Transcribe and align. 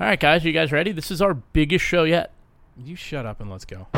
All 0.00 0.06
right, 0.06 0.20
guys, 0.20 0.44
are 0.44 0.46
you 0.46 0.54
guys 0.54 0.70
ready? 0.70 0.92
This 0.92 1.10
is 1.10 1.20
our 1.20 1.34
biggest 1.34 1.84
show 1.84 2.04
yet. 2.04 2.32
You 2.76 2.94
shut 2.94 3.26
up 3.26 3.40
and 3.40 3.50
let's 3.50 3.64
go. 3.64 3.88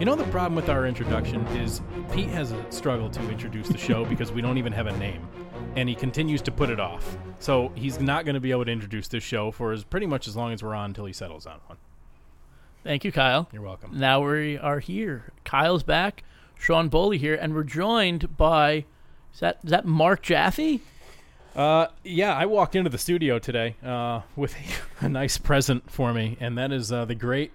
You 0.00 0.06
know 0.06 0.16
the 0.16 0.24
problem 0.32 0.56
with 0.56 0.68
our 0.68 0.86
introduction 0.86 1.46
is 1.48 1.82
Pete 2.10 2.30
has 2.30 2.50
a 2.50 2.72
struggle 2.72 3.08
to 3.10 3.30
introduce 3.30 3.68
the 3.68 3.78
show 3.78 4.04
because 4.06 4.32
we 4.32 4.40
don't 4.40 4.58
even 4.58 4.72
have 4.72 4.88
a 4.88 4.96
name, 4.98 5.28
and 5.76 5.88
he 5.88 5.94
continues 5.94 6.42
to 6.42 6.50
put 6.50 6.70
it 6.70 6.80
off. 6.80 7.16
So 7.38 7.72
he's 7.74 8.00
not 8.00 8.24
going 8.24 8.34
to 8.34 8.40
be 8.40 8.50
able 8.50 8.64
to 8.64 8.70
introduce 8.70 9.08
this 9.08 9.22
show 9.22 9.50
for 9.50 9.72
as 9.72 9.84
pretty 9.84 10.06
much 10.06 10.28
as 10.28 10.36
long 10.36 10.52
as 10.52 10.62
we're 10.62 10.74
on 10.74 10.90
until 10.90 11.06
he 11.06 11.12
settles 11.12 11.46
on 11.46 11.60
one. 11.66 11.78
Thank 12.82 13.04
you, 13.04 13.12
Kyle. 13.12 13.48
You're 13.52 13.62
welcome. 13.62 13.98
Now 13.98 14.20
we 14.26 14.56
are 14.56 14.80
here. 14.80 15.32
Kyle's 15.44 15.82
back. 15.82 16.24
Sean 16.58 16.88
Bowley 16.88 17.16
here, 17.16 17.34
and 17.34 17.54
we're 17.54 17.64
joined 17.64 18.36
by 18.36 18.84
is 19.32 19.40
that 19.40 19.58
is 19.64 19.70
that 19.70 19.86
Mark 19.86 20.22
Jaffe? 20.22 20.80
Uh, 21.56 21.86
yeah, 22.04 22.34
I 22.34 22.46
walked 22.46 22.76
into 22.76 22.90
the 22.90 22.98
studio 22.98 23.38
today 23.38 23.76
uh, 23.82 24.20
with 24.36 24.54
a, 25.00 25.08
nice 25.08 25.38
present 25.38 25.90
for 25.90 26.12
me, 26.12 26.36
and 26.38 26.56
that 26.58 26.70
is 26.70 26.92
uh, 26.92 27.04
the 27.06 27.14
great 27.14 27.52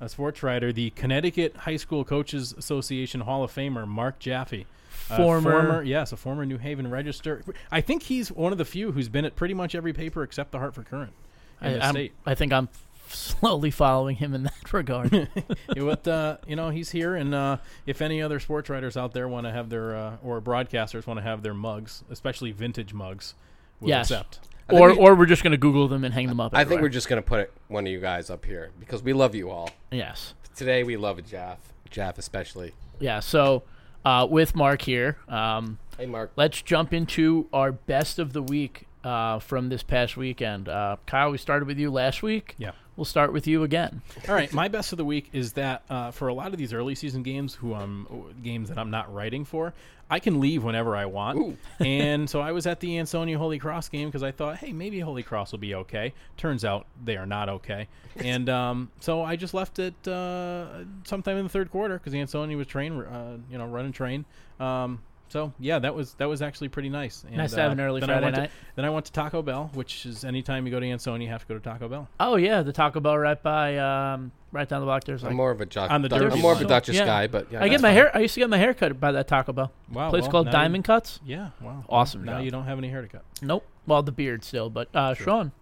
uh, 0.00 0.08
sports 0.08 0.42
writer, 0.42 0.72
the 0.72 0.90
Connecticut 0.90 1.56
High 1.56 1.76
School 1.76 2.04
Coaches 2.04 2.54
Association 2.56 3.22
Hall 3.22 3.42
of 3.42 3.52
Famer, 3.52 3.86
Mark 3.86 4.18
Jaffe. 4.18 4.66
Uh, 5.10 5.16
Former- 5.16 5.82
yes, 5.82 6.12
a 6.12 6.16
former 6.16 6.44
New 6.44 6.58
Haven 6.58 6.88
Register. 6.90 7.42
I 7.70 7.80
think 7.80 8.02
he's 8.04 8.30
one 8.32 8.52
of 8.52 8.58
the 8.58 8.64
few 8.64 8.92
who's 8.92 9.08
been 9.08 9.24
at 9.24 9.36
pretty 9.36 9.54
much 9.54 9.74
every 9.74 9.92
paper 9.92 10.22
except 10.22 10.50
the 10.50 10.58
Hartford 10.58 10.86
Courant 10.88 11.12
in 11.60 11.66
I, 11.68 11.72
the 11.74 11.84
I'm- 11.84 11.94
state. 11.94 12.12
I 12.26 12.34
think 12.34 12.52
I'm 12.52 12.68
slowly 13.08 13.70
following 13.70 14.16
him 14.16 14.34
in 14.34 14.42
that 14.44 14.72
regard. 14.72 15.28
But 15.76 16.08
uh, 16.08 16.38
you 16.46 16.56
know 16.56 16.70
he's 16.70 16.90
here, 16.90 17.14
and 17.14 17.34
uh, 17.34 17.58
if 17.86 18.02
any 18.02 18.20
other 18.22 18.40
sports 18.40 18.68
writers 18.68 18.96
out 18.96 19.12
there 19.12 19.28
want 19.28 19.46
to 19.46 19.52
have 19.52 19.68
their 19.68 19.94
uh, 19.94 20.16
or 20.24 20.40
broadcasters 20.40 21.06
want 21.06 21.18
to 21.18 21.22
have 21.22 21.42
their 21.42 21.54
mugs, 21.54 22.02
especially 22.10 22.50
vintage 22.50 22.92
mugs, 22.92 23.34
we'll 23.80 23.90
Yes. 23.90 24.10
accept. 24.10 24.40
or 24.70 24.90
we- 24.92 24.96
or 24.98 25.14
we're 25.14 25.26
just 25.26 25.42
going 25.44 25.52
to 25.52 25.56
Google 25.58 25.86
them 25.86 26.02
and 26.04 26.12
hang 26.12 26.26
them 26.26 26.40
up. 26.40 26.52
I 26.54 26.64
think 26.64 26.80
we're 26.80 26.88
just 26.88 27.08
gonna 27.08 27.22
put 27.22 27.52
one 27.68 27.86
of 27.86 27.92
you 27.92 28.00
guys 28.00 28.28
up 28.30 28.44
here 28.44 28.70
because 28.80 29.02
we 29.02 29.12
love 29.12 29.34
you 29.36 29.50
all. 29.50 29.70
yes. 29.92 30.34
Today 30.56 30.82
we 30.82 30.96
love 30.96 31.22
Jaff, 31.24 31.58
Jaff 31.90 32.18
especially. 32.18 32.72
Yeah. 32.98 33.20
So 33.20 33.62
uh, 34.06 34.24
with 34.24 34.54
Mark 34.54 34.82
here, 34.82 35.18
um, 35.28 35.78
Hey 35.98 36.06
Mark, 36.06 36.30
let's 36.36 36.62
jump 36.62 36.94
into 36.94 37.48
our 37.52 37.72
best 37.72 38.18
of 38.18 38.32
the 38.32 38.42
week 38.42 38.86
uh, 39.02 39.40
from 39.40 39.68
this 39.68 39.82
past 39.82 40.16
weekend. 40.16 40.68
Uh, 40.68 40.96
Kyle, 41.06 41.30
we 41.30 41.38
started 41.38 41.66
with 41.66 41.78
you 41.78 41.90
last 41.90 42.22
week. 42.22 42.54
Yeah. 42.56 42.72
We'll 42.96 43.04
start 43.04 43.32
with 43.32 43.46
you 43.46 43.62
again. 43.62 44.00
All 44.26 44.34
right, 44.34 44.50
my 44.54 44.68
best 44.68 44.92
of 44.92 44.96
the 44.96 45.04
week 45.04 45.28
is 45.32 45.52
that 45.52 45.82
uh, 45.90 46.10
for 46.12 46.28
a 46.28 46.34
lot 46.34 46.52
of 46.52 46.58
these 46.58 46.72
early 46.72 46.94
season 46.94 47.22
games, 47.22 47.54
who 47.54 47.74
I'm 47.74 48.06
games 48.42 48.70
that 48.70 48.78
I'm 48.78 48.90
not 48.90 49.12
writing 49.12 49.44
for, 49.44 49.74
I 50.08 50.18
can 50.18 50.40
leave 50.40 50.64
whenever 50.64 50.96
I 50.96 51.04
want. 51.04 51.58
and 51.80 52.28
so 52.28 52.40
I 52.40 52.52
was 52.52 52.66
at 52.66 52.80
the 52.80 52.98
Ansonia 52.98 53.36
Holy 53.36 53.58
Cross 53.58 53.90
game 53.90 54.08
because 54.08 54.22
I 54.22 54.30
thought, 54.30 54.56
hey, 54.56 54.72
maybe 54.72 54.98
Holy 55.00 55.22
Cross 55.22 55.52
will 55.52 55.58
be 55.58 55.74
okay. 55.74 56.14
Turns 56.38 56.64
out 56.64 56.86
they 57.04 57.16
are 57.18 57.26
not 57.26 57.50
okay. 57.50 57.88
and 58.16 58.48
um, 58.48 58.90
so 59.00 59.22
I 59.22 59.36
just 59.36 59.52
left 59.52 59.78
it 59.78 60.08
uh, 60.08 60.84
sometime 61.04 61.36
in 61.36 61.44
the 61.44 61.50
third 61.50 61.70
quarter 61.70 61.98
because 61.98 62.14
Ansonia 62.14 62.56
was 62.56 62.66
train, 62.66 63.00
uh, 63.02 63.36
you 63.50 63.58
know, 63.58 63.66
running 63.66 63.92
train. 63.92 64.24
Um, 64.58 65.00
so 65.28 65.52
yeah, 65.58 65.78
that 65.80 65.94
was 65.94 66.14
that 66.14 66.28
was 66.28 66.40
actually 66.42 66.68
pretty 66.68 66.88
nice. 66.88 67.24
And, 67.26 67.36
Nice 67.36 67.52
to 67.54 67.60
have 67.60 67.70
uh, 67.70 67.72
an 67.72 67.80
early 67.80 68.00
then 68.00 68.10
I 68.10 68.14
Friday 68.14 68.24
went 68.26 68.34
to- 68.36 68.40
night. 68.42 68.50
then 68.76 68.84
I 68.84 68.90
went 68.90 69.06
to 69.06 69.12
Taco 69.12 69.42
Bell, 69.42 69.70
which 69.74 70.06
is 70.06 70.24
anytime 70.24 70.66
you 70.66 70.70
go 70.72 70.78
to 70.80 70.86
Ansonia, 70.86 71.26
you 71.26 71.32
have 71.32 71.42
to 71.42 71.48
go 71.48 71.54
to 71.54 71.60
Taco 71.60 71.88
Bell. 71.88 72.08
Oh 72.20 72.36
yeah, 72.36 72.62
the 72.62 72.72
Taco 72.72 73.00
Bell 73.00 73.18
right 73.18 73.42
by 73.42 73.76
um, 73.78 74.30
right 74.52 74.68
down 74.68 74.80
the 74.80 74.86
block. 74.86 75.04
There's 75.04 75.22
like 75.22 75.30
I'm 75.30 75.36
more 75.36 75.50
of 75.50 75.60
a 75.60 75.66
Josh. 75.66 75.90
On 75.90 76.00
the 76.02 76.08
Duck- 76.08 76.20
Derby 76.20 76.34
I'm 76.36 76.40
more 76.40 76.52
of 76.52 76.58
a 76.58 76.62
line. 76.62 76.68
Duchess 76.68 76.96
Yeah. 76.96 77.04
guy, 77.06 77.26
but 77.26 77.50
yeah, 77.50 77.62
I 77.62 77.68
get 77.68 77.80
my 77.80 77.88
fine. 77.88 77.94
hair. 77.94 78.16
I 78.16 78.20
used 78.20 78.34
to 78.34 78.40
get 78.40 78.48
my 78.50 78.58
hair 78.58 78.72
cut 78.74 78.98
by 79.00 79.12
that 79.12 79.26
Taco 79.28 79.52
Bell. 79.52 79.72
Wow, 79.92 80.10
place 80.10 80.22
well, 80.22 80.30
called 80.30 80.46
now 80.46 80.52
you- 80.52 80.58
Diamond 80.58 80.84
Cuts. 80.84 81.20
Yeah, 81.26 81.50
wow. 81.60 81.84
Awesome 81.88 82.24
Now 82.24 82.36
job. 82.36 82.44
you 82.44 82.50
don't 82.50 82.64
have 82.64 82.78
any 82.78 82.88
hair 82.88 83.02
to 83.02 83.08
cut. 83.08 83.24
Nope. 83.42 83.66
Well, 83.86 84.02
the 84.02 84.12
beard 84.12 84.44
still, 84.44 84.70
but 84.70 84.88
uh, 84.94 85.14
Sean. 85.14 85.52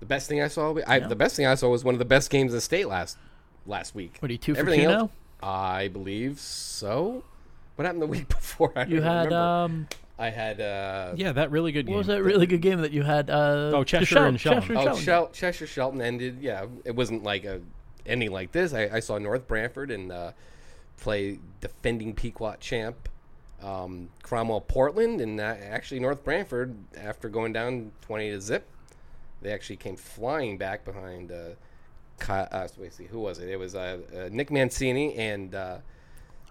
The 0.00 0.06
best 0.06 0.28
thing 0.28 0.40
I 0.40 0.48
saw, 0.48 0.74
I, 0.86 0.96
Yeah. 0.98 1.08
the 1.08 1.16
best 1.16 1.36
thing 1.36 1.44
I 1.46 1.54
saw 1.56 1.68
was 1.68 1.84
one 1.84 1.94
of 1.94 1.98
the 1.98 2.04
best 2.06 2.30
games 2.30 2.52
in 2.52 2.56
the 2.56 2.60
state 2.62 2.88
last 2.88 3.18
last 3.66 3.94
week. 3.94 4.16
What 4.20 4.30
are 4.30 4.32
you 4.32 4.38
two 4.38 4.54
for 4.54 4.60
Everything 4.60 4.86
two 4.86 4.90
else, 4.90 5.10
now? 5.42 5.46
I 5.48 5.88
believe 5.88 6.38
so. 6.40 7.22
What 7.80 7.86
happened 7.86 8.02
the 8.02 8.06
week 8.08 8.28
before? 8.28 8.74
I 8.76 8.84
You 8.84 9.00
had 9.00 9.24
remember. 9.24 9.36
um, 9.38 9.88
I 10.18 10.28
had 10.28 10.60
uh, 10.60 11.14
Yeah, 11.16 11.32
that 11.32 11.50
really 11.50 11.72
good 11.72 11.86
game. 11.86 11.94
what 11.94 12.00
was 12.00 12.08
that 12.08 12.22
really 12.22 12.44
good 12.44 12.60
game 12.60 12.82
that 12.82 12.92
you 12.92 13.02
had? 13.02 13.30
Uh, 13.30 13.70
Oh, 13.74 13.84
Cheshire 13.84 14.04
Shel- 14.04 14.24
and 14.26 14.38
Shelton. 14.38 14.60
Cheshire 14.60 14.76
Oh, 14.76 14.82
Shelton. 14.84 15.02
Shel- 15.02 15.30
Cheshire 15.30 15.66
Shelton 15.66 16.02
ended. 16.02 16.42
Yeah, 16.42 16.66
it 16.84 16.94
wasn't 16.94 17.22
like 17.22 17.44
a 17.44 17.62
ending 18.04 18.32
like 18.32 18.52
this. 18.52 18.74
I, 18.74 18.90
I 18.92 19.00
saw 19.00 19.16
North 19.16 19.48
Branford 19.48 19.90
and 19.90 20.12
uh, 20.12 20.32
play 20.98 21.38
defending 21.62 22.12
Pequot 22.14 22.56
champ 22.60 23.08
um, 23.62 24.10
Cromwell 24.22 24.60
Portland, 24.60 25.22
and 25.22 25.40
uh, 25.40 25.42
actually 25.42 26.00
North 26.00 26.22
Branford, 26.22 26.74
after 26.98 27.30
going 27.30 27.54
down 27.54 27.92
twenty 28.02 28.30
to 28.30 28.42
zip, 28.42 28.66
they 29.40 29.54
actually 29.54 29.76
came 29.76 29.96
flying 29.96 30.58
back 30.58 30.84
behind. 30.84 31.32
Uh, 31.32 31.50
Ky- 32.20 32.32
uh, 32.52 32.68
wait, 32.76 32.92
see, 32.92 33.04
who 33.04 33.20
was 33.20 33.38
it? 33.38 33.48
It 33.48 33.58
was 33.58 33.74
uh, 33.74 34.00
uh, 34.14 34.28
Nick 34.30 34.50
Mancini 34.50 35.14
and 35.14 35.54
uh, 35.54 35.78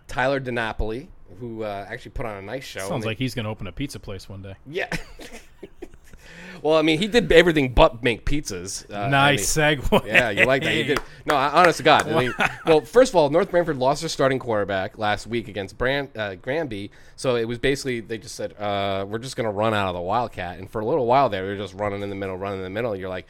Tyler 0.09 0.41
DiNapoli, 0.41 1.07
who 1.39 1.63
uh, 1.63 1.85
actually 1.89 2.11
put 2.11 2.25
on 2.25 2.35
a 2.37 2.41
nice 2.41 2.65
show. 2.65 2.81
Sounds 2.81 3.03
they- 3.03 3.11
like 3.11 3.17
he's 3.17 3.33
going 3.33 3.45
to 3.45 3.49
open 3.49 3.67
a 3.67 3.71
pizza 3.71 3.99
place 3.99 4.27
one 4.27 4.41
day. 4.41 4.55
yeah. 4.67 4.89
well, 6.61 6.75
I 6.77 6.81
mean, 6.81 6.99
he 6.99 7.07
did 7.07 7.31
everything 7.31 7.73
but 7.73 8.03
make 8.03 8.25
pizzas. 8.25 8.89
Uh, 8.91 9.03
I 9.03 9.09
nice 9.09 9.55
mean- 9.55 9.77
segue. 9.77 10.05
yeah, 10.05 10.29
you 10.31 10.45
like 10.45 10.63
that. 10.63 10.75
You 10.75 10.83
did. 10.83 10.99
No, 11.25 11.35
I- 11.35 11.61
honest 11.61 11.77
to 11.77 11.83
God. 11.83 12.07
I 12.07 12.19
mean, 12.19 12.33
well, 12.65 12.81
first 12.81 13.11
of 13.11 13.15
all, 13.15 13.29
North 13.29 13.51
Branford 13.51 13.77
lost 13.77 14.01
their 14.01 14.09
starting 14.09 14.39
quarterback 14.39 14.97
last 14.97 15.27
week 15.27 15.47
against 15.47 15.77
Brand, 15.77 16.09
uh, 16.17 16.35
Granby. 16.35 16.91
So 17.15 17.35
it 17.35 17.45
was 17.45 17.59
basically, 17.59 17.99
they 17.99 18.17
just 18.17 18.35
said, 18.35 18.53
uh, 18.59 19.05
we're 19.07 19.19
just 19.19 19.35
going 19.35 19.45
to 19.45 19.51
run 19.51 19.73
out 19.73 19.87
of 19.89 19.95
the 19.95 20.01
Wildcat. 20.01 20.57
And 20.57 20.69
for 20.69 20.81
a 20.81 20.85
little 20.85 21.05
while 21.05 21.29
there, 21.29 21.45
were 21.45 21.55
just 21.55 21.75
running 21.75 22.01
in 22.01 22.09
the 22.09 22.15
middle, 22.15 22.35
running 22.35 22.57
in 22.59 22.63
the 22.63 22.69
middle. 22.71 22.95
You're 22.95 23.09
like, 23.09 23.27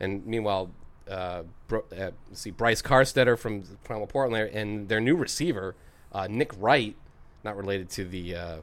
and 0.00 0.26
meanwhile, 0.26 0.70
uh, 1.10 1.42
Bro, 1.68 1.84
uh, 1.98 2.10
see, 2.32 2.50
Bryce 2.50 2.80
Carstetter 2.82 3.38
from 3.38 3.64
Cromwell 3.84 4.06
Portland 4.06 4.50
and 4.54 4.88
their 4.88 5.00
new 5.00 5.14
receiver, 5.14 5.74
uh, 6.12 6.26
Nick 6.30 6.52
Wright, 6.58 6.94
not 7.44 7.56
related 7.56 7.90
to 7.90 8.04
the 8.04 8.34
uh, 8.36 8.56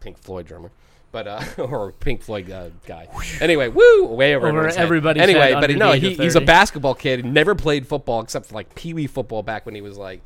Pink 0.00 0.18
Floyd 0.18 0.46
drummer. 0.46 0.70
But 1.12 1.28
uh, 1.28 1.42
or 1.58 1.92
Pink 1.92 2.22
Floyd 2.22 2.50
uh, 2.50 2.70
guy. 2.86 3.08
Anyway, 3.40 3.68
woo, 3.68 4.06
way 4.06 4.34
over, 4.34 4.48
Over 4.48 4.68
everybody's 4.68 5.22
Anyway, 5.22 5.54
but 5.54 5.70
no, 5.70 5.92
he, 5.92 6.14
he's 6.14 6.34
a 6.34 6.40
basketball 6.40 6.94
kid. 6.94 7.24
Never 7.24 7.54
played 7.54 7.86
football 7.86 8.20
except 8.20 8.46
for 8.46 8.54
like 8.54 8.74
pee 8.74 8.92
wee 8.92 9.06
football 9.06 9.42
back 9.42 9.64
when 9.66 9.74
he 9.74 9.80
was 9.80 9.96
like, 9.96 10.20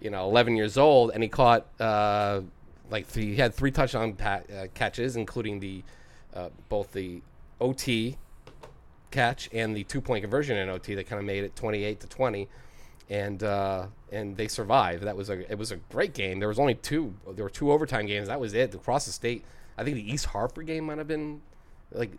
you 0.00 0.10
know, 0.10 0.24
11 0.24 0.56
years 0.56 0.76
old, 0.76 1.10
and 1.14 1.22
he 1.22 1.28
caught 1.28 1.66
uh, 1.80 2.42
like 2.90 3.06
three, 3.06 3.26
he 3.26 3.36
had 3.36 3.54
three 3.54 3.70
touchdown 3.70 4.12
pa- 4.14 4.42
uh, 4.54 4.66
catches, 4.74 5.16
including 5.16 5.60
the 5.60 5.82
uh, 6.34 6.50
both 6.68 6.92
the 6.92 7.22
OT 7.60 8.16
catch 9.10 9.48
and 9.52 9.74
the 9.74 9.84
two 9.84 10.00
point 10.00 10.22
conversion 10.22 10.56
in 10.56 10.68
OT 10.68 10.94
that 10.94 11.06
kind 11.06 11.18
of 11.18 11.24
made 11.24 11.44
it 11.44 11.56
28 11.56 12.00
to 12.00 12.06
20 12.08 12.48
and 13.08 13.42
uh, 13.42 13.86
and 14.10 14.36
they 14.36 14.48
survived 14.48 15.02
that 15.04 15.16
was 15.16 15.30
a 15.30 15.50
it 15.50 15.58
was 15.58 15.70
a 15.72 15.76
great 15.76 16.12
game 16.14 16.38
there 16.40 16.48
was 16.48 16.58
only 16.58 16.74
two 16.74 17.14
there 17.34 17.44
were 17.44 17.50
two 17.50 17.70
overtime 17.70 18.06
games 18.06 18.28
that 18.28 18.40
was 18.40 18.52
it 18.54 18.74
across 18.74 19.06
the 19.06 19.12
state 19.12 19.44
I 19.78 19.84
think 19.84 19.96
the 19.96 20.12
East 20.12 20.26
Harper 20.26 20.62
game 20.62 20.84
might 20.86 20.98
have 20.98 21.06
been 21.08 21.40
like 21.92 22.10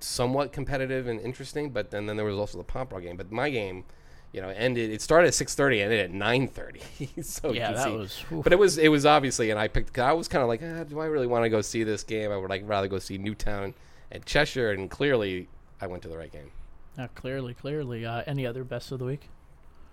somewhat 0.00 0.52
competitive 0.52 1.06
and 1.08 1.20
interesting 1.20 1.70
but 1.70 1.90
then, 1.90 2.06
then 2.06 2.16
there 2.16 2.26
was 2.26 2.36
also 2.36 2.58
the 2.58 2.64
Pomperaug 2.64 3.02
game 3.02 3.16
but 3.16 3.32
my 3.32 3.50
game 3.50 3.84
you 4.32 4.40
know 4.40 4.48
ended 4.50 4.90
it 4.90 5.00
started 5.00 5.28
at 5.28 5.32
6:30 5.34 5.80
ended 5.80 5.98
at 6.00 6.12
9:30 6.12 7.24
so 7.24 7.48
you 7.50 7.56
Yeah, 7.60 7.72
that 7.72 7.84
see. 7.84 7.96
was- 7.96 8.24
oof. 8.32 8.44
but 8.44 8.52
it 8.52 8.58
was 8.58 8.78
it 8.78 8.88
was 8.88 9.04
obviously 9.06 9.50
and 9.50 9.58
I 9.58 9.66
picked 9.68 9.98
I 9.98 10.12
was 10.12 10.28
kind 10.28 10.42
of 10.42 10.48
like 10.48 10.60
ah, 10.62 10.84
do 10.84 11.00
I 11.00 11.06
really 11.06 11.26
want 11.26 11.44
to 11.44 11.48
go 11.48 11.60
see 11.60 11.82
this 11.82 12.02
game 12.04 12.30
I 12.30 12.36
would 12.36 12.50
like 12.50 12.62
rather 12.66 12.86
go 12.88 12.98
see 12.98 13.18
Newtown 13.18 13.74
and 14.12 14.24
Cheshire 14.26 14.70
and 14.70 14.88
clearly 14.90 15.48
I 15.80 15.86
went 15.88 16.02
to 16.04 16.08
the 16.08 16.16
right 16.18 16.30
game 16.32 16.50
Uh, 16.98 17.08
clearly, 17.14 17.52
clearly. 17.54 18.06
Uh, 18.06 18.22
any 18.26 18.46
other 18.46 18.62
best 18.64 18.92
of 18.92 18.98
the 19.00 19.04
week? 19.04 19.28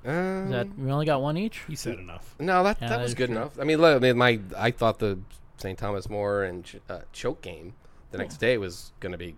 Uh, 0.05 0.11
Is 0.45 0.51
that 0.51 0.67
we 0.77 0.91
only 0.91 1.05
got 1.05 1.21
one 1.21 1.37
each? 1.37 1.61
He 1.67 1.75
said 1.75 1.97
enough. 1.99 2.35
No, 2.39 2.63
that 2.63 2.77
Yeah, 2.81 2.89
that 2.89 2.97
that 2.97 3.03
was 3.03 3.13
good 3.13 3.27
true. 3.27 3.37
enough. 3.37 3.59
I 3.59 3.63
mean, 3.63 3.79
look, 3.79 3.95
I 3.95 3.99
mean, 3.99 4.17
my 4.17 4.39
I 4.57 4.71
thought 4.71 4.99
the 4.99 5.19
St. 5.57 5.77
Thomas 5.77 6.09
More 6.09 6.43
and 6.43 6.65
Ch- 6.65 6.75
uh, 6.89 6.99
choke 7.13 7.41
game 7.41 7.73
the 8.11 8.17
next 8.17 8.37
day 8.37 8.57
was 8.57 8.91
going 8.99 9.13
to 9.13 9.17
be 9.17 9.35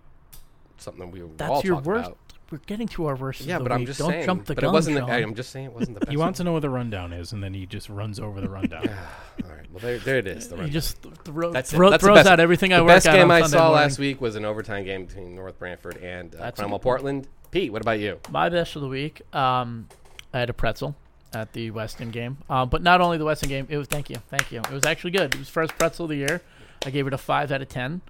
something 0.78 1.10
we 1.10 1.20
were 1.22 1.26
all 1.28 1.32
That's 1.36 1.64
your 1.64 1.74
talked 1.76 1.86
worst. 1.86 2.06
about. 2.06 2.18
We're 2.50 2.58
getting 2.58 2.86
to 2.88 3.06
our 3.06 3.16
worst. 3.16 3.40
Yeah, 3.40 3.56
of 3.56 3.64
the 3.64 3.68
but 3.70 3.72
I'm 3.74 3.80
week. 3.80 3.88
just 3.88 3.98
Don't 3.98 4.10
saying. 4.10 4.24
jump 4.24 4.44
the 4.46 4.54
but 4.54 4.62
gun. 4.62 4.70
it 4.70 4.72
wasn't. 4.72 4.98
Sean. 4.98 5.10
I, 5.10 5.16
I'm 5.22 5.34
just 5.34 5.50
saying 5.50 5.66
it 5.66 5.72
wasn't 5.72 5.94
the 5.94 6.00
best. 6.06 6.10
He 6.10 6.16
wants 6.16 6.36
to 6.38 6.44
know 6.44 6.52
what 6.52 6.62
the 6.62 6.70
rundown 6.70 7.12
is, 7.12 7.32
and 7.32 7.42
then 7.42 7.54
he 7.54 7.66
just 7.66 7.88
runs 7.88 8.20
over 8.20 8.40
the 8.40 8.48
rundown. 8.48 8.88
All 9.44 9.50
right. 9.50 9.66
Well, 9.72 9.80
there, 9.80 9.98
there 9.98 10.18
it 10.18 10.28
is. 10.28 10.48
The 10.48 10.54
He 10.54 10.60
rundown. 10.60 10.72
just 10.72 10.98
throw, 11.24 11.50
That's 11.52 11.72
it. 11.72 11.76
throw, 11.76 11.90
That's 11.90 12.02
the 12.02 12.06
throws 12.06 12.18
best- 12.18 12.28
out 12.28 12.38
everything 12.40 12.72
I 12.72 12.76
the 12.78 12.84
work 12.84 12.88
best 12.94 13.06
game 13.06 13.30
I 13.32 13.40
Sunday 13.40 13.56
saw 13.56 13.64
morning. 13.68 13.74
last 13.82 13.98
week 13.98 14.20
was 14.20 14.36
an 14.36 14.44
overtime 14.44 14.84
game 14.84 15.06
between 15.06 15.34
North 15.34 15.58
Branford 15.58 15.96
and 15.96 16.34
uh, 16.36 16.38
That's 16.38 16.60
Primal 16.60 16.76
a- 16.76 16.80
Portland. 16.80 17.26
Pete, 17.50 17.72
what 17.72 17.82
about 17.82 17.98
you? 17.98 18.20
My 18.30 18.48
best 18.48 18.76
of 18.76 18.82
the 18.82 18.88
week. 18.88 19.22
Um, 19.34 19.88
I 20.36 20.40
had 20.40 20.50
a 20.50 20.54
pretzel 20.54 20.94
at 21.32 21.54
the 21.54 21.70
Weston 21.70 22.10
game, 22.10 22.36
um, 22.50 22.68
but 22.68 22.82
not 22.82 23.00
only 23.00 23.16
the 23.16 23.24
Weston 23.24 23.48
game. 23.48 23.66
It 23.70 23.78
was 23.78 23.86
thank 23.86 24.10
you, 24.10 24.16
thank 24.28 24.52
you. 24.52 24.60
It 24.60 24.70
was 24.70 24.84
actually 24.84 25.12
good. 25.12 25.34
It 25.34 25.38
was 25.38 25.48
first 25.48 25.76
pretzel 25.78 26.04
of 26.04 26.10
the 26.10 26.16
year. 26.16 26.42
I 26.84 26.90
gave 26.90 27.06
it 27.06 27.14
a 27.14 27.18
five 27.18 27.50
out 27.50 27.62
of 27.62 27.68
ten. 27.68 28.02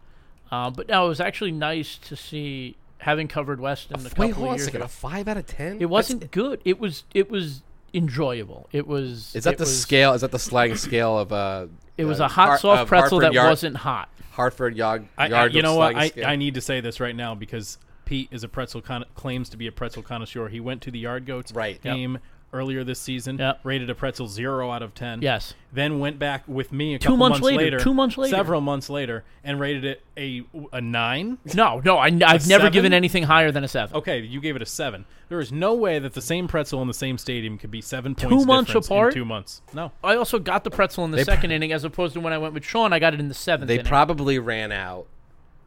Um, 0.51 0.73
but 0.73 0.89
no, 0.89 1.07
it 1.07 1.09
was 1.09 1.21
actually 1.21 1.53
nice 1.53 1.99
to 1.99 2.17
see 2.17 2.77
having 2.99 3.29
covered 3.29 3.61
Weston 3.61 4.01
a 4.01 4.09
couple 4.09 4.25
Wait, 4.25 4.35
hold 4.35 4.49
of 4.49 4.53
a 4.55 4.57
years 4.57 4.65
second. 4.65 4.81
ago. 4.81 4.87
A 4.87 4.89
five 4.89 5.29
out 5.29 5.37
of 5.37 5.47
ten? 5.47 5.81
It 5.81 5.87
wasn't 5.87 6.33
good. 6.33 6.61
It 6.65 6.81
was 6.81 7.05
it 7.15 7.31
was 7.31 7.63
enjoyable. 7.95 8.69
It 8.73 8.89
was. 8.89 9.33
Is 9.37 9.45
that 9.45 9.55
it 9.55 9.59
the 9.59 9.63
was, 9.63 9.81
scale? 9.81 10.13
Is 10.13 10.23
that 10.23 10.33
the 10.33 10.41
slang 10.41 10.75
scale 10.75 11.17
of 11.17 11.33
uh? 11.33 11.67
It 11.97 12.07
was 12.07 12.21
uh, 12.21 12.25
a 12.25 12.29
hot 12.29 12.49
Har- 12.49 12.59
soft 12.59 12.83
of 12.83 12.89
pretzel 12.89 13.21
Hartford 13.21 13.23
that 13.23 13.35
yard, 13.35 13.51
wasn't 13.51 13.77
hot. 13.77 14.09
Hartford 14.33 14.77
yard. 14.77 15.07
I, 15.17 15.29
I, 15.31 15.47
you 15.47 15.63
know 15.63 15.77
what? 15.77 15.95
I, 15.95 16.09
scale. 16.09 16.27
I 16.27 16.35
need 16.35 16.55
to 16.55 16.61
say 16.61 16.81
this 16.81 16.99
right 16.99 17.15
now 17.15 17.37
because 17.37 17.79
Pete 18.07 18.29
is 18.31 18.43
a 18.43 18.49
pretzel 18.49 18.81
con- 18.81 19.05
claims 19.15 19.51
to 19.51 19.59
be 19.59 19.67
a 19.67 19.73
pretzel 19.73 20.03
connoisseur. 20.03 20.49
He 20.49 20.61
went 20.61 20.81
to 20.83 20.91
the 20.91 21.01
Yard 21.01 21.27
Goats 21.27 21.53
Right. 21.53 21.79
Yep. 21.83 21.95
game 21.95 22.19
earlier 22.53 22.85
this 22.85 23.01
season. 23.01 23.37
Yep. 23.37 23.61
Rated 23.65 23.91
a 23.91 23.95
pretzel 23.95 24.29
zero 24.29 24.71
out 24.71 24.81
of 24.83 24.95
ten. 24.95 25.21
Yes. 25.21 25.53
Then 25.73 25.99
went 25.99 26.19
back 26.19 26.45
with 26.47 26.73
me 26.73 26.95
a 26.95 26.99
Two 26.99 27.07
couple 27.09 27.17
months 27.19 27.41
later, 27.43 27.79
two 27.81 27.93
months 27.93 28.17
later. 28.17 28.35
several 28.35 28.61
months 28.63 28.89
later, 28.89 29.25
and 29.45 29.61
rated 29.61 29.85
it 29.85 30.03
a 30.17 30.45
a 30.73 30.81
nine. 30.81 31.37
No, 31.55 31.81
no, 31.85 31.99
I, 31.99 32.07
I've 32.25 32.47
never 32.49 32.71
given 32.71 32.93
anything 32.95 33.25
higher 33.25 33.51
than 33.51 33.65
a 33.65 33.69
seven. 33.69 33.95
Okay, 33.97 34.21
you 34.21 34.41
gave 34.41 34.57
it 34.57 34.63
a 34.63 34.67
seven. 34.67 35.05
There 35.29 35.41
is 35.41 35.51
no 35.51 35.75
way 35.75 35.99
that 35.99 36.15
the 36.15 36.23
same 36.23 36.47
pretzel 36.47 36.81
in 36.81 36.89
the 36.89 36.95
same 36.95 37.19
stadium 37.19 37.59
could 37.59 37.73
be 37.73 37.81
seven 37.83 38.15
points. 38.15 38.31
Two 38.43 38.47
months 38.47 38.75
apart? 38.75 39.13
in 39.13 39.21
two 39.21 39.25
months. 39.25 39.61
No, 39.75 39.91
I 40.05 40.15
also 40.15 40.39
got 40.39 40.63
the 40.63 40.71
pretzel 40.71 41.05
in 41.05 41.11
the 41.11 41.17
They 41.19 41.25
second 41.25 41.51
inning, 41.51 41.73
as 41.73 41.83
opposed 41.83 42.15
to 42.15 42.21
when 42.21 42.33
I 42.33 42.39
went 42.39 42.55
with 42.55 42.65
Sean. 42.65 42.93
I 42.93 43.01
got 43.01 43.13
it 43.13 43.19
in 43.21 43.27
the 43.29 43.35
seventh. 43.35 43.67
They 43.69 43.75
inning. 43.75 43.87
probably 43.87 44.39
ran 44.39 44.71
out 44.71 45.09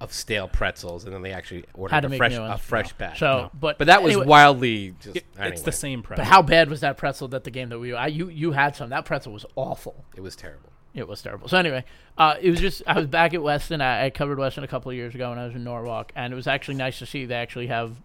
of 0.02 0.14
stale 0.14 0.48
pretzels, 0.48 1.04
and 1.06 1.14
then 1.14 1.22
they 1.22 1.32
actually 1.34 1.66
ordered 1.74 1.94
Had 1.94 2.02
to 2.02 2.08
a 2.08 2.10
make 2.10 2.18
fresh, 2.20 2.32
new 2.34 2.40
ones. 2.42 2.56
a 2.56 2.58
fresh 2.58 2.94
batch. 2.94 3.20
So, 3.20 3.52
but 3.54 3.78
but 3.78 3.88
that 3.88 4.02
was 4.02 4.14
anyway, 4.14 4.26
wildly 4.28 4.96
just. 5.02 5.18
It- 5.18 5.26
anyway, 5.38 5.52
it's 5.54 5.62
the 5.64 5.72
same 5.72 6.02
pretzel. 6.04 6.24
But 6.24 6.30
how 6.32 6.42
bad 6.42 6.70
was 6.70 6.80
that 6.82 6.98
pretzel 6.98 7.28
that 7.30 7.44
the 7.44 7.52
game 7.52 7.70
that 7.70 7.80
we 7.80 7.94
I, 7.94 8.08
you 8.08 8.30
you 8.30 8.52
had 8.54 8.76
some? 8.76 8.90
That 8.90 9.06
pretzel 9.06 9.34
was 9.34 9.46
awful. 9.56 10.06
It 10.16 10.22
was 10.22 10.36
terrible. 10.36 10.70
It 10.96 11.08
was 11.08 11.22
terrible. 11.22 11.48
So 11.48 11.58
anyway, 11.58 11.86
uh, 12.18 12.36
it 12.42 12.50
was 12.50 12.60
just 12.60 12.82
I 12.88 12.94
was 12.98 13.08
back 13.08 13.34
at 13.34 13.44
Weston. 13.44 13.80
I, 13.82 14.06
I 14.06 14.10
covered 14.10 14.40
Weston 14.40 14.64
a 14.64 14.68
couple 14.68 14.90
of 14.90 14.96
years 14.98 15.14
ago 15.14 15.30
when 15.30 15.38
I 15.40 15.46
was 15.46 15.54
in 15.56 15.64
Norwalk, 15.64 16.12
and 16.16 16.34
it 16.34 16.36
was 16.36 16.48
actually 16.48 16.76
nice 16.76 16.98
to 17.00 17.06
see 17.06 17.26
they 17.26 17.36
actually 17.36 17.68
have. 17.68 17.96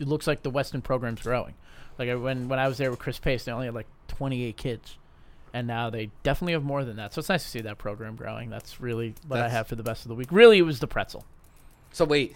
It 0.00 0.08
looks 0.08 0.26
like 0.26 0.42
the 0.42 0.50
Weston 0.50 0.82
program's 0.82 1.22
growing. 1.22 1.54
Like 1.98 2.08
when 2.20 2.48
when 2.48 2.58
I 2.58 2.68
was 2.68 2.78
there 2.78 2.90
with 2.90 2.98
Chris 2.98 3.18
Pace, 3.18 3.44
they 3.44 3.52
only 3.52 3.66
had 3.66 3.74
like 3.74 3.86
28 4.08 4.56
kids, 4.56 4.97
and 5.54 5.66
now 5.66 5.90
they 5.90 6.10
definitely 6.22 6.52
have 6.54 6.64
more 6.64 6.84
than 6.84 6.96
that. 6.96 7.12
So 7.14 7.20
it's 7.20 7.28
nice 7.28 7.42
to 7.44 7.48
see 7.48 7.60
that 7.62 7.78
program 7.78 8.16
growing. 8.16 8.50
That's 8.50 8.80
really 8.80 9.14
what 9.26 9.40
I 9.40 9.48
have 9.48 9.66
for 9.66 9.76
the 9.76 9.82
best 9.82 10.04
of 10.04 10.08
the 10.08 10.14
week. 10.14 10.28
Really, 10.30 10.58
it 10.58 10.62
was 10.62 10.80
the 10.80 10.86
pretzel. 10.86 11.24
So 11.92 12.04
wait, 12.04 12.34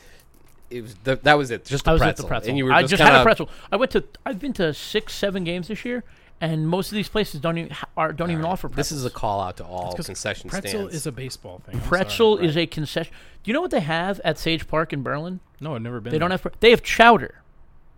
it 0.71 0.83
was 0.83 0.95
the, 1.05 1.17
that 1.17 1.35
was 1.39 1.51
it. 1.51 1.65
Just 1.65 1.85
the 1.85 1.91
I 1.91 1.93
was 1.95 2.01
pretzel. 2.03 2.11
at 2.11 2.17
the 2.17 2.29
pretzel. 2.29 2.49
and 2.51 2.59
you 2.59 2.65
were 2.65 2.73
I 2.73 2.81
just, 2.83 2.91
just 2.93 3.03
had 3.03 3.09
a 3.09 3.17
kinda- 3.17 3.25
pretzel. 3.25 3.49
I 3.71 3.77
went 3.77 3.91
to. 3.93 4.05
I've 4.25 4.39
been 4.39 4.53
to 4.55 4.73
six, 4.75 5.15
seven 5.15 5.45
games 5.45 5.69
this 5.69 5.85
year, 5.85 6.03
and 6.41 6.67
most 6.67 6.91
of 6.91 6.97
these 6.97 7.09
places 7.09 7.41
don't 7.41 7.59
even 7.59 7.71
ha- 7.71 7.89
are, 7.97 8.13
don't 8.13 8.31
even 8.31 8.43
All 8.45 8.49
right. 8.49 8.53
offer 8.55 8.69
pretzels. 8.69 8.89
This 8.91 8.99
is 8.99 9.05
a 9.05 9.11
call 9.11 9.41
out 9.43 9.59
to 9.59 9.65
all 9.65 9.93
'cause 9.95 10.07
concession 10.07 10.49
pretzel 10.51 10.71
stands. 10.81 10.95
is 10.95 11.07
a 11.07 11.13
baseball 11.13 11.61
thing. 11.67 11.77
I'm 11.77 11.83
pretzel 11.83 12.37
sorry. 12.37 12.49
is 12.49 12.57
a 12.57 12.67
concession. 12.67 13.13
Do 13.45 13.51
you 13.51 13.53
know 13.55 13.61
what 13.61 13.71
they 13.73 13.81
have 13.81 14.21
at 14.25 14.39
Sage 14.39 14.67
Park 14.67 14.93
in 14.93 15.03
Berlin? 15.03 15.41
no, 15.61 15.75
I've 15.75 15.83
never 15.83 16.01
been. 16.01 16.13
They 16.13 16.19
don't 16.19 16.31
there. 16.31 16.39
have. 16.39 16.53
They 16.61 16.71
have 16.71 16.83
chowder. 16.83 17.35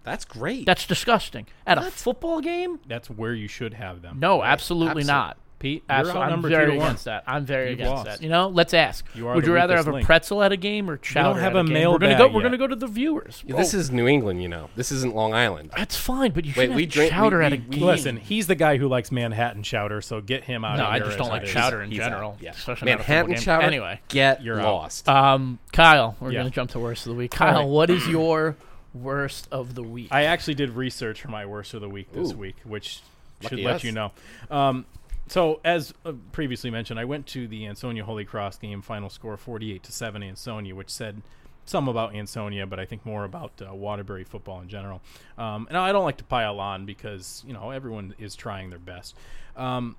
That's 0.04 0.24
great. 0.24 0.66
That's 0.66 0.86
disgusting. 0.86 1.46
At 1.66 1.78
a 1.78 1.82
football 1.90 2.40
game? 2.40 2.78
That's 2.86 3.08
where 3.10 3.34
you 3.34 3.48
should 3.48 3.74
have 3.74 4.02
them. 4.02 4.18
No, 4.20 4.42
absolutely 4.42 5.02
Absolute- 5.02 5.06
not. 5.06 5.36
Pete, 5.60 5.82
you're 5.88 5.96
Absolutely, 5.96 6.20
I'm 6.20 6.26
outnumbered 6.26 6.50
very 6.50 6.66
two 6.66 6.70
to 6.72 6.76
one. 6.76 6.86
against 6.88 7.04
that. 7.06 7.24
I'm 7.26 7.46
very 7.46 7.70
You've 7.70 7.78
against 7.78 7.90
lost. 7.94 8.04
that. 8.06 8.22
You 8.22 8.28
know, 8.28 8.48
let's 8.48 8.74
ask. 8.74 9.06
You 9.14 9.28
are 9.28 9.34
Would 9.34 9.46
you 9.46 9.54
rather 9.54 9.76
have 9.76 9.86
weakest 9.86 10.02
a 10.02 10.06
pretzel 10.06 10.42
at 10.42 10.52
a 10.52 10.58
game 10.58 10.90
or 10.90 10.98
chowder? 10.98 11.40
have 11.40 11.56
at 11.56 11.60
a 11.60 11.64
game? 11.64 11.72
mail 11.72 11.92
We're 11.92 11.98
gonna 12.00 12.12
bag 12.12 12.18
go. 12.18 12.28
We're 12.28 12.42
gonna 12.42 12.58
go 12.58 12.66
to 12.66 12.76
the 12.76 12.86
viewers. 12.88 13.42
this 13.46 13.72
Oh, 13.74 13.78
is 13.78 13.90
New 13.90 14.06
England, 14.06 14.42
you 14.42 14.48
know. 14.48 14.68
This 14.76 14.92
isn't 14.92 15.14
Long 15.14 15.32
Island. 15.32 15.70
that's 15.74 15.96
fine, 15.96 16.32
but 16.32 16.44
you 16.44 16.52
Wait, 16.54 16.66
should 16.66 16.74
we 16.76 16.82
have 16.82 16.90
drink- 16.92 17.12
we- 17.12 17.16
chowder 17.16 17.40
at 17.40 17.54
a 17.54 17.56
we- 17.56 17.62
we- 17.62 17.76
game. 17.76 17.84
Listen, 17.86 18.16
he's 18.18 18.46
the 18.46 18.56
guy 18.56 18.76
who 18.76 18.88
likes 18.88 19.10
Manhattan 19.10 19.62
chowder, 19.62 20.02
so 20.02 20.20
get 20.20 20.44
him 20.44 20.66
out 20.66 20.72
of 20.72 20.80
here. 20.80 20.84
no, 20.86 20.90
I 20.90 20.98
just 20.98 21.16
don't 21.16 21.28
like 21.30 21.46
chowder 21.46 21.80
in 21.82 21.92
general. 21.92 22.36
yeah. 22.40 22.50
especially 22.50 22.90
not 22.90 22.96
a 23.00 23.04
football 23.04 23.16
Manhattan 23.28 23.42
chowder. 23.42 23.66
Anyway, 23.66 24.00
get 24.08 24.42
You're 24.42 24.62
lost. 24.62 25.08
um, 25.08 25.60
Kyle, 25.72 26.14
we're 26.20 26.32
gonna 26.32 26.50
jump 26.50 26.72
to 26.72 26.78
worst 26.78 27.06
of 27.06 27.12
the 27.12 27.16
week. 27.16 27.30
Kyle, 27.30 27.66
what 27.66 27.88
is 27.88 28.06
your 28.06 28.56
worst 28.94 29.48
of 29.50 29.74
the 29.74 29.82
week? 29.82 30.08
I 30.10 30.24
actually 30.24 30.54
did 30.54 30.70
research 30.70 31.20
for 31.20 31.28
my 31.28 31.44
worst 31.44 31.74
of 31.74 31.80
the 31.80 31.88
week 31.88 32.12
this 32.12 32.32
Ooh. 32.32 32.36
week, 32.36 32.56
which 32.64 33.00
Lucky 33.42 33.56
should 33.56 33.64
let 33.64 33.74
us. 33.76 33.84
you 33.84 33.92
know. 33.92 34.12
Um, 34.50 34.86
so, 35.26 35.60
as 35.64 35.92
uh, 36.04 36.12
previously 36.32 36.70
mentioned, 36.70 37.00
I 37.00 37.04
went 37.04 37.26
to 37.28 37.48
the 37.48 37.66
Ansonia 37.66 38.04
Holy 38.04 38.24
Cross 38.24 38.58
game. 38.58 38.82
Final 38.82 39.10
score 39.10 39.36
forty-eight 39.36 39.82
to 39.84 39.92
seven, 39.92 40.22
Ansonia, 40.22 40.74
which 40.74 40.90
said 40.90 41.22
some 41.66 41.88
about 41.88 42.14
Ansonia, 42.14 42.66
but 42.66 42.78
I 42.78 42.84
think 42.84 43.06
more 43.06 43.24
about 43.24 43.52
uh, 43.66 43.74
Waterbury 43.74 44.24
football 44.24 44.60
in 44.60 44.68
general. 44.68 45.00
Um, 45.38 45.66
and 45.68 45.78
I 45.78 45.92
don't 45.92 46.04
like 46.04 46.18
to 46.18 46.24
pile 46.24 46.60
on 46.60 46.84
because 46.84 47.42
you 47.46 47.54
know 47.54 47.70
everyone 47.70 48.14
is 48.18 48.36
trying 48.36 48.70
their 48.70 48.78
best. 48.78 49.16
Um, 49.56 49.96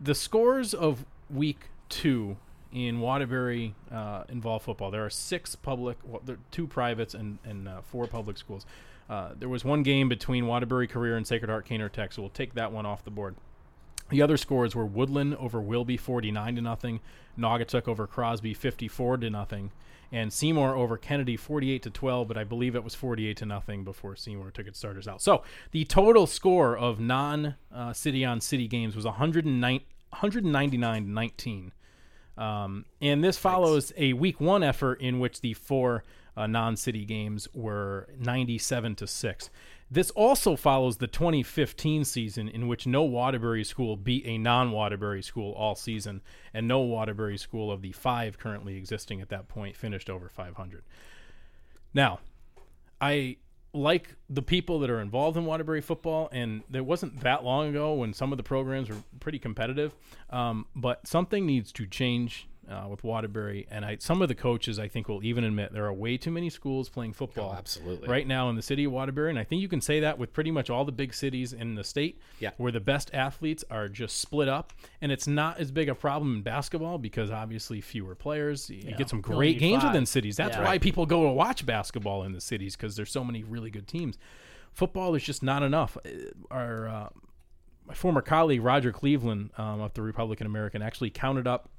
the 0.00 0.14
scores 0.14 0.74
of 0.74 1.04
week 1.30 1.60
two 1.88 2.36
in 2.72 3.00
Waterbury 3.00 3.74
uh, 3.90 4.24
involve 4.28 4.62
football. 4.62 4.90
There 4.90 5.04
are 5.04 5.10
six 5.10 5.54
public, 5.54 5.98
well, 6.04 6.22
there 6.24 6.36
are 6.36 6.40
two 6.50 6.66
privates, 6.66 7.14
and, 7.14 7.38
and 7.44 7.68
uh, 7.68 7.80
four 7.82 8.06
public 8.06 8.36
schools. 8.38 8.66
Uh, 9.08 9.30
there 9.38 9.48
was 9.48 9.64
one 9.64 9.82
game 9.82 10.08
between 10.08 10.46
Waterbury 10.46 10.86
Career 10.86 11.16
and 11.16 11.26
Sacred 11.26 11.50
Heart 11.50 11.66
Kaynor 11.66 11.90
Tech, 11.90 12.12
so 12.12 12.22
we'll 12.22 12.30
take 12.30 12.54
that 12.54 12.72
one 12.72 12.84
off 12.84 13.04
the 13.04 13.10
board. 13.10 13.36
The 14.10 14.22
other 14.22 14.36
scores 14.36 14.74
were 14.74 14.86
Woodland 14.86 15.36
over 15.36 15.60
Wilby 15.60 15.96
49 15.96 16.56
to 16.56 16.62
nothing, 16.62 17.00
Naugatuck 17.38 17.88
over 17.88 18.06
Crosby 18.06 18.54
54 18.54 19.18
to 19.18 19.30
nothing, 19.30 19.70
and 20.10 20.32
Seymour 20.32 20.74
over 20.74 20.96
Kennedy 20.96 21.36
48 21.36 21.82
to 21.82 21.90
12, 21.90 22.28
but 22.28 22.38
I 22.38 22.44
believe 22.44 22.74
it 22.74 22.84
was 22.84 22.94
48 22.94 23.36
to 23.38 23.46
nothing 23.46 23.84
before 23.84 24.16
Seymour 24.16 24.50
took 24.50 24.66
its 24.66 24.78
starters 24.78 25.06
out. 25.06 25.20
So 25.20 25.42
the 25.72 25.84
total 25.84 26.26
score 26.26 26.76
of 26.76 27.00
non 27.00 27.56
uh, 27.72 27.92
city 27.92 28.24
on 28.24 28.40
city 28.40 28.66
games 28.66 28.96
was 28.96 29.04
109 29.04 29.80
199 30.10 31.04
to 31.04 31.10
19. 31.10 31.72
Um, 32.38 32.84
and 33.00 33.22
this 33.22 33.36
follows 33.36 33.92
a 33.96 34.12
week 34.12 34.40
one 34.40 34.62
effort 34.62 35.00
in 35.00 35.18
which 35.18 35.40
the 35.40 35.54
four 35.54 36.04
uh, 36.36 36.46
non-city 36.46 37.04
games 37.04 37.48
were 37.52 38.08
97 38.16 38.94
to 38.94 39.06
six. 39.08 39.50
This 39.90 40.10
also 40.10 40.54
follows 40.54 40.98
the 40.98 41.08
2015 41.08 42.04
season 42.04 42.48
in 42.48 42.68
which 42.68 42.86
no 42.86 43.02
Waterbury 43.02 43.64
school 43.64 43.96
beat 43.96 44.24
a 44.24 44.38
non-Waterbury 44.38 45.22
school 45.22 45.52
all 45.54 45.74
season, 45.74 46.20
and 46.54 46.68
no 46.68 46.80
Waterbury 46.80 47.38
school 47.38 47.72
of 47.72 47.82
the 47.82 47.92
five 47.92 48.38
currently 48.38 48.76
existing 48.76 49.20
at 49.20 49.30
that 49.30 49.48
point 49.48 49.76
finished 49.76 50.08
over 50.08 50.28
500. 50.28 50.84
Now, 51.92 52.20
I 53.00 53.38
like 53.78 54.14
the 54.28 54.42
people 54.42 54.80
that 54.80 54.90
are 54.90 55.00
involved 55.00 55.36
in 55.36 55.44
Waterbury 55.44 55.80
football, 55.80 56.28
and 56.32 56.62
it 56.72 56.84
wasn't 56.84 57.20
that 57.20 57.44
long 57.44 57.68
ago 57.68 57.94
when 57.94 58.12
some 58.12 58.32
of 58.32 58.36
the 58.36 58.42
programs 58.42 58.88
were 58.90 58.96
pretty 59.20 59.38
competitive. 59.38 59.94
Um, 60.30 60.66
but 60.74 61.06
something 61.06 61.46
needs 61.46 61.72
to 61.72 61.86
change 61.86 62.48
uh, 62.70 62.86
with 62.88 63.02
Waterbury, 63.04 63.66
and 63.70 63.84
I, 63.84 63.96
some 64.00 64.20
of 64.22 64.28
the 64.28 64.34
coaches 64.34 64.78
I 64.78 64.88
think 64.88 65.08
will 65.08 65.24
even 65.24 65.42
admit 65.44 65.72
there 65.72 65.86
are 65.86 65.92
way 65.92 66.16
too 66.16 66.30
many 66.30 66.50
schools 66.50 66.88
playing 66.88 67.12
football. 67.14 67.52
Oh, 67.54 67.58
absolutely. 67.58 68.08
Right 68.08 68.26
now 68.26 68.48
in 68.50 68.56
the 68.56 68.62
city 68.62 68.84
of 68.84 68.92
Waterbury, 68.92 69.30
and 69.30 69.38
I 69.38 69.44
think 69.44 69.62
you 69.62 69.68
can 69.68 69.80
say 69.80 70.00
that 70.00 70.18
with 70.18 70.32
pretty 70.32 70.50
much 70.50 70.68
all 70.70 70.84
the 70.84 70.92
big 70.92 71.14
cities 71.14 71.52
in 71.52 71.74
the 71.74 71.84
state, 71.84 72.20
Yeah. 72.40 72.50
where 72.56 72.70
the 72.70 72.80
best 72.80 73.10
athletes 73.14 73.64
are 73.70 73.88
just 73.88 74.18
split 74.18 74.48
up, 74.48 74.72
and 75.00 75.10
it's 75.10 75.26
not 75.26 75.58
as 75.58 75.70
big 75.70 75.88
a 75.88 75.94
problem 75.94 76.36
in 76.36 76.42
basketball 76.42 76.98
because 76.98 77.30
obviously 77.30 77.80
fewer 77.80 78.14
players. 78.14 78.68
You 78.68 78.94
get 78.96 79.08
some 79.08 79.20
great 79.20 79.58
games 79.58 79.82
five. 79.82 79.92
within 79.92 80.06
cities. 80.06 80.36
That's 80.36 80.56
Yeah. 80.56 80.64
why 80.64 80.78
people 80.78 81.06
go 81.06 81.24
to 81.24 81.32
watch 81.32 81.64
basketball 81.64 82.22
in 82.24 82.32
the 82.32 82.40
cities 82.40 82.76
because 82.76 82.96
there's 82.96 83.10
so 83.10 83.24
many 83.24 83.42
really 83.42 83.70
good 83.70 83.88
teams. 83.88 84.18
Football 84.72 85.14
is 85.14 85.22
just 85.24 85.42
not 85.42 85.62
enough. 85.62 85.96
Uh, 86.04 86.10
Our 86.50 86.88
uh, 86.88 87.08
my 87.86 87.94
former 87.94 88.20
colleague 88.20 88.62
Roger 88.62 88.92
Cleveland 88.92 89.50
um, 89.56 89.80
of 89.80 89.94
the 89.94 90.02
Republican 90.02 90.46
American 90.46 90.82
actually 90.82 91.08
counted 91.10 91.46
up 91.46 91.70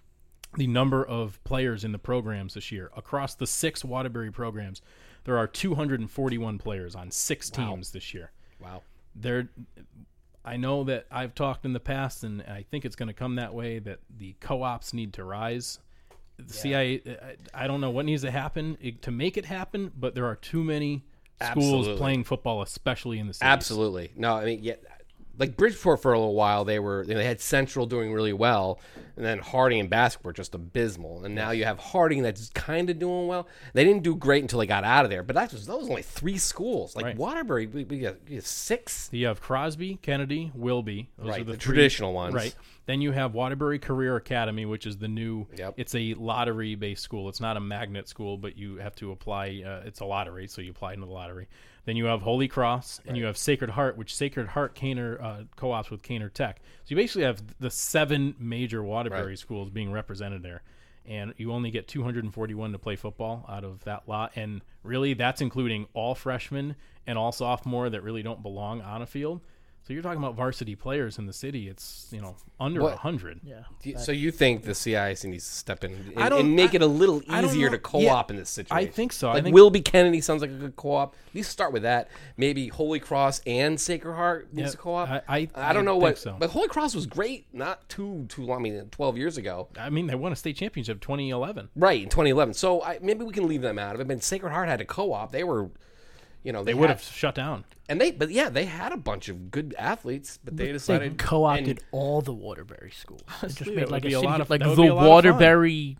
the 0.57 0.67
number 0.67 1.05
of 1.05 1.43
players 1.43 1.83
in 1.83 1.91
the 1.91 1.99
programs 1.99 2.55
this 2.55 2.71
year 2.71 2.91
across 2.95 3.35
the 3.35 3.47
six 3.47 3.85
Waterbury 3.85 4.31
programs. 4.31 4.81
There 5.25 5.37
are 5.37 5.47
241 5.47 6.57
players 6.57 6.95
on 6.95 7.11
six 7.11 7.49
teams 7.49 7.91
this 7.91 8.13
year. 8.13 8.31
wow. 8.59 8.81
There, 9.15 9.49
I 10.45 10.57
know 10.57 10.83
that 10.85 11.05
I've 11.11 11.35
talked 11.35 11.65
in 11.65 11.73
the 11.73 11.79
past, 11.79 12.23
and 12.23 12.41
I 12.43 12.65
think 12.69 12.85
it's 12.85 12.95
going 12.95 13.07
to 13.07 13.13
come 13.13 13.35
that 13.35 13.53
way. 13.53 13.79
That 13.79 13.99
the 14.17 14.35
co-ops 14.39 14.93
need 14.93 15.13
to 15.13 15.23
rise. 15.23 15.79
The 16.37 16.53
CIA, 16.53 17.01
I, 17.53 17.63
I 17.65 17.67
don't 17.67 17.81
know 17.81 17.89
what 17.89 18.05
needs 18.05 18.21
to 18.21 18.31
happen 18.31 18.77
to 19.01 19.11
make 19.11 19.35
it 19.35 19.45
happen, 19.45 19.91
but 19.97 20.15
there 20.15 20.25
are 20.25 20.37
too 20.37 20.63
many 20.63 21.03
schools 21.41 21.65
Absolutely. 21.65 21.97
playing 21.97 22.23
football, 22.23 22.61
especially 22.61 23.19
in 23.19 23.27
the 23.27 23.33
cities. 23.33 23.47
Absolutely. 23.47 24.11
No, 24.15 24.35
I 24.35 24.45
mean, 24.45 24.63
yeah, 24.63 24.75
like 25.39 25.57
Bridgeport 25.57 26.01
for 26.01 26.13
a 26.13 26.19
little 26.19 26.35
while 26.35 26.65
they 26.65 26.77
were 26.79 27.05
they 27.07 27.23
had 27.23 27.41
Central 27.41 27.85
doing 27.87 28.13
really 28.13 28.33
well, 28.33 28.79
and 29.15 29.25
then 29.25 29.39
Harding 29.39 29.79
and 29.79 29.89
Bassick 29.89 30.23
were 30.23 30.33
just 30.33 30.53
abysmal, 30.53 31.23
and 31.25 31.33
now 31.33 31.51
you 31.51 31.65
have 31.65 31.79
Harding 31.79 32.21
that's 32.21 32.49
kind 32.49 32.89
of 32.89 32.99
doing 32.99 33.27
well. 33.27 33.47
They 33.73 33.83
didn't 33.83 34.03
do 34.03 34.15
great 34.15 34.43
until 34.43 34.59
they 34.59 34.67
got 34.67 34.83
out 34.83 35.05
of 35.05 35.09
there, 35.11 35.23
but 35.23 35.35
that 35.35 35.51
was 35.51 35.65
that 35.65 35.77
was 35.77 35.89
only 35.89 36.01
three 36.03 36.37
schools. 36.37 36.95
Like 36.95 37.05
Right. 37.05 37.17
Waterbury, 37.17 37.65
we, 37.67 37.85
we, 37.85 37.99
got, 37.99 38.17
we 38.29 38.35
got 38.35 38.43
six. 38.43 39.09
You 39.11 39.27
have 39.27 39.41
Crosby, 39.41 39.97
Kennedy, 40.01 40.51
Wilby. 40.53 41.09
Those 41.17 41.27
Right, 41.29 41.41
are 41.41 41.43
the, 41.45 41.51
the 41.53 41.57
three- 41.57 41.73
traditional 41.75 42.13
ones. 42.13 42.35
Right. 42.35 42.55
Then 42.85 43.01
you 43.01 43.11
have 43.11 43.33
Waterbury 43.35 43.77
Career 43.79 44.15
Academy, 44.15 44.65
which 44.65 44.85
is 44.87 44.97
the 44.97 45.07
new. 45.07 45.47
Yep. 45.55 45.75
It's 45.77 45.93
a 45.95 46.15
lottery-based 46.15 47.01
school. 47.03 47.29
It's 47.29 47.39
not 47.39 47.55
a 47.55 47.59
magnet 47.59 48.07
school, 48.09 48.35
but 48.37 48.57
you 48.57 48.77
have 48.77 48.95
to 48.95 49.11
apply. 49.11 49.63
Uh, 49.65 49.85
it's 49.85 49.99
a 49.99 50.05
lottery, 50.05 50.47
so 50.47 50.61
you 50.61 50.71
apply 50.71 50.93
into 50.93 51.05
the 51.05 51.11
lottery. 51.11 51.47
Then 51.85 51.95
you 51.95 52.05
have 52.05 52.21
Holy 52.21 52.47
Cross, 52.47 53.01
and 53.07 53.17
you 53.17 53.25
have 53.25 53.37
Sacred 53.37 53.71
Heart, 53.71 53.97
which 53.97 54.15
Sacred 54.15 54.47
Heart 54.47 54.75
Kaynor 54.75 55.23
uh, 55.23 55.43
co-ops 55.55 55.89
with 55.89 56.03
Kaynor 56.03 56.31
Tech. 56.31 56.59
So 56.83 56.89
you 56.89 56.95
basically 56.95 57.23
have 57.23 57.41
the 57.59 57.69
seven 57.71 58.35
major 58.39 58.83
Waterbury 58.83 59.27
Right. 59.29 59.39
schools 59.39 59.69
being 59.69 59.91
represented 59.91 60.43
there. 60.43 60.61
And 61.05 61.33
you 61.37 61.51
only 61.53 61.71
get 61.71 61.87
241 61.87 62.71
to 62.73 62.77
play 62.77 62.95
football 62.95 63.45
out 63.49 63.63
of 63.63 63.83
that 63.85 64.07
lot. 64.07 64.33
And 64.35 64.61
really, 64.83 65.13
that's 65.15 65.41
including 65.41 65.87
all 65.93 66.13
freshmen 66.13 66.75
and 67.07 67.17
all 67.17 67.31
sophomore 67.31 67.89
that 67.89 68.03
really 68.03 68.21
don't 68.21 68.43
belong 68.43 68.81
on 68.81 69.01
a 69.01 69.07
field. 69.07 69.41
So 69.89 69.93
you're 69.93 70.03
talking 70.03 70.19
about 70.19 70.35
varsity 70.35 70.75
players 70.75 71.17
in 71.17 71.25
the 71.25 71.33
city. 71.33 71.67
It's 71.67 72.09
you 72.11 72.21
know 72.21 72.35
under 72.59 72.79
a 72.81 72.83
What- 72.83 72.97
hundred. 72.99 73.39
Yeah. 73.43 73.63
You- 73.81 73.97
So 73.97 74.11
you 74.11 74.29
think 74.29 74.61
the 74.61 74.75
CIC 74.75 75.23
needs 75.27 75.45
to 75.49 75.55
step 75.55 75.83
in 75.83 75.93
and, 76.15 76.31
and 76.31 76.55
make 76.55 76.73
I- 76.73 76.75
it 76.75 76.81
a 76.83 76.85
little 76.85 77.23
easier 77.27 77.71
to 77.71 77.79
co-op 77.79 78.03
Yeah, 78.03 78.23
in 78.29 78.35
this 78.35 78.51
situation? 78.51 78.87
I 78.87 78.91
think 78.91 79.11
so. 79.11 79.29
I 79.29 79.33
Like 79.33 79.45
think- 79.45 79.55
Wilby 79.55 79.81
Kennedy 79.81 80.21
sounds 80.21 80.41
like 80.41 80.51
a 80.51 80.53
good 80.53 80.75
co-op. 80.75 81.15
At 81.29 81.33
least 81.33 81.49
start 81.49 81.73
with 81.73 81.81
that. 81.81 82.07
Maybe 82.37 82.67
Holy 82.67 82.99
Cross 82.99 83.41
and 83.47 83.81
Sacred 83.81 84.13
Heart 84.13 84.53
needs 84.53 84.67
Yeah, 84.67 84.71
to 84.73 84.77
co-op. 84.77 85.09
I- 85.09 85.21
I- 85.27 85.47
I 85.55 85.73
don't 85.73 85.81
I 85.81 85.85
know 85.85 85.93
think 85.93 86.03
what, 86.03 86.17
so. 86.19 86.35
but 86.37 86.51
Holy 86.51 86.67
Cross 86.67 86.93
was 86.93 87.07
great. 87.07 87.47
Not 87.51 87.89
too 87.89 88.27
too 88.29 88.43
long. 88.43 88.59
I 88.59 88.61
mean, 88.61 88.89
twelve 88.91 89.17
years 89.17 89.37
ago. 89.37 89.69
I 89.75 89.89
mean, 89.89 90.05
they 90.05 90.13
won 90.13 90.31
a 90.31 90.35
state 90.35 90.55
championship 90.57 91.01
2011. 91.01 91.69
Right 91.75 92.03
in 92.03 92.09
2011. 92.09 92.53
So 92.53 92.83
I, 92.83 92.99
maybe 93.01 93.25
we 93.25 93.33
can 93.33 93.47
leave 93.47 93.63
them 93.63 93.79
out 93.79 93.95
of 93.95 94.01
it. 94.01 94.07
But 94.07 94.21
Sacred 94.21 94.51
Heart 94.51 94.69
had 94.69 94.81
a 94.81 94.85
co-op. 94.85 95.31
They 95.31 95.43
were, 95.43 95.71
you 96.43 96.51
know, 96.53 96.63
They 96.63 96.71
they, 96.71 96.79
would 96.79 96.89
have 96.89 97.01
shut 97.01 97.35
down. 97.35 97.65
and 97.89 97.99
they, 97.99 98.11
but 98.11 98.29
yeah, 98.31 98.49
they 98.49 98.65
had 98.65 98.91
a 98.91 98.97
bunch 98.97 99.29
of 99.29 99.51
good 99.51 99.75
athletes, 99.77 100.39
but 100.43 100.55
they 100.57 100.67
They 100.67 100.71
decided 100.73 101.17
co-opted 101.17 101.67
and 101.67 101.79
all 101.91 102.21
the 102.21 102.33
Waterbury 102.33 102.91
schools. 102.91 103.21
It 103.43 103.55
just 103.55 103.71
made 103.71 103.89
like 103.89 104.05
a 104.05 104.13
a 104.13 104.21
lot 104.21 104.41
of- 104.41 104.49
like 104.49 104.61
the 104.61 104.69
would 104.69 104.75
be 104.77 104.87
a 104.87 104.93
lot 104.93 105.25
of 105.25 105.33
fun. 105.33 105.33
Waterbury. 105.33 105.97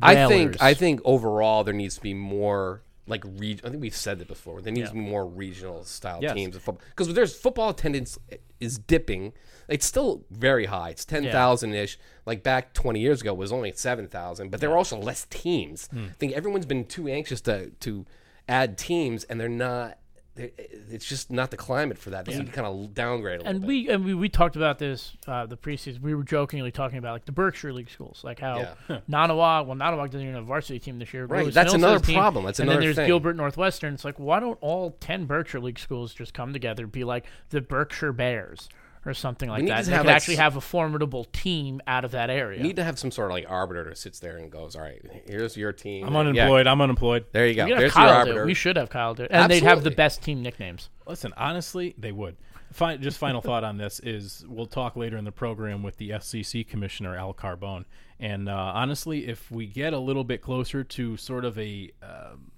I 0.00 0.26
think 0.26 0.62
I 0.62 0.72
think 0.74 1.00
overall 1.04 1.64
there 1.64 1.74
needs 1.74 1.96
to 1.96 2.00
be 2.00 2.14
more 2.14 2.82
like 3.06 3.24
re- 3.26 3.58
I 3.64 3.68
think 3.68 3.82
we've 3.82 3.94
said 3.94 4.20
it 4.22 4.28
before. 4.28 4.62
There 4.62 4.72
needs 4.72 4.88
to 4.88 4.94
be 4.94 5.00
more 5.00 5.26
regional 5.26 5.84
style 5.84 6.20
Yes. 6.22 6.32
teams 6.34 6.56
of 6.56 6.62
football 6.62 6.82
because 6.90 7.12
there's 7.12 7.34
football 7.36 7.68
attendance 7.70 8.18
is 8.60 8.78
dipping. 8.78 9.34
It's 9.68 9.84
still 9.84 10.24
very 10.30 10.66
high. 10.66 10.90
It's 10.90 11.04
ten 11.04 11.24
thousand 11.30 11.74
ish. 11.74 11.98
Like 12.24 12.42
back 12.42 12.72
twenty 12.72 13.00
years 13.00 13.20
ago, 13.20 13.32
it 13.32 13.36
was 13.36 13.52
only 13.52 13.72
seven 13.72 14.08
thousand. 14.08 14.50
But 14.50 14.60
there 14.60 14.70
were 14.70 14.76
also 14.78 14.96
less 14.98 15.26
teams. 15.28 15.88
Hmm. 15.88 16.04
I 16.06 16.12
think 16.18 16.32
everyone's 16.32 16.64
been 16.66 16.86
too 16.86 17.08
anxious 17.08 17.40
to 17.42 17.70
to 17.80 18.06
add 18.48 18.78
teams, 18.78 19.24
and 19.24 19.40
they're 19.40 19.48
not. 19.48 19.98
they're- 20.34 20.50
It's 20.90 21.06
just 21.06 21.30
not 21.30 21.50
the 21.50 21.56
climate 21.56 21.98
for 21.98 22.10
that. 22.10 22.24
They 22.24 22.34
need 22.36 22.46
to 22.46 22.52
kind 22.52 22.66
of 22.66 22.94
downgrade 22.94 23.36
a 23.40 23.44
little 23.44 23.50
and 23.50 23.60
bit. 23.60 23.66
we 23.66 23.88
and 23.90 24.04
we, 24.04 24.14
we 24.14 24.28
talked 24.28 24.56
about 24.56 24.78
this 24.78 25.12
uh, 25.26 25.46
the 25.46 25.56
preseason. 25.56 26.00
We 26.00 26.14
were 26.14 26.22
jokingly 26.22 26.70
talking 26.70 26.98
about 26.98 27.12
like 27.12 27.24
the 27.26 27.32
Berkshire 27.32 27.72
League 27.72 27.90
schools, 27.90 28.22
like 28.24 28.40
how 28.40 28.74
Yeah. 28.88 28.98
Nonnewaug. 29.10 29.66
Well, 29.66 29.76
Nonnewaug 29.76 30.06
doesn't 30.06 30.22
even 30.22 30.34
have 30.34 30.44
a 30.44 30.46
varsity 30.46 30.78
team 30.78 30.98
this 30.98 31.12
year. 31.12 31.26
Right, 31.26 31.42
Lewis 31.44 31.54
that's 31.54 31.72
Mills 31.72 31.82
another 31.82 32.04
team, 32.04 32.16
problem. 32.16 32.44
That's 32.46 32.58
and 32.60 32.68
another 32.68 32.80
then 32.80 32.86
there's 32.86 32.96
thing. 32.96 33.06
Gilbert 33.06 33.36
Northwestern. 33.36 33.94
It's 33.94 34.04
like 34.04 34.18
why 34.18 34.40
don't 34.40 34.58
all 34.62 34.96
ten 35.00 35.26
Berkshire 35.26 35.60
League 35.60 35.78
schools 35.78 36.14
just 36.14 36.32
come 36.34 36.52
together 36.52 36.84
and 36.84 36.92
be 36.92 37.04
like 37.04 37.26
the 37.50 37.60
Berkshire 37.60 38.12
Bears 38.12 38.68
or 39.04 39.14
something 39.14 39.48
like 39.48 39.66
that? 39.66 39.84
to 39.84 39.90
They 39.90 39.96
have, 39.96 40.02
could 40.02 40.06
like, 40.08 40.16
actually 40.16 40.34
s- 40.34 40.40
have 40.40 40.56
a 40.56 40.60
formidable 40.60 41.24
team 41.24 41.80
out 41.86 42.04
of 42.04 42.12
that 42.12 42.30
area. 42.30 42.58
You 42.58 42.64
need 42.64 42.76
to 42.76 42.84
have 42.84 42.98
some 42.98 43.10
sort 43.10 43.30
of 43.30 43.34
like 43.34 43.46
arbiter 43.48 43.84
that 43.84 43.98
sits 43.98 44.18
there 44.20 44.36
and 44.38 44.50
goes, 44.50 44.76
"All 44.76 44.82
right, 44.82 45.00
here's 45.26 45.56
your 45.56 45.72
team." 45.72 46.06
I'm 46.06 46.12
Yeah, 46.14 46.20
unemployed. 46.20 46.66
I'm 46.66 46.80
unemployed. 46.80 47.24
there 47.32 47.46
you 47.46 47.54
go. 47.54 47.64
We 47.64 47.70
could 47.72 47.74
have 47.74 47.80
There's 47.80 47.94
your 47.94 48.04
Kyle 48.04 48.24
do 48.24 48.30
arbiter. 48.30 48.42
it. 48.42 48.46
We 48.46 48.54
should 48.54 48.76
have 48.76 48.90
Kyle 48.90 49.14
do 49.14 49.24
it. 49.24 49.30
And 49.32 49.50
they'd 49.50 49.62
have 49.62 49.82
the 49.84 49.90
best 49.90 50.22
team 50.22 50.42
nicknames. 50.42 50.88
Listen, 51.06 51.32
honestly, 51.36 51.94
they 51.98 52.12
would. 52.12 52.36
Fi- 52.72 52.96
just 52.96 53.18
final 53.18 53.40
thought 53.42 53.64
on 53.64 53.76
this 53.76 54.00
is 54.00 54.44
we'll 54.48 54.66
talk 54.66 54.96
later 54.96 55.16
in 55.18 55.24
the 55.24 55.32
program 55.32 55.82
with 55.82 55.96
the 55.98 56.10
SCC 56.10 56.66
commissioner 56.66 57.16
Al 57.16 57.34
Carbone, 57.34 57.84
and 58.18 58.48
uh, 58.48 58.54
honestly, 58.74 59.26
if 59.26 59.50
we 59.50 59.66
get 59.66 59.92
a 59.92 59.98
little 59.98 60.24
bit 60.24 60.40
closer 60.40 60.82
to 60.84 61.16
sort 61.16 61.44
of 61.44 61.58
a 61.58 61.90
um 62.02 62.52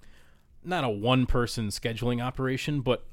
not 0.66 0.82
a 0.84 0.88
one-person 0.88 1.68
scheduling 1.68 2.22
operation, 2.24 2.80
but 2.80 3.06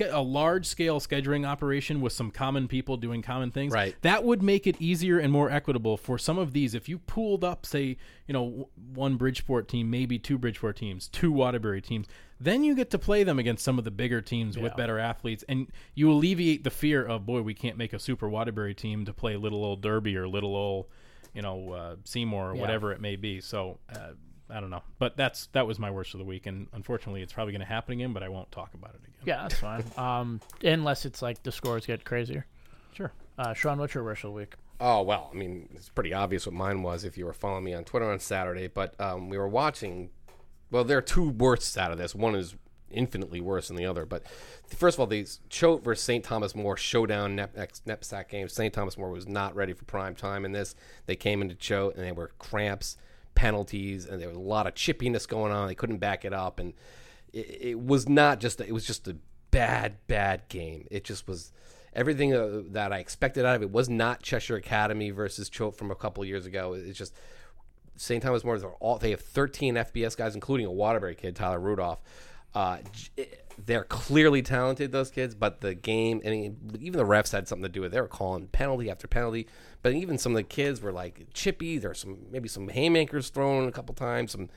a, 0.00 0.20
large-scale 0.20 1.00
scheduling 1.00 1.46
operation 1.46 2.00
with 2.00 2.12
some 2.12 2.30
common 2.30 2.68
people 2.68 2.96
doing 2.96 3.22
common 3.22 3.50
things, 3.50 3.72
Right. 3.72 3.94
That 4.02 4.24
would 4.24 4.42
make 4.42 4.66
it 4.66 4.76
easier 4.80 5.18
and 5.18 5.32
more 5.32 5.50
equitable 5.50 5.96
for 5.96 6.18
some 6.18 6.38
of 6.38 6.52
these. 6.52 6.74
If 6.74 6.88
you 6.88 6.98
pooled 6.98 7.44
up, 7.44 7.66
say, 7.66 7.96
you 8.26 8.32
know, 8.32 8.68
one 8.94 9.16
Bridgeport 9.16 9.68
team, 9.68 9.90
maybe 9.90 10.18
two 10.18 10.38
Bridgeport 10.38 10.76
teams, 10.76 11.08
two 11.08 11.32
Waterbury 11.32 11.80
teams, 11.82 12.06
then 12.40 12.64
you 12.64 12.74
get 12.74 12.90
to 12.90 12.98
play 12.98 13.24
them 13.24 13.38
against 13.38 13.64
some 13.64 13.78
of 13.78 13.84
the 13.84 13.90
bigger 13.90 14.20
teams 14.20 14.58
with 14.58 14.76
better 14.76 14.98
athletes, 14.98 15.44
and 15.48 15.68
you 15.94 16.10
alleviate 16.10 16.64
the 16.64 16.70
fear 16.70 17.04
of, 17.04 17.24
boy, 17.24 17.42
we 17.42 17.54
can't 17.54 17.76
make 17.76 17.92
a 17.92 17.98
Super 17.98 18.28
Waterbury 18.28 18.74
team 18.74 19.04
to 19.06 19.12
play 19.12 19.36
little 19.36 19.64
old 19.64 19.80
Derby 19.80 20.16
or 20.16 20.28
little 20.28 20.54
old, 20.54 20.86
you 21.34 21.42
know, 21.42 21.72
uh, 21.72 21.96
Seymour 22.04 22.50
or 22.50 22.54
whatever 22.54 22.92
it 22.92 23.00
may 23.00 23.16
be. 23.16 23.40
So. 23.40 23.78
Uh, 23.94 24.12
I 24.48 24.60
don't 24.60 24.70
know, 24.70 24.82
but 24.98 25.16
that's 25.16 25.46
that 25.48 25.66
was 25.66 25.78
my 25.78 25.90
worst 25.90 26.14
of 26.14 26.18
the 26.18 26.24
week, 26.24 26.46
and 26.46 26.68
unfortunately, 26.72 27.22
it's 27.22 27.32
probably 27.32 27.52
going 27.52 27.60
to 27.60 27.66
happen 27.66 27.94
again. 27.94 28.12
But 28.12 28.22
I 28.22 28.28
won't 28.28 28.50
talk 28.52 28.74
about 28.74 28.90
it 28.94 29.00
again. 29.02 29.22
Yeah, 29.24 29.42
that's 29.42 29.58
fine. 29.60 29.84
Um, 29.98 30.40
unless 30.62 31.04
it's 31.04 31.22
like 31.22 31.42
the 31.42 31.50
scores 31.52 31.86
get 31.86 32.04
crazier. 32.04 32.46
Sure. 32.92 33.12
Uh, 33.38 33.54
Sean, 33.54 33.78
what's 33.78 33.94
your 33.94 34.04
worst 34.04 34.24
of 34.24 34.30
the 34.30 34.36
week? 34.36 34.54
Oh 34.80 35.02
well, 35.02 35.30
I 35.32 35.36
mean, 35.36 35.68
it's 35.74 35.88
pretty 35.88 36.12
obvious 36.12 36.46
what 36.46 36.54
mine 36.54 36.82
was 36.82 37.04
if 37.04 37.16
you 37.18 37.24
were 37.24 37.32
following 37.32 37.64
me 37.64 37.74
on 37.74 37.84
Twitter 37.84 38.10
on 38.10 38.18
Saturday. 38.20 38.68
But 38.68 38.98
um, 39.00 39.28
we 39.28 39.38
were 39.38 39.48
watching. 39.48 40.10
Well, 40.70 40.84
there 40.84 40.98
are 40.98 41.02
two 41.02 41.30
worsts 41.30 41.76
out 41.76 41.92
of 41.92 41.98
this. 41.98 42.14
One 42.14 42.34
is 42.34 42.56
infinitely 42.90 43.40
worse 43.40 43.68
than 43.68 43.76
the 43.76 43.86
other. 43.86 44.06
But 44.06 44.24
first 44.66 44.96
of 44.96 45.00
all, 45.00 45.06
the 45.06 45.26
Choate 45.48 45.82
versus 45.82 46.04
St. 46.04 46.24
Thomas 46.24 46.54
More 46.54 46.76
showdown 46.76 47.36
nep- 47.36 47.56
next 47.56 47.86
NEPSAC 47.86 48.28
game. 48.28 48.48
St. 48.48 48.72
Thomas 48.72 48.96
More 48.96 49.10
was 49.10 49.26
not 49.28 49.54
ready 49.54 49.72
for 49.72 49.84
prime 49.84 50.14
time 50.14 50.44
in 50.44 50.52
this. 50.52 50.74
They 51.06 51.16
came 51.16 51.42
into 51.42 51.54
Choate 51.54 51.96
and 51.96 52.04
they 52.04 52.12
were 52.12 52.32
cramps, 52.38 52.96
penalties, 53.36 54.06
and 54.06 54.20
there 54.20 54.28
was 54.28 54.36
a 54.36 54.40
lot 54.40 54.66
of 54.66 54.74
chippiness 54.74 55.28
going 55.28 55.52
on. 55.52 55.68
They 55.68 55.76
couldn't 55.76 55.98
back 55.98 56.24
it 56.24 56.32
up, 56.32 56.58
and 56.58 56.74
it, 57.32 57.58
it 57.60 57.80
was 57.80 58.08
not 58.08 58.40
just. 58.40 58.60
A, 58.60 58.66
it 58.66 58.72
was 58.72 58.84
just 58.84 59.06
a 59.06 59.16
bad, 59.52 59.98
bad 60.08 60.48
game. 60.48 60.88
It 60.90 61.04
just 61.04 61.28
was 61.28 61.52
everything 61.92 62.34
uh, 62.34 62.62
that 62.70 62.92
I 62.92 62.98
expected 62.98 63.44
out 63.44 63.56
of 63.56 63.62
it 63.62 63.70
was 63.70 63.88
not 63.88 64.22
Cheshire 64.22 64.56
Academy 64.56 65.10
versus 65.10 65.48
Choate 65.48 65.76
from 65.76 65.90
a 65.90 65.94
couple 65.94 66.24
years 66.24 66.44
ago. 66.44 66.74
It's 66.74 66.98
just 66.98 67.14
St. 67.96 68.22
Thomas 68.22 68.44
More. 68.44 68.58
All 68.80 68.98
they 68.98 69.10
have 69.10 69.20
13 69.20 69.74
FBS 69.74 70.16
guys, 70.16 70.34
including 70.34 70.66
a 70.66 70.72
Waterbury 70.72 71.14
kid, 71.14 71.36
Tyler 71.36 71.58
Rudolph. 71.60 72.00
Uh, 72.56 72.78
they're 73.66 73.84
clearly 73.84 74.40
talented, 74.40 74.90
those 74.90 75.10
kids, 75.10 75.34
but 75.34 75.60
the 75.60 75.74
game, 75.74 76.22
I 76.24 76.30
mean, 76.30 76.56
even 76.80 76.96
the 76.96 77.04
refs 77.04 77.30
had 77.32 77.46
something 77.46 77.64
to 77.64 77.68
do 77.68 77.82
with. 77.82 77.92
it. 77.92 77.96
They 77.96 78.00
were 78.00 78.08
calling 78.08 78.46
penalty 78.46 78.90
after 78.90 79.06
penalty, 79.06 79.46
but 79.82 79.92
even 79.92 80.16
some 80.16 80.32
of 80.32 80.36
the 80.36 80.42
kids 80.42 80.80
were 80.80 80.90
like 80.90 81.26
chippy. 81.34 81.76
There's 81.76 81.98
some 81.98 82.16
maybe 82.30 82.48
some 82.48 82.68
haymakers 82.68 83.28
thrown 83.28 83.68
a 83.68 83.72
couple 83.72 83.94
times, 83.94 84.32
some 84.32 84.48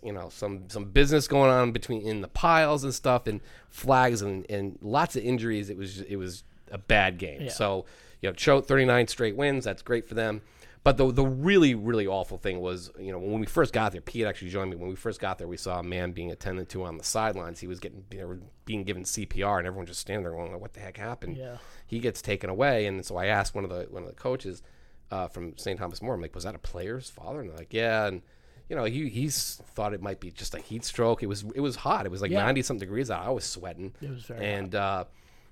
you 0.00 0.12
know 0.12 0.28
some 0.28 0.68
some 0.68 0.84
business 0.84 1.26
going 1.26 1.50
on 1.50 1.72
between 1.72 2.02
in 2.02 2.20
the 2.20 2.28
piles 2.28 2.84
and 2.84 2.94
stuff, 2.94 3.26
and 3.26 3.40
flags 3.68 4.22
and, 4.22 4.48
and 4.48 4.78
lots 4.80 5.16
of 5.16 5.24
injuries. 5.24 5.70
It 5.70 5.76
was 5.76 6.02
it 6.02 6.14
was 6.16 6.44
a 6.70 6.78
bad 6.78 7.18
game. 7.18 7.40
So 7.48 7.84
you 8.22 8.28
know, 8.28 8.32
Choate 8.34 8.66
39 8.68 9.08
straight 9.08 9.34
wins. 9.36 9.64
That's 9.64 9.82
great 9.82 10.06
for 10.08 10.14
them. 10.14 10.40
But 10.84 10.98
the 10.98 11.10
the 11.10 11.24
really 11.24 11.74
really 11.74 12.06
awful 12.06 12.36
thing 12.36 12.60
was, 12.60 12.90
you 12.98 13.10
know, 13.10 13.18
when 13.18 13.40
we 13.40 13.46
first 13.46 13.72
got 13.72 13.92
there, 13.92 14.02
Pete 14.02 14.26
actually 14.26 14.50
joined 14.50 14.70
me. 14.70 14.76
When 14.76 14.90
we 14.90 14.96
first 14.96 15.18
got 15.18 15.38
there, 15.38 15.48
we 15.48 15.56
saw 15.56 15.80
a 15.80 15.82
man 15.82 16.12
being 16.12 16.30
attended 16.30 16.68
to 16.70 16.84
on 16.84 16.98
the 16.98 17.04
sidelines. 17.04 17.58
He 17.58 17.66
was 17.66 17.80
getting 17.80 18.04
they 18.10 18.22
were 18.22 18.38
being 18.66 18.84
given 18.84 19.04
CPR, 19.04 19.58
and 19.58 19.66
everyone 19.66 19.86
just 19.86 20.00
standing 20.00 20.22
there 20.24 20.32
going, 20.32 20.58
"What 20.60 20.74
the 20.74 20.80
heck 20.80 20.98
happened?" 20.98 21.38
Yeah. 21.38 21.56
He 21.86 22.00
gets 22.00 22.20
taken 22.20 22.50
away, 22.50 22.84
and 22.84 23.04
so 23.04 23.16
I 23.16 23.26
asked 23.26 23.54
one 23.54 23.64
of 23.64 23.70
the 23.70 23.86
one 23.90 24.02
of 24.02 24.08
the 24.10 24.14
coaches 24.14 24.62
uh, 25.10 25.26
from 25.28 25.56
St. 25.56 25.78
Thomas 25.78 26.02
More, 26.02 26.14
I'm 26.14 26.20
like, 26.20 26.34
"Was 26.34 26.44
that 26.44 26.54
a 26.54 26.58
player's 26.58 27.08
father?" 27.08 27.40
And 27.40 27.48
they're 27.48 27.56
like, 27.56 27.72
"Yeah." 27.72 28.04
And 28.06 28.20
you 28.68 28.76
know, 28.76 28.84
he 28.84 29.08
he's 29.08 29.62
thought 29.74 29.94
it 29.94 30.02
might 30.02 30.20
be 30.20 30.30
just 30.30 30.54
a 30.54 30.58
heat 30.58 30.84
stroke. 30.84 31.22
It 31.22 31.28
was 31.28 31.46
it 31.54 31.60
was 31.60 31.76
hot. 31.76 32.04
It 32.04 32.10
was 32.10 32.20
like 32.20 32.30
Yeah. 32.30 32.42
90 32.44 32.60
something 32.60 32.86
degrees 32.86 33.10
out. 33.10 33.24
I 33.24 33.30
was 33.30 33.44
sweating. 33.44 33.94
It 34.02 34.10
was 34.10 34.24
very 34.24 34.44
and 34.44 34.74
uh, 34.74 35.04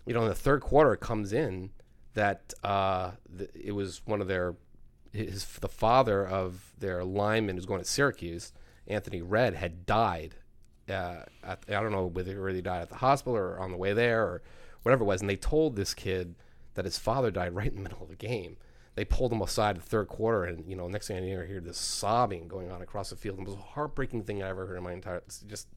you 0.04 0.12
know, 0.12 0.22
in 0.22 0.28
the 0.28 0.34
third 0.34 0.60
quarter, 0.60 0.92
it 0.92 1.00
comes 1.00 1.32
in 1.32 1.70
that 2.14 2.52
uh, 2.62 3.12
the, 3.34 3.48
it 3.54 3.72
was 3.72 4.02
one 4.04 4.20
of 4.20 4.28
their 4.28 4.54
his 5.12 5.44
the 5.58 5.68
father 5.68 6.26
of 6.26 6.72
their 6.78 7.04
lineman 7.04 7.56
who's 7.56 7.66
going 7.66 7.80
to 7.80 7.88
Syracuse, 7.88 8.52
Anthony 8.86 9.22
Red, 9.22 9.54
had 9.54 9.86
died. 9.86 10.34
Uh, 10.88 11.22
at, 11.44 11.64
I 11.68 11.80
don't 11.80 11.92
know 11.92 12.06
whether 12.06 12.48
he 12.48 12.60
died 12.60 12.82
at 12.82 12.88
the 12.88 12.96
hospital 12.96 13.36
or 13.36 13.58
on 13.58 13.70
the 13.70 13.76
way 13.76 13.92
there 13.92 14.22
or 14.22 14.42
whatever 14.82 15.04
it 15.04 15.06
was, 15.06 15.20
and 15.20 15.30
they 15.30 15.36
told 15.36 15.76
this 15.76 15.94
kid 15.94 16.34
that 16.74 16.84
his 16.84 16.98
father 16.98 17.30
died 17.30 17.54
right 17.54 17.68
in 17.68 17.76
the 17.76 17.82
middle 17.82 18.02
of 18.02 18.08
the 18.08 18.16
game. 18.16 18.56
they 18.94 19.04
pulled 19.04 19.32
him 19.32 19.40
aside 19.40 19.76
the 19.76 19.80
third 19.80 20.08
quarter, 20.08 20.44
and 20.44 20.66
you 20.66 20.76
know, 20.76 20.88
next 20.88 21.08
thing 21.08 21.16
I 21.16 21.42
I 21.42 21.46
hear 21.46 21.60
this 21.60 21.78
sobbing 21.78 22.48
going 22.48 22.70
on 22.70 22.82
across 22.82 23.10
the 23.10 23.16
field. 23.16 23.38
It 23.38 23.46
was 23.46 23.56
heartbreaking 23.56 24.24
thing 24.24 24.42
I 24.42 24.48
ever 24.48 24.66
heard 24.66 24.76
in 24.76 24.82
my 24.82 24.92
entire. 24.92 25.22
Just, 25.46 25.68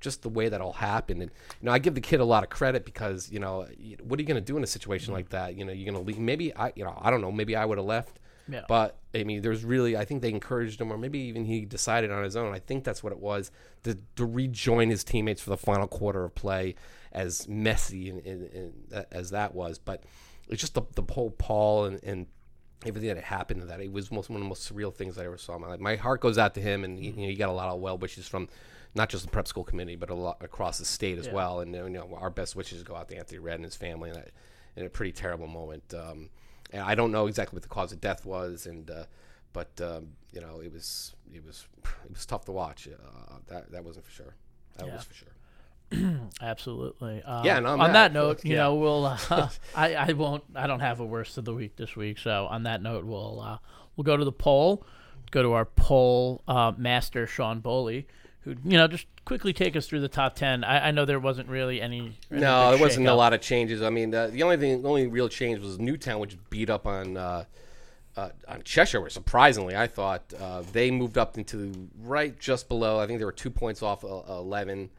just 0.00 0.22
the 0.22 0.28
way 0.28 0.50
that 0.50 0.60
all 0.60 0.74
happened. 0.74 1.22
And 1.22 1.30
you 1.60 1.66
know, 1.66 1.72
I 1.72 1.78
give 1.78 1.94
the 1.94 2.00
kid 2.00 2.20
a 2.20 2.24
lot 2.24 2.42
of 2.42 2.50
credit 2.50 2.84
because 2.84 3.30
you 3.32 3.38
know, 3.38 3.66
what 4.02 4.18
are 4.18 4.22
you 4.22 4.28
going 4.28 4.36
to 4.36 4.40
do 4.40 4.56
in 4.56 4.62
a 4.62 4.66
situation 4.66 5.14
like 5.14 5.30
that? 5.30 5.56
You 5.56 5.64
know, 5.64 5.72
you're 5.72 5.90
going 5.90 6.02
to 6.02 6.06
leave. 6.06 6.18
Maybe 6.18 6.54
I, 6.54 6.72
you 6.76 6.84
know, 6.84 6.96
I 7.00 7.10
don't 7.10 7.22
know. 7.22 7.32
Maybe 7.32 7.56
I 7.56 7.64
would 7.64 7.78
have 7.78 7.86
left. 7.86 8.20
Yeah. 8.48 8.62
But 8.68 8.98
I 9.14 9.24
mean, 9.24 9.42
there's 9.42 9.64
really, 9.64 9.96
I 9.96 10.04
think 10.04 10.22
they 10.22 10.30
encouraged 10.30 10.80
him, 10.80 10.92
or 10.92 10.98
maybe 10.98 11.18
even 11.20 11.44
he 11.44 11.64
decided 11.64 12.10
on 12.10 12.24
his 12.24 12.36
own. 12.36 12.52
I 12.52 12.58
think 12.58 12.84
that's 12.84 13.02
what 13.02 13.12
it 13.12 13.18
was 13.18 13.50
to, 13.84 13.98
to 14.16 14.26
rejoin 14.26 14.90
his 14.90 15.04
teammates 15.04 15.40
for 15.40 15.50
the 15.50 15.56
final 15.56 15.86
quarter 15.86 16.24
of 16.24 16.34
play, 16.34 16.74
as 17.12 17.48
messy 17.48 18.10
and, 18.10 18.24
and, 18.26 18.42
and 18.52 19.06
as 19.10 19.30
that 19.30 19.54
was. 19.54 19.78
But 19.78 20.04
it's 20.48 20.60
just 20.60 20.74
the, 20.74 20.82
the 20.94 21.04
whole 21.12 21.30
pall 21.30 21.84
and, 21.84 22.02
and 22.02 22.26
everything 22.84 23.08
that 23.08 23.16
had 23.16 23.24
happened 23.24 23.60
to 23.60 23.66
that. 23.68 23.80
It 23.80 23.92
was 23.92 24.10
most, 24.10 24.28
one 24.28 24.36
of 24.36 24.42
the 24.42 24.48
most 24.48 24.70
surreal 24.70 24.94
things 24.94 25.16
I 25.16 25.24
ever 25.24 25.38
saw 25.38 25.54
in 25.54 25.62
my 25.62 25.68
life. 25.68 25.80
My 25.80 25.96
heart 25.96 26.20
goes 26.20 26.36
out 26.36 26.54
to 26.54 26.60
him, 26.60 26.84
and 26.84 26.98
he, 26.98 27.06
you 27.06 27.12
know, 27.12 27.28
he 27.28 27.34
got 27.34 27.48
a 27.48 27.52
lot 27.52 27.68
of 27.68 27.80
well 27.80 27.96
wishes 27.96 28.28
from 28.28 28.48
not 28.94 29.08
just 29.08 29.24
the 29.24 29.30
prep 29.30 29.48
school 29.48 29.64
committee, 29.64 29.96
but 29.96 30.10
a 30.10 30.14
lot 30.14 30.36
across 30.40 30.78
the 30.78 30.84
state 30.84 31.18
as 31.18 31.28
well. 31.28 31.60
And 31.60 31.74
you 31.74 31.88
know, 31.88 32.16
our 32.16 32.30
best 32.30 32.54
wishes 32.54 32.82
go 32.82 32.94
out 32.94 33.08
to 33.08 33.16
Anthony 33.16 33.38
Red 33.38 33.56
and 33.56 33.64
his 33.64 33.74
family 33.74 34.10
in, 34.10 34.16
that, 34.16 34.30
in 34.76 34.86
a 34.86 34.90
pretty 34.90 35.12
terrible 35.12 35.48
moment. 35.48 35.94
Um, 35.94 36.30
I 36.72 36.94
don't 36.94 37.12
know 37.12 37.26
exactly 37.26 37.56
what 37.56 37.62
the 37.62 37.68
cause 37.68 37.92
of 37.92 38.00
death 38.00 38.24
was, 38.24 38.66
and 38.66 38.90
uh, 38.90 39.04
but 39.52 39.68
um, 39.80 40.08
you 40.32 40.40
know, 40.40 40.60
it 40.60 40.72
was 40.72 41.14
it 41.32 41.44
was 41.44 41.66
it 42.04 42.10
was 42.12 42.26
tough 42.26 42.44
to 42.46 42.52
watch. 42.52 42.88
Uh, 42.88 43.34
that 43.48 43.70
that 43.72 43.84
wasn't 43.84 44.04
for 44.06 44.10
sure. 44.12 44.34
That 44.76 44.86
Yeah. 44.86 44.94
was 44.94 45.04
for 45.04 45.14
sure. 45.14 45.28
Absolutely. 46.40 47.22
Um, 47.22 47.44
Yeah, 47.44 47.58
and 47.58 47.66
on 47.66 47.80
on 47.80 47.92
that, 47.92 48.12
that, 48.12 48.12
note, 48.12 48.44
you 48.44 48.52
yeah. 48.52 48.62
know, 48.62 48.74
we'll. 48.74 49.04
Uh, 49.06 49.18
I 49.76 49.94
I 49.94 50.12
won't. 50.12 50.44
I 50.54 50.66
don't 50.66 50.80
have 50.80 51.00
a 51.00 51.04
worst 51.06 51.38
of 51.38 51.44
the 51.44 51.54
week 51.54 51.76
this 51.76 51.94
week. 51.96 52.18
So 52.18 52.46
on 52.46 52.64
that 52.64 52.82
note, 52.82 53.04
we'll 53.04 53.40
uh, 53.40 53.58
we'll 53.96 54.04
go 54.04 54.16
to 54.16 54.24
the 54.24 54.32
poll. 54.32 54.84
Go 55.30 55.42
to 55.42 55.52
our 55.52 55.64
poll 55.64 56.42
uh, 56.46 56.72
master, 56.76 57.26
Sean 57.26 57.60
Bowley, 57.60 58.06
who 58.44 58.54
you 58.64 58.76
know 58.76 58.86
just 58.86 59.06
quickly 59.24 59.52
take 59.52 59.74
us 59.74 59.86
through 59.86 60.00
the 60.00 60.08
top 60.08 60.34
ten. 60.34 60.64
I, 60.64 60.88
I 60.88 60.90
know 60.90 61.04
there 61.04 61.18
wasn't 61.18 61.48
really 61.48 61.80
any. 61.80 62.16
any 62.30 62.40
No, 62.40 62.70
there 62.70 62.80
wasn't 62.80 63.08
a 63.08 63.14
lot 63.14 63.32
of 63.32 63.40
changes. 63.40 63.82
I 63.82 63.90
mean, 63.90 64.14
uh, 64.14 64.28
the 64.28 64.42
only 64.42 64.56
thing, 64.56 64.82
the 64.82 64.88
only 64.88 65.06
real 65.06 65.28
change 65.28 65.60
was 65.60 65.78
Newtown, 65.78 66.20
which 66.20 66.36
beat 66.50 66.70
up 66.70 66.86
on 66.86 67.16
uh, 67.16 67.44
uh, 68.16 68.28
on 68.46 68.62
Cheshire. 68.62 69.08
Surprisingly, 69.08 69.76
I 69.76 69.86
thought 69.86 70.32
uh, 70.38 70.62
they 70.72 70.90
moved 70.90 71.18
up 71.18 71.38
into 71.38 71.72
right 72.02 72.38
just 72.38 72.68
below. 72.68 72.98
I 73.00 73.06
think 73.06 73.18
they 73.18 73.24
were 73.24 73.32
two 73.32 73.50
points 73.50 73.82
off 73.82 74.04
uh, 74.04 74.22
eleven 74.28 74.90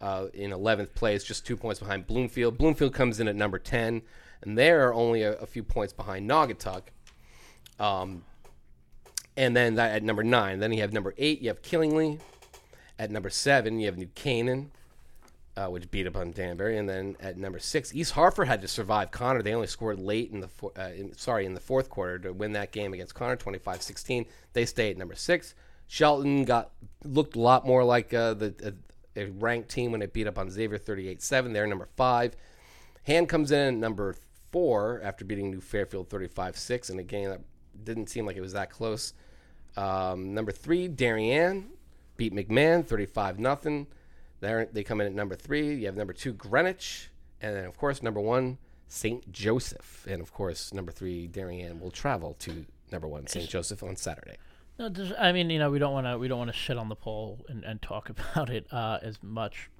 uh, 0.00 0.26
in 0.34 0.52
eleventh 0.52 0.94
place, 0.94 1.24
just 1.24 1.46
two 1.46 1.56
points 1.56 1.80
behind 1.80 2.06
Bloomfield. 2.06 2.58
Bloomfield 2.58 2.92
comes 2.92 3.18
in 3.18 3.28
at 3.28 3.36
number 3.36 3.58
ten, 3.58 4.02
and 4.42 4.58
they're 4.58 4.92
only 4.92 5.22
a, 5.22 5.32
a 5.38 5.46
few 5.46 5.62
points 5.62 5.92
behind 5.92 6.28
Naugatuck. 6.28 6.82
Um, 7.78 8.24
and 9.36 9.56
then 9.56 9.76
that 9.76 9.92
at 9.92 10.02
number 10.02 10.22
nine, 10.22 10.58
then 10.58 10.70
you 10.72 10.82
have 10.82 10.92
number 10.92 11.14
eight, 11.16 11.40
you 11.40 11.48
have 11.48 11.62
Killingley. 11.62 12.18
At 13.00 13.10
number 13.10 13.30
seven, 13.30 13.80
you 13.80 13.86
have 13.86 13.96
New 13.96 14.10
Canaan 14.14 14.72
uh, 15.56 15.66
which 15.66 15.90
beat 15.90 16.06
up 16.06 16.16
on 16.16 16.32
Danbury. 16.32 16.78
And 16.78 16.88
then 16.88 17.16
at 17.20 17.36
number 17.36 17.58
six, 17.58 17.94
East 17.94 18.12
Hartford 18.12 18.48
had 18.48 18.62
to 18.62 18.68
survive 18.68 19.10
Conard. 19.10 19.44
They 19.44 19.54
only 19.54 19.66
scored 19.66 19.98
late 19.98 20.30
in 20.30 20.40
the 20.40 20.48
four, 20.48 20.72
uh, 20.76 20.90
in, 20.90 21.16
sorry 21.16 21.44
in 21.44 21.54
the 21.54 21.60
fourth 21.60 21.90
quarter 21.90 22.18
to 22.20 22.32
win 22.32 22.52
that 22.52 22.72
game 22.72 22.92
against 22.92 23.14
Conard, 23.14 23.38
25-16. 23.38 24.26
They 24.52 24.64
stay 24.64 24.90
at 24.90 24.96
number 24.96 25.14
six. 25.14 25.54
Shelton 25.86 26.44
got 26.44 26.70
looked 27.04 27.36
a 27.36 27.40
lot 27.40 27.66
more 27.66 27.82
like 27.84 28.14
uh, 28.14 28.34
the 28.34 28.74
a, 29.16 29.20
a 29.20 29.26
ranked 29.26 29.70
team 29.70 29.92
when 29.92 30.02
it 30.02 30.12
beat 30.12 30.26
up 30.26 30.38
on 30.38 30.50
Xavier, 30.50 30.78
38-7. 30.78 31.52
They're 31.52 31.66
number 31.66 31.88
five. 31.96 32.36
Hand 33.04 33.28
comes 33.28 33.50
in 33.50 33.58
at 33.58 33.74
number 33.74 34.14
four 34.52 35.00
after 35.02 35.24
beating 35.24 35.50
New 35.50 35.60
Fairfield 35.60 36.08
35-6 36.08 36.90
in 36.90 36.98
a 36.98 37.02
game 37.02 37.30
that 37.30 37.40
didn't 37.82 38.08
seem 38.08 38.24
like 38.24 38.36
it 38.36 38.40
was 38.40 38.52
that 38.52 38.70
close. 38.70 39.14
Um, 39.76 40.32
number 40.34 40.52
three, 40.52 40.86
Darien 40.86 41.70
beat 42.20 42.34
McMahon 42.34 42.86
35 42.86 43.38
nothing. 43.38 43.86
There 44.40 44.68
they 44.70 44.84
come 44.84 45.00
in 45.00 45.06
at 45.06 45.14
number 45.14 45.34
three. 45.34 45.74
You 45.76 45.86
have 45.86 45.96
number 45.96 46.12
two 46.12 46.34
Greenwich, 46.34 47.10
and 47.40 47.56
then 47.56 47.64
of 47.64 47.78
course 47.78 48.02
number 48.02 48.20
one 48.20 48.58
Saint 48.88 49.32
Joseph, 49.32 50.06
and 50.06 50.20
of 50.20 50.30
course 50.34 50.74
number 50.74 50.92
three 50.92 51.26
Darien 51.26 51.80
will 51.80 51.90
travel 51.90 52.36
to 52.40 52.66
number 52.92 53.08
one 53.08 53.26
Saint 53.26 53.48
Joseph 53.48 53.82
on 53.82 53.96
Saturday. 53.96 54.36
No, 54.78 54.90
I 55.18 55.32
mean, 55.32 55.48
you 55.48 55.58
know, 55.58 55.70
we 55.70 55.78
don't 55.78 55.94
want 55.94 56.06
to 56.06 56.18
we 56.18 56.28
don't 56.28 56.36
want 56.38 56.50
to 56.50 56.56
shit 56.56 56.76
on 56.76 56.90
the 56.90 56.94
poll 56.94 57.38
and, 57.48 57.64
and 57.64 57.80
talk 57.80 58.10
about 58.34 58.50
it 58.50 58.70
uh, 58.70 58.98
as 59.00 59.18
much. 59.22 59.70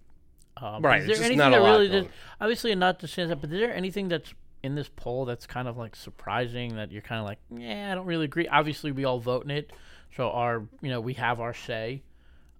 Um, 0.56 0.82
Right, 0.82 1.02
Is 1.02 1.10
it's 1.10 1.18
there 1.18 1.26
anything 1.26 1.38
not 1.38 1.52
a 1.52 1.56
that 1.56 1.62
lot 1.62 1.72
really 1.72 1.88
did, 1.88 2.08
obviously 2.40 2.74
not 2.74 3.00
to 3.00 3.06
stand 3.06 3.30
up, 3.30 3.42
but 3.42 3.52
is 3.52 3.60
there 3.60 3.74
anything 3.74 4.08
that's 4.08 4.32
in 4.62 4.74
this 4.74 4.88
poll 4.96 5.26
that's 5.26 5.46
kind 5.46 5.68
of 5.68 5.76
like 5.76 5.94
surprising 5.94 6.76
that 6.76 6.90
you're 6.90 7.02
kind 7.02 7.20
of 7.20 7.26
like, 7.26 7.38
yeah, 7.50 7.92
I 7.92 7.94
don't 7.94 8.06
really 8.06 8.24
agree. 8.24 8.48
Obviously, 8.48 8.92
we 8.92 9.04
all 9.04 9.20
vote 9.20 9.44
in 9.44 9.50
it, 9.50 9.72
so 10.16 10.30
our 10.30 10.66
you 10.80 10.88
know 10.88 11.02
we 11.02 11.12
have 11.14 11.38
our 11.38 11.52
say 11.52 12.02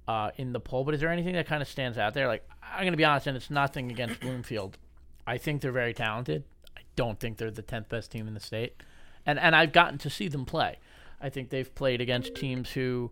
uh, 0.09 0.31
in 0.37 0.53
the 0.53 0.61
poll. 0.61 0.85
But 0.85 0.95
is 0.95 1.01
there 1.01 1.11
anything 1.11 1.35
that 1.35 1.47
kind 1.47 1.63
of 1.63 1.69
stands 1.69 1.99
out 1.99 2.15
there? 2.15 2.27
Like, 2.27 2.49
I'm 2.63 2.85
gonna 2.85 2.97
be 2.97 3.05
honest, 3.05 3.27
and 3.27 3.37
it's 3.37 3.51
nothing 3.51 3.91
against 3.91 4.21
Bloomfield. 4.21 4.79
I 5.27 5.39
think 5.39 5.61
they're 5.61 5.73
very 5.73 5.95
talented. 5.95 6.45
I 6.77 6.81
don't 6.97 7.19
think 7.21 7.39
they're 7.39 7.51
the 7.51 7.63
tenth 7.63 7.89
best 7.89 8.11
team 8.11 8.27
in 8.27 8.35
the 8.35 8.41
state, 8.41 8.83
and 9.27 9.39
and 9.39 9.55
I've 9.55 9.73
gotten 9.73 9.99
to 9.99 10.11
see 10.11 10.29
them 10.29 10.45
play. 10.45 10.79
I 11.21 11.29
think 11.29 11.51
they've 11.51 11.73
played 11.75 12.01
against 12.01 12.35
teams 12.35 12.71
who, 12.71 13.11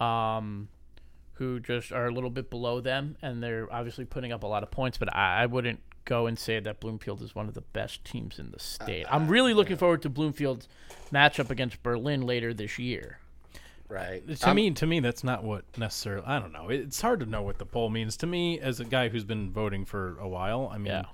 um, 0.00 0.68
who 1.34 1.60
just 1.60 1.92
are 1.92 2.06
a 2.06 2.10
little 2.10 2.30
bit 2.30 2.50
below 2.50 2.80
them, 2.80 3.16
and 3.22 3.42
they're 3.42 3.72
obviously 3.72 4.04
putting 4.04 4.32
up 4.32 4.42
a 4.42 4.46
lot 4.46 4.62
of 4.62 4.70
points. 4.70 4.98
But 4.98 5.14
I, 5.14 5.42
I 5.42 5.46
wouldn't 5.46 5.80
go 6.04 6.26
and 6.26 6.38
say 6.38 6.60
that 6.60 6.80
Bloomfield 6.80 7.22
is 7.22 7.34
one 7.34 7.48
of 7.48 7.54
the 7.54 7.60
best 7.60 8.04
teams 8.04 8.38
in 8.38 8.50
the 8.50 8.58
state. 8.58 9.06
I'm 9.10 9.28
really 9.28 9.54
looking 9.54 9.76
forward 9.76 10.02
to 10.02 10.10
Bloomfield's 10.10 10.68
matchup 11.12 11.50
against 11.50 11.82
Berlin 11.82 12.22
later 12.22 12.52
this 12.52 12.78
year. 12.78 13.20
Right. 13.88 14.22
To 14.40 14.54
me, 14.54 14.70
to 14.72 14.86
me, 14.86 15.00
that's 15.00 15.22
not 15.22 15.44
what 15.44 15.64
necessarily. 15.78 16.24
I 16.26 16.38
don't 16.40 16.52
know. 16.52 16.68
It's 16.70 17.00
hard 17.00 17.20
to 17.20 17.26
know 17.26 17.42
what 17.42 17.58
the 17.58 17.66
poll 17.66 17.90
means. 17.90 18.16
To 18.18 18.26
me, 18.26 18.58
as 18.58 18.80
a 18.80 18.84
guy 18.84 19.08
who's 19.08 19.24
been 19.24 19.52
voting 19.52 19.84
for 19.84 20.18
a 20.18 20.26
while, 20.28 20.70
I 20.72 20.78
mean, 20.78 20.86
Yeah. 20.86 21.04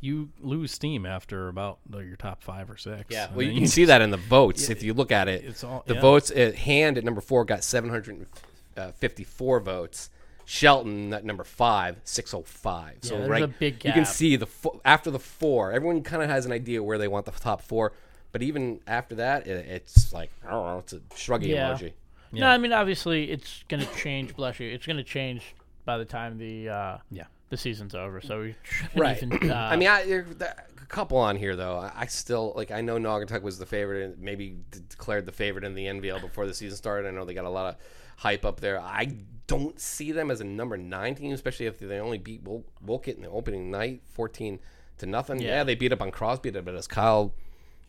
you 0.00 0.30
lose 0.40 0.70
steam 0.72 1.04
after 1.04 1.48
about 1.48 1.78
uh, 1.92 1.98
your 1.98 2.16
top 2.16 2.42
five 2.42 2.70
or 2.70 2.76
six. 2.76 3.04
Yeah, 3.10 3.28
well, 3.34 3.42
you 3.42 3.48
then 3.50 3.58
can 3.58 3.66
see 3.66 3.84
that 3.86 4.00
in 4.00 4.10
the 4.10 4.16
votes 4.28 4.70
if 4.70 4.82
you 4.82 4.94
look 4.94 5.10
at 5.12 5.28
it. 5.28 5.44
it's 5.44 5.64
all- 5.64 5.82
the 5.86 5.94
yeah. 5.94 6.00
votes 6.00 6.30
at 6.30 6.54
hand 6.54 6.96
at 6.98 7.04
number 7.04 7.20
four 7.20 7.44
got 7.44 7.62
754 7.64 9.60
votes. 9.60 10.10
Shelton 10.46 11.12
at 11.12 11.24
number 11.24 11.44
five, 11.44 12.00
605. 12.02 12.98
So 13.02 13.18
there's 13.18 13.28
right, 13.28 13.42
a 13.44 13.46
big 13.48 13.84
you 13.84 13.92
can 13.92 14.04
see 14.04 14.34
the 14.34 14.46
fo- 14.46 14.80
after 14.84 15.08
the 15.08 15.20
four, 15.20 15.70
everyone 15.70 16.02
kind 16.02 16.24
of 16.24 16.28
has 16.28 16.44
an 16.44 16.50
idea 16.50 16.82
where 16.82 16.98
they 16.98 17.06
want 17.06 17.24
the 17.26 17.30
top 17.30 17.62
four. 17.62 17.92
But 18.32 18.42
even 18.42 18.80
after 18.86 19.14
that, 19.16 19.46
it, 19.46 19.66
it's 19.66 20.12
like 20.12 20.30
I 20.44 20.50
don't 20.50 20.66
know, 20.66 20.78
it's 20.78 20.92
a 20.92 21.00
shrugging 21.14 21.50
Yeah. 21.50 21.74
emoji. 21.74 21.92
No, 22.32 22.46
I 22.48 22.58
mean 22.58 22.72
obviously 22.72 23.30
it's 23.30 23.64
going 23.68 23.84
to 23.84 23.94
change. 23.96 24.34
Bless 24.36 24.60
you. 24.60 24.70
It's 24.70 24.86
going 24.86 24.96
to 24.98 25.04
change 25.04 25.42
by 25.84 25.98
the 25.98 26.04
time 26.04 26.38
the 26.38 26.68
uh, 26.68 26.98
Yeah. 27.10 27.24
the 27.48 27.56
season's 27.56 27.94
over. 27.94 28.20
So 28.20 28.40
we 28.40 28.54
Right. 28.94 29.16
even, 29.22 29.50
uh, 29.50 29.54
I 29.54 29.76
mean, 29.76 29.88
I, 29.88 30.04
there, 30.04 30.22
there- 30.24 30.66
a 30.80 30.86
couple 30.86 31.18
on 31.18 31.36
here 31.36 31.54
though. 31.56 31.76
I, 31.78 31.92
I 31.96 32.06
still 32.06 32.52
like. 32.56 32.70
I 32.72 32.80
know 32.80 32.96
Naugatuck 32.98 33.42
was 33.42 33.58
the 33.58 33.66
favorite 33.66 34.04
and 34.04 34.18
maybe 34.18 34.56
d- 34.70 34.80
declared 34.88 35.24
the 35.26 35.32
favorite 35.32 35.64
in 35.64 35.74
the 35.74 35.84
NVL 35.86 36.20
before 36.20 36.46
the 36.46 36.54
season 36.54 36.76
started. 36.76 37.06
I 37.08 37.12
know 37.12 37.24
they 37.24 37.34
got 37.34 37.44
a 37.44 37.50
lot 37.50 37.66
of 37.74 37.76
hype 38.16 38.44
up 38.44 38.60
there. 38.60 38.80
I 38.80 39.12
don't 39.46 39.78
see 39.80 40.10
them 40.12 40.30
as 40.32 40.40
a 40.40 40.44
number 40.44 40.76
nine 40.76 41.14
team, 41.14 41.32
especially 41.32 41.66
if 41.66 41.78
they 41.78 41.98
only 42.00 42.18
beat 42.18 42.42
Wol- 42.42 42.64
Wolcott 42.84 43.16
in 43.16 43.22
the 43.22 43.30
opening 43.30 43.70
night, 43.70 44.02
fourteen 44.12 44.58
to 44.98 45.06
nothing. 45.06 45.40
Yeah, 45.40 45.48
Yeah. 45.58 45.64
they 45.64 45.74
beat 45.76 45.92
up 45.92 46.02
on 46.02 46.10
Crosby, 46.10 46.50
but 46.50 46.74
as 46.74 46.86
Kyle 46.88 47.34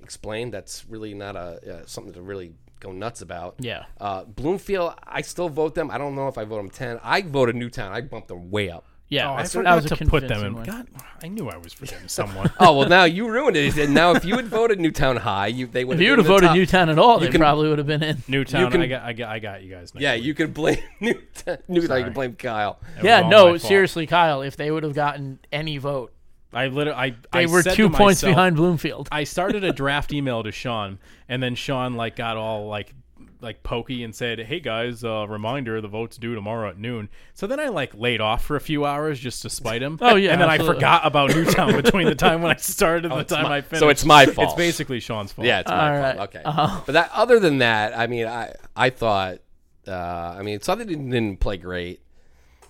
explained, 0.01 0.53
that's 0.53 0.85
really 0.87 1.13
not 1.15 1.35
a 1.35 1.77
uh, 1.81 1.85
something 1.85 2.13
to 2.13 2.21
really 2.21 2.53
go 2.81 2.91
nuts 2.91 3.21
about. 3.21 3.55
Yeah. 3.59 3.85
Uh, 3.99 4.25
Bloomfield, 4.25 4.93
I 5.07 5.21
still 5.21 5.47
vote 5.47 5.73
them. 5.75 5.89
I 5.89 5.97
don't 5.97 6.15
know 6.15 6.27
if 6.27 6.37
I 6.37 6.43
vote 6.43 6.57
them 6.57 6.69
ten. 6.69 6.99
I 7.01 7.21
voted 7.21 7.55
Newtown. 7.55 7.93
I 7.93 8.01
bumped 8.01 8.27
them 8.27 8.51
way 8.51 8.69
up. 8.69 8.83
yeah, 9.07 9.29
Oh, 9.29 9.33
I 9.35 9.43
that 9.43 9.51
forgot 9.51 9.75
was 9.75 9.91
a 9.91 9.95
to 9.95 10.05
put 10.05 10.27
them 10.27 10.43
in. 10.45 10.53
win. 10.55 10.63
God, 10.63 10.87
I 11.23 11.27
knew 11.27 11.47
I 11.49 11.57
was 11.57 11.71
forgetting 11.73 12.07
someone. 12.07 12.49
Oh 12.59 12.77
well, 12.77 12.89
now 12.89 13.03
you 13.05 13.29
ruined 13.29 13.55
it. 13.57 13.77
And 13.77 13.93
now, 13.93 14.11
if 14.15 14.23
you 14.25 14.35
had 14.35 14.47
voted 14.47 14.79
Newtown 14.79 15.17
High, 15.17 15.47
you 15.47 15.67
they 15.67 15.83
would. 15.85 15.95
If 15.97 16.01
you 16.01 16.09
would 16.11 16.19
have 16.19 16.27
voted 16.27 16.51
Newtown 16.53 16.89
at 16.89 16.97
all, 16.99 17.19
they 17.19 17.29
can- 17.29 17.39
probably 17.41 17.69
would 17.69 17.77
have 17.77 17.87
been 17.87 18.03
in. 18.03 18.23
Newtown, 18.27 18.71
can- 18.71 18.81
I 18.81 18.87
got, 18.87 19.03
I 19.03 19.13
got, 19.13 19.29
I 19.29 19.39
got 19.39 19.63
you 19.63 19.69
guys. 19.71 19.93
Next 19.93 20.01
Yeah, 20.01 20.15
week. 20.15 20.23
you 20.23 20.33
could 20.33 20.53
blame 20.53 20.79
Newtown. 20.99 21.57
Newtown. 21.67 21.87
Sorry. 21.87 21.99
You 21.99 22.05
could 22.05 22.13
blame 22.13 22.35
Kyle. 22.35 22.79
That 22.95 23.03
Yeah, 23.03 23.27
no, 23.29 23.57
seriously, 23.57 24.07
Kyle. 24.07 24.41
If 24.41 24.55
they 24.57 24.71
would 24.71 24.83
have 24.83 24.93
gotten 24.95 25.39
any 25.51 25.77
vote, 25.77 26.13
I 26.53 26.67
literally, 26.67 26.99
I, 26.99 27.09
they 27.31 27.43
I 27.43 27.45
were 27.45 27.61
said 27.61 27.75
two 27.75 27.89
to 27.89 27.97
points 27.97 28.21
myself- 28.23 28.31
behind 28.35 28.55
Bloomfield. 28.57 29.07
I 29.11 29.23
started 29.23 29.63
a 29.63 29.71
draft 29.71 30.11
email 30.13 30.43
to 30.43 30.51
Sean, 30.51 30.99
and 31.29 31.41
then 31.41 31.55
Sean 31.55 31.95
like 31.95 32.15
got 32.15 32.35
all 32.37 32.67
like 32.67 32.93
like 33.39 33.63
pokey 33.63 34.03
and 34.03 34.13
said, 34.13 34.37
"Hey 34.39 34.59
guys, 34.59 35.03
uh, 35.03 35.25
reminder: 35.27 35.81
the 35.81 35.87
vote's 35.87 36.17
due 36.17 36.35
tomorrow 36.35 36.69
at 36.69 36.77
noon." 36.77 37.09
So 37.33 37.47
then 37.47 37.59
I 37.59 37.69
like 37.69 37.93
laid 37.95 38.21
off 38.21 38.43
for 38.43 38.55
a 38.55 38.59
few 38.61 38.85
hours 38.85 39.19
just 39.19 39.41
to 39.43 39.49
spite 39.49 39.81
him. 39.81 39.97
Oh, 40.01 40.15
yeah, 40.15 40.31
and 40.33 40.41
then 40.41 40.49
absolutely. 40.49 40.75
I 40.75 40.77
forgot 40.77 41.07
about 41.07 41.29
Newtown 41.33 41.75
between 41.81 42.05
the 42.07 42.15
time 42.15 42.41
when 42.43 42.51
I 42.51 42.57
started 42.57 43.11
and 43.11 43.19
the 43.19 43.23
time 43.23 43.43
my- 43.45 43.57
I 43.57 43.61
finished. 43.61 43.79
so 43.79 43.89
it's 43.89 44.05
my 44.05 44.25
fault. 44.27 44.49
It's 44.49 44.57
basically 44.57 44.99
Sean's 44.99 45.31
fault. 45.31 45.47
Yeah, 45.47 45.61
it's 45.61 45.69
my 45.71 45.75
All 45.97 46.03
fault. 46.03 46.17
right. 46.17 46.23
Okay, 46.29 46.43
Uh-huh. 46.43 46.81
but 46.85 46.91
that 46.91 47.09
other 47.13 47.39
than 47.39 47.59
that, 47.59 47.97
I 47.97 48.05
mean, 48.07 48.27
I 48.27 48.53
I 48.75 48.89
thought, 48.91 49.39
uh, 49.87 49.91
I 50.37 50.43
mean, 50.43 50.59
Southern 50.61 50.87
didn't, 50.87 51.09
didn't 51.09 51.39
play 51.39 51.57
great. 51.57 52.01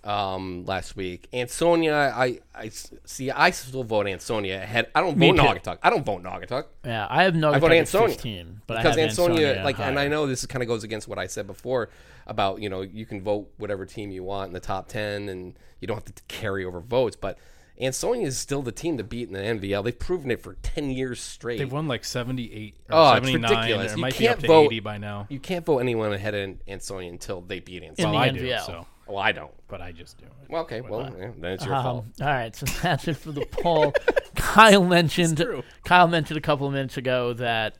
Um, 0.04 0.66
last 0.66 0.96
week. 0.96 1.28
Ansonia, 1.34 1.94
I, 2.16 2.40
I 2.56 2.70
see. 3.06 3.30
I 3.32 3.52
still 3.52 3.84
vote 3.84 4.08
Ansonia 4.08 4.56
ahead. 4.62 4.88
I 4.96 5.02
don't 5.02 5.18
vote 5.18 5.36
too. 5.36 5.42
Naugatuck. 5.42 5.78
I 5.84 5.90
don't 5.90 6.06
vote 6.06 6.24
Naugatuck 6.24 6.66
Yeah, 6.84 7.08
I 7.10 7.24
have 7.24 7.36
no. 7.36 7.52
I 7.54 7.60
vote 7.60 7.72
at 7.72 7.78
Ansonia 7.78 8.10
15, 8.10 8.62
but 8.68 8.78
because 8.78 8.98
I 8.98 9.02
have 9.02 9.10
Ansonia, 9.10 9.62
like, 9.64 9.80
and. 9.80 10.00
I 10.00 10.08
know 10.08 10.26
this 10.26 10.46
kind 10.46 10.64
of 10.64 10.68
goes 10.68 10.84
against 10.84 11.08
what 11.08 11.20
I 11.20 11.28
said 11.28 11.46
before 11.48 11.90
about 12.28 12.62
you 12.62 12.70
know 12.70 12.82
you 12.82 13.06
can 13.06 13.22
vote 13.22 13.50
whatever 13.58 13.86
team 13.86 14.12
you 14.12 14.24
want 14.24 14.48
in 14.48 14.54
the 14.54 14.60
top 14.60 14.88
ten, 14.88 15.30
and 15.30 15.54
you 15.80 15.88
don't 15.88 15.98
have 15.98 16.06
to 16.16 16.24
carry 16.28 16.66
over 16.66 16.80
votes, 16.80 17.16
but. 17.16 17.38
Ansonia 17.80 18.28
is 18.28 18.38
still 18.38 18.62
the 18.62 18.72
team 18.72 18.98
to 19.00 19.04
beat 19.04 19.28
in 19.28 19.34
the 19.34 19.40
NVL. 19.40 19.84
They've 19.84 19.98
proven 19.98 20.30
it 20.30 20.40
for 20.44 20.54
ten 20.62 20.92
years 20.92 21.20
straight. 21.20 21.58
They've 21.58 21.72
won 21.72 21.88
like 21.88 22.06
78 22.06 22.76
or 22.92 22.96
Oh, 22.96 23.14
it's 23.14 23.26
79. 23.26 23.50
ridiculous. 23.50 23.86
Or 23.88 23.94
it 23.94 23.98
You 23.98 24.02
might 24.02 24.18
be 24.20 24.28
up 24.28 24.34
can't 24.34 24.42
to 24.42 24.48
vote- 24.48 24.66
80 24.66 24.80
by 24.82 24.98
now. 25.00 25.26
You 25.30 25.40
can't 25.40 25.66
vote 25.66 25.80
anyone 25.80 26.14
ahead 26.14 26.36
of 26.36 26.58
Ansonia 26.68 27.10
until 27.10 27.42
they 27.42 27.60
beat 27.60 27.82
In 27.82 27.90
Ansonia. 27.90 28.12
the 28.12 28.12
Well, 28.12 28.22
I 28.22 28.30
do, 28.30 28.42
NVL. 28.44 28.66
so. 28.68 28.86
Well, 29.08 29.18
I 29.18 29.32
don't. 29.32 29.52
But 29.68 29.82
I 29.82 29.92
just 29.92 30.18
do 30.18 30.26
it. 30.26 30.32
Well, 30.50 30.62
okay. 30.64 30.82
Well, 30.82 31.14
yeah, 31.18 31.32
then 31.38 31.52
it's 31.54 31.66
your 31.66 31.76
Um, 31.76 31.84
fault. 31.84 32.06
all 32.22 32.28
right, 32.28 32.56
so 32.56 32.66
that's 32.82 33.08
it 33.08 33.18
for 33.18 33.32
the 33.32 33.46
poll. 33.46 33.94
Kyle 34.36 34.84
mentioned. 34.86 35.44
Kyle 35.86 36.08
mentioned 36.08 36.38
a 36.38 36.42
couple 36.42 36.68
of 36.68 36.74
minutes 36.74 36.98
ago 36.98 37.34
that 37.34 37.76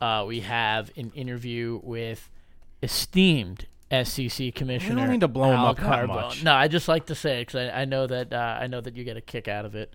uh, 0.00 0.24
we 0.26 0.40
have 0.40 0.90
an 0.96 1.10
interview 1.14 1.80
with 1.82 2.28
esteemed 2.82 3.66
SCC 3.90 4.54
commissioner. 4.54 4.94
You 4.94 5.00
don't 5.00 5.10
need 5.10 5.20
to 5.20 5.28
blow 5.28 5.50
him 5.50 5.56
Al 5.58 5.66
up 5.68 5.76
that 5.78 5.86
Carbone. 5.86 6.06
much. 6.08 6.44
No, 6.44 6.52
I 6.54 6.68
just 6.68 6.88
like 6.88 7.06
to 7.06 7.14
say 7.14 7.40
it 7.40 7.46
because 7.46 7.70
I, 7.72 7.82
I 7.82 7.84
know 7.84 8.06
that 8.06 8.32
uh, 8.32 8.58
I 8.60 8.66
know 8.66 8.80
that 8.80 8.96
you 8.96 9.04
get 9.04 9.16
a 9.16 9.20
kick 9.20 9.48
out 9.48 9.64
of 9.64 9.74
it. 9.74 9.92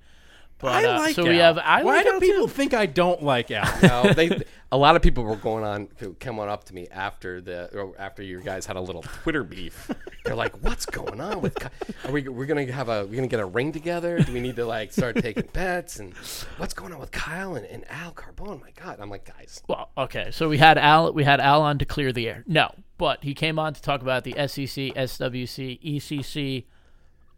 But 0.63 0.71
I 0.71 0.85
uh, 0.85 0.97
like 0.99 1.13
so 1.15 1.23
Al. 1.23 1.27
we 1.27 1.37
have. 1.37 1.57
I 1.57 1.83
Why 1.83 1.97
like 1.97 2.05
do 2.05 2.13
Al 2.13 2.19
people 2.21 2.47
too. 2.47 2.53
think 2.53 2.73
I 2.73 2.85
don't 2.85 3.21
like 3.21 3.51
Al? 3.51 3.67
No, 3.83 4.13
they. 4.13 4.41
A 4.71 4.77
lot 4.77 4.95
of 4.95 5.03
people 5.03 5.23
were 5.23 5.35
going 5.35 5.63
on, 5.63 5.87
coming 6.19 6.47
up 6.49 6.63
to 6.63 6.73
me 6.73 6.87
after 6.89 7.41
the, 7.41 7.69
or 7.77 7.93
after 7.99 8.23
you 8.23 8.41
guys 8.41 8.65
had 8.65 8.75
a 8.75 8.81
little 8.81 9.03
Twitter 9.03 9.43
beef. 9.43 9.91
They're 10.25 10.33
like, 10.35 10.53
"What's 10.63 10.85
going 10.87 11.21
on 11.21 11.41
with? 11.41 11.53
Ky- 11.59 11.67
Are 12.05 12.11
we? 12.11 12.27
We're 12.29 12.45
gonna 12.47 12.71
have 12.71 12.87
a? 12.89 13.05
We're 13.05 13.17
gonna 13.17 13.27
get 13.27 13.41
a 13.41 13.45
ring 13.45 13.71
together? 13.73 14.19
Do 14.19 14.31
we 14.33 14.39
need 14.39 14.55
to 14.55 14.65
like 14.65 14.91
start 14.93 15.17
taking 15.17 15.47
bets? 15.53 15.99
And 15.99 16.13
what's 16.57 16.73
going 16.73 16.91
on 16.93 16.99
with 16.99 17.11
Kyle 17.11 17.55
and, 17.55 17.65
and 17.67 17.83
Al 17.91 18.13
Carbone? 18.13 18.61
My 18.61 18.71
God, 18.81 18.99
I'm 19.01 19.09
like, 19.09 19.25
guys, 19.25 19.61
Well, 19.67 19.89
okay, 19.97 20.29
so 20.31 20.47
we 20.49 20.57
had 20.57 20.77
Al. 20.79 21.11
We 21.13 21.23
had 21.25 21.39
Al 21.41 21.61
on 21.61 21.77
to 21.79 21.85
clear 21.85 22.11
the 22.13 22.27
air. 22.27 22.43
No, 22.47 22.73
but 22.97 23.23
he 23.23 23.33
came 23.35 23.59
on 23.59 23.73
to 23.75 23.81
talk 23.81 24.01
about 24.01 24.23
the 24.23 24.33
SCC, 24.33 24.93
SWC, 24.95 25.97
ECC 25.97 26.63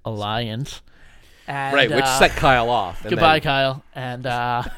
alliance. 0.05 0.81
And, 1.47 1.75
right? 1.75 1.89
Which 1.89 2.03
uh, 2.03 2.19
set 2.19 2.31
Kyle 2.31 2.69
off? 2.69 3.01
and 3.01 3.09
Goodbye, 3.11 3.39
then- 3.39 3.41
Kyle. 3.43 3.83
And 3.93 4.25
uh, 4.25 4.63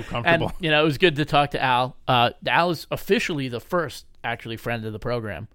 and 0.00 0.06
comfortable. 0.06 0.52
you 0.60 0.70
know 0.70 0.80
it 0.82 0.84
was 0.84 0.98
good 0.98 1.16
to 1.16 1.24
talk 1.24 1.52
to 1.52 1.62
Al. 1.62 1.96
Uh, 2.08 2.30
Al 2.46 2.70
is 2.70 2.86
officially 2.90 3.48
the 3.48 3.60
first 3.60 4.06
actually 4.24 4.56
friend 4.56 4.84
of 4.84 4.92
the 4.92 4.98
program 4.98 5.48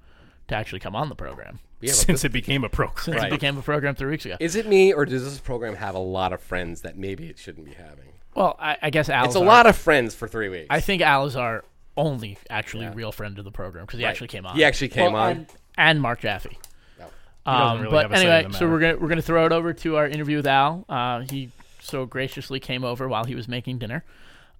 to 0.48 0.56
actually 0.56 0.80
come 0.80 0.96
on 0.96 1.10
the 1.10 1.16
program. 1.16 1.60
We 1.82 1.88
have 1.90 1.96
a 1.98 2.00
Since 2.00 2.24
it 2.24 2.32
became 2.32 2.64
a 2.64 2.70
program. 2.70 3.26
It 3.26 3.30
became 3.32 3.58
a 3.58 3.62
program 3.62 3.96
three 3.96 4.12
weeks 4.12 4.26
ago. 4.26 4.38
Is 4.40 4.56
it 4.56 4.66
me 4.66 4.94
or 4.94 5.06
does 5.06 5.24
this 5.24 5.40
program 5.40 5.76
have 5.76 5.94
a 5.94 6.00
lot 6.00 6.32
of 6.34 6.42
friends 6.42 6.82
that 6.82 6.98
maybe 6.98 7.28
it 7.28 7.38
shouldn't 7.38 7.66
be 7.66 7.74
having? 7.74 8.14
well, 8.34 8.56
I, 8.60 8.78
I 8.82 8.90
guess 8.90 9.10
Al. 9.10 9.26
It's 9.26 9.36
a 9.36 9.40
lot 9.40 9.66
of 9.68 9.76
friends 9.76 10.16
for 10.16 10.28
three 10.28 10.50
weeks. 10.50 10.68
I 10.70 10.80
think 10.80 11.02
Al 11.02 11.26
is 11.26 11.36
our 11.36 11.64
only 11.98 12.38
actually 12.50 12.88
real 12.90 13.12
friend 13.12 13.38
of 13.40 13.46
the 13.46 13.52
program 13.52 13.86
because 13.86 14.00
he 14.00 14.06
actually 14.06 14.28
came 14.28 14.46
on. 14.46 14.56
He 14.56 14.64
actually 14.64 14.90
came 14.90 15.14
Well, 15.14 15.22
on. 15.24 15.32
And, 15.32 15.48
and 15.78 16.02
Mark 16.02 16.20
Jaffe. 16.22 16.58
Um, 17.46 17.82
really 17.82 17.92
but 17.92 18.02
have 18.04 18.12
a 18.12 18.18
say 18.18 18.24
in 18.24 18.32
anyway, 18.32 18.52
so 18.54 18.68
we're 18.68 18.80
gonna 18.80 18.98
we're 18.98 19.08
gonna 19.08 19.22
throw 19.22 19.46
it 19.46 19.52
over 19.52 19.74
to 19.74 19.98
our 19.98 20.08
interview 20.08 20.38
with 20.38 20.48
Al. 20.48 20.86
Uh, 20.90 21.20
he 21.22 21.52
so 21.80 22.06
graciously 22.06 22.60
came 22.60 22.84
over 22.84 23.08
while 23.08 23.26
he 23.26 23.36
was 23.36 23.48
making 23.48 23.78
dinner. 23.78 24.04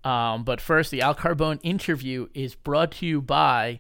Um, 0.04 0.44
but 0.44 0.62
first, 0.62 0.92
the 0.92 1.02
Al 1.02 1.16
Carbone 1.16 1.60
interview 1.64 2.28
is 2.36 2.54
brought 2.54 2.92
to 2.94 3.08
you 3.08 3.22
by 3.22 3.80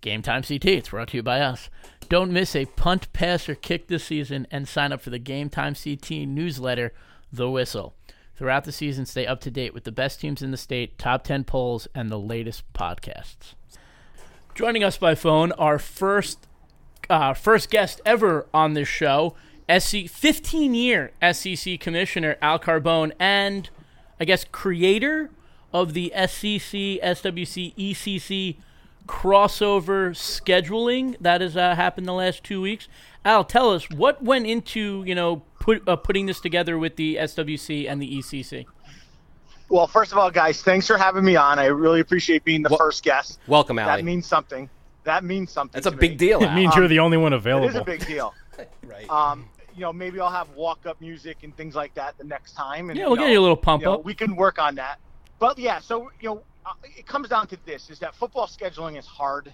Game 0.00 0.22
Time 0.22 0.42
CT. 0.42 0.64
It's 0.66 0.88
brought 0.88 1.08
to 1.08 1.16
you 1.18 1.22
by 1.22 1.40
us. 1.40 1.70
Don't 2.08 2.32
miss 2.32 2.56
a 2.56 2.66
punt, 2.66 3.12
pass, 3.12 3.48
or 3.48 3.54
kick 3.54 3.86
this 3.86 4.04
season, 4.04 4.48
and 4.50 4.66
sign 4.66 4.92
up 4.92 5.00
for 5.00 5.10
the 5.10 5.20
Game 5.20 5.48
Time 5.48 5.76
CT 5.76 6.10
newsletter, 6.26 6.92
The 7.32 7.48
Whistle. 7.48 7.94
Throughout 8.34 8.64
the 8.64 8.72
season, 8.72 9.06
stay 9.06 9.26
up 9.26 9.40
to 9.42 9.50
date 9.50 9.74
with 9.74 9.84
the 9.84 9.92
best 9.92 10.20
teams 10.20 10.42
in 10.42 10.50
the 10.50 10.56
state, 10.56 10.98
top 10.98 11.22
ten 11.22 11.44
polls, 11.44 11.86
and 11.94 12.10
the 12.10 12.18
latest 12.18 12.64
podcasts. 12.72 13.54
Joining 14.54 14.82
us 14.82 14.96
by 14.96 15.14
phone, 15.14 15.52
our 15.52 15.78
first 15.78 16.48
uh, 17.10 17.34
first 17.34 17.70
guest 17.70 18.00
ever 18.06 18.46
on 18.54 18.74
this 18.74 18.88
show, 18.88 19.34
SC 19.68 20.08
15 20.08 20.74
year 20.74 21.12
SCC 21.20 21.78
Commissioner 21.78 22.36
Al 22.40 22.58
Carbone, 22.58 23.12
and 23.18 23.68
I 24.18 24.24
guess 24.24 24.44
creator 24.50 25.30
of 25.72 25.92
the 25.92 26.12
SCC, 26.16 27.02
SWC, 27.02 27.74
ECC 27.76 28.56
crossover 29.06 30.10
scheduling 30.10 31.16
that 31.20 31.40
has 31.40 31.56
uh, 31.56 31.74
happened 31.74 32.06
the 32.06 32.12
last 32.12 32.44
two 32.44 32.60
weeks. 32.60 32.88
Al, 33.24 33.44
tell 33.44 33.70
us 33.70 33.90
what 33.90 34.22
went 34.22 34.46
into 34.46 35.04
you 35.04 35.14
know 35.14 35.42
put, 35.58 35.86
uh, 35.88 35.96
putting 35.96 36.26
this 36.26 36.40
together 36.40 36.78
with 36.78 36.96
the 36.96 37.16
SWC 37.16 37.90
and 37.90 38.00
the 38.00 38.16
E 38.16 38.22
ECC. 38.22 38.66
Well, 39.68 39.86
first 39.86 40.10
of 40.10 40.18
all, 40.18 40.32
guys, 40.32 40.62
thanks 40.62 40.88
for 40.88 40.98
having 40.98 41.24
me 41.24 41.36
on. 41.36 41.60
I 41.60 41.66
really 41.66 42.00
appreciate 42.00 42.42
being 42.44 42.62
the 42.62 42.70
Wel- 42.70 42.78
first 42.78 43.04
guest. 43.04 43.38
Welcome, 43.46 43.78
Al. 43.78 43.86
That 43.86 44.04
means 44.04 44.26
something. 44.26 44.68
That 45.04 45.24
means 45.24 45.50
something. 45.50 45.80
That's 45.80 45.92
a 45.92 45.96
big 45.96 46.12
me. 46.12 46.16
deal. 46.16 46.42
It 46.42 46.48
Al. 46.48 46.54
means 46.54 46.74
you're 46.76 46.88
the 46.88 46.98
only 46.98 47.16
one 47.16 47.32
available. 47.32 47.66
It 47.66 47.70
is 47.70 47.76
a 47.76 47.84
big 47.84 48.06
deal. 48.06 48.34
right. 48.86 49.08
Um, 49.08 49.48
you 49.74 49.80
know, 49.82 49.92
maybe 49.92 50.20
I'll 50.20 50.30
have 50.30 50.50
walk-up 50.50 51.00
music 51.00 51.38
and 51.42 51.56
things 51.56 51.74
like 51.74 51.94
that 51.94 52.18
the 52.18 52.24
next 52.24 52.52
time. 52.52 52.90
And, 52.90 52.98
Yeah, 52.98 53.06
we'll 53.06 53.16
you 53.16 53.24
get 53.24 53.32
you 53.32 53.40
a 53.40 53.42
little 53.42 53.56
pump 53.56 53.82
you 53.82 53.86
know, 53.86 53.94
up. 53.94 54.04
we 54.04 54.14
can 54.14 54.36
work 54.36 54.58
on 54.58 54.74
that. 54.74 54.98
But 55.38 55.58
yeah, 55.58 55.80
so 55.80 56.10
you 56.20 56.28
know, 56.28 56.42
uh, 56.66 56.72
it 56.84 57.06
comes 57.06 57.28
down 57.28 57.46
to 57.48 57.58
this: 57.64 57.88
is 57.88 57.98
that 58.00 58.14
football 58.14 58.46
scheduling 58.46 58.98
is 58.98 59.06
hard, 59.06 59.52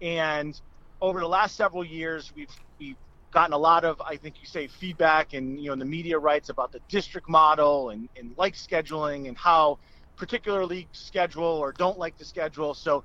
and 0.00 0.58
over 1.00 1.20
the 1.20 1.28
last 1.28 1.56
several 1.56 1.84
years, 1.84 2.32
we've 2.34 2.50
we've 2.78 2.96
gotten 3.32 3.52
a 3.52 3.58
lot 3.58 3.84
of, 3.84 4.00
I 4.00 4.16
think 4.16 4.36
you 4.40 4.46
say, 4.46 4.66
feedback, 4.66 5.34
and 5.34 5.60
you 5.60 5.66
know, 5.66 5.74
in 5.74 5.78
the 5.78 5.84
media 5.84 6.18
writes 6.18 6.48
about 6.48 6.72
the 6.72 6.80
district 6.88 7.28
model 7.28 7.90
and 7.90 8.08
and 8.16 8.34
like 8.38 8.54
scheduling 8.54 9.28
and 9.28 9.36
how 9.36 9.78
particular 10.16 10.64
leagues 10.64 10.98
schedule 10.98 11.44
or 11.44 11.72
don't 11.72 11.98
like 11.98 12.16
the 12.16 12.24
schedule. 12.24 12.72
So, 12.72 13.04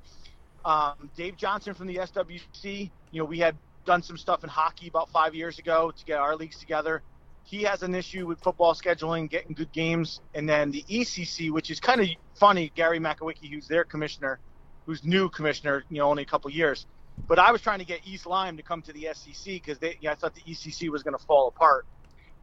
um, 0.66 1.10
Dave 1.16 1.38
Johnson 1.38 1.74
from 1.74 1.88
the 1.88 1.96
SWC, 1.98 2.92
you 3.12 3.20
know, 3.22 3.26
we 3.26 3.40
had 3.40 3.56
done 3.86 4.04
some 4.04 4.18
stuff 4.18 4.44
in 4.44 4.50
hockey 4.50 4.88
about 4.88 5.10
five 5.10 5.34
years 5.34 5.60
ago 5.60 5.92
to 5.92 6.06
get 6.06 6.20
our 6.20 6.36
leagues 6.36 6.60
together 6.60 7.02
he 7.44 7.64
has 7.64 7.84
an 7.84 7.96
issue 7.96 8.28
with 8.28 8.40
football 8.40 8.74
scheduling, 8.74 9.30
getting 9.30 9.54
good 9.54 9.72
games, 9.72 10.22
and 10.34 10.48
then 10.48 10.72
the 10.72 10.84
ECC, 10.90 11.52
which 11.52 11.72
is 11.72 11.80
kind 11.80 12.02
of 12.02 12.08
funny. 12.36 12.72
Gary 12.76 13.00
Makowicki, 13.00 13.52
who's 13.52 13.68
their 13.68 13.84
commissioner, 13.84 14.40
who's 14.86 15.04
new 15.04 15.30
commissioner, 15.30 15.84
you 15.90 15.98
know, 15.98 16.10
only 16.10 16.24
a 16.24 16.26
couple 16.26 16.50
years. 16.52 16.86
But 17.28 17.40
I 17.40 17.52
was 17.52 17.62
trying 17.62 17.80
to 17.80 17.86
get 17.86 18.02
East 18.06 18.26
Lyme 18.26 18.58
to 18.58 18.64
come 18.64 18.82
to 18.84 18.94
the 18.94 19.10
SCC 19.12 19.62
because 19.62 19.80
they, 19.80 19.98
you 20.00 20.08
know, 20.08 20.12
I 20.12 20.16
thought 20.16 20.34
the 20.34 20.42
ECC 20.42 20.90
was 20.90 21.04
going 21.04 21.18
to 21.18 21.24
fall 21.26 21.48
apart, 21.48 21.86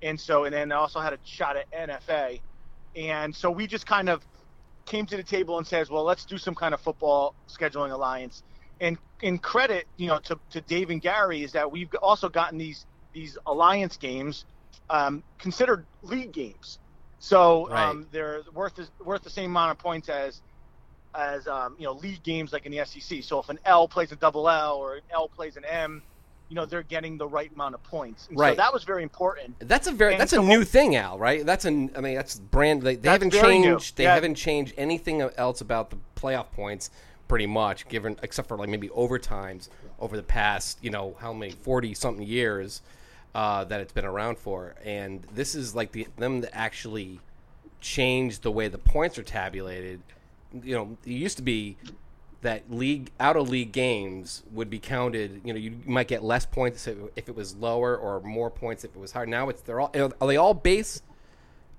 and 0.02 0.20
so, 0.20 0.44
and 0.44 0.54
then 0.54 0.72
I 0.72 0.76
also 0.76 1.00
had 1.00 1.12
a 1.12 1.18
shot 1.24 1.56
at 1.56 1.70
NFA, 1.72 2.40
and 2.96 3.34
so 3.34 3.50
we 3.50 3.66
just 3.66 3.86
kind 3.86 4.08
of 4.08 4.24
came 4.88 5.06
to 5.06 5.16
the 5.18 5.24
table 5.24 5.58
and 5.58 5.66
says, 5.66 5.90
well, 5.90 6.04
let's 6.04 6.26
do 6.26 6.38
some 6.38 6.56
kind 6.56 6.74
of 6.74 6.80
football 6.80 7.36
scheduling 7.48 7.92
alliance. 7.92 8.44
And 8.80 8.98
in 9.22 9.38
credit, 9.38 9.86
you 9.98 10.08
know, 10.08 10.20
to, 10.20 10.40
to 10.52 10.62
Dave 10.62 10.90
and 10.90 11.02
Gary 11.02 11.44
is 11.44 11.52
that 11.52 11.72
we've 11.72 11.90
also 12.02 12.30
gotten 12.30 12.58
these 12.58 12.86
these 13.14 13.38
alliance 13.46 13.98
games 13.98 14.46
um, 14.90 15.24
considered 15.40 15.86
league 16.02 16.32
games. 16.32 16.80
So 17.20 17.68
Right. 17.68 17.88
um, 17.90 18.08
they're 18.12 18.42
worth 18.54 18.76
the, 18.76 18.88
worth 19.04 19.22
the 19.24 19.30
same 19.30 19.50
amount 19.52 19.72
of 19.72 19.78
points 19.78 20.08
as 20.10 20.42
as 21.16 21.48
um, 21.48 21.76
you 21.78 21.86
know 21.86 21.94
league 21.94 22.24
games 22.24 22.52
like 22.52 22.66
in 22.66 22.72
the 22.72 22.78
SCC. 22.78 23.24
So 23.24 23.40
if 23.40 23.50
an 23.50 23.58
L 23.64 23.88
plays 23.88 24.12
a 24.12 24.16
double 24.16 24.48
L 24.48 24.76
or 24.76 24.96
an 24.96 25.02
L 25.12 25.28
plays 25.28 25.56
an 25.56 25.64
M, 25.66 26.02
you 26.48 26.54
know 26.54 26.64
they're 26.64 26.82
getting 26.82 27.18
the 27.18 27.26
right 27.28 27.50
amount 27.54 27.74
of 27.74 27.82
points. 27.84 28.26
And 28.28 28.38
Right. 28.38 28.52
So 28.52 28.56
that 28.56 28.72
was 28.72 28.84
very 28.84 29.02
important. 29.02 29.54
That's 29.60 29.86
a 29.86 29.92
very 29.92 30.12
And 30.14 30.20
that's 30.20 30.32
a 30.32 30.36
so- 30.36 30.42
new 30.44 30.64
thing, 30.64 30.96
Al. 30.96 31.18
Right? 31.18 31.44
That's 31.44 31.64
an 31.64 31.90
I 31.96 32.00
mean 32.00 32.14
that's 32.14 32.38
brand. 32.38 32.82
They, 32.82 32.94
they 32.94 33.00
That's 33.02 33.12
haven't 33.12 33.32
very 33.32 33.58
new. 33.58 33.72
changed. 33.72 33.96
They 33.96 34.04
Yeah. 34.04 34.14
haven't 34.14 34.34
changed 34.36 34.74
anything 34.76 35.20
else 35.20 35.60
about 35.60 35.90
the 35.90 35.96
playoff 36.16 36.50
points, 36.52 36.90
pretty 37.28 37.46
much. 37.46 37.88
Given 37.88 38.16
except 38.22 38.48
for 38.48 38.56
like 38.56 38.68
maybe 38.68 38.88
overtimes 38.88 39.68
over 40.00 40.16
the 40.16 40.22
past 40.22 40.78
you 40.82 40.90
know 40.90 41.16
how 41.20 41.32
many 41.32 41.52
forty 41.52 41.92
something 41.94 42.26
years 42.26 42.80
uh, 43.34 43.64
that 43.64 43.80
it's 43.80 43.92
been 43.92 44.06
around 44.06 44.38
for, 44.38 44.74
and 44.84 45.22
this 45.34 45.54
is 45.54 45.74
like 45.74 45.92
the 45.92 46.06
them 46.16 46.40
to 46.40 46.54
actually 46.56 47.20
change 47.80 48.40
the 48.40 48.50
way 48.50 48.68
the 48.68 48.78
points 48.78 49.18
are 49.18 49.22
tabulated. 49.22 50.00
You 50.62 50.74
know, 50.74 50.96
it 51.04 51.10
used 51.10 51.36
to 51.36 51.42
be 51.42 51.76
that 52.42 52.70
league 52.70 53.10
out 53.18 53.36
of 53.36 53.48
league 53.48 53.72
games 53.72 54.42
would 54.52 54.70
be 54.70 54.78
counted. 54.78 55.40
You 55.44 55.52
know, 55.52 55.58
you 55.58 55.78
might 55.86 56.08
get 56.08 56.22
less 56.22 56.46
points 56.46 56.86
if 56.86 57.28
it, 57.28 57.34
was 57.34 57.56
lower, 57.56 57.96
or 57.96 58.20
more 58.20 58.50
points 58.50 58.84
if 58.84 58.94
it 58.94 58.98
was 58.98 59.12
higher. 59.12 59.26
Now 59.26 59.48
it's 59.48 59.62
they're 59.62 59.80
all 59.80 59.92
are 60.20 60.26
they 60.26 60.36
all 60.36 60.54
base? 60.54 61.02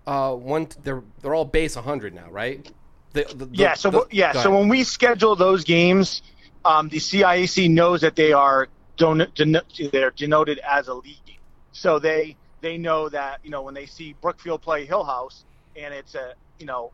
Uh, 0.06 0.34
one 0.36 0.68
they're 0.84 1.04
they're 1.22 1.36
all 1.36 1.46
base 1.46 1.76
100 1.76 2.14
now, 2.14 2.30
right? 2.30 2.70
The, 3.14 3.24
the, 3.24 3.46
the- 3.46 3.50
yeah. 3.54 3.74
So 3.74 4.08
yeah. 4.12 4.34
So 4.34 4.52
when 4.58 4.68
we 4.68 4.84
schedule 4.84 5.36
those 5.36 5.64
games, 5.64 6.22
um, 6.66 6.90
the 6.90 6.98
CIAC 6.98 7.70
knows 7.70 8.02
that 8.02 8.16
they 8.16 8.34
are 8.34 8.68
don- 8.98 9.28
den- 9.36 9.62
they're 9.92 10.12
denoted 10.12 10.60
as 10.60 10.88
a 10.88 10.94
league. 10.94 11.26
game. 11.26 11.38
So 11.72 12.00
they 12.00 12.36
they 12.62 12.78
know 12.78 13.08
that 13.10 13.40
you 13.44 13.50
know 13.50 13.62
when 13.62 13.74
they 13.74 13.86
see 13.86 14.14
Brookfield 14.22 14.62
play 14.62 14.86
Hillhouse 14.86 15.44
and 15.76 15.94
it's 15.94 16.16
a 16.16 16.34
you 16.60 16.66
know 16.66 16.92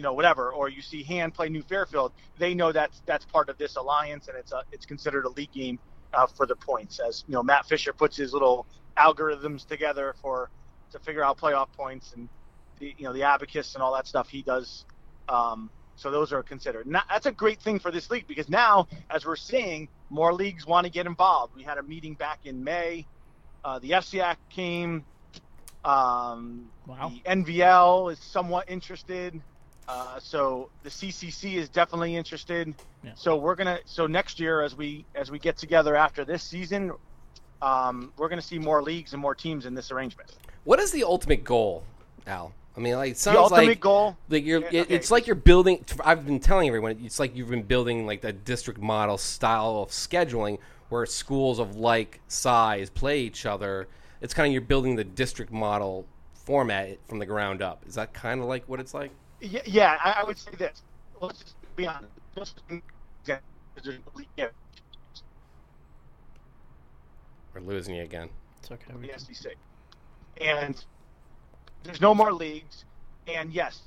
you 0.00 0.02
know 0.02 0.14
whatever, 0.14 0.50
or 0.50 0.70
you 0.70 0.80
see 0.80 1.02
Hand 1.02 1.34
play 1.34 1.50
New 1.50 1.60
Fairfield, 1.60 2.12
they 2.38 2.54
know 2.54 2.72
that's 2.72 3.02
that's 3.04 3.26
part 3.26 3.50
of 3.50 3.58
this 3.58 3.76
alliance 3.76 4.28
and 4.28 4.36
it's 4.38 4.50
a 4.50 4.62
it's 4.72 4.86
considered 4.86 5.26
a 5.26 5.28
league 5.28 5.52
game 5.52 5.78
uh, 6.14 6.26
for 6.26 6.46
the 6.46 6.56
points. 6.56 6.98
As 7.06 7.22
you 7.28 7.34
know, 7.34 7.42
Matt 7.42 7.66
Fisher 7.66 7.92
puts 7.92 8.16
his 8.16 8.32
little 8.32 8.66
algorithms 8.96 9.68
together 9.68 10.14
for 10.22 10.48
to 10.92 10.98
figure 11.00 11.22
out 11.22 11.36
playoff 11.36 11.70
points 11.76 12.14
and 12.14 12.30
the 12.78 12.94
you 12.96 13.04
know 13.04 13.12
the 13.12 13.24
abacus 13.24 13.74
and 13.74 13.82
all 13.82 13.94
that 13.94 14.06
stuff 14.06 14.30
he 14.30 14.40
does. 14.40 14.86
Um, 15.28 15.68
so 15.96 16.10
those 16.10 16.32
are 16.32 16.42
considered. 16.42 16.86
Now, 16.86 17.02
that's 17.10 17.26
a 17.26 17.32
great 17.32 17.60
thing 17.60 17.78
for 17.78 17.90
this 17.90 18.10
league 18.10 18.26
because 18.26 18.48
now, 18.48 18.88
as 19.10 19.26
we're 19.26 19.36
seeing, 19.36 19.86
more 20.08 20.32
leagues 20.32 20.66
want 20.66 20.86
to 20.86 20.90
get 20.90 21.04
involved. 21.04 21.54
We 21.54 21.62
had 21.62 21.76
a 21.76 21.82
meeting 21.82 22.14
back 22.14 22.38
in 22.46 22.64
May. 22.64 23.06
Uh, 23.62 23.80
the 23.80 23.90
FCAC 23.90 24.36
came. 24.48 25.04
Um, 25.84 26.70
Wow. 26.90 27.12
The 27.14 27.30
NVL 27.30 28.12
is 28.12 28.18
somewhat 28.18 28.68
interested. 28.68 29.40
Uh, 29.90 30.20
so 30.20 30.70
the 30.84 30.88
CCC 30.88 31.54
is 31.54 31.68
definitely 31.68 32.14
interested. 32.14 32.72
Yeah. 33.02 33.10
So 33.16 33.36
we're 33.36 33.56
gonna. 33.56 33.80
So 33.86 34.06
next 34.06 34.38
year, 34.38 34.62
as 34.62 34.76
we 34.76 35.04
as 35.16 35.32
we 35.32 35.38
get 35.40 35.56
together 35.56 35.96
after 35.96 36.24
this 36.24 36.44
season, 36.44 36.92
um, 37.60 38.12
we're 38.16 38.28
gonna 38.28 38.40
see 38.40 38.58
more 38.58 38.82
leagues 38.82 39.14
and 39.14 39.20
more 39.20 39.34
teams 39.34 39.66
in 39.66 39.74
this 39.74 39.90
arrangement. 39.90 40.30
What 40.62 40.78
is 40.78 40.92
the 40.92 41.02
ultimate 41.02 41.42
goal, 41.42 41.82
Al? 42.28 42.52
I 42.76 42.80
mean, 42.80 42.94
like 42.94 43.12
it 43.12 43.18
The 43.18 43.36
ultimate 43.36 43.66
like 43.66 43.80
goal. 43.80 44.16
like 44.28 44.44
you're. 44.44 44.60
Yeah, 44.70 44.82
okay. 44.82 44.94
It's 44.94 45.10
like 45.10 45.26
you're 45.26 45.34
building. 45.34 45.84
I've 46.04 46.24
been 46.24 46.38
telling 46.38 46.68
everyone. 46.68 47.00
It's 47.02 47.18
like 47.18 47.34
you've 47.34 47.50
been 47.50 47.64
building 47.64 48.06
like 48.06 48.20
the 48.20 48.32
district 48.32 48.80
model 48.80 49.18
style 49.18 49.82
of 49.82 49.90
scheduling, 49.90 50.58
where 50.88 51.04
schools 51.04 51.58
of 51.58 51.74
like 51.74 52.20
size 52.28 52.90
play 52.90 53.22
each 53.22 53.44
other. 53.44 53.88
It's 54.20 54.34
kind 54.34 54.46
of 54.46 54.52
you're 54.52 54.62
building 54.62 54.94
the 54.94 55.04
district 55.04 55.50
model 55.50 56.06
format 56.32 56.98
from 57.08 57.18
the 57.18 57.26
ground 57.26 57.60
up. 57.60 57.84
Is 57.88 57.96
that 57.96 58.12
kind 58.12 58.40
of 58.40 58.46
like 58.46 58.68
what 58.68 58.78
it's 58.78 58.94
like? 58.94 59.10
Yeah, 59.40 59.60
yeah 59.64 59.98
I, 60.02 60.20
I 60.20 60.24
would 60.24 60.38
say 60.38 60.50
this. 60.58 60.82
Let's 61.20 61.38
just 61.40 61.56
be 61.76 61.86
honest. 61.86 62.12
Just 62.36 62.62
yeah, 63.26 64.48
We're 67.54 67.60
losing 67.62 67.94
you 67.96 68.02
again. 68.04 68.30
It's 68.58 68.70
okay. 68.70 68.92
the 68.92 68.98
We 68.98 69.08
can- 69.08 69.18
SCC, 69.18 69.46
and 70.40 70.82
there's 71.82 72.00
no 72.00 72.14
more 72.14 72.32
leagues. 72.32 72.84
And 73.26 73.52
yes, 73.52 73.82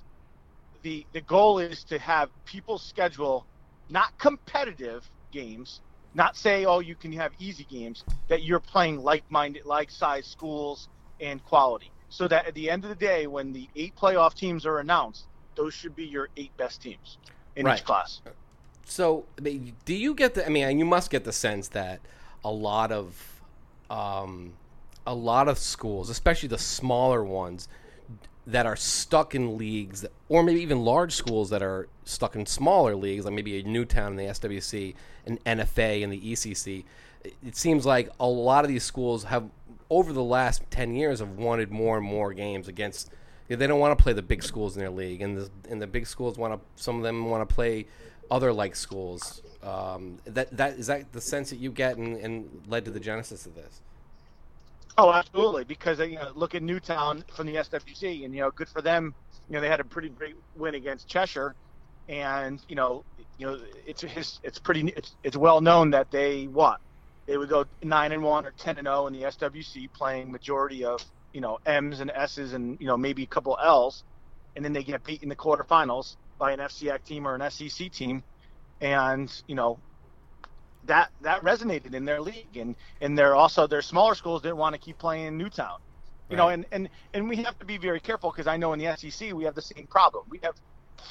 the 0.82 1.06
the 1.14 1.22
goal 1.22 1.60
is 1.60 1.84
to 1.86 2.00
have 2.00 2.30
people 2.46 2.78
schedule 2.78 3.46
not 3.90 4.18
competitive 4.18 5.10
games, 5.32 5.82
not 6.14 6.36
say 6.36 6.66
oh 6.66 6.80
you 6.80 6.96
can 6.96 7.12
have 7.14 7.32
easy 7.40 7.66
games 7.66 8.04
that 8.30 8.44
you're 8.44 8.60
playing 8.60 8.98
like-minded, 9.02 9.66
like-sized 9.66 10.28
schools 10.28 10.90
and 11.20 11.44
quality. 11.44 11.92
So 12.10 12.28
that 12.28 12.46
at 12.48 12.54
the 12.54 12.70
end 12.70 12.84
of 12.84 12.90
the 12.90 12.96
day, 12.96 13.28
when 13.28 13.54
the 13.54 13.70
eight 13.76 13.96
playoff 13.96 14.36
teams 14.36 14.66
are 14.66 14.80
announced, 14.80 15.28
those 15.56 15.74
should 15.74 15.96
be 15.96 16.06
your 16.06 16.30
eight 16.38 16.56
best 16.58 16.82
teams 16.82 17.18
in 17.56 17.66
Right. 17.66 17.80
each 17.80 17.86
class. 17.86 18.22
So, 18.86 19.26
do 19.42 19.94
you 19.94 20.14
get 20.14 20.34
the? 20.34 20.46
I 20.46 20.50
mean, 20.50 20.78
you 20.78 20.86
must 20.86 21.10
get 21.10 21.24
the 21.24 21.32
sense 21.32 21.70
that 21.70 22.02
a 22.44 22.52
lot 22.52 22.92
of, 22.92 23.42
um, 23.90 24.54
a 25.08 25.16
lot 25.16 25.48
of 25.48 25.58
schools, 25.58 26.10
especially 26.10 26.50
the 26.50 26.58
smaller 26.58 27.24
ones, 27.24 27.68
that 28.46 28.66
are 28.66 28.76
stuck 28.76 29.34
in 29.36 29.58
leagues, 29.58 30.02
that, 30.02 30.12
or 30.28 30.44
maybe 30.44 30.62
even 30.62 30.84
large 30.84 31.14
schools 31.16 31.50
that 31.50 31.64
are 31.64 31.88
stuck 32.04 32.36
in 32.36 32.46
smaller 32.46 32.94
leagues, 32.96 33.24
like 33.24 33.34
maybe 33.34 33.60
a 33.60 33.64
Newtown 33.64 34.12
in 34.12 34.18
the 34.18 34.26
SWC, 34.26 34.96
an 35.26 35.38
NFA 35.46 36.04
and 36.04 36.12
the 36.12 36.20
ECC. 36.20 36.84
It, 37.24 37.34
it 37.48 37.56
seems 37.56 37.86
like 37.86 38.10
a 38.20 38.28
lot 38.28 38.66
of 38.66 38.70
these 38.70 38.84
schools 38.84 39.24
have, 39.26 39.50
over 39.90 40.12
the 40.12 40.24
last 40.24 40.62
ten 40.70 40.94
years, 40.94 41.20
have 41.20 41.30
wanted 41.38 41.72
more 41.72 41.98
and 41.98 42.06
more 42.06 42.34
games 42.34 42.68
against. 42.68 43.10
They 43.48 43.68
don't 43.68 43.80
want 43.80 43.98
to 43.98 44.02
play 44.02 44.14
the 44.14 44.22
big 44.22 44.42
schools 44.42 44.76
in 44.76 44.80
their 44.80 44.90
league, 44.90 45.22
and 45.22 45.38
the 45.38 45.50
and 45.70 45.82
the 45.82 45.88
big 45.88 46.08
schools 46.08 46.38
want 46.38 46.54
to. 46.54 46.82
Some 46.82 46.98
of 46.98 47.04
them 47.04 47.30
want 47.30 47.48
to 47.48 47.54
play 47.54 47.88
other 48.32 48.54
like 48.54 48.76
schools. 48.76 49.42
Um, 49.62 50.20
that 50.26 50.56
that 50.58 50.80
is 50.80 50.88
that 50.88 51.12
the 51.12 51.22
sense 51.22 51.50
that 51.50 51.58
you 51.58 51.72
get 51.72 51.98
and, 51.98 52.18
and 52.18 52.64
led 52.68 52.86
to 52.86 52.92
the 52.92 53.00
genesis 53.00 53.46
of 53.46 53.56
this. 53.56 53.82
Oh, 54.98 55.12
absolutely. 55.12 55.64
Because 55.64 56.00
you 56.00 56.16
know, 56.16 56.32
look 56.36 56.56
at 56.56 56.62
Newtown 56.62 57.24
from 57.36 57.48
the 57.48 57.56
SWC, 57.56 58.26
and 58.26 58.34
you 58.34 58.42
know, 58.42 58.52
good 58.52 58.70
for 58.70 58.82
them. 58.82 59.14
You 59.50 59.56
know, 59.56 59.62
they 59.62 59.70
had 59.70 59.80
a 59.80 59.84
pretty 59.84 60.10
great 60.10 60.36
win 60.56 60.76
against 60.76 61.08
Cheshire, 61.08 61.56
and 62.08 62.62
you 62.68 62.76
know, 62.76 63.04
you 63.38 63.48
know, 63.48 63.60
it's 63.86 64.02
his, 64.02 64.40
it's 64.44 64.60
pretty, 64.60 64.94
it's, 64.96 65.16
it's 65.24 65.36
well 65.36 65.62
known 65.62 65.90
that 65.92 66.12
they 66.12 66.46
what 66.46 66.80
they 67.26 67.38
would 67.38 67.50
go 67.50 67.66
nine 67.82 68.12
and 68.12 68.22
one 68.22 68.46
or 68.46 68.52
ten 68.52 68.78
and 68.78 68.86
zero 68.86 69.08
in 69.08 69.14
the 69.14 69.24
SWC, 69.24 69.92
playing 69.94 70.32
majority 70.32 70.86
of 70.86 71.04
you 71.34 71.42
know 71.42 71.60
M's 71.66 72.00
and 72.00 72.12
S's 72.12 72.54
and 72.54 72.80
you 72.80 72.88
know 72.88 72.98
maybe 72.98 73.24
a 73.24 73.28
couple 73.28 73.58
L's, 73.62 74.04
and 74.56 74.64
then 74.64 74.74
they 74.74 74.84
get 74.84 75.04
beat 75.04 75.24
in 75.24 75.30
the 75.30 75.36
quarterfinals 75.36 76.16
by 76.40 76.52
an 76.52 76.60
FCAC 76.60 77.04
team 77.04 77.28
or 77.28 77.36
an 77.36 77.42
SCC 77.42 77.92
team, 77.92 78.24
and 78.82 79.32
you 79.48 79.56
know 79.56 79.80
that 80.86 81.10
that 81.22 81.42
resonated 81.44 81.94
in 81.94 82.06
their 82.06 82.22
league 82.22 82.58
and 82.58 82.76
and 83.02 83.18
they're 83.18 83.36
also 83.36 83.68
their 83.68 83.82
smaller 83.82 84.16
schools 84.16 84.42
didn't 84.42 84.58
want 84.58 84.76
to 84.76 84.80
keep 84.80 84.98
playing 84.98 85.28
in 85.28 85.38
Newtown. 85.38 85.78
You 86.30 86.38
know, 86.38 86.48
and, 86.48 86.66
and 86.72 86.90
and 87.14 87.30
we 87.30 87.38
have 87.38 87.60
to 87.60 87.66
be 87.66 87.78
very 87.78 88.00
careful 88.00 88.32
because 88.32 88.48
I 88.48 88.58
know 88.58 88.74
in 88.74 88.80
the 88.80 88.86
SCC 88.86 89.34
we 89.34 89.44
have 89.44 89.54
the 89.54 89.62
same 89.62 89.86
problem. 89.88 90.26
We 90.30 90.40
have 90.44 90.56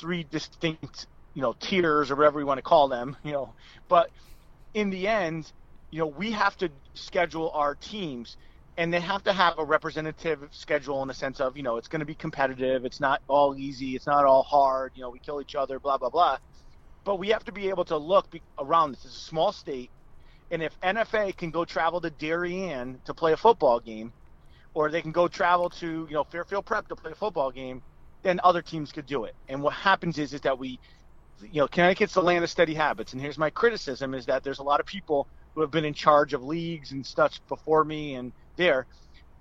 three 0.00 0.24
distinct, 0.24 1.06
you 1.34 1.42
know, 1.42 1.54
tiers 1.60 2.10
or 2.10 2.16
whatever 2.16 2.40
you 2.40 2.46
want 2.46 2.58
to 2.58 2.62
call 2.62 2.88
them, 2.88 3.16
you 3.22 3.32
know. 3.32 3.54
But 3.88 4.10
in 4.74 4.90
the 4.90 5.06
end, 5.06 5.52
you 5.90 6.00
know, 6.00 6.06
we 6.06 6.32
have 6.32 6.56
to 6.56 6.70
schedule 6.94 7.50
our 7.54 7.76
teams 7.76 8.36
and 8.78 8.92
they 8.92 9.00
have 9.00 9.22
to 9.24 9.32
have 9.34 9.54
a 9.58 9.64
representative 9.64 10.40
schedule 10.52 11.02
in 11.02 11.08
the 11.08 11.14
sense 11.14 11.40
of, 11.40 11.56
you 11.56 11.62
know, 11.64 11.76
it's 11.78 11.88
going 11.88 12.00
to 12.00 12.06
be 12.06 12.16
competitive, 12.16 12.84
it's 12.84 13.00
not 13.00 13.20
all 13.28 13.56
easy, 13.56 13.96
it's 13.96 14.06
not 14.06 14.26
all 14.26 14.44
hard, 14.44 14.92
you 14.94 15.02
know, 15.02 15.10
we 15.10 15.20
kill 15.20 15.40
each 15.42 15.54
other, 15.56 15.80
blah 15.80 15.98
blah 15.98 16.10
blah 16.10 16.36
but 17.06 17.18
we 17.18 17.30
have 17.30 17.44
to 17.46 17.52
be 17.52 17.70
able 17.70 17.86
to 17.86 17.98
look 17.98 18.30
be- 18.30 18.44
around 18.60 18.92
this. 18.92 19.06
It's 19.06 19.16
a 19.18 19.20
small 19.20 19.52
state, 19.52 19.92
and 20.50 20.62
if 20.62 20.78
NFA 20.80 21.36
can 21.36 21.50
go 21.50 21.64
travel 21.64 22.00
to 22.02 22.10
Darien 22.10 23.00
to 23.06 23.14
play 23.14 23.32
a 23.32 23.38
football 23.38 23.80
game, 23.80 24.14
or 24.74 24.90
they 24.90 25.02
can 25.02 25.12
go 25.12 25.28
travel 25.28 25.70
to 25.70 26.06
you 26.08 26.14
know 26.14 26.24
Fairfield 26.24 26.66
Prep 26.66 26.88
to 26.88 26.96
play 26.96 27.12
a 27.12 27.16
football 27.16 27.52
game, 27.52 27.82
then 28.24 28.40
other 28.44 28.62
teams 28.62 28.92
could 28.92 29.06
do 29.06 29.24
it. 29.24 29.34
And 29.48 29.62
what 29.62 29.74
happens 29.74 30.18
is 30.18 30.34
is 30.34 30.42
that 30.42 30.58
we, 30.58 30.80
you 31.40 31.60
know, 31.62 31.68
Connecticut's 31.68 32.14
the 32.14 32.22
land 32.22 32.44
of 32.44 32.50
steady 32.50 32.74
habits. 32.74 33.12
And 33.14 33.22
here's 33.22 33.38
my 33.38 33.50
criticism: 33.50 34.14
is 34.14 34.26
that 34.26 34.44
there's 34.44 34.60
a 34.60 34.64
lot 34.64 34.80
of 34.80 34.86
people 34.86 35.28
who 35.54 35.62
have 35.62 35.70
been 35.72 35.86
in 35.86 35.94
charge 35.94 36.34
of 36.34 36.42
leagues 36.44 36.92
and 36.92 37.06
stuff 37.06 37.38
before 37.48 37.84
me 37.84 38.16
and 38.16 38.32
there 38.56 38.86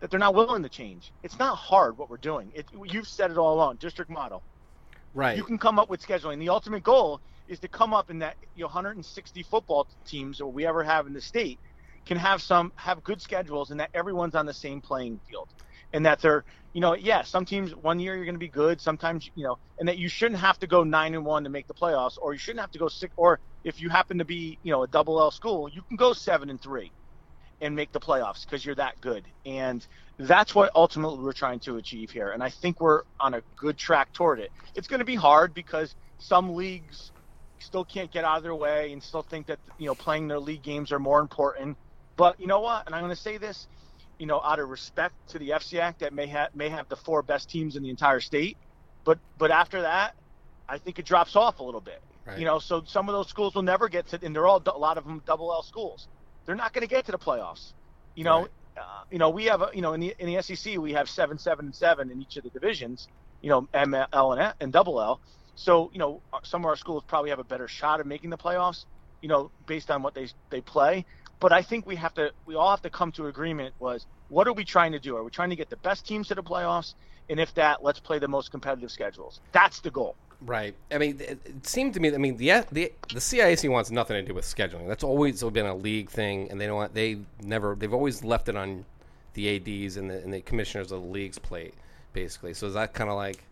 that 0.01 0.11
they're 0.11 0.19
not 0.19 0.35
willing 0.35 0.63
to 0.63 0.69
change. 0.69 1.13
It's 1.23 1.39
not 1.39 1.55
hard 1.57 1.97
what 1.97 2.09
we're 2.09 2.17
doing. 2.17 2.51
It, 2.55 2.67
you've 2.85 3.07
said 3.07 3.31
it 3.31 3.37
all 3.39 3.55
along. 3.55 3.77
District 3.77 4.11
model 4.11 4.43
Right. 5.13 5.37
you 5.37 5.43
can 5.43 5.57
come 5.57 5.79
up 5.79 5.89
with 5.89 6.01
scheduling. 6.01 6.39
The 6.39 6.49
ultimate 6.49 6.83
goal 6.83 7.21
is 7.47 7.59
to 7.61 7.69
come 7.69 7.93
up 7.93 8.09
in 8.09 8.19
that 8.19 8.37
you 8.55 8.61
know 8.61 8.67
160 8.67 9.43
football 9.43 9.87
teams 10.07 10.41
or 10.41 10.51
we 10.51 10.65
ever 10.67 10.83
have 10.83 11.07
in 11.07 11.13
the 11.13 11.21
state 11.21 11.61
can 12.05 12.17
have 12.17 12.41
some 12.41 12.71
have 12.77 13.03
good 13.03 13.21
schedules 13.21 13.71
and 13.71 13.79
that 13.81 13.89
everyone's 13.93 14.35
on 14.35 14.45
the 14.45 14.53
same 14.53 14.81
playing 14.81 15.19
field 15.27 15.49
and 15.93 16.05
that 16.05 16.21
they're 16.21 16.45
you 16.73 16.81
know 16.81 16.95
yeah 16.95 17.23
some 17.23 17.45
teams 17.45 17.71
one 17.75 17.99
year 17.99 18.15
you're 18.15 18.25
going 18.25 18.35
to 18.35 18.39
be 18.39 18.49
good 18.49 18.81
sometimes 18.81 19.29
you 19.35 19.43
know 19.45 19.57
and 19.79 19.89
that 19.89 19.97
you 19.97 20.09
shouldn't 20.09 20.39
have 20.39 20.59
to 20.59 20.67
go 20.67 20.83
nine 20.83 21.15
and 21.15 21.25
one 21.25 21.43
to 21.43 21.49
make 21.51 21.67
the 21.67 21.73
playoffs 21.75 22.15
or 22.21 22.33
you 22.33 22.39
shouldn't 22.39 22.61
have 22.61 22.71
to 22.71 22.79
go 22.79 22.87
six 22.89 23.13
or 23.17 23.39
if 23.63 23.81
you 23.81 23.89
happen 23.89 24.19
to 24.19 24.25
be 24.25 24.59
you 24.63 24.71
know 24.71 24.83
a 24.83 24.87
double 24.89 25.19
L 25.21 25.31
school 25.31 25.69
you 25.69 25.81
can 25.89 25.97
go 25.97 26.13
seven 26.13 26.49
and 26.49 26.61
three 26.61 26.93
and 27.61 27.75
make 27.75 27.91
the 27.91 27.99
playoffs 27.99 28.43
because 28.43 28.65
you're 28.65 28.75
that 28.75 28.99
good. 29.01 29.23
And 29.45 29.85
that's 30.17 30.53
what 30.53 30.71
ultimately 30.75 31.23
we're 31.23 31.31
trying 31.33 31.59
to 31.61 31.77
achieve 31.77 32.11
here. 32.11 32.31
And 32.31 32.43
I 32.43 32.49
think 32.49 32.81
we're 32.81 33.03
on 33.19 33.35
a 33.35 33.41
good 33.55 33.77
track 33.77 34.11
toward 34.13 34.39
it. 34.39 34.51
It's 34.75 34.87
going 34.87 34.99
to 34.99 35.05
be 35.05 35.15
hard 35.15 35.53
because 35.53 35.95
some 36.19 36.55
leagues 36.55 37.11
still 37.59 37.85
can't 37.85 38.11
get 38.11 38.23
out 38.23 38.37
of 38.37 38.43
their 38.43 38.55
way 38.55 38.91
and 38.91 39.01
still 39.01 39.21
think 39.21 39.47
that 39.47 39.59
you 39.77 39.85
know 39.85 39.95
playing 39.95 40.27
their 40.27 40.39
league 40.39 40.63
games 40.63 40.91
are 40.91 40.99
more 40.99 41.19
important. 41.19 41.77
But 42.17 42.39
you 42.39 42.47
know 42.47 42.59
what? 42.59 42.85
And 42.85 42.95
I'm 42.95 43.01
going 43.01 43.15
to 43.15 43.21
say 43.21 43.37
this, 43.37 43.67
you 44.17 44.25
know, 44.25 44.41
out 44.43 44.59
of 44.59 44.69
respect 44.69 45.13
to 45.29 45.39
the 45.39 45.49
FCAC 45.49 45.99
that 45.99 46.13
may 46.13 46.27
have 46.27 46.55
may 46.55 46.69
have 46.69 46.89
the 46.89 46.95
four 46.95 47.21
best 47.21 47.49
teams 47.49 47.75
in 47.75 47.83
the 47.83 47.89
entire 47.89 48.19
state. 48.19 48.57
But 49.03 49.19
but 49.37 49.51
after 49.51 49.81
that, 49.83 50.15
I 50.67 50.77
think 50.77 50.99
it 50.99 51.05
drops 51.05 51.35
off 51.35 51.59
a 51.59 51.63
little 51.63 51.81
bit. 51.81 52.01
Right. 52.25 52.37
You 52.37 52.45
know, 52.45 52.59
so 52.59 52.83
some 52.85 53.09
of 53.09 53.13
those 53.13 53.27
schools 53.27 53.55
will 53.55 53.63
never 53.63 53.89
get 53.89 54.07
to, 54.09 54.19
and 54.23 54.35
they're 54.35 54.47
all 54.47 54.61
a 54.65 54.77
lot 54.77 54.97
of 54.97 55.05
them 55.05 55.21
double 55.25 55.51
L 55.51 55.63
schools. 55.63 56.07
They're 56.51 56.57
not 56.57 56.73
going 56.73 56.83
to 56.83 56.89
get 56.89 57.05
to 57.05 57.13
the 57.13 57.17
playoffs. 57.19 57.73
You 58.15 58.25
know, 58.25 58.41
Right. 58.41 58.51
uh, 58.77 58.81
you 59.09 59.19
know, 59.19 59.31
we 59.31 59.45
have, 59.45 59.61
a, 59.61 59.69
you 59.73 59.81
know, 59.81 59.93
in 59.93 60.01
the 60.01 60.13
in 60.19 60.27
the 60.27 60.35
SCC 60.35 60.77
we 60.79 60.93
have 60.93 61.09
seven, 61.09 61.39
seven, 61.39 61.67
and 61.67 61.75
seven 61.75 62.11
in 62.11 62.21
each 62.21 62.35
of 62.37 62.43
the 62.43 62.51
divisions. 62.51 63.07
You 63.41 63.51
know, 63.51 63.67
M, 63.73 63.95
L, 64.13 64.33
and, 64.33 64.53
and 64.59 64.73
double 64.73 65.01
L. 65.01 65.21
So 65.55 65.89
you 65.93 65.99
know, 65.99 66.23
some 66.43 66.63
of 66.63 66.67
our 66.67 66.75
schools 66.75 67.05
probably 67.07 67.29
have 67.31 67.39
a 67.39 67.45
better 67.45 67.69
shot 67.69 68.01
at 68.01 68.05
making 68.07 68.31
the 68.31 68.37
playoffs. 68.37 68.85
You 69.21 69.29
know, 69.29 69.51
based 69.65 69.91
on 69.91 70.03
what 70.03 70.13
they 70.15 70.27
they 70.51 70.61
play. 70.61 71.05
But 71.39 71.53
I 71.53 71.63
think 71.63 71.87
we 71.87 71.95
have 71.97 72.13
to, 72.15 72.31
we 72.45 72.55
all 72.55 72.71
have 72.71 72.81
to 72.83 72.91
come 72.91 73.13
to 73.13 73.27
agreement. 73.27 73.75
Was 73.79 74.05
what 74.27 74.47
are 74.49 74.53
we 74.53 74.65
trying 74.65 74.91
to 74.93 74.99
do? 74.99 75.15
Are 75.17 75.23
we 75.23 75.31
trying 75.31 75.51
to 75.51 75.57
get 75.57 75.69
the 75.71 75.77
best 75.77 76.05
teams 76.05 76.27
to 76.29 76.35
the 76.35 76.43
playoffs? 76.43 76.95
And 77.29 77.39
if 77.39 77.53
that, 77.55 77.83
let's 77.83 78.01
play 78.01 78.19
the 78.19 78.27
most 78.27 78.51
competitive 78.51 78.91
schedules. 78.91 79.39
That's 79.53 79.79
the 79.81 79.91
goal. 79.91 80.17
Right. 80.43 80.73
I 80.91 80.97
mean, 80.97 81.19
it, 81.19 81.39
it 81.45 81.67
seemed 81.67 81.93
to 81.93 81.99
me. 81.99 82.13
I 82.13 82.17
mean, 82.17 82.37
the 82.37 82.65
the 82.71 82.91
the 83.13 83.19
CIAC 83.19 83.69
wants 83.69 83.91
nothing 83.91 84.15
to 84.15 84.23
do 84.23 84.33
with 84.33 84.45
scheduling. 84.45 84.87
That's 84.87 85.03
always 85.03 85.43
been 85.43 85.67
a 85.67 85.75
league 85.75 86.09
thing, 86.09 86.49
and 86.49 86.59
they 86.59 86.65
don't. 86.65 86.77
Want, 86.77 86.93
they 86.95 87.19
never. 87.43 87.75
They've 87.75 87.93
always 87.93 88.23
left 88.23 88.49
it 88.49 88.55
on 88.55 88.85
the 89.33 89.55
ads 89.55 89.97
and 89.97 90.09
the 90.09 90.17
and 90.17 90.33
the 90.33 90.41
commissioners 90.41 90.91
of 90.91 91.01
the 91.01 91.07
leagues 91.07 91.37
plate, 91.37 91.75
basically. 92.13 92.55
So 92.55 92.65
is 92.67 92.73
that 92.73 92.93
kind 92.93 93.09
of 93.09 93.17
like 93.17 93.43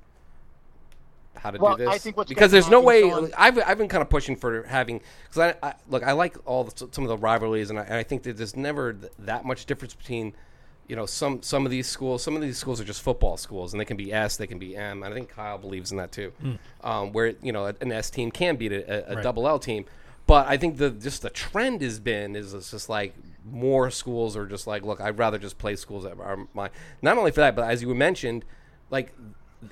how 1.35 1.51
to 1.51 1.59
Well, 1.59 1.77
do 1.77 1.85
this? 1.85 1.93
I 1.93 1.97
think 1.99 2.17
what's 2.17 2.29
because 2.29 2.51
there's 2.51 2.69
no 2.69 2.81
way. 2.81 3.03
On- 3.03 3.31
I've 3.37 3.59
I've 3.59 3.77
been 3.77 3.87
kind 3.87 4.01
of 4.01 4.09
pushing 4.09 4.35
for 4.35 4.63
having 4.63 5.01
because 5.29 5.55
I, 5.61 5.67
I 5.67 5.73
look. 5.89 6.03
I 6.03 6.13
like 6.13 6.37
all 6.45 6.63
the, 6.63 6.87
some 6.91 7.03
of 7.03 7.07
the 7.09 7.17
rivalries, 7.17 7.69
and 7.69 7.77
I, 7.77 7.83
and 7.83 7.93
I 7.93 8.03
think 8.03 8.23
that 8.23 8.37
there's 8.37 8.55
never 8.55 8.93
th- 8.93 9.11
that 9.19 9.45
much 9.45 9.65
difference 9.67 9.93
between 9.93 10.33
you 10.89 10.95
know, 10.95 11.05
some 11.05 11.41
some 11.41 11.65
of 11.65 11.71
these 11.71 11.87
schools, 11.87 12.21
some 12.23 12.35
of 12.35 12.41
these 12.41 12.57
schools 12.57 12.81
are 12.81 12.83
just 12.83 13.01
football 13.01 13.37
schools, 13.37 13.73
and 13.73 13.79
they 13.79 13.85
can 13.85 13.95
be 13.95 14.11
S, 14.11 14.35
they 14.37 14.47
can 14.47 14.59
be 14.59 14.75
M. 14.75 15.03
And 15.03 15.13
I 15.13 15.15
think 15.15 15.29
Kyle 15.29 15.57
believes 15.57 15.91
in 15.91 15.97
that 15.97 16.11
too, 16.11 16.33
um, 16.83 17.13
where 17.13 17.35
you 17.41 17.51
know 17.53 17.65
an 17.67 17.91
S 17.91 18.09
team 18.09 18.31
can 18.31 18.55
beat 18.57 18.71
a, 18.73 18.81
a, 19.09 19.11
a 19.11 19.15
Right. 19.15 19.23
double 19.23 19.47
L 19.47 19.59
team. 19.59 19.85
But 20.25 20.47
I 20.47 20.57
think 20.57 20.77
the 20.77 20.89
just 20.89 21.21
the 21.21 21.29
trend 21.29 21.81
has 21.81 21.99
been 21.99 22.35
is 22.35 22.53
it's 22.53 22.71
just 22.71 22.89
like 22.89 23.13
more 23.45 23.89
schools 23.89 24.35
are 24.35 24.45
just 24.45 24.67
like, 24.67 24.83
look, 24.83 24.99
I'd 24.99 25.17
rather 25.17 25.37
just 25.37 25.57
play 25.59 25.75
schools 25.75 26.03
that 26.03 26.19
are 26.19 26.39
my. 26.53 26.69
Not 27.01 27.17
only 27.17 27.31
for 27.31 27.41
that, 27.41 27.55
but 27.55 27.69
as 27.69 27.81
you 27.83 27.93
mentioned, 27.95 28.43
like 28.89 29.13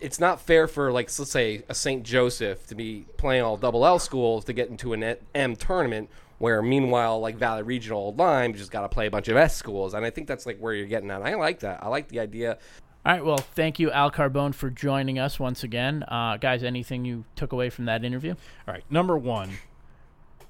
it's 0.01 0.19
not 0.19 0.39
fair 0.41 0.67
for 0.67 0.91
like 0.91 1.07
let's 1.17 1.31
say 1.31 1.63
a 1.69 1.73
St. 1.75 2.03
Joseph 2.03 2.67
to 2.67 2.75
be 2.75 3.05
playing 3.17 3.41
all 3.43 3.57
double 3.57 3.85
L 3.85 3.97
schools 3.99 4.45
to 4.45 4.53
get 4.53 4.69
into 4.69 4.93
an 4.93 5.15
M 5.33 5.55
tournament 5.55 6.09
where 6.39 6.61
meanwhile 6.61 7.19
like 7.19 7.37
Valley 7.37 7.63
Regional 7.63 7.99
Old 7.99 8.17
Lyme 8.17 8.53
just 8.53 8.71
got 8.71 8.81
to 8.81 8.89
play 8.89 9.07
a 9.07 9.11
bunch 9.11 9.27
of 9.27 9.37
S 9.37 9.55
schools 9.55 9.93
and 9.93 10.05
I 10.05 10.09
think 10.09 10.27
that's 10.27 10.45
like 10.45 10.59
where 10.59 10.73
you're 10.73 10.87
getting 10.87 11.11
at. 11.11 11.21
I 11.21 11.35
like 11.35 11.59
that. 11.61 11.83
I 11.83 11.87
like 11.87 12.09
the 12.09 12.19
idea. 12.19 12.57
All 13.05 13.13
right. 13.13 13.23
Well, 13.23 13.37
thank 13.37 13.79
you, 13.79 13.89
Al 13.91 14.11
Carbone, 14.11 14.53
for 14.53 14.69
joining 14.69 15.17
us 15.17 15.39
once 15.39 15.63
again. 15.63 16.03
Uh, 16.03 16.35
guys, 16.35 16.61
anything 16.61 17.05
you 17.05 17.23
took 17.37 17.53
away 17.53 17.69
from 17.69 17.85
that 17.85 18.03
interview? 18.03 18.31
All 18.67 18.73
right, 18.73 18.83
number 18.89 19.17
one, 19.17 19.51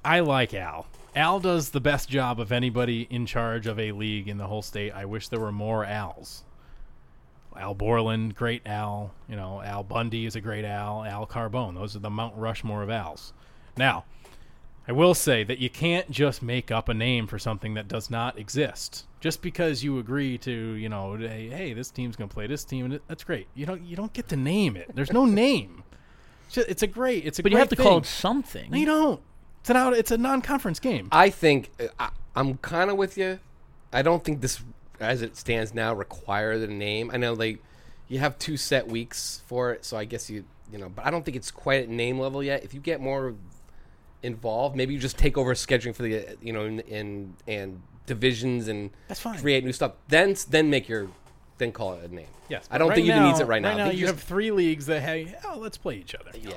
I 0.03 0.21
like 0.21 0.55
Al. 0.55 0.87
Al 1.15 1.39
does 1.39 1.69
the 1.69 1.79
best 1.79 2.09
job 2.09 2.39
of 2.39 2.51
anybody 2.51 3.07
in 3.09 3.25
charge 3.25 3.67
of 3.67 3.79
a 3.79 3.91
league 3.91 4.27
in 4.27 4.37
the 4.37 4.47
whole 4.47 4.61
state. 4.61 4.91
I 4.91 5.05
wish 5.05 5.27
there 5.27 5.39
were 5.39 5.51
more 5.51 5.85
Als. 5.85 6.43
Al 7.55 7.73
Borland, 7.73 8.35
great 8.35 8.61
Al. 8.65 9.13
You 9.27 9.35
know, 9.35 9.61
Al 9.61 9.83
Bundy 9.83 10.25
is 10.25 10.35
a 10.35 10.41
great 10.41 10.65
Al. 10.65 11.03
Al 11.03 11.27
Carbone. 11.27 11.75
Those 11.75 11.95
are 11.95 11.99
the 11.99 12.09
Mount 12.09 12.35
Rushmore 12.35 12.83
of 12.83 12.89
Als. 12.89 13.33
Now, 13.77 14.05
I 14.87 14.93
will 14.93 15.13
say 15.13 15.43
that 15.43 15.59
you 15.59 15.69
can't 15.69 16.09
just 16.09 16.41
make 16.41 16.71
up 16.71 16.87
a 16.87 16.93
name 16.93 17.27
for 17.27 17.37
something 17.37 17.73
that 17.73 17.87
does 17.87 18.09
not 18.09 18.37
exist. 18.39 19.05
Just 19.19 19.41
because 19.41 19.83
you 19.83 19.99
agree 19.99 20.37
to, 20.39 20.51
you 20.51 20.87
know, 20.87 21.17
hey, 21.17 21.49
hey 21.49 21.73
this 21.73 21.89
team's 21.91 22.15
going 22.15 22.29
to 22.29 22.33
play 22.33 22.47
this 22.47 22.63
team, 22.63 22.85
and 22.85 22.99
that's 23.07 23.23
great. 23.23 23.47
You 23.53 23.65
don't, 23.65 23.81
you 23.83 23.95
don't 23.97 24.13
get 24.13 24.29
to 24.29 24.37
name 24.37 24.77
it. 24.77 24.89
There's 24.93 25.11
no 25.11 25.25
name. 25.25 25.83
It's, 26.45 26.55
just- 26.55 26.69
it's 26.69 26.83
a 26.83 26.87
great. 26.87 27.25
It's 27.25 27.39
a 27.39 27.43
But 27.43 27.49
great 27.51 27.57
you 27.57 27.59
have 27.59 27.69
to 27.69 27.75
thing. 27.75 27.85
call 27.85 27.97
it 27.97 28.05
something. 28.05 28.71
No, 28.71 28.77
you 28.77 28.85
don't. 28.85 29.21
It's 29.61 29.69
an 29.69 29.75
out. 29.75 29.93
It's 29.93 30.11
a 30.11 30.17
non-conference 30.17 30.79
game. 30.79 31.09
I 31.11 31.29
think 31.31 31.71
uh, 31.81 31.87
I, 31.99 32.09
I'm 32.35 32.55
kind 32.59 32.89
of 32.89 32.95
with 32.95 33.17
you. 33.17 33.39
I 33.91 34.01
don't 34.01 34.23
think 34.23 34.39
this, 34.39 34.61
as 35.01 35.21
it 35.21 35.35
stands 35.35 35.73
now, 35.73 35.93
require 35.93 36.57
the 36.57 36.67
name. 36.67 37.11
I 37.13 37.17
know 37.17 37.35
they, 37.35 37.57
you 38.07 38.19
have 38.19 38.39
two 38.39 38.55
set 38.55 38.87
weeks 38.87 39.41
for 39.47 39.73
it, 39.73 39.83
so 39.83 39.97
I 39.97 40.05
guess 40.05 40.29
you, 40.29 40.45
you 40.71 40.77
know, 40.77 40.87
but 40.87 41.05
I 41.05 41.11
don't 41.11 41.25
think 41.25 41.35
it's 41.35 41.51
quite 41.51 41.81
at 41.83 41.89
name 41.89 42.17
level 42.19 42.41
yet. 42.41 42.63
If 42.63 42.73
you 42.73 42.79
get 42.79 43.01
more 43.01 43.35
involved, 44.23 44.75
maybe 44.75 44.93
you 44.93 44.99
just 44.99 45.17
take 45.17 45.37
over 45.37 45.53
scheduling 45.53 45.95
for 45.95 46.03
the, 46.03 46.19
uh, 46.19 46.31
you 46.41 46.53
know, 46.53 46.65
in, 46.65 46.79
in 46.81 47.33
and 47.47 47.81
divisions 48.05 48.67
and 48.67 48.89
That's 49.07 49.19
fine. 49.19 49.39
create 49.39 49.63
new 49.63 49.73
stuff. 49.73 49.93
Then 50.07 50.35
then 50.49 50.69
make 50.69 50.87
your, 50.89 51.07
then 51.57 51.71
call 51.71 51.93
it 51.93 52.09
a 52.09 52.13
name. 52.13 52.27
Yes, 52.49 52.67
I 52.71 52.77
don't 52.77 52.87
but 52.87 52.95
think 52.95 53.09
right 53.09 53.17
even 53.17 53.27
needs 53.27 53.39
it 53.39 53.47
right 53.47 53.61
now. 53.61 53.69
Right 53.69 53.77
now, 53.77 53.83
think 53.87 53.99
you 53.99 54.05
just- 54.07 54.15
have 54.15 54.23
three 54.23 54.51
leagues 54.51 54.85
that 54.87 55.01
hey, 55.01 55.35
oh, 55.45 55.57
let's 55.59 55.77
play 55.77 55.95
each 55.97 56.15
other. 56.15 56.31
Yeah. 56.39 56.53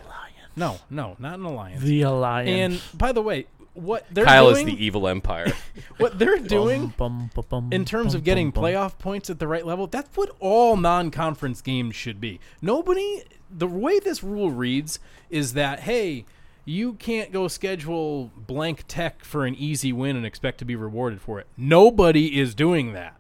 No, 0.57 0.79
no, 0.91 1.17
not 1.19 1.39
an 1.39 1.45
alliance. 1.45 1.83
The 1.83 2.03
alliance. 2.03 2.83
and 2.93 2.99
by 2.99 3.13
the 3.13 3.23
way, 3.23 3.47
what 3.75 4.05
they're 4.11 4.25
Kyle 4.25 4.51
doing, 4.51 4.69
is 4.69 4.75
the 4.75 4.85
evil 4.85 5.07
empire. 5.07 5.53
what 5.99 6.19
they're 6.19 6.39
doing 6.39 6.93
Bum, 6.97 7.31
bum, 7.35 7.45
bum, 7.49 7.69
in 7.73 7.85
terms 7.85 8.13
bum, 8.13 8.19
of 8.19 8.25
getting 8.25 8.51
bum, 8.51 8.63
bum. 8.63 8.73
playoff 8.73 8.99
points 8.99 9.31
at 9.31 9.39
the 9.39 9.47
right 9.47 9.65
level, 9.65 9.87
that's 9.87 10.15
what 10.17 10.35
all 10.41 10.77
non-conference 10.77 11.63
games 11.63 11.95
should 11.95 12.21
be. 12.21 12.41
Nobody, 12.61 13.23
the 13.49 13.69
way 13.69 14.01
this 14.01 14.23
rule 14.25 14.51
reads 14.51 14.99
is 15.31 15.53
that 15.55 15.81
hey, 15.81 16.25
you 16.71 16.93
can't 16.95 17.33
go 17.33 17.49
schedule 17.49 18.31
blank 18.37 18.85
tech 18.87 19.25
for 19.25 19.45
an 19.45 19.57
easy 19.57 19.93
win 19.93 20.15
and 20.17 20.25
expect 20.25 20.59
to 20.59 20.65
be 20.65 20.77
rewarded 20.77 21.21
for 21.21 21.41
it. 21.41 21.49
Nobody 21.57 22.39
is 22.39 22.55
doing 22.55 22.93
that. 22.93 23.17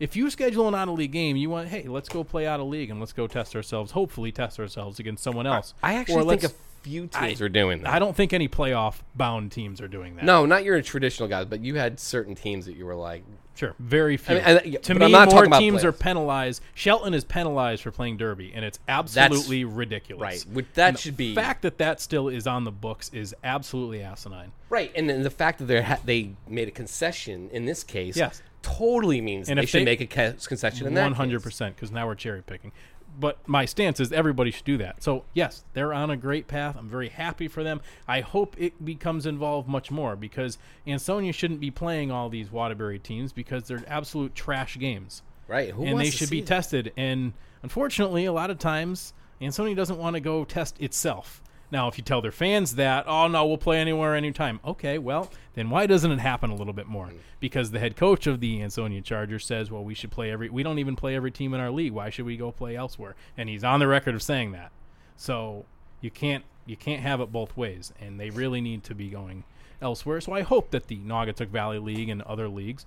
If 0.00 0.16
you 0.16 0.30
schedule 0.30 0.66
an 0.66 0.74
out 0.74 0.88
of 0.88 0.98
league 0.98 1.12
game, 1.12 1.36
you 1.36 1.48
want 1.48 1.68
hey, 1.68 1.84
let's 1.84 2.08
go 2.08 2.24
play 2.24 2.46
out 2.46 2.60
of 2.60 2.66
league 2.66 2.90
and 2.90 2.98
let's 2.98 3.12
go 3.12 3.26
test 3.26 3.54
ourselves. 3.54 3.92
Hopefully, 3.92 4.32
test 4.32 4.58
ourselves 4.58 4.98
against 4.98 5.22
someone 5.22 5.46
else. 5.46 5.74
I 5.82 5.94
Or 5.94 5.98
actually 5.98 6.38
think 6.38 6.52
a 6.52 6.54
few 6.82 7.06
teams 7.06 7.40
are 7.40 7.48
doing 7.48 7.82
that. 7.82 7.92
I 7.92 7.98
don't 7.98 8.14
think 8.16 8.32
any 8.32 8.48
playoff 8.48 8.96
bound 9.14 9.52
teams 9.52 9.80
are 9.80 9.88
doing 9.88 10.16
that. 10.16 10.24
No, 10.24 10.46
not 10.46 10.64
your 10.64 10.80
traditional 10.82 11.28
guys, 11.28 11.46
but 11.46 11.60
you 11.60 11.74
had 11.76 11.98
certain 12.00 12.34
teams 12.34 12.66
that 12.66 12.76
you 12.76 12.86
were 12.86 12.94
like, 12.94 13.24
Sure, 13.54 13.74
very 13.80 14.16
few. 14.16 14.36
mean, 14.36 14.44
and- 14.44 14.58
uh, 14.58 14.62
yeah, 14.64 14.78
to 14.78 14.94
me, 14.94 15.06
I'm 15.06 15.10
not 15.10 15.30
more 15.32 15.46
teams 15.46 15.84
are 15.84 15.90
penalized. 15.90 16.62
Shelton 16.74 17.12
is 17.12 17.24
penalized 17.24 17.82
for 17.82 17.90
playing 17.90 18.16
Derby, 18.16 18.52
and 18.54 18.64
it's 18.64 18.78
absolutely 18.88 19.64
ridiculous. 19.64 20.46
right, 20.48 20.64
that 20.74 20.98
should 21.00 21.16
the 21.16 21.30
be- 21.30 21.34
fact 21.34 21.62
that 21.62 21.78
that 21.78 22.00
still 22.00 22.28
is 22.28 22.46
on 22.46 22.62
the 22.62 22.70
books 22.70 23.10
is 23.12 23.34
absolutely 23.42 24.00
asinine. 24.02 24.52
right, 24.70 24.92
and 24.94 25.10
then 25.10 25.22
the 25.24 25.30
fact 25.30 25.58
that 25.58 25.64
they 25.64 25.82
ha- 25.82 25.98
they 26.04 26.30
made 26.46 26.68
a 26.68 26.70
concession 26.70 27.50
in 27.52 27.64
this 27.64 27.82
case, 27.82 28.16
Yes. 28.16 28.40
totally 28.62 29.20
means 29.20 29.48
And 29.48 29.58
they 29.58 29.66
should 29.66 29.80
they- 29.80 29.84
make 29.84 30.00
a 30.00 30.06
concession 30.06 30.86
in 30.86 30.94
that 30.94 31.02
One 31.02 31.14
hundred 31.14 31.42
percent, 31.42 31.74
because 31.74 31.90
now 31.90 32.06
we're 32.06 32.14
cherry 32.14 32.42
picking. 32.42 32.70
But 33.18 33.38
my 33.48 33.64
stance 33.64 33.98
is 34.00 34.12
everybody 34.12 34.50
should 34.50 34.64
do 34.64 34.76
that. 34.78 35.02
So 35.02 35.24
yes, 35.34 35.64
they're 35.72 35.92
on 35.92 36.10
a 36.10 36.16
great 36.16 36.46
path. 36.46 36.76
I'm 36.78 36.88
very 36.88 37.08
happy 37.08 37.48
for 37.48 37.64
them. 37.64 37.80
I 38.06 38.20
hope 38.20 38.54
it 38.58 38.84
becomes 38.84 39.26
involved 39.26 39.68
much 39.68 39.90
more 39.90 40.14
because 40.14 40.58
Ansonia 40.86 41.32
shouldn't 41.32 41.60
be 41.60 41.70
playing 41.70 42.10
all 42.10 42.28
these 42.28 42.52
Waterbury 42.52 42.98
teams 42.98 43.32
because 43.32 43.64
they're 43.64 43.82
absolute 43.88 44.34
trash 44.34 44.78
games. 44.78 45.22
Right, 45.48 45.70
who 45.70 45.84
and 45.84 45.98
they 45.98 46.10
should 46.10 46.30
be 46.30 46.40
that? 46.40 46.46
tested. 46.46 46.92
And 46.96 47.32
unfortunately, 47.62 48.26
a 48.26 48.32
lot 48.32 48.50
of 48.50 48.58
times, 48.58 49.14
Ansonia 49.40 49.74
doesn't 49.74 49.98
want 49.98 50.14
to 50.14 50.20
go 50.20 50.44
test 50.44 50.80
itself. 50.80 51.42
Now, 51.70 51.86
if 51.88 51.98
you 51.98 52.04
tell 52.04 52.22
their 52.22 52.32
fans 52.32 52.76
that, 52.76 53.06
oh 53.06 53.28
no, 53.28 53.44
we'll 53.46 53.58
play 53.58 53.78
anywhere, 53.78 54.14
anytime. 54.14 54.58
Okay, 54.64 54.96
well, 54.98 55.30
then 55.54 55.68
why 55.68 55.86
doesn't 55.86 56.10
it 56.10 56.18
happen 56.20 56.50
a 56.50 56.54
little 56.54 56.72
bit 56.72 56.86
more? 56.86 57.10
Because 57.40 57.70
the 57.72 57.78
head 57.78 57.94
coach 57.94 58.26
of 58.26 58.40
the 58.40 58.62
Ansonia 58.62 59.02
Chargers 59.02 59.44
says, 59.44 59.70
well, 59.70 59.84
we 59.84 59.94
should 59.94 60.10
play 60.10 60.30
every. 60.30 60.48
We 60.48 60.62
don't 60.62 60.78
even 60.78 60.96
play 60.96 61.14
every 61.14 61.30
team 61.30 61.52
in 61.52 61.60
our 61.60 61.70
league. 61.70 61.92
Why 61.92 62.08
should 62.10 62.24
we 62.24 62.36
go 62.38 62.50
play 62.52 62.74
elsewhere? 62.74 63.16
And 63.36 63.48
he's 63.50 63.64
on 63.64 63.80
the 63.80 63.86
record 63.86 64.14
of 64.14 64.22
saying 64.22 64.52
that. 64.52 64.72
So 65.16 65.66
you 66.00 66.10
can't 66.10 66.44
you 66.64 66.76
can't 66.76 67.02
have 67.02 67.20
it 67.20 67.32
both 67.32 67.56
ways, 67.56 67.92
and 68.00 68.18
they 68.20 68.30
really 68.30 68.60
need 68.60 68.84
to 68.84 68.94
be 68.94 69.08
going 69.08 69.44
elsewhere. 69.82 70.20
So 70.20 70.32
I 70.32 70.42
hope 70.42 70.70
that 70.70 70.86
the 70.86 70.96
Naugatuck 70.98 71.48
Valley 71.48 71.78
League 71.78 72.08
and 72.08 72.20
other 72.22 72.48
leagues 72.48 72.84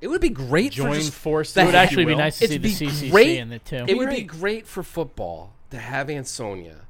It 0.00 0.08
would 0.08 0.20
be 0.20 0.28
great 0.30 0.72
join 0.72 0.92
for 0.92 0.98
just, 0.98 1.12
forces. 1.14 1.56
It 1.56 1.66
would 1.66 1.74
actually 1.74 2.04
be 2.04 2.14
nice 2.14 2.38
to 2.38 2.46
see 2.48 2.54
It'd 2.56 2.62
the 2.62 2.68
be 2.68 2.74
CCC 2.86 3.10
great. 3.10 3.38
in 3.38 3.52
it 3.52 3.64
too. 3.64 3.84
It 3.88 3.96
would 3.96 4.10
be 4.10 4.22
Great. 4.22 4.40
great 4.40 4.66
for 4.66 4.82
football 4.82 5.52
to 5.70 5.78
have 5.78 6.10
Ansonia 6.10 6.82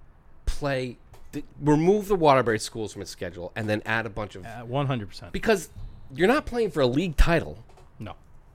play, 0.46 0.96
th- 1.34 1.44
remove 1.60 2.08
the 2.08 2.16
Waterbury 2.16 2.58
schools 2.58 2.92
from 2.92 3.02
its 3.02 3.10
schedule, 3.10 3.52
and 3.54 3.68
then 3.68 3.82
add 3.84 4.06
a 4.06 4.10
bunch 4.10 4.34
of 4.34 4.44
Uh, 4.46 4.62
One 4.62 4.86
hundred 4.86 5.08
percent. 5.08 5.32
because 5.32 5.68
you're 6.14 6.28
not 6.28 6.46
playing 6.46 6.70
for 6.70 6.80
a 6.80 6.86
league 6.86 7.16
title. 7.16 7.62
No, 7.98 8.14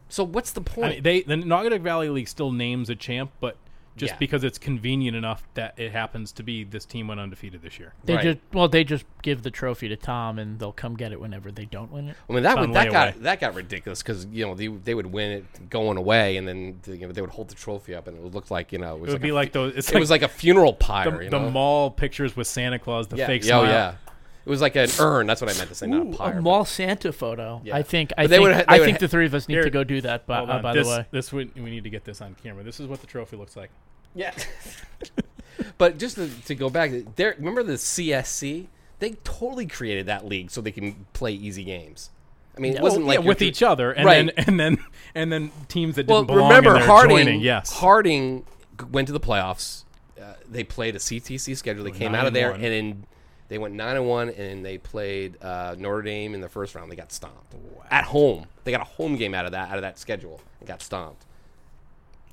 So 0.10 0.24
what's 0.26 0.52
the 0.52 0.62
point? 0.62 0.86
I 0.86 0.90
mean, 0.96 1.04
they 1.04 1.22
the 1.22 1.36
Naugatuck 1.36 1.82
Valley 1.82 2.10
League 2.10 2.28
still 2.28 2.52
names 2.52 2.90
a 2.90 2.96
champ, 2.96 3.32
but 3.40 3.58
just 4.00 4.14
Yeah. 4.14 4.18
because 4.20 4.44
it's 4.44 4.58
convenient 4.58 5.16
enough 5.16 5.48
that 5.54 5.74
it 5.78 5.92
happens 5.92 6.32
to 6.34 6.44
be 6.44 6.64
this 6.64 6.86
team 6.86 7.08
went 7.08 7.20
undefeated 7.20 7.62
this 7.62 7.78
year. 7.78 7.94
They 8.06 8.16
Right. 8.16 8.24
just 8.24 8.38
well, 8.54 8.68
they 8.68 8.84
just 8.84 9.06
give 9.22 9.44
the 9.44 9.52
trophy 9.52 9.88
to 9.90 9.96
Tom, 9.96 10.40
and 10.40 10.58
they'll 10.58 10.72
come 10.72 10.96
get 10.96 11.12
it 11.12 11.20
whenever 11.22 11.52
they 11.52 11.66
don't 11.66 11.92
win 11.92 12.10
it. 12.10 12.16
I 12.30 12.34
mean 12.34 12.44
that 12.44 12.58
would 12.60 12.74
that 12.74 12.92
got 12.92 13.14
layaway. 13.16 13.22
that 13.22 13.40
got 13.40 13.54
ridiculous 13.56 14.02
because 14.02 14.26
you 14.32 14.46
know 14.46 14.56
they, 14.56 14.68
they 14.68 14.96
would 14.96 15.08
win 15.08 15.32
it 15.32 15.70
going 15.70 15.98
away 15.98 16.38
and 16.38 16.48
then 16.48 16.80
you 16.88 17.06
know 17.06 17.12
they 17.12 17.22
would 17.22 17.30
hold 17.32 17.50
the 17.50 17.56
trophy 17.56 17.94
up 17.94 18.08
and 18.08 18.18
it 18.18 18.24
would 18.24 18.34
look 18.34 18.50
like 18.50 18.72
you 18.72 18.80
know 18.80 18.96
it 18.96 19.02
was 19.02 19.10
It 19.10 19.14
would 19.14 19.22
like 19.22 19.22
be 19.22 19.30
a, 19.30 19.34
like 19.36 19.52
those. 19.52 19.76
It 19.76 19.94
like 19.94 20.00
was 20.00 20.10
like 20.10 20.22
a 20.24 20.28
funeral 20.28 20.74
pyre. 20.74 21.12
the, 21.12 21.24
you 21.26 21.30
the 21.30 21.40
mall 21.40 21.92
pictures 21.92 22.36
with 22.36 22.48
Santa 22.48 22.80
Claus, 22.80 23.08
the 23.08 23.18
yeah. 23.18 23.28
fake 23.28 23.46
yeah, 23.46 23.58
oh, 23.58 23.62
smile. 23.64 23.72
yeah. 23.72 23.96
It 24.46 24.50
was 24.50 24.62
like 24.62 24.76
an 24.76 24.90
urn. 25.00 25.28
That's 25.28 25.42
what 25.42 25.54
I 25.54 25.58
meant 25.58 25.70
to 25.70 25.76
say, 25.76 25.86
not 25.88 26.02
a 26.14 26.18
pyre. 26.18 26.40
a 26.40 26.42
mall 26.42 26.66
Santa 26.66 27.12
photo. 27.12 27.62
Yeah. 27.64 27.76
I 27.76 27.84
think. 27.84 28.12
I 28.18 28.24
But 28.24 28.30
they 28.30 28.36
think. 28.38 28.44
would 28.48 28.56
ha- 28.56 28.60
they 28.62 28.66
I 28.76 28.80
would 28.80 28.86
think 28.86 28.98
ha- 28.98 29.02
the 29.02 29.08
three 29.08 29.26
of 29.26 29.34
us 29.36 29.48
need 29.48 29.56
Here- 29.56 29.64
to 29.64 29.70
go 29.70 29.84
do 29.84 30.02
that. 30.02 30.26
By, 30.26 30.38
Hold 30.38 30.50
uh, 30.50 30.54
on. 30.54 30.62
by 30.62 30.74
this, 30.74 30.88
the 30.88 30.94
way, 30.98 31.06
this 31.12 31.34
would, 31.34 31.54
we 31.56 31.70
need 31.70 31.84
to 31.84 31.90
get 31.90 32.04
this 32.06 32.22
on 32.22 32.36
camera. 32.42 32.64
This 32.64 32.80
is 32.80 32.88
what 32.88 33.02
the 33.02 33.08
trophy 33.08 33.36
looks 33.38 33.56
like. 33.56 33.70
Yeah. 34.16 34.34
but 35.78 35.98
just 35.98 36.16
to, 36.16 36.30
to 36.46 36.56
go 36.56 36.70
back, 36.70 36.92
there. 37.16 37.36
Remember 37.38 37.64
the 37.64 37.74
CSC? 37.74 38.68
They 39.00 39.12
totally 39.24 39.66
created 39.68 40.08
that 40.08 40.26
league 40.26 40.52
so 40.52 40.62
they 40.62 40.72
can 40.72 41.06
play 41.14 41.32
easy 41.34 41.64
games. 41.64 42.10
I 42.58 42.60
mean, 42.62 42.76
it 42.76 42.82
wasn't 42.82 43.06
Well, 43.06 43.16
like 43.16 43.24
yeah, 43.24 43.28
with 43.30 43.38
tr- 43.38 43.44
each 43.46 43.64
other, 43.64 43.92
and 43.92 44.06
Right. 44.06 44.34
then 44.36 44.46
and 44.48 44.60
then 44.60 44.78
and 45.16 45.32
then 45.32 45.52
teams 45.70 45.96
that 45.96 46.08
Well, 46.08 46.24
didn't 46.24 46.36
belong 46.36 46.50
remember 46.50 46.72
in 46.72 46.80
there 46.80 46.88
Harding. 46.88 47.18
joining. 47.18 47.42
Yes, 47.42 47.72
Harding 47.72 48.46
g- 48.78 48.86
went 48.92 49.08
to 49.08 49.14
the 49.14 49.20
playoffs. 49.20 49.84
Uh, 50.20 50.34
they 50.50 50.66
played 50.66 50.96
a 50.96 51.00
CTC 51.00 51.56
schedule. 51.56 51.86
They 51.86 51.92
came 51.92 52.14
out 52.14 52.22
of 52.24 52.28
and 52.28 52.36
there 52.36 52.52
one. 52.52 52.62
and 52.62 52.74
then 52.74 53.06
they 53.50 53.58
went 53.58 53.74
nine 53.74 53.98
and 53.98 54.08
one, 54.08 54.30
and 54.30 54.66
they 54.66 54.78
played 54.78 55.38
uh, 55.44 55.76
Notre 55.78 56.02
Dame 56.02 56.34
in 56.34 56.42
the 56.42 56.48
first 56.50 56.74
round. 56.76 56.92
They 56.92 56.96
got 56.96 57.12
stomped 57.12 57.54
at 57.92 58.06
home. 58.06 58.46
They 58.64 58.72
got 58.72 58.82
a 58.82 58.86
home 58.86 59.16
game 59.18 59.34
out 59.34 59.46
of 59.46 59.52
that 59.52 59.70
out 59.70 59.76
of 59.76 59.82
that 59.82 60.00
schedule 60.00 60.40
and 60.60 60.68
got 60.68 60.82
stomped. 60.82 61.26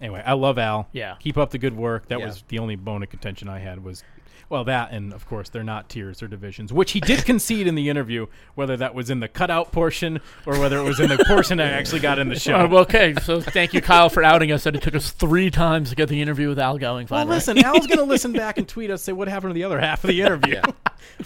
Anyway, 0.01 0.23
I 0.25 0.35
love 0.35 0.59
Al. 0.59 0.89
Yeah. 0.93 1.17
Keep 1.21 1.39
up 1.39 1.51
the 1.51 1.59
good 1.59 1.75
work. 1.75 2.09
That 2.09 2.19
Yeah. 2.21 2.27
was 2.27 2.45
the 2.49 2.59
only 2.59 2.77
bone 2.77 3.03
of 3.03 3.09
contention 3.11 3.49
I 3.49 3.59
had 3.59 3.83
was 3.83 4.05
well 4.49 4.65
that 4.65 4.91
and 4.93 5.13
of 5.13 5.27
course 5.27 5.49
they're 5.49 5.65
not 5.65 5.89
tiers, 5.89 6.21
they're 6.21 6.29
divisions, 6.29 6.73
which 6.73 6.93
he 6.93 7.01
did 7.01 7.25
concede 7.27 7.67
in 7.67 7.75
the 7.75 7.89
interview, 7.89 8.27
whether 8.55 8.77
that 8.77 8.95
was 8.95 9.11
in 9.11 9.21
the 9.21 9.29
cutout 9.29 9.73
portion 9.73 10.21
or 10.47 10.59
whether 10.59 10.79
it 10.79 10.83
was 10.83 11.01
in 11.01 11.09
the 11.09 11.23
portion 11.27 11.61
I 11.61 11.71
actually 11.71 12.01
got 12.01 12.19
in 12.19 12.29
the 12.29 12.39
show. 12.39 12.55
Uh, 12.57 12.69
well, 12.69 12.83
okay, 12.83 13.15
so 13.23 13.41
thank 13.41 13.75
you, 13.75 13.81
Kyle, 13.81 14.09
for 14.09 14.23
outing 14.23 14.53
us 14.53 14.65
that 14.65 14.75
it 14.77 14.83
took 14.83 14.95
us 14.95 15.11
three 15.11 15.51
times 15.51 15.91
to 15.91 15.97
get 15.97 16.09
the 16.09 16.21
interview 16.23 16.49
with 16.49 16.59
Al 16.59 16.79
going. 16.79 17.07
Well, 17.11 17.25
listen, 17.27 17.59
Al's 17.59 17.87
going 17.87 17.99
to 17.99 18.05
listen 18.05 18.33
back 18.33 18.59
and 18.59 18.69
tweet 18.69 18.91
us, 18.91 19.03
say 19.03 19.13
what 19.13 19.29
happened 19.29 19.51
to 19.51 19.55
the 19.55 19.65
other 19.65 19.81
half 19.81 20.05
of 20.05 20.09
the 20.09 20.21
interview. 20.23 20.55
Yeah. 20.55 20.63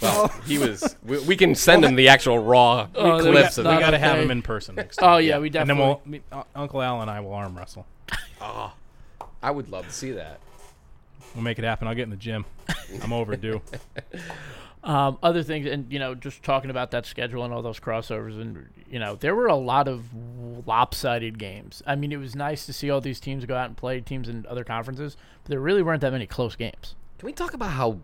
Well, 0.01 0.27
he 0.45 0.57
was. 0.57 0.95
We, 1.03 1.19
we 1.21 1.35
can 1.35 1.53
send 1.55 1.83
him 1.83 1.95
the 1.95 2.07
actual 2.09 2.37
raw 2.39 2.87
Oh, 2.95 3.19
clips 3.19 3.57
we 3.57 3.63
of 3.65 3.73
we 3.73 3.79
got 3.79 3.89
to 3.91 3.97
have 3.97 4.19
him 4.19 4.29
in 4.31 4.41
person 4.41 4.75
next 4.75 4.97
time. 4.97 5.09
Oh 5.09 5.13
time. 5.17 5.23
yeah, 5.25 5.39
we 5.39 5.49
definitely. 5.49 5.83
And 5.83 5.89
then 6.05 6.11
definitely. 6.11 6.21
we'll, 6.31 6.39
me- 6.39 6.43
uh, 6.55 6.59
Uncle 6.59 6.81
Al 6.81 7.01
and 7.01 7.09
I 7.11 7.19
will 7.19 7.33
arm 7.33 7.57
wrestle. 7.57 7.85
I 8.39 9.51
would 9.51 9.69
love 9.69 9.87
to 9.87 9.91
see 9.93 10.11
that. 10.11 10.39
We'll 11.35 11.43
make 11.43 11.57
it 11.59 11.63
happen. 11.65 11.87
I'll 11.87 11.95
get 11.95 12.03
in 12.03 12.09
the 12.09 12.15
gym. 12.17 12.45
I'm 13.03 13.13
overdue. 13.13 13.61
Um, 14.83 15.19
other 15.21 15.43
things, 15.43 15.67
and 15.67 15.93
you 15.93 15.99
know, 15.99 16.15
just 16.15 16.41
talking 16.41 16.71
about 16.71 16.89
that 16.89 17.05
schedule 17.05 17.43
and 17.45 17.53
all 17.53 17.61
those 17.61 17.79
crossovers, 17.79 18.41
and 18.41 18.67
you 18.89 18.97
know, 18.97 19.13
there 19.15 19.35
were 19.35 19.45
a 19.45 19.55
lot 19.55 19.87
of 19.87 20.05
lopsided 20.65 21.37
games. 21.37 21.83
I 21.85 21.95
mean, 21.95 22.11
it 22.11 22.17
was 22.17 22.35
nice 22.35 22.65
to 22.65 22.73
see 22.73 22.89
all 22.89 22.99
these 22.99 23.19
teams 23.19 23.45
go 23.45 23.55
out 23.55 23.67
and 23.67 23.77
play 23.77 24.01
teams 24.01 24.27
in 24.27 24.43
other 24.49 24.63
conferences, 24.63 25.17
but 25.43 25.51
there 25.51 25.59
really 25.59 25.83
weren't 25.83 26.01
that 26.01 26.11
many 26.11 26.25
close 26.25 26.55
games. 26.55 26.95
Can 27.19 27.27
we 27.27 27.31
talk 27.33 27.53
about 27.53 27.69
how 27.69 27.99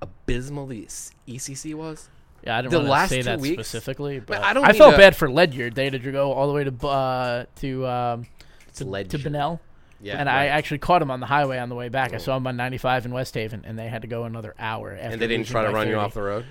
abysmal 0.00 0.66
the 0.66 0.86
ECC 0.86 1.74
was? 1.74 2.08
Yeah, 2.44 2.56
I 2.56 2.62
didn't 2.62 2.70
The 2.72 2.78
want 2.78 2.86
to 2.86 2.90
last 2.92 3.08
say 3.10 3.18
two 3.18 3.22
that 3.24 3.40
weeks? 3.40 3.54
specifically, 3.68 4.20
but 4.20 4.42
I 4.42 4.54
don't 4.54 4.64
I 4.64 4.72
felt 4.72 4.92
to- 4.92 4.96
bad 4.98 5.14
for 5.14 5.30
Ledyard. 5.30 5.74
They 5.74 5.84
had 5.84 6.02
to 6.02 6.12
go 6.12 6.32
all 6.32 6.46
the 6.46 6.54
way 6.54 6.64
to 6.64 6.86
uh, 6.88 7.44
to 7.56 7.86
um, 7.86 8.26
to, 8.72 8.84
to 8.84 8.90
Ledyard. 8.90 9.22
Bunnell. 9.22 9.60
Yeah, 10.02 10.16
and 10.18 10.28
I 10.28 10.46
actually 10.46 10.78
caught 10.78 11.02
him 11.02 11.10
on 11.10 11.20
the 11.20 11.26
highway 11.26 11.58
on 11.58 11.68
the 11.68 11.74
way 11.74 11.88
back. 11.88 12.14
I 12.14 12.18
saw 12.18 12.36
him 12.36 12.46
on 12.46 12.56
95 12.56 13.06
in 13.06 13.12
West 13.12 13.34
Haven, 13.34 13.64
and 13.66 13.78
they 13.78 13.88
had 13.88 14.02
to 14.02 14.08
go 14.08 14.24
another 14.24 14.54
hour. 14.58 14.92
After 14.92 15.04
and 15.12 15.20
they 15.20 15.26
didn't 15.26 15.46
try 15.46 15.64
to 15.64 15.70
run 15.70 15.88
you 15.88 15.96
off 15.96 16.14
the 16.14 16.22
road. 16.22 16.46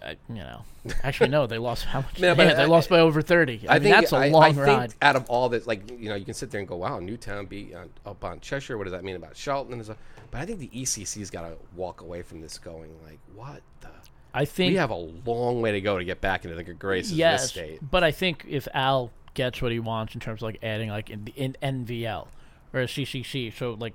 I, 0.00 0.16
you 0.28 0.36
know, 0.36 0.62
actually 1.02 1.30
no, 1.30 1.46
they 1.48 1.58
lost 1.58 1.84
how 1.84 2.00
much? 2.00 2.12
Yeah, 2.18 2.28
Yeah, 2.28 2.34
but 2.34 2.56
they 2.56 2.62
I- 2.62 2.66
lost 2.66 2.88
by 2.88 3.00
over 3.00 3.20
30. 3.20 3.66
I, 3.68 3.74
mean, 3.74 3.82
think 3.82 3.94
that's 3.96 4.12
a 4.12 4.16
I, 4.16 4.28
long 4.28 4.42
I 4.44 4.52
think 4.52 4.66
ride. 4.66 4.94
out 5.02 5.16
of 5.16 5.28
all 5.28 5.48
this, 5.48 5.66
like 5.66 5.90
you 5.90 6.08
know, 6.08 6.14
you 6.14 6.24
can 6.24 6.34
sit 6.34 6.50
there 6.50 6.60
and 6.60 6.68
go, 6.68 6.76
"Wow, 6.76 7.00
Newtown 7.00 7.46
beat 7.46 7.74
on, 7.74 7.90
up 8.06 8.24
on 8.24 8.40
Cheshire." 8.40 8.78
What 8.78 8.84
does 8.84 8.92
that 8.92 9.02
mean 9.04 9.16
about 9.16 9.36
Shelton? 9.36 9.82
But 10.30 10.40
I 10.40 10.46
think 10.46 10.60
the 10.60 10.68
ECC's 10.68 11.30
got 11.30 11.42
to 11.42 11.56
walk 11.74 12.00
away 12.02 12.22
from 12.22 12.40
this 12.40 12.58
going 12.58 12.90
like, 13.04 13.18
"What 13.34 13.62
the." 13.80 13.88
I 14.34 14.44
think 14.44 14.72
We 14.72 14.76
have 14.76 14.90
a 14.90 14.94
long 14.94 15.62
way 15.62 15.72
to 15.72 15.80
go 15.80 15.98
to 15.98 16.04
get 16.04 16.20
back 16.20 16.44
into 16.44 16.54
the 16.54 16.62
good 16.62 16.78
graces 16.78 17.12
of 17.12 17.18
this 17.18 17.48
state. 17.48 17.80
but 17.90 18.04
I 18.04 18.10
think 18.12 18.44
if 18.48 18.68
Al 18.74 19.10
gets 19.38 19.62
what 19.62 19.70
he 19.70 19.78
wants 19.78 20.14
in 20.14 20.20
terms 20.20 20.40
of 20.40 20.42
like 20.42 20.58
adding 20.64 20.90
like 20.90 21.10
in, 21.10 21.24
the 21.24 21.32
in 21.36 21.56
NVL 21.62 22.26
or 22.74 22.80
a 22.80 22.86
CCC, 22.86 23.56
so 23.56 23.74
like 23.78 23.94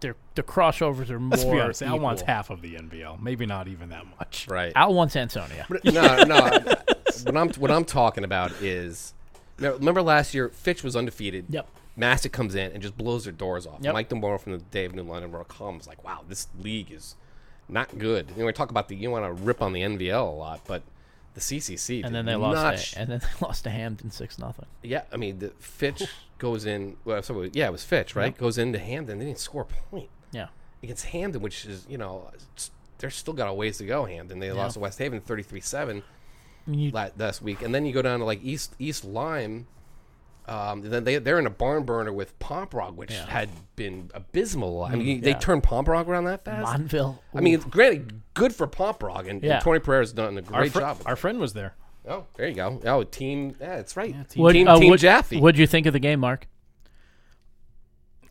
their 0.00 0.16
the 0.34 0.42
crossovers 0.42 1.08
are 1.08 1.18
more. 1.18 1.30
Let's 1.30 1.44
be 1.44 1.58
honest. 1.58 1.82
Al 1.82 1.98
wants 1.98 2.20
half 2.20 2.50
of 2.50 2.60
the 2.60 2.74
NVL. 2.74 3.20
Maybe 3.20 3.46
not 3.46 3.68
even 3.68 3.88
that 3.88 4.04
much. 4.18 4.46
Right. 4.48 4.72
Al 4.76 4.92
wants 4.92 5.16
Ansonia. 5.16 5.66
no, 5.84 6.24
no. 6.24 6.34
what 7.24 7.36
I'm 7.36 7.48
what 7.54 7.70
I'm 7.70 7.86
talking 7.86 8.22
about 8.22 8.52
is 8.60 9.14
remember, 9.56 9.78
remember 9.78 10.02
last 10.02 10.34
year 10.34 10.50
Fitch 10.50 10.84
was 10.84 10.94
undefeated. 10.94 11.46
Yep. 11.48 11.66
Masuk 11.98 12.32
comes 12.32 12.54
in 12.54 12.72
and 12.72 12.82
just 12.82 12.98
blows 12.98 13.24
their 13.24 13.32
doors 13.32 13.66
off. 13.66 13.78
Yep. 13.80 13.94
Mike 13.94 14.10
DiMauro 14.10 14.38
from 14.38 14.52
the 14.52 14.58
Day 14.58 14.84
of 14.84 14.94
New 14.94 15.04
London 15.04 15.32
World 15.32 15.48
comes 15.48 15.86
like, 15.86 16.04
wow, 16.04 16.20
this 16.28 16.48
league 16.60 16.92
is 16.92 17.14
not 17.66 17.96
good. 17.98 18.28
You 18.32 18.40
know, 18.40 18.46
we 18.46 18.52
talk 18.52 18.70
about 18.70 18.88
the 18.88 18.96
you 18.96 19.10
want 19.10 19.24
to 19.24 19.32
rip 19.42 19.62
on 19.62 19.72
the 19.72 19.80
NVL 19.80 20.28
a 20.28 20.36
lot, 20.36 20.60
but 20.66 20.82
the 21.36 21.40
CCC 21.42 22.02
And 22.02 22.14
then 22.14 22.24
they 22.24 22.34
lost. 22.34 22.94
To, 22.94 23.00
and 23.00 23.10
then 23.10 23.18
they 23.40 23.46
lost 23.46 23.64
to 23.64 23.70
Hamden 23.70 24.10
six 24.10 24.38
nothing. 24.38 24.64
yeah, 24.82 25.02
I 25.12 25.16
mean, 25.18 25.38
the 25.38 25.50
Fitch 25.58 26.02
goes 26.38 26.64
in. 26.66 26.96
Well, 27.04 27.22
so 27.22 27.42
yeah, 27.52 27.66
it 27.66 27.72
was 27.72 27.84
Fitch, 27.84 28.16
right? 28.16 28.36
Goes 28.36 28.56
into 28.58 28.78
Hamden. 28.78 29.18
They 29.18 29.26
didn't 29.26 29.38
score 29.38 29.62
a 29.62 29.64
point 29.90 30.08
Yeah. 30.32 30.48
against 30.82 31.04
Hamden, 31.06 31.42
which 31.42 31.66
is 31.66 31.86
you 31.88 31.98
know, 31.98 32.30
they're 32.98 33.10
still 33.10 33.34
got 33.34 33.48
a 33.48 33.54
ways 33.54 33.76
to 33.78 33.84
go. 33.84 34.06
Hamden. 34.06 34.38
They 34.38 34.50
lost 34.50 34.74
to 34.74 34.80
West 34.80 34.98
Haven 34.98 35.20
33-7 35.20 36.02
I 36.66 36.70
mean, 36.70 36.78
you, 36.80 36.90
last 36.90 37.42
week, 37.42 37.60
and 37.62 37.74
then 37.74 37.84
you 37.86 37.92
go 37.92 38.02
down 38.02 38.18
to 38.20 38.24
like 38.24 38.42
East 38.42 38.74
East 38.78 39.04
Lyme. 39.04 39.66
Um, 40.48 40.82
then 40.82 41.02
they 41.04 41.18
they're 41.18 41.38
in 41.40 41.46
a 41.46 41.50
barn 41.50 41.82
burner 41.84 42.12
with 42.12 42.38
Pomperaug, 42.38 42.94
which 42.94 43.10
Yeah. 43.12 43.26
had 43.26 43.48
been 43.74 44.10
abysmal. 44.14 44.84
I 44.84 44.94
mean, 44.94 45.18
yeah. 45.18 45.24
they 45.24 45.34
turned 45.34 45.62
Pomperaug 45.64 46.06
around 46.06 46.24
that 46.24 46.44
fast. 46.44 46.62
Montville. 46.62 47.20
I 47.34 47.40
mean, 47.40 47.54
it's 47.54 47.64
granted, 47.64 48.20
good 48.34 48.54
for 48.54 48.66
Pomperaug, 48.68 49.28
and, 49.28 49.42
Yeah. 49.42 49.54
and 49.54 49.64
Tony 49.64 49.80
Pereira's 49.80 50.12
done 50.12 50.38
a 50.38 50.42
Our, 50.52 50.60
great 50.62 50.72
job. 50.72 50.98
our 51.04 51.16
friend 51.16 51.38
was 51.40 51.52
there. 51.52 51.74
oh, 52.08 52.24
there 52.36 52.46
you 52.48 52.54
go. 52.54 52.80
Oh, 52.84 53.02
team. 53.02 53.56
Yeah, 53.60 53.76
that's 53.76 53.96
right. 53.96 54.14
team- 54.30 54.42
What- 54.42 54.52
team 54.52 54.68
uh, 54.68 54.78
team 54.78 54.90
what- 54.90 55.00
Jaffe. 55.00 55.40
What'd 55.40 55.58
you 55.58 55.66
think 55.66 55.86
of 55.86 55.92
the 55.92 55.98
game, 55.98 56.20
Mark? 56.20 56.46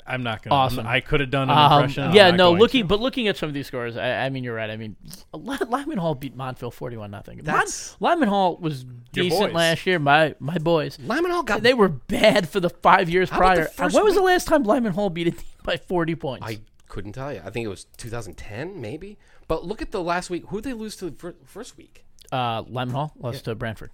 I'm 0.08 0.22
not 0.24 0.43
going 0.43 0.51
to. 0.51 0.56
Awesome. 0.56 0.86
I 0.86 0.99
could 0.99 1.20
have 1.20 1.32
done 1.32 1.49
an 1.49 1.58
Um, 1.58 1.72
impression. 1.74 2.03
I'm 2.06 2.14
yeah, 2.16 2.30
no. 2.32 2.51
Looking, 2.53 2.84
to. 2.84 2.88
but 2.88 2.99
looking 2.99 3.28
at 3.28 3.38
some 3.38 3.47
of 3.49 3.53
these 3.56 3.66
scores, 3.68 3.97
I, 3.97 4.26
I 4.26 4.30
mean, 4.30 4.43
you're 4.43 4.53
right. 4.56 4.70
I 4.70 4.78
mean, 4.78 4.95
Lyman 5.34 5.97
Hall 5.97 6.14
beat 6.16 6.36
Montville 6.36 6.72
forty-one 6.72 7.10
nothing. 7.12 7.39
That's- 7.39 7.95
Lyman 7.99 8.30
Hall 8.30 8.58
was 8.58 8.86
decent 9.14 9.51
boys. 9.51 9.53
last 9.53 9.86
year. 9.88 9.97
My 9.99 10.36
my 10.39 10.58
boys, 10.60 10.99
Lyman 10.99 11.32
Hall 11.32 11.43
got. 11.43 11.64
they 11.64 11.74
were 11.74 11.89
bad 11.89 12.47
for 12.47 12.60
the 12.60 12.70
five 12.70 13.10
years 13.10 13.30
How 13.30 13.38
about 13.38 13.49
the 13.49 13.62
prior. 13.62 13.68
Uh, 13.68 13.72
first 13.72 13.95
when 13.95 14.03
was 14.03 14.16
the 14.16 14.22
last 14.22 14.47
time 14.47 14.64
Lyman 14.64 14.93
Hall 14.93 15.10
beat 15.10 15.28
a 15.28 15.32
team 15.32 15.45
by 15.64 15.78
forty 15.78 16.16
points? 16.16 16.45
I 16.45 16.60
couldn't 16.88 17.14
tell 17.14 17.34
you. 17.34 17.41
I 17.43 17.49
think 17.49 17.66
it 17.66 17.70
was 17.70 17.86
2010, 17.97 18.80
maybe. 18.80 19.18
But 19.47 19.66
look 19.66 19.82
at 19.82 19.91
the 19.91 20.01
last 20.03 20.30
week. 20.30 20.43
Who 20.47 20.58
did 20.62 20.70
they 20.70 20.74
lose 20.74 20.95
to 20.97 21.10
the 21.10 21.16
fir- 21.18 21.36
first 21.45 21.78
week? 21.78 22.06
uh, 22.32 22.64
Lyman 22.68 22.93
Hall 22.93 23.12
lost 23.20 23.45
to 23.45 23.56
Branford, 23.56 23.91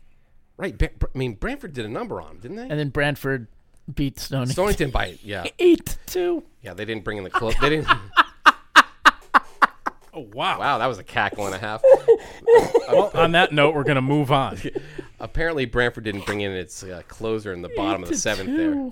Right. 0.58 0.76
I 0.82 0.90
mean, 1.18 1.34
Branford 1.36 1.74
did 1.74 1.86
a 1.86 1.90
number 1.90 2.22
on, 2.22 2.32
'em, 2.32 2.38
didn't 2.40 2.58
they? 2.58 2.64
and 2.70 2.80
then 2.80 2.90
Branford 2.90 3.48
beat 3.94 4.20
Stonington 4.20 4.54
Stonington 4.54 4.90
by 4.92 5.08
it, 5.08 5.20
yeah, 5.24 5.46
eight 5.60 5.86
to 5.86 5.98
two. 6.06 6.44
yeah. 6.62 6.74
They 6.74 6.86
didn't 6.86 7.04
bring 7.04 7.18
in 7.18 7.24
the 7.24 7.30
close. 7.30 7.56
They 7.62 7.70
didn't. 7.70 7.88
Oh 10.14 10.28
wow. 10.34 10.60
Wow, 10.60 10.78
that 10.80 10.88
was 10.88 11.00
a 11.00 11.06
cackle 11.06 11.46
and 11.46 11.56
a 11.56 11.58
half. 11.58 11.82
Well, 12.92 13.10
on 13.14 13.32
that 13.32 13.54
note, 13.54 13.74
we're 13.74 13.86
going 13.86 13.96
to 13.96 14.02
move 14.02 14.30
on. 14.34 14.58
Apparently, 15.22 15.64
Branford 15.66 16.04
didn't 16.04 16.26
bring 16.26 16.42
in 16.42 16.52
its 16.52 16.84
uh, 16.84 17.02
closer 17.08 17.54
in 17.54 17.62
the 17.62 17.70
bottom 17.78 18.04
of 18.04 18.10
the 18.10 18.18
seventh 18.18 18.50
two. 18.50 18.58
there. 18.58 18.92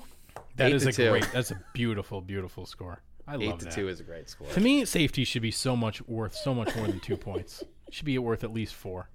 That 0.56 0.70
Eight 0.70 0.76
is 0.76 0.86
a 0.86 0.92
two. 0.94 1.10
great. 1.10 1.28
That's 1.34 1.52
a 1.52 1.60
beautiful, 1.74 2.22
beautiful 2.22 2.66
score. 2.66 3.02
I 3.28 3.36
Eight 3.36 3.50
love 3.50 3.60
to 3.60 3.66
that. 3.66 3.74
two 3.74 3.90
is 3.90 4.00
a 4.00 4.04
great 4.04 4.30
score. 4.30 4.48
To 4.48 4.62
me, 4.62 4.86
safety 4.86 5.26
should 5.26 5.42
be 5.42 5.52
so 5.52 5.76
much 5.76 6.02
worth 6.08 6.34
so 6.36 6.56
much 6.56 6.74
more 6.78 6.88
than 6.88 7.02
two 7.02 7.18
points. 7.18 7.62
Should 7.92 8.06
be 8.06 8.18
worth 8.20 8.46
at 8.46 8.54
least 8.54 8.74
four. 8.74 9.10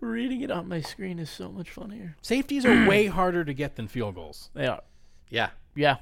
Reading 0.00 0.42
it 0.42 0.50
on 0.50 0.68
my 0.68 0.82
screen 0.82 1.18
is 1.18 1.30
so 1.30 1.50
much 1.50 1.70
funnier. 1.70 2.16
Safeties 2.20 2.66
are 2.66 2.86
way 2.88 3.06
harder 3.06 3.42
to 3.46 3.54
get 3.54 3.76
than 3.76 3.88
field 3.88 4.16
goals. 4.16 4.50
They 4.52 4.66
are, 4.66 4.82
Yeah, 5.30 5.50
yeah. 5.74 5.96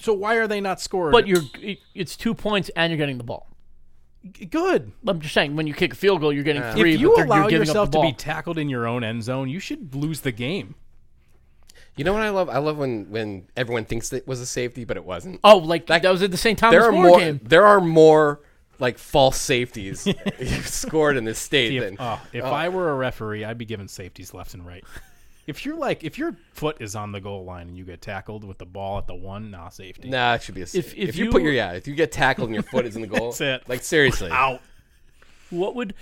So 0.00 0.12
why 0.12 0.34
are 0.36 0.46
they 0.46 0.60
not 0.60 0.80
scored? 0.80 1.12
But 1.12 1.26
you're 1.26 1.42
it- 1.60 1.78
it's 1.94 2.16
two 2.16 2.34
points 2.34 2.70
and 2.76 2.90
you're 2.90 2.98
getting 2.98 3.18
the 3.18 3.24
ball. 3.24 3.48
good. 4.50 4.92
I'm 5.06 5.20
just 5.20 5.34
saying 5.34 5.56
when 5.56 5.66
you 5.66 5.74
kick 5.74 5.94
a 5.94 5.96
field 5.96 6.20
goal, 6.20 6.32
you're 6.32 6.44
getting 6.44 6.62
Uh, 6.62 6.74
three. 6.74 6.94
if 6.94 7.00
you 7.00 7.08
but 7.08 7.16
they're- 7.16 7.24
allow 7.26 7.36
you're 7.40 7.50
giving 7.50 7.66
yourself 7.66 7.88
up 7.88 7.92
the 7.92 7.98
to 7.98 8.02
ball. 8.02 8.10
be 8.10 8.16
tackled 8.16 8.58
in 8.58 8.68
your 8.68 8.86
own 8.86 9.02
end 9.02 9.24
zone, 9.24 9.48
you 9.48 9.58
should 9.58 9.94
lose 9.94 10.20
the 10.20 10.30
game. 10.32 10.74
you 11.96 12.04
know 12.04 12.12
what 12.12 12.22
I 12.22 12.30
love? 12.30 12.48
I 12.48 12.58
love 12.58 12.78
when 12.78 13.10
when 13.10 13.48
everyone 13.56 13.84
thinks 13.84 14.12
it 14.12 14.26
was 14.26 14.40
a 14.40 14.46
safety, 14.46 14.84
but 14.84 14.96
it 14.96 15.04
wasn't. 15.04 15.40
oh, 15.44 15.58
like 15.58 15.86
that 15.88 16.04
was 16.04 16.22
at 16.22 16.30
the 16.30 16.36
same 16.36 16.56
time 16.56 16.70
there 16.70 16.84
are 16.84 16.92
More 16.92 17.06
more. 17.08 17.18
game. 17.18 17.40
There 17.42 17.66
are 17.66 17.80
more 17.80 18.40
like 18.78 18.96
false 18.98 19.38
safeties 19.40 20.06
scored 20.64 21.16
in 21.16 21.24
this 21.24 21.38
state 21.48 21.68
See, 21.68 21.78
than. 21.80 21.94
if 21.94 22.00
oh, 22.00 22.20
if 22.32 22.44
I 22.44 22.68
were 22.68 22.90
a 22.90 22.94
referee, 22.94 23.44
I'd 23.44 23.58
be 23.58 23.64
giving 23.66 23.88
safeties 23.88 24.32
left 24.32 24.54
and 24.54 24.64
right. 24.66 24.84
If 25.46 25.64
you're 25.66 25.76
like, 25.76 26.04
if 26.04 26.18
your 26.18 26.36
foot 26.54 26.76
is 26.80 26.94
on 26.94 27.10
the 27.12 27.20
goal 27.20 27.44
line 27.44 27.68
and 27.68 27.76
you 27.76 27.84
get 27.84 28.00
tackled 28.00 28.44
with 28.44 28.58
the 28.58 28.66
ball 28.66 28.98
at 28.98 29.06
the 29.08 29.14
one, 29.14 29.50
nah, 29.50 29.68
safety. 29.70 30.08
Nah, 30.08 30.34
it 30.34 30.42
should 30.42 30.54
be 30.54 30.60
a 30.60 30.64
If- 30.64 30.74
if 30.74 30.94
If, 30.96 31.16
you, 31.16 31.24
you- 31.26 31.30
put 31.30 31.42
your 31.42 31.52
yeah, 31.52 31.72
if 31.72 31.88
you 31.88 31.94
get 31.94 32.12
tackled 32.12 32.48
and 32.48 32.54
your 32.54 32.62
foot 32.62 32.86
is 32.86 32.94
in 32.94 33.02
the 33.02 33.08
goal, 33.08 33.32
That's 33.32 33.40
it. 33.40 33.68
Like 33.68 33.82
seriously, 33.82 34.30
Out. 34.32 34.60
What 35.50 35.74
would 35.74 35.94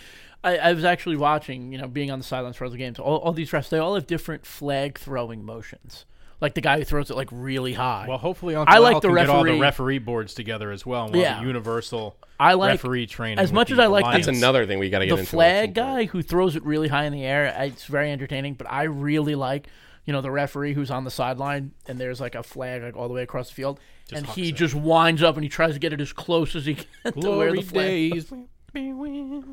I, 0.45 0.57
I 0.59 0.73
was 0.73 0.85
actually 0.85 1.17
watching, 1.17 1.73
you 1.73 1.79
know, 1.79 1.87
being 1.89 2.11
on 2.11 2.19
the 2.19 2.25
sidelines 2.25 2.57
for 2.57 2.65
other 2.65 2.77
games. 2.77 2.99
All, 2.99 3.19
all 3.19 3.33
these 3.33 3.51
refs, 3.51 3.69
they 3.69 3.79
all 3.79 3.95
have 3.95 4.07
different 4.07 4.47
flag 4.47 4.99
throwing 4.99 5.45
motions. 5.45 6.05
Like 6.41 6.55
the 6.55 6.61
guy 6.63 6.79
who 6.79 6.85
throws 6.85 7.11
it 7.11 7.17
like 7.17 7.29
really 7.31 7.75
high. 7.75 8.07
Well, 8.09 8.17
hopefully, 8.19 8.55
Uncle 8.55 8.75
I 8.75 8.79
like 8.79 8.95
Al 8.95 9.01
the 9.01 9.09
can 9.09 9.17
get 9.17 9.29
all 9.29 9.45
the 9.45 9.51
referee- 9.51 9.61
referee 9.61 9.99
boards 9.99 10.33
together 10.35 10.71
as 10.71 10.87
well. 10.87 11.05
And 11.05 11.13
we'll 11.13 11.21
Yeah. 11.23 11.43
universal 11.43 12.17
I 12.39 12.55
like 12.55 12.71
referee 12.71 13.07
training. 13.09 13.39
as 13.39 13.53
much 13.53 13.71
as 13.71 13.79
I 13.79 13.87
like 13.87 14.07
the- 14.07 14.13
that's 14.13 14.39
another 14.39 14.65
thing 14.67 14.79
we 14.79 14.89
got 14.89 15.01
to 15.01 15.07
get 15.07 15.15
the 15.17 15.21
into. 15.21 15.31
flag 15.31 15.75
guy 15.75 16.05
who 16.05 16.23
throws 16.23 16.57
it 16.57 16.65
really 16.65 16.89
high 16.89 17.05
in 17.05 17.13
the 17.13 17.25
air. 17.25 17.55
Uh, 17.59 17.65
it's 17.65 17.85
very 17.85 18.11
entertaining, 18.11 18.55
but 18.55 18.67
I 18.71 18.85
really 18.85 19.35
like, 19.35 19.67
you 20.07 20.15
know, 20.15 20.23
the 20.23 20.31
referee 20.31 20.73
who's 20.73 20.91
on 20.91 21.05
the 21.05 21.11
sideline 21.11 21.73
and 21.87 21.99
there's 21.99 22.21
like 22.23 22.35
a 22.35 22.43
flag 22.43 22.83
like 22.83 22.97
all 22.97 23.07
the 23.09 23.13
way 23.15 23.23
across 23.23 23.49
the 23.49 23.55
field, 23.55 23.79
and 24.11 24.27
he 24.29 24.49
it. 24.49 24.53
just 24.57 24.75
winds 24.75 25.23
up 25.23 25.35
and 25.37 25.45
he 25.45 25.51
tries 25.51 25.75
to 25.75 25.79
get 25.79 25.93
it 25.93 26.01
as 26.01 26.13
close 26.15 26.57
as 26.57 26.65
he 26.65 26.77
can 26.77 26.87
to 27.05 27.11
where 27.13 27.53
Glory 27.53 27.61
the 27.61 27.63
flag. 27.63 28.25
Days. 28.73 29.45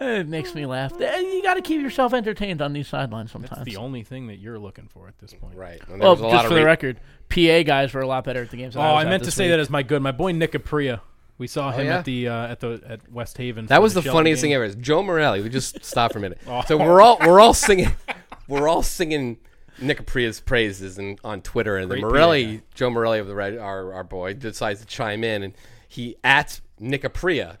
It 0.00 0.28
makes 0.28 0.54
me 0.54 0.66
laugh. 0.66 0.92
You 0.98 1.42
got 1.42 1.54
to 1.54 1.62
keep 1.62 1.80
yourself 1.80 2.12
entertained 2.14 2.60
on 2.62 2.72
these 2.72 2.88
sidelines 2.88 3.32
sometimes. 3.32 3.58
That's 3.58 3.64
the 3.64 3.76
only 3.76 4.02
thing 4.02 4.26
that 4.28 4.36
you're 4.38 4.58
looking 4.58 4.88
for 4.88 5.08
at 5.08 5.18
this 5.18 5.32
point. 5.34 5.54
right? 5.56 5.80
And 5.88 6.00
there 6.00 6.08
Well, 6.08 6.12
was 6.12 6.20
a 6.20 6.24
just 6.24 6.32
lot 6.34 6.42
for 6.46 6.48
of 6.48 6.54
the 6.54 6.64
ra- 6.64 6.70
record, 6.70 7.00
PA 7.28 7.62
guys 7.62 7.92
were 7.94 8.00
a 8.02 8.06
lot 8.06 8.24
better 8.24 8.42
at 8.42 8.50
the 8.50 8.56
games. 8.56 8.74
Than 8.74 8.82
Oh, 8.82 8.86
I, 8.86 8.92
was 8.94 9.02
I 9.02 9.06
at 9.06 9.10
meant 9.10 9.22
to 9.22 9.26
this 9.26 9.34
say 9.34 9.44
week. 9.44 9.50
that 9.52 9.60
as 9.60 9.70
my 9.70 9.82
good, 9.82 10.02
my 10.02 10.12
boy 10.12 10.32
Nick 10.32 10.52
Capria. 10.52 11.00
We 11.38 11.46
saw 11.46 11.70
him 11.70 11.86
yeah? 11.86 11.98
at 11.98 12.04
the 12.06 12.28
uh, 12.28 12.46
at 12.46 12.60
the 12.60 12.80
at 12.86 13.12
West 13.12 13.36
Haven. 13.36 13.66
That 13.66 13.76
for 13.76 13.82
was 13.82 13.92
the 13.92 14.00
Shelton 14.00 14.20
funniest 14.20 14.40
game. 14.40 14.48
thing 14.48 14.54
ever. 14.54 14.64
Is 14.64 14.74
Joe 14.76 15.02
Morelli. 15.02 15.42
We 15.42 15.50
just 15.50 15.84
stop 15.84 16.12
for 16.12 16.18
a 16.18 16.22
minute. 16.22 16.38
Oh. 16.46 16.62
So 16.66 16.78
we're 16.78 17.02
all 17.02 17.18
we're 17.20 17.40
all 17.40 17.52
singing, 17.52 17.90
we're 18.48 18.66
all 18.68 18.82
singing 18.82 19.36
Nick 19.78 20.00
Apria's 20.06 20.40
praises 20.40 20.96
and 20.96 21.18
on 21.22 21.42
Twitter, 21.42 21.76
and 21.76 21.90
Great 21.90 22.00
the 22.00 22.06
Morelli, 22.06 22.44
guy. 22.56 22.62
Joe 22.74 22.88
Morelli 22.88 23.18
of 23.18 23.26
the 23.26 23.34
Red, 23.34 23.58
our 23.58 23.92
our 23.92 24.02
boy, 24.04 24.32
decides 24.32 24.80
to 24.80 24.86
chime 24.86 25.22
in, 25.24 25.42
and 25.42 25.52
he 25.86 26.16
at 26.24 26.62
Nick 26.80 27.02
Apria, 27.02 27.58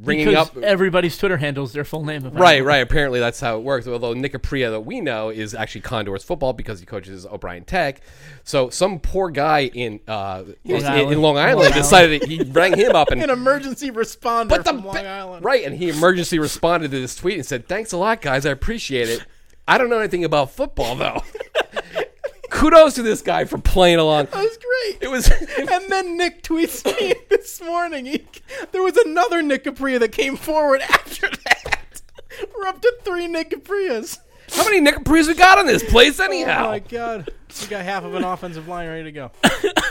ringing 0.00 0.26
because 0.26 0.48
up. 0.48 0.56
everybody's 0.58 1.16
Twitter 1.16 1.36
handles 1.36 1.72
their 1.72 1.84
full 1.84 2.04
name. 2.04 2.18
apparently. 2.18 2.40
Right, 2.40 2.64
right. 2.64 2.76
Apparently, 2.78 3.20
that's 3.20 3.40
how 3.40 3.56
it 3.56 3.62
works. 3.62 3.86
Although 3.86 4.14
Nick 4.14 4.32
Apria 4.32 4.70
that 4.70 4.80
we 4.80 5.00
know 5.00 5.28
is 5.30 5.54
actually 5.54 5.82
Condors 5.82 6.24
football 6.24 6.52
because 6.52 6.80
he 6.80 6.86
coaches 6.86 7.26
O'Brien 7.26 7.64
Tech. 7.64 8.00
So 8.44 8.70
some 8.70 9.00
poor 9.00 9.30
guy 9.30 9.66
in 9.66 10.00
uh, 10.06 10.44
in, 10.64 10.76
in 10.76 10.84
Island. 10.84 11.22
Long 11.22 11.38
Island 11.38 11.74
decided 11.74 12.22
that 12.22 12.28
he 12.28 12.42
rang 12.42 12.76
him 12.76 12.94
up 12.94 13.10
and 13.10 13.22
An 13.28 13.30
emergency 13.30 13.90
responder 13.90 14.48
But 14.48 14.64
the 14.64 14.70
from 14.70 14.84
Long 14.84 14.96
Island. 14.98 15.44
Right, 15.44 15.64
and 15.64 15.76
he 15.76 15.88
emergency 15.88 16.38
responded 16.38 16.90
to 16.90 17.00
this 17.00 17.16
tweet 17.16 17.36
and 17.36 17.46
said, 17.46 17.68
"Thanks 17.68 17.92
a 17.92 17.96
lot, 17.96 18.20
guys. 18.22 18.46
I 18.46 18.50
appreciate 18.50 19.08
it. 19.08 19.24
I 19.66 19.78
don't 19.78 19.90
know 19.90 19.98
anything 19.98 20.24
about 20.24 20.50
football 20.50 20.96
though." 20.96 21.22
Kudos 22.50 22.94
to 22.94 23.02
this 23.02 23.22
guy 23.22 23.44
for 23.44 23.58
playing 23.58 23.98
along. 23.98 24.26
That 24.26 24.36
was 24.42 24.58
great. 24.58 25.02
It 25.02 25.08
was 25.10 25.28
and 25.58 25.88
then 25.88 26.16
Nick 26.16 26.42
tweets 26.42 26.84
me 26.84 27.14
this 27.28 27.60
morning. 27.60 28.06
He, 28.06 28.26
there 28.72 28.82
was 28.82 28.96
another 28.96 29.42
Nick 29.42 29.64
Capria 29.64 29.98
that 30.00 30.12
came 30.12 30.36
forward 30.36 30.80
after 30.88 31.28
that. 31.28 32.02
We're 32.56 32.66
up 32.66 32.80
to 32.82 32.94
three 33.02 33.26
Nick 33.26 33.50
Caprias. 33.50 34.18
how 34.52 34.64
many 34.64 34.80
Nick 34.80 34.96
Capri's 34.96 35.26
we 35.28 35.34
got 35.34 35.58
on 35.58 35.66
this 35.66 35.82
place 35.82 36.20
anyhow? 36.20 36.66
Oh 36.66 36.70
my 36.70 36.78
god. 36.78 37.30
We 37.60 37.66
got 37.68 37.84
half 37.84 38.04
of 38.04 38.14
an 38.14 38.24
offensive 38.24 38.68
line 38.68 38.88
ready 38.88 39.04
to 39.04 39.12
go. 39.12 39.30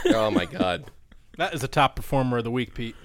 Oh 0.07 0.31
my 0.31 0.45
god. 0.45 0.89
That 1.37 1.53
is 1.53 1.61
the 1.61 1.67
top 1.67 1.95
performer 1.95 2.37
of 2.39 2.43
the 2.43 2.51
week, 2.51 2.73
Pete. 2.73 2.95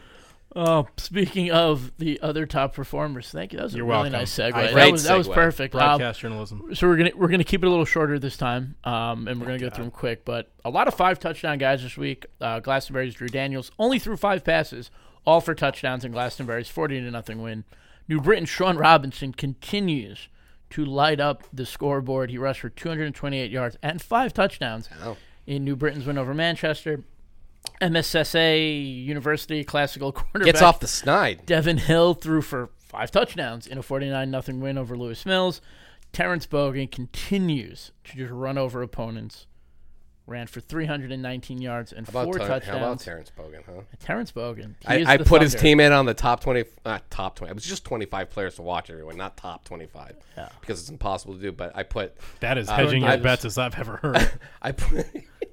Oh, 0.54 0.86
speaking 0.98 1.50
of 1.50 1.92
the 1.98 2.20
other 2.20 2.44
top 2.44 2.74
performers, 2.74 3.30
thank 3.30 3.52
you. 3.52 3.58
That 3.58 3.64
was 3.64 3.74
You're 3.74 3.86
a 3.86 3.88
really 3.88 4.10
welcome. 4.10 4.12
nice 4.20 4.36
segue. 4.36 4.52
I- 4.54 4.72
that 4.74 4.92
was 4.92 5.04
that 5.04 5.16
was 5.16 5.28
segue. 5.28 5.34
perfect. 5.34 5.74
Um, 5.74 5.78
Broadcast 5.78 6.20
journalism. 6.20 6.74
so 6.74 6.86
we're 6.88 6.96
gonna 6.96 7.10
we're 7.16 7.28
gonna 7.28 7.42
keep 7.44 7.62
it 7.62 7.66
a 7.66 7.70
little 7.70 7.84
shorter 7.86 8.18
this 8.18 8.36
time, 8.36 8.74
um, 8.84 9.28
and 9.28 9.40
we're 9.40 9.46
gonna 9.46 9.58
go 9.58 9.70
through 9.70 9.84
them 9.84 9.90
quick. 9.90 10.24
But 10.24 10.50
a 10.64 10.70
lot 10.70 10.88
of 10.88 10.94
five 10.94 11.18
touchdown 11.18 11.56
guys 11.58 11.82
this 11.82 11.96
week. 11.96 12.26
Uh, 12.40 12.60
Glastonbury's 12.60 13.14
Drew 13.14 13.28
Daniels 13.28 13.70
only 13.78 13.98
threw 13.98 14.16
five 14.16 14.44
passes, 14.44 14.90
all 15.24 15.40
for 15.40 15.54
touchdowns 15.54 16.04
in 16.04 16.12
Glastonbury's 16.12 16.68
forty 16.68 17.00
to 17.00 17.10
nothing 17.10 17.40
win. 17.40 17.64
New 18.08 18.20
Britain 18.20 18.44
Sean 18.44 18.76
Robinson 18.76 19.32
continues 19.32 20.28
to 20.70 20.84
light 20.84 21.20
up 21.20 21.44
the 21.52 21.64
scoreboard. 21.64 22.30
He 22.30 22.36
rushed 22.38 22.60
for 22.60 22.68
228 22.70 23.50
yards 23.50 23.76
and 23.82 24.02
five 24.02 24.32
touchdowns 24.34 24.88
in 25.46 25.64
New 25.64 25.76
Britain's 25.76 26.06
win 26.06 26.18
over 26.18 26.34
Manchester. 26.34 27.04
MSSA 27.80 29.04
University 29.04 29.64
Classical 29.64 30.12
quarterback 30.12 30.46
Gets 30.46 30.62
off 30.62 30.80
the 30.80 30.88
snide. 30.88 31.44
Devin 31.46 31.78
Hill 31.78 32.14
threw 32.14 32.42
for 32.42 32.70
five 32.78 33.10
touchdowns 33.10 33.66
in 33.66 33.78
a 33.78 33.82
49 33.82 34.42
0 34.42 34.58
win 34.58 34.78
over 34.78 34.96
Lewis 34.96 35.26
Mills. 35.26 35.60
Terrence 36.12 36.46
Bogan 36.46 36.90
continues 36.90 37.92
to 38.04 38.16
just 38.16 38.30
run 38.32 38.58
over 38.58 38.82
opponents. 38.82 39.46
Ran 40.24 40.46
for 40.46 40.60
319 40.60 41.60
yards 41.60 41.92
and 41.92 42.06
How 42.06 42.10
about, 42.10 42.24
four 42.26 42.34
Ter- 42.34 42.46
touchdowns. 42.46 42.78
how 42.78 42.84
about 42.84 43.00
Terrence 43.00 43.32
Bogan, 43.36 43.64
huh? 43.66 43.82
Terrence 43.98 44.30
Bogan. 44.30 44.74
I, 44.86 45.04
I 45.04 45.16
the 45.16 45.24
put 45.24 45.42
his 45.42 45.52
Thunder. 45.52 45.62
team 45.62 45.80
in 45.80 45.90
on 45.90 46.06
the 46.06 46.14
top 46.14 46.40
20, 46.40 46.64
not 46.86 47.10
top 47.10 47.34
20. 47.34 47.50
It 47.50 47.54
was 47.56 47.64
just 47.64 47.84
25 47.84 48.30
players 48.30 48.54
to 48.54 48.62
watch 48.62 48.88
everyone, 48.88 49.16
not 49.16 49.36
top 49.36 49.64
25. 49.64 50.14
Yeah. 50.36 50.48
Because 50.60 50.80
it's 50.80 50.90
impossible 50.90 51.34
to 51.34 51.40
do, 51.40 51.50
but 51.50 51.72
I 51.74 51.82
put 51.82 52.16
That 52.38 52.56
is 52.56 52.68
Uh, 52.68 52.76
hedging 52.76 53.02
I 53.02 53.14
your 53.14 53.22
bets 53.24 53.44
as 53.44 53.58
I've 53.58 53.76
ever 53.76 53.96
heard. 53.96 54.30
I 54.62 54.70
put 54.70 55.06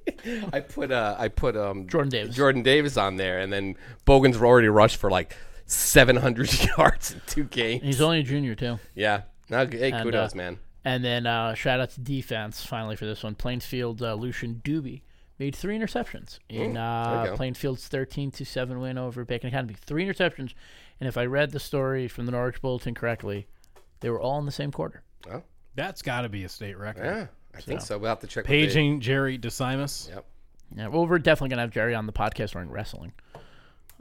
I 0.54 0.60
put 0.62 0.92
uh 0.92 1.16
I 1.18 1.28
put 1.28 1.56
um 1.58 1.88
Jordan 1.88 2.10
Davis. 2.10 2.36
Jordan 2.36 2.64
Davis 2.64 2.98
on 2.98 3.16
there 3.18 3.40
and 3.40 3.52
then 3.52 3.76
Bogan's 4.06 4.38
already 4.38 4.68
rushed 4.70 4.98
for 4.98 5.10
like 5.10 5.36
700 5.66 6.50
yards 6.78 7.14
in 7.14 7.22
two 7.28 7.44
games. 7.46 7.84
He's 7.84 8.02
only 8.02 8.20
a 8.20 8.24
junior, 8.24 8.56
too. 8.56 8.80
yeah. 8.96 9.22
No, 9.50 9.66
hey, 9.66 9.92
And, 9.92 10.04
kudos, 10.04 10.34
uh, 10.34 10.38
man. 10.38 10.60
And 10.86 11.04
then 11.04 11.26
uh, 11.26 11.54
shout 11.56 11.80
out 11.80 11.90
to 11.92 12.02
defense 12.02 12.64
finally 12.66 12.96
for 12.96 13.06
this 13.06 13.24
one. 13.24 13.36
Plainfield 13.36 14.02
uh, 14.02 14.14
Lucian 14.14 14.62
Doobie 14.64 15.02
made 15.40 15.56
three 15.56 15.78
interceptions 15.78 16.40
in 16.50 16.72
Ooh, 16.72 16.74
there 16.74 16.84
uh, 16.84 17.26
go. 17.28 17.36
Plainfield's 17.36 17.88
13 17.88 18.32
to 18.32 18.46
7 18.46 18.80
win 18.80 18.98
over 18.98 19.26
Bacon 19.26 19.50
Academy. 19.50 19.74
Three 19.74 20.06
interceptions. 20.06 20.54
And 21.00 21.08
if 21.08 21.18
I 21.18 21.26
read 21.26 21.52
the 21.52 21.60
story 21.60 22.08
from 22.08 22.26
the 22.26 22.32
Norwich 22.32 22.62
Bulletin 22.62 22.94
correctly, 22.94 23.48
they 24.02 24.10
were 24.10 24.20
all 24.22 24.38
in 24.40 24.46
the 24.46 24.52
same 24.52 24.72
quarter. 24.72 25.02
Oh, 25.32 25.44
That's 25.76 26.02
got 26.02 26.22
to 26.22 26.30
be 26.30 26.44
a 26.44 26.50
state 26.50 26.78
record. 26.78 27.06
yeah. 27.06 27.28
I 27.56 27.62
think 27.62 27.82
so. 27.82 27.98
We'll 27.98 28.10
have 28.10 28.20
to 28.20 28.28
check. 28.28 28.44
with 28.44 28.48
Paging 28.48 29.00
Jerry 29.02 29.38
DeSimus. 29.38 30.10
Yep. 30.10 30.26
Yeah, 30.76 30.88
well, 30.88 31.08
we're 31.08 31.18
definitely 31.20 31.50
gonna 31.50 31.64
have 31.64 31.72
Jerry 31.72 31.96
on 31.96 32.06
the 32.06 32.14
podcast 32.14 32.52
during 32.52 32.70
wrestling. 32.70 33.12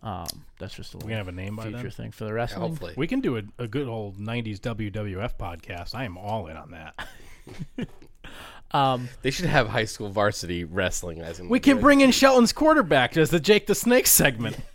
Um, 0.03 0.27
that's 0.61 0.75
just 0.75 0.95
a 0.95 0.99
We 0.99 1.05
little 1.05 1.09
can 1.09 1.17
have 1.19 1.29
a 1.29 1.33
name 1.33 1.57
by 1.57 1.65
future 1.65 1.83
then. 1.83 1.91
thing 1.91 2.11
for 2.13 2.25
the 2.25 2.31
Yeah, 2.31 2.37
wrestling. 2.37 2.61
hopefully. 2.69 2.95
We 2.97 3.07
can 3.09 3.21
do 3.21 3.37
a, 3.39 3.43
a 3.59 3.67
good 3.67 3.89
old 3.89 4.17
90s 4.19 4.61
WWF 4.61 5.37
podcast. 5.39 5.95
I 5.95 6.05
am 6.05 6.17
all 6.17 6.47
in 6.47 6.57
on 6.57 6.71
that. 6.73 7.09
Um, 8.71 9.09
They 9.23 9.31
should 9.31 9.47
have 9.47 9.69
high 9.69 9.87
school 9.87 10.11
varsity 10.11 10.63
wrestling 10.63 11.23
as 11.23 11.41
in 11.41 11.49
We 11.49 11.59
can 11.59 11.81
bring 11.81 12.03
in 12.03 12.11
Shelton's 12.11 12.53
quarterback 12.53 13.17
as 13.17 13.31
the 13.31 13.41
Jake 13.41 13.67
the 13.67 13.75
Snake 13.75 14.07
segment. 14.07 14.57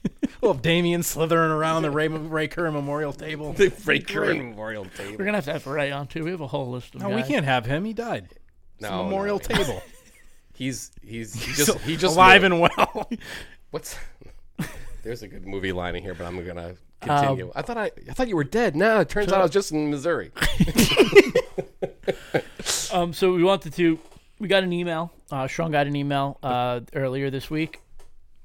Well, 0.42 0.56
Damien 0.56 1.04
slithering 1.04 1.52
around 1.52 1.84
the 1.84 1.92
Ray, 1.92 2.10
Ray 2.10 2.50
Kerr 2.50 2.70
Memorial 2.70 3.14
Table. 3.14 3.54
the 3.58 3.70
Frank 3.70 4.08
Curran 4.10 4.40
Memorial 4.50 4.84
Table. 4.98 5.16
we're 5.18 5.24
gonna 5.24 5.38
have 5.38 5.46
to 5.46 5.54
have 5.54 5.66
Ray 5.68 5.90
on 5.90 6.08
too. 6.08 6.26
We 6.26 6.32
have 6.32 6.42
a 6.42 6.48
whole 6.48 6.70
list 6.70 6.96
of 6.96 7.02
No, 7.02 7.10
we 7.10 7.24
can't 7.24 7.46
have 7.46 7.66
him. 7.66 7.86
He 7.86 7.94
died. 7.94 8.28
It's 8.84 8.92
a 8.92 8.96
No, 8.96 9.04
memorial 9.06 9.40
no. 9.50 9.56
table. 9.56 9.82
He's 10.56 10.92
he's 11.02 11.34
he 11.34 11.54
just 11.54 11.80
he 11.80 11.98
just 11.98 12.16
alive 12.16 12.44
and 12.44 12.60
well. 12.60 13.10
What's 13.72 13.98
There's 15.04 15.24
a 15.24 15.28
good 15.28 15.48
movie 15.48 15.72
line 15.72 15.96
in 15.96 16.04
here, 16.04 16.14
but 16.14 16.26
I'm 16.28 16.46
gonna 16.46 16.68
Um, 16.70 16.76
continue. 17.02 17.52
I 17.56 17.62
thought 17.64 17.78
I 17.78 17.92
I 18.08 18.14
thought 18.14 18.28
you 18.28 18.36
were 18.36 18.44
dead. 18.44 18.76
No, 18.76 19.00
it 19.00 19.10
turns 19.10 19.32
out 19.34 19.40
I 19.40 19.44
was 19.44 19.52
just 19.52 19.72
in 19.72 19.90
Missouri. 19.90 20.32
Um, 22.94 23.12
so 23.14 23.34
we 23.34 23.44
wanted 23.44 23.74
to. 23.74 23.98
We 24.40 24.48
got 24.48 24.64
an 24.64 24.72
email. 24.72 25.12
Uh, 25.32 25.48
Sean 25.48 25.72
got 25.72 25.88
an 25.88 25.96
email 25.96 26.38
uh, 26.44 26.82
earlier 26.94 27.30
this 27.32 27.50
week 27.50 27.82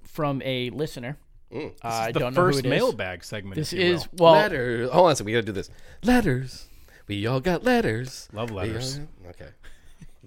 from 0.04 0.40
a 0.42 0.70
listener. 0.70 1.18
Mm. 1.52 1.72
Uh, 1.82 1.88
I 1.88 2.12
the 2.12 2.20
don't 2.20 2.34
know 2.34 2.40
who 2.42 2.46
first 2.48 2.58
it 2.60 2.66
is. 2.66 2.70
mailbag 2.70 3.24
segment. 3.24 3.56
This 3.56 3.72
if 3.74 3.78
you 3.78 3.84
is 3.94 4.08
will. 4.12 4.24
well. 4.24 4.32
letters. 4.34 4.90
Hold 4.90 5.06
on 5.06 5.12
a 5.12 5.16
second. 5.16 5.26
We 5.26 5.32
gotta 5.32 5.46
do 5.46 5.52
this. 5.52 5.70
Letters. 6.02 6.66
We 7.06 7.26
all 7.26 7.40
got 7.40 7.62
letters. 7.64 8.28
Love 8.32 8.50
letters. 8.50 8.98
all- 8.98 9.30
Okay. 9.30 9.48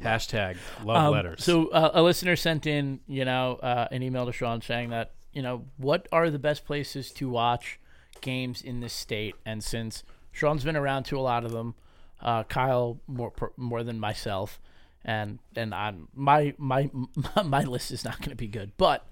Hashtag 0.01 0.57
love 0.83 0.97
Um, 1.07 1.11
letters. 1.13 1.43
So 1.43 1.67
uh, 1.67 1.91
a 1.93 2.01
listener 2.01 2.35
sent 2.35 2.65
in, 2.65 2.99
you 3.07 3.25
know, 3.25 3.55
uh, 3.61 3.87
an 3.91 4.03
email 4.03 4.25
to 4.25 4.31
Sean 4.31 4.61
saying 4.61 4.89
that, 4.89 5.11
you 5.33 5.41
know, 5.41 5.65
what 5.77 6.07
are 6.11 6.29
the 6.29 6.39
best 6.39 6.65
places 6.65 7.11
to 7.13 7.29
watch 7.29 7.79
games 8.21 8.61
in 8.61 8.79
this 8.81 8.93
state? 8.93 9.35
And 9.45 9.63
since 9.63 10.03
Sean's 10.31 10.63
been 10.63 10.75
around 10.75 11.03
to 11.05 11.17
a 11.17 11.21
lot 11.21 11.45
of 11.45 11.51
them, 11.51 11.75
uh, 12.21 12.43
Kyle 12.43 12.99
more 13.07 13.31
more 13.57 13.83
than 13.83 13.99
myself, 13.99 14.59
and 15.03 15.39
and 15.55 15.73
I'm, 15.73 16.07
my 16.13 16.53
my 16.57 16.89
my 17.43 17.63
list 17.63 17.91
is 17.91 18.03
not 18.05 18.19
going 18.19 18.29
to 18.29 18.35
be 18.35 18.47
good. 18.47 18.73
But 18.77 19.07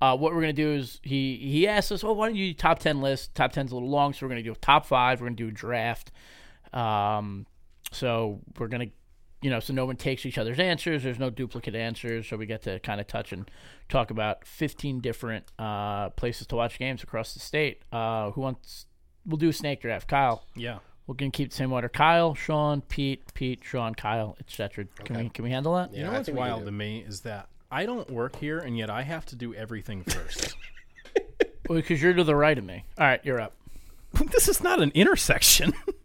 uh, 0.00 0.16
what 0.16 0.32
we're 0.34 0.42
going 0.42 0.54
to 0.54 0.62
do 0.62 0.72
is 0.72 1.00
he 1.02 1.36
he 1.36 1.66
asked 1.66 1.90
us, 1.90 2.04
well, 2.04 2.14
why 2.14 2.28
don't 2.28 2.36
you 2.36 2.48
do 2.48 2.54
top 2.54 2.78
ten 2.78 3.00
list? 3.00 3.34
Top 3.34 3.52
ten's 3.52 3.72
a 3.72 3.74
little 3.74 3.90
long, 3.90 4.12
so 4.12 4.24
we're 4.24 4.30
going 4.30 4.42
to 4.44 4.48
do 4.48 4.52
a 4.52 4.56
top 4.56 4.86
five. 4.86 5.20
We're 5.20 5.26
going 5.28 5.36
to 5.36 5.44
do 5.44 5.48
a 5.48 5.52
draft. 5.52 6.12
Um, 6.72 7.46
so 7.92 8.40
we're 8.58 8.68
gonna, 8.68 8.88
you 9.44 9.50
know, 9.50 9.60
so 9.60 9.74
no 9.74 9.84
one 9.84 9.96
takes 9.96 10.24
each 10.24 10.38
other's 10.38 10.58
answers. 10.58 11.02
There's 11.02 11.18
no 11.18 11.28
duplicate 11.28 11.74
answers, 11.74 12.26
so 12.26 12.38
we 12.38 12.46
get 12.46 12.62
to 12.62 12.80
kind 12.80 12.98
of 12.98 13.06
touch 13.06 13.30
and 13.30 13.50
talk 13.90 14.10
about 14.10 14.46
15 14.46 15.00
different 15.00 15.44
uh, 15.58 16.08
places 16.08 16.46
to 16.46 16.56
watch 16.56 16.78
games 16.78 17.02
across 17.02 17.34
the 17.34 17.40
state. 17.40 17.82
Uh, 17.92 18.30
who 18.30 18.40
wants? 18.40 18.86
We'll 19.26 19.36
do 19.36 19.50
a 19.50 19.52
snake 19.52 19.82
draft. 19.82 20.08
Kyle, 20.08 20.46
yeah. 20.56 20.78
we're 21.06 21.16
gonna 21.16 21.30
keep 21.30 21.50
the 21.50 21.56
same 21.56 21.74
order. 21.74 21.90
Kyle, 21.90 22.34
Sean, 22.34 22.80
Pete, 22.80 23.34
Pete, 23.34 23.60
Sean, 23.62 23.94
Kyle, 23.94 24.34
etc. 24.40 24.86
Can 25.04 25.18
we 25.18 25.28
can 25.28 25.44
we 25.44 25.50
handle 25.50 25.74
that? 25.74 25.92
You 25.92 26.04
know 26.04 26.12
I 26.12 26.14
what's 26.14 26.24
think 26.24 26.38
we 26.38 26.42
can 26.42 26.50
wild 26.50 26.64
to 26.64 26.72
me 26.72 27.04
is 27.06 27.20
that 27.20 27.50
I 27.70 27.84
don't 27.84 28.10
work 28.10 28.36
here, 28.36 28.60
and 28.60 28.78
yet 28.78 28.88
I 28.88 29.02
have 29.02 29.26
to 29.26 29.36
do 29.36 29.52
everything 29.54 30.04
first. 30.04 30.56
Well, 31.66 31.78
because 31.78 32.02
you're 32.02 32.12
to 32.12 32.24
the 32.24 32.36
right 32.36 32.58
of 32.58 32.64
me. 32.64 32.84
All 32.98 33.06
right, 33.06 33.20
you're 33.24 33.40
up. 33.40 33.54
this 34.32 34.48
is 34.48 34.62
not 34.62 34.82
an 34.82 34.92
intersection. 34.94 35.72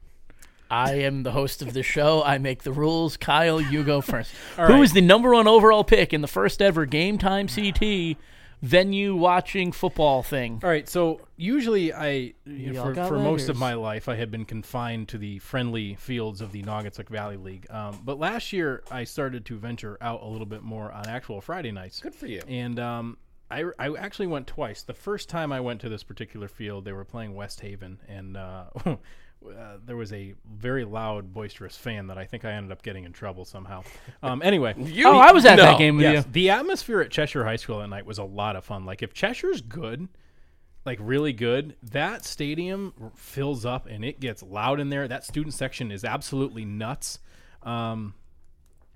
I 0.70 0.94
am 0.96 1.24
the 1.24 1.32
host 1.32 1.62
of 1.62 1.74
the 1.74 1.84
show. 1.84 2.24
I 2.24 2.38
make 2.38 2.64
the 2.64 2.72
rules. 2.72 3.18
Kyle, 3.18 3.60
you 3.60 3.84
go 3.84 4.02
first. 4.02 4.32
Who 4.56 4.64
right. 4.64 4.84
is 4.84 4.94
the 4.94 5.02
number 5.02 5.34
one 5.34 5.48
overall 5.48 5.84
pick 5.84 6.14
in 6.14 6.22
the 6.22 6.28
first 6.28 6.62
ever 6.62 6.86
Game 6.86 7.18
Time 7.18 7.48
CT 7.48 8.18
venue 8.62 9.16
watching 9.16 9.72
football 9.72 10.22
thing? 10.22 10.60
All 10.64 10.70
right, 10.70 10.88
so 10.88 11.22
usually 11.38 11.94
I, 11.94 12.34
all 12.78 12.86
for, 12.86 12.94
got 12.94 13.08
for 13.08 13.20
most 13.20 13.50
of 13.50 13.58
my 13.58 13.74
life, 13.74 14.08
I 14.08 14.16
had 14.16 14.32
been 14.32 14.46
confined 14.46 15.08
to 15.10 15.18
the 15.18 15.40
friendly 15.40 15.96
fields 15.96 16.42
of 16.42 16.52
the 16.52 16.62
Naugatuck 16.64 17.10
Valley 17.10 17.38
League. 17.38 17.66
Um, 17.70 18.00
but 18.04 18.20
last 18.20 18.54
year, 18.54 18.84
I 18.92 19.06
started 19.06 19.46
to 19.46 19.58
venture 19.58 19.98
out 20.02 20.22
a 20.22 20.28
little 20.28 20.46
bit 20.46 20.62
more 20.62 20.92
on 20.92 21.08
actual 21.08 21.42
Friday 21.42 21.72
nights. 21.72 22.00
Good 22.00 22.16
for 22.16 22.28
you. 22.28 22.42
And 22.48 22.80
um, 22.80 23.18
I, 23.50 23.66
I 23.80 23.96
actually 23.96 24.28
went 24.28 24.48
twice. 24.48 24.84
The 24.84 24.94
first 24.94 25.30
time 25.30 25.52
I 25.52 25.60
went 25.60 25.82
to 25.82 25.90
this 25.90 26.04
particular 26.04 26.48
field, 26.48 26.86
they 26.86 26.94
were 26.94 27.06
playing 27.06 27.34
West 27.36 27.62
Haven, 27.62 28.00
and 28.08 28.38
uh, 28.38 28.66
uh, 29.48 29.78
there 29.86 29.96
was 29.96 30.12
a 30.14 30.34
very 30.52 30.84
loud, 30.86 31.34
boisterous 31.34 31.76
fan 31.78 32.08
that 32.08 32.18
I 32.18 32.26
think 32.26 32.44
I 32.46 32.52
ended 32.52 32.72
up 32.72 32.82
getting 32.84 33.06
in 33.06 33.14
trouble 33.14 33.46
somehow. 33.46 33.84
Um, 34.22 34.42
anyway, 34.42 34.74
You, 34.78 35.08
Oh, 35.08 35.18
I 35.18 35.32
was 35.32 35.46
at 35.46 35.56
no. 35.56 35.64
that 35.64 35.78
game 35.78 35.96
with 35.98 36.04
Yes, 36.04 36.26
you. 36.26 36.32
the 36.32 36.50
atmosphere 36.50 37.02
at 37.02 37.10
Cheshire 37.12 37.44
High 37.46 37.56
School 37.56 37.80
that 37.80 37.88
night 37.88 38.06
was 38.06 38.18
a 38.18 38.24
lot 38.24 38.56
of 38.56 38.66
fun. 38.66 38.86
Like 38.86 39.02
if 39.02 39.14
Cheshire's 39.14 39.62
good, 39.62 40.08
like 40.86 40.98
really 41.02 41.34
good, 41.34 41.76
that 41.84 42.26
stadium 42.26 42.94
fills 43.16 43.66
up 43.66 43.86
and 43.88 44.04
it 44.04 44.20
gets 44.20 44.44
loud 44.44 44.80
in 44.80 44.90
there. 44.90 45.08
That 45.08 45.24
student 45.24 45.54
section 45.54 45.92
is 45.92 46.04
absolutely 46.04 46.66
nuts. 46.66 47.20
Um, 47.64 48.14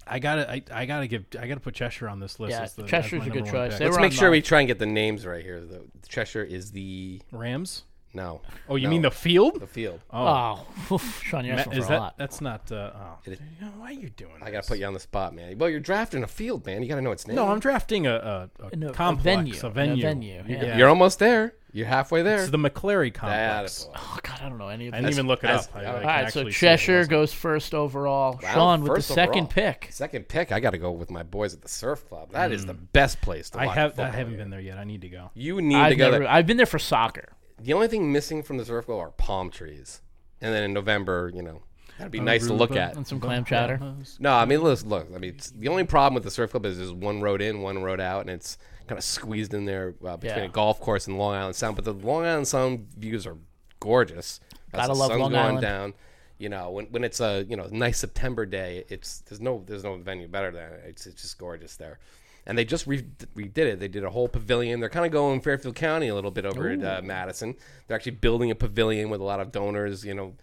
I 0.06 0.20
gotta, 0.20 0.52
I, 0.52 0.62
I 0.72 0.86
gotta 0.86 1.08
give, 1.08 1.24
I 1.40 1.48
gotta 1.48 1.62
put 1.62 1.74
Cheshire 1.76 2.10
on 2.10 2.20
this 2.20 2.38
list. 2.38 2.52
Yeah, 2.52 2.68
the, 2.76 2.84
Cheshire's 2.90 3.26
a 3.26 3.30
good 3.30 3.46
choice. 3.46 3.80
Let's 3.80 3.96
make 3.98 4.06
on 4.06 4.12
sure 4.12 4.28
my- 4.28 4.32
we 4.32 4.42
try 4.42 4.60
and 4.60 4.68
get 4.68 4.78
the 4.80 4.86
names 4.86 5.26
right 5.26 5.42
here. 5.44 5.62
The 5.62 5.84
Cheshire 6.10 6.44
is 6.44 6.72
the 6.72 7.22
Rams. 7.32 7.84
No. 8.14 8.42
Oh, 8.70 8.76
you 8.76 8.84
No. 8.86 8.90
mean 8.92 9.02
the 9.02 9.12
field? 9.12 9.60
the 9.60 9.68
field. 9.68 10.00
Oh, 10.12 10.66
Oh, 10.92 10.98
Sean, 11.24 11.46
you're 11.46 11.56
Ma- 11.56 11.62
asking 11.62 11.74
is 11.80 11.86
for 11.86 11.90
that? 11.92 11.98
a 11.98 12.00
lot. 12.02 12.18
That's 12.18 12.42
not. 12.42 12.72
Uh, 12.72 12.92
oh, 12.96 13.18
It 13.26 13.34
is- 13.34 13.40
You 13.60 13.66
know, 13.66 13.72
why 13.78 13.88
are 13.88 13.92
you 13.94 14.10
doing? 14.10 14.32
That? 14.40 14.44
I 14.48 14.52
gotta 14.52 14.58
this? 14.58 14.70
put 14.70 14.80
you 14.80 14.86
on 14.86 14.94
the 14.94 15.00
spot, 15.00 15.34
man. 15.34 15.58
Well, 15.58 15.70
you're 15.70 15.80
drafting 15.80 16.24
a 16.24 16.28
field, 16.28 16.66
man. 16.66 16.82
You 16.84 16.90
gotta 16.90 17.02
know 17.02 17.12
its 17.12 17.28
name. 17.28 17.36
No, 17.36 17.48
I'm 17.48 17.60
drafting 17.60 18.08
a, 18.08 18.50
a, 18.62 18.66
a 18.72 18.76
No, 18.76 18.90
a 18.90 18.94
complex, 18.94 19.24
venue, 19.24 19.56
a 19.62 19.66
a 19.68 19.70
venue, 19.70 20.02
venue, 20.04 20.44
yeah. 20.48 20.78
You're 20.78 20.90
almost 20.90 21.20
there. 21.20 21.56
You're 21.76 21.88
halfway 21.88 22.22
there. 22.22 22.42
It's 22.42 22.52
the 22.52 22.58
McClary 22.60 23.12
complex. 23.12 23.80
is- 23.80 23.90
Oh 23.96 24.20
God, 24.22 24.40
I 24.44 24.48
don't 24.50 24.60
know 24.60 24.68
any 24.68 24.88
of 24.90 24.94
I 24.94 24.98
didn't 24.98 25.14
even 25.14 25.26
look 25.28 25.40
it 25.40 25.48
that's- 25.48 25.66
up. 25.68 25.76
I, 25.76 25.86
all 25.86 25.90
I 25.90 25.94
right, 25.94 26.00
can 26.02 26.10
All 26.10 26.16
right, 26.16 26.22
so 26.22 26.40
actually 26.40 26.52
see 26.52 26.68
it 26.68 26.70
Cheshire 26.70 27.06
goes 27.08 27.34
first 27.34 27.74
overall. 27.74 28.40
Wow, 28.44 28.54
Sean 28.54 28.82
with 28.84 28.90
the 28.92 28.96
first 28.98 29.08
second 29.08 29.46
overall. 29.46 29.48
pick. 29.48 29.88
Second 29.90 30.28
pick, 30.28 30.52
I 30.52 30.60
got 30.60 30.70
to 30.72 30.78
go 30.78 30.92
with 30.92 31.10
my 31.10 31.24
boys 31.24 31.56
at 31.56 31.64
the 31.64 31.68
Surf 31.70 32.08
Club. 32.08 32.32
That 32.32 32.52
is 32.52 32.68
the 32.68 32.76
best 32.76 33.22
place 33.22 33.50
to. 33.52 33.60
I 33.60 33.66
watch 33.66 33.76
have. 33.76 33.92
football 33.94 34.06
I 34.06 34.10
haven't 34.12 34.34
here. 34.34 34.38
been 34.44 34.50
there 34.52 34.60
yet. 34.60 34.78
I 34.78 34.84
need 34.84 35.02
to 35.02 35.10
go. 35.10 35.32
You 35.34 35.62
need 35.64 35.78
I've 35.78 35.90
to 35.90 35.96
go 35.96 36.12
never. 36.12 36.24
there. 36.26 36.32
I've 36.32 36.46
been 36.46 36.58
there 36.58 36.68
for 36.68 36.78
soccer. 36.78 37.30
The 37.62 37.74
only 37.74 37.88
thing 37.88 38.12
missing 38.12 38.44
from 38.44 38.58
the 38.58 38.66
Surf 38.66 38.86
Club 38.86 39.00
are 39.00 39.12
palm 39.12 39.50
trees, 39.50 40.02
and 40.42 40.54
then 40.54 40.64
in 40.64 40.74
November, 40.74 41.32
you 41.34 41.42
know, 41.42 41.62
that'd 41.98 42.12
be 42.12 42.20
nice 42.20 42.48
to 42.48 42.54
look 42.54 42.76
at. 42.76 42.96
And 42.96 43.06
some 43.08 43.20
clam 43.20 43.46
chowder. 43.46 43.80
No, 44.20 44.34
I 44.34 44.46
mean, 44.46 44.62
listen, 44.62 44.90
look. 44.90 45.08
I 45.16 45.18
mean, 45.20 45.36
it's, 45.36 45.52
the 45.52 45.68
only 45.68 45.84
problem 45.86 46.14
with 46.16 46.24
the 46.24 46.32
Surf 46.32 46.52
Club 46.52 46.66
is 46.66 46.78
there's 46.78 46.92
one 46.92 47.22
road 47.22 47.42
in, 47.42 47.62
one 47.62 47.82
road 47.84 48.00
out, 48.02 48.22
and 48.22 48.30
it's 48.30 48.58
kind 48.88 48.98
of 48.98 49.04
squeezed 49.04 49.54
in 49.54 49.66
there 49.66 49.96
uh, 50.06 50.18
between 50.18 50.44
Yeah. 50.44 50.50
a 50.50 50.52
golf 50.52 50.80
course 50.82 51.08
and 51.08 51.18
Long 51.18 51.36
Island 51.36 51.56
Sound. 51.56 51.76
But 51.76 51.86
the 51.86 51.94
Long 51.94 52.26
Island 52.26 52.48
Sound 52.48 52.88
views 52.98 53.26
are 53.26 53.38
gorgeous. 53.80 54.40
As 54.74 54.80
Gotta 54.80 54.88
the 54.94 55.00
love 55.00 55.10
sun's 55.10 55.22
Long 55.22 55.32
going 55.32 55.46
Island. 55.46 55.62
down. 55.62 55.94
You 56.40 56.50
know, 56.50 56.72
when, 56.72 56.88
when 56.88 57.04
it's 57.06 57.22
a 57.22 57.46
you 57.48 57.56
know 57.56 57.68
nice 57.72 58.00
September 58.00 58.46
day, 58.46 58.84
it's 58.90 59.20
there's 59.22 59.40
no 59.40 59.64
there's 59.66 59.84
no 59.84 59.96
venue 59.98 60.28
better 60.28 60.52
than 60.52 60.74
it. 60.74 60.84
It's 60.88 61.06
it's 61.06 61.22
just 61.22 61.38
gorgeous 61.38 61.78
there. 61.78 62.00
And 62.46 62.58
they 62.58 62.66
just 62.66 62.86
re- 62.88 63.06
redid 63.36 63.58
it. 63.58 63.80
They 63.80 63.88
did 63.88 64.04
a 64.04 64.10
whole 64.10 64.28
pavilion. 64.28 64.80
They're 64.80 64.90
kind 64.90 65.06
of 65.06 65.12
going 65.12 65.40
Fairfield 65.42 65.76
County 65.76 66.10
a 66.10 66.16
little 66.16 66.32
bit 66.32 66.46
over 66.46 66.70
at 66.70 66.84
uh, 66.84 67.02
Madison. 67.02 67.56
They're 67.88 67.96
actually 67.96 68.14
building 68.14 68.52
a 68.52 68.56
pavilion 68.56 69.10
with 69.10 69.22
a 69.22 69.24
lot 69.24 69.40
of 69.40 69.52
donors. 69.52 70.04
You 70.04 70.14
know, 70.14 70.34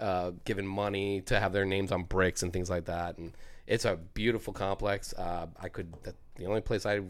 uh, 0.00 0.32
giving 0.44 0.66
money 0.66 1.20
to 1.22 1.38
have 1.38 1.52
their 1.52 1.64
names 1.64 1.92
on 1.92 2.04
bricks 2.04 2.42
and 2.42 2.52
things 2.52 2.70
like 2.70 2.86
that. 2.86 3.18
And 3.18 3.32
it's 3.66 3.84
a 3.84 3.96
beautiful 4.14 4.52
complex. 4.52 5.12
Uh, 5.12 5.46
I 5.60 5.68
could 5.68 5.92
that, 6.04 6.14
the 6.36 6.46
only 6.46 6.60
place 6.60 6.86
I 6.86 7.00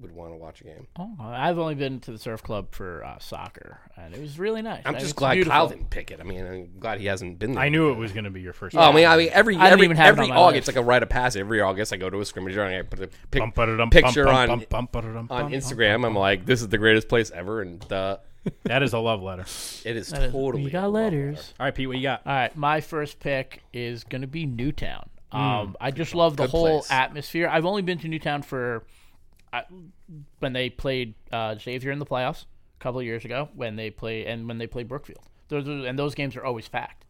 would 0.00 0.12
want 0.12 0.32
to 0.32 0.36
watch 0.36 0.60
a 0.60 0.64
game. 0.64 0.86
Oh, 0.98 1.10
I've 1.20 1.58
only 1.58 1.74
been 1.74 1.98
to 2.00 2.12
the 2.12 2.18
surf 2.18 2.42
club 2.42 2.68
for 2.70 3.04
uh, 3.04 3.18
soccer, 3.18 3.78
and 3.96 4.14
it 4.14 4.20
was 4.20 4.38
really 4.38 4.62
nice. 4.62 4.82
I'm 4.84 4.94
I- 4.94 4.98
just 4.98 5.16
glad 5.16 5.34
beautiful. 5.34 5.52
Kyle 5.52 5.68
didn't 5.68 5.90
pick 5.90 6.10
it. 6.10 6.20
I 6.20 6.22
mean, 6.22 6.46
I'm 6.46 6.78
glad 6.78 7.00
he 7.00 7.06
hasn't 7.06 7.38
been 7.38 7.52
there. 7.52 7.62
I 7.64 7.68
knew 7.68 7.90
it 7.90 7.96
was 7.96 8.12
going 8.12 8.24
to 8.24 8.30
be 8.30 8.40
your 8.40 8.52
first. 8.52 8.76
Oh, 8.76 8.80
I 8.80 8.92
mean, 8.92 9.06
I 9.06 9.16
mean, 9.16 9.30
every 9.32 9.56
I 9.56 9.70
didn't 9.70 9.72
every 9.74 9.84
even 9.86 9.98
every 9.98 10.30
August, 10.30 10.68
list. 10.68 10.76
like 10.76 10.82
a 10.82 10.86
rite 10.86 11.02
of 11.02 11.08
passage. 11.08 11.40
Every 11.40 11.60
August, 11.60 11.92
I 11.92 11.96
go 11.96 12.08
to 12.10 12.20
a 12.20 12.24
scrimmage 12.24 12.56
and 12.56 12.62
I 12.74 12.82
put 12.82 13.00
a 13.00 13.08
pic- 13.30 13.90
picture 13.90 14.28
on 14.28 14.48
bum, 14.48 14.64
bum, 14.68 14.88
ba-da-dum, 14.92 15.26
on 15.30 15.50
Instagram. 15.52 16.06
I'm 16.06 16.14
like, 16.16 16.46
this 16.46 16.60
is 16.60 16.68
the 16.68 16.78
greatest 16.78 17.08
place 17.08 17.30
ever, 17.32 17.62
and 17.62 17.92
uh, 17.92 18.18
That 18.64 18.82
is 18.82 18.92
a 18.92 18.98
love 18.98 19.20
letter. 19.22 19.42
it 19.84 19.96
is 19.96 20.08
That 20.10 20.22
is- 20.22 20.32
totally. 20.32 20.62
You 20.62 20.68
a 20.68 20.72
got 20.72 20.84
love 20.84 20.92
letters. 20.94 21.54
All 21.58 21.66
right, 21.66 21.74
Pete, 21.74 21.88
what 21.88 21.96
you 21.96 22.02
got? 22.04 22.22
All 22.26 22.32
right, 22.32 22.56
my 22.56 22.80
first 22.80 23.18
pick 23.20 23.62
is 23.72 24.04
going 24.04 24.22
to 24.22 24.28
be 24.28 24.46
Newtown. 24.46 25.08
Um, 25.30 25.76
I 25.78 25.90
just 25.90 26.14
love 26.14 26.38
the 26.38 26.46
whole 26.46 26.78
place. 26.80 26.90
atmosphere. 26.90 27.48
I've 27.52 27.66
only 27.66 27.82
been 27.82 27.98
to 27.98 28.08
Newtown 28.08 28.40
for 28.40 28.84
uh, 29.52 29.62
when 30.38 30.52
they 30.52 30.70
played 30.70 31.14
uh, 31.32 31.56
Xavier 31.58 31.90
in 31.90 31.98
the 31.98 32.06
playoffs 32.06 32.44
a 32.78 32.82
couple 32.82 33.00
of 33.00 33.06
years 33.06 33.24
ago. 33.24 33.48
When 33.54 33.76
they 33.76 33.90
play 33.90 34.26
and 34.26 34.46
when 34.48 34.58
they 34.58 34.66
played 34.66 34.88
Brookfield, 34.88 35.22
those 35.48 35.68
are, 35.68 35.86
and 35.86 35.98
those 35.98 36.14
games 36.14 36.36
are 36.36 36.44
always 36.44 36.68
packed. 36.68 37.04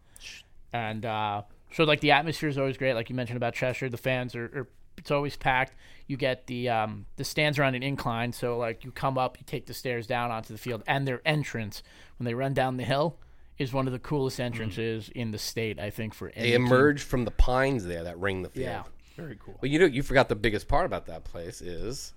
And 0.72 1.04
uh, 1.06 1.42
so, 1.72 1.84
like 1.84 2.00
the 2.00 2.10
atmosphere 2.12 2.48
is 2.48 2.58
always 2.58 2.76
great. 2.76 2.94
Like 2.94 3.08
you 3.10 3.16
mentioned 3.16 3.36
about 3.36 3.54
Cheshire, 3.54 3.88
the 3.88 3.96
fans 3.96 4.34
are, 4.34 4.44
are 4.44 4.68
it's 4.96 5.10
always 5.10 5.36
packed. 5.36 5.74
You 6.06 6.16
get 6.16 6.46
the 6.46 6.68
um, 6.68 7.06
the 7.16 7.24
stands 7.24 7.58
are 7.58 7.62
on 7.64 7.74
an 7.74 7.82
incline, 7.82 8.32
so 8.32 8.58
like 8.58 8.84
you 8.84 8.90
come 8.90 9.16
up, 9.18 9.38
you 9.38 9.44
take 9.46 9.66
the 9.66 9.74
stairs 9.74 10.06
down 10.06 10.30
onto 10.30 10.52
the 10.52 10.58
field, 10.58 10.82
and 10.86 11.06
their 11.06 11.20
entrance 11.24 11.82
when 12.18 12.24
they 12.24 12.34
run 12.34 12.52
down 12.54 12.76
the 12.76 12.84
hill 12.84 13.16
is 13.58 13.72
one 13.72 13.86
of 13.86 13.92
the 13.92 13.98
coolest 13.98 14.38
entrances 14.40 15.08
in 15.14 15.30
the 15.32 15.38
state. 15.38 15.78
I 15.80 15.90
think 15.90 16.14
for 16.14 16.28
any 16.34 16.50
They 16.50 16.56
team. 16.56 16.66
emerge 16.66 17.02
from 17.02 17.24
the 17.24 17.30
pines 17.32 17.84
there 17.84 18.04
that 18.04 18.18
ring 18.18 18.42
the 18.42 18.48
field. 18.50 18.66
Yeah, 18.66 18.82
Very 19.16 19.36
cool. 19.44 19.56
But 19.60 19.70
you 19.70 19.78
know, 19.80 19.84
you 19.86 20.02
forgot 20.02 20.28
the 20.28 20.36
biggest 20.36 20.68
part 20.68 20.86
about 20.86 21.06
that 21.06 21.24
place 21.24 21.60
is 21.60 22.12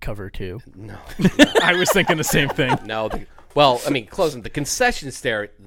cover 0.00 0.30
two. 0.30 0.60
no, 0.74 0.98
I 1.62 1.74
was 1.74 1.90
thinking 1.92 2.16
the 2.16 2.24
same 2.24 2.48
thing. 2.48 2.76
no. 2.84 3.08
The, 3.08 3.26
well, 3.54 3.80
I 3.86 3.90
mean, 3.90 4.06
close 4.06 4.34
the 4.40 4.48
concession 4.50 5.10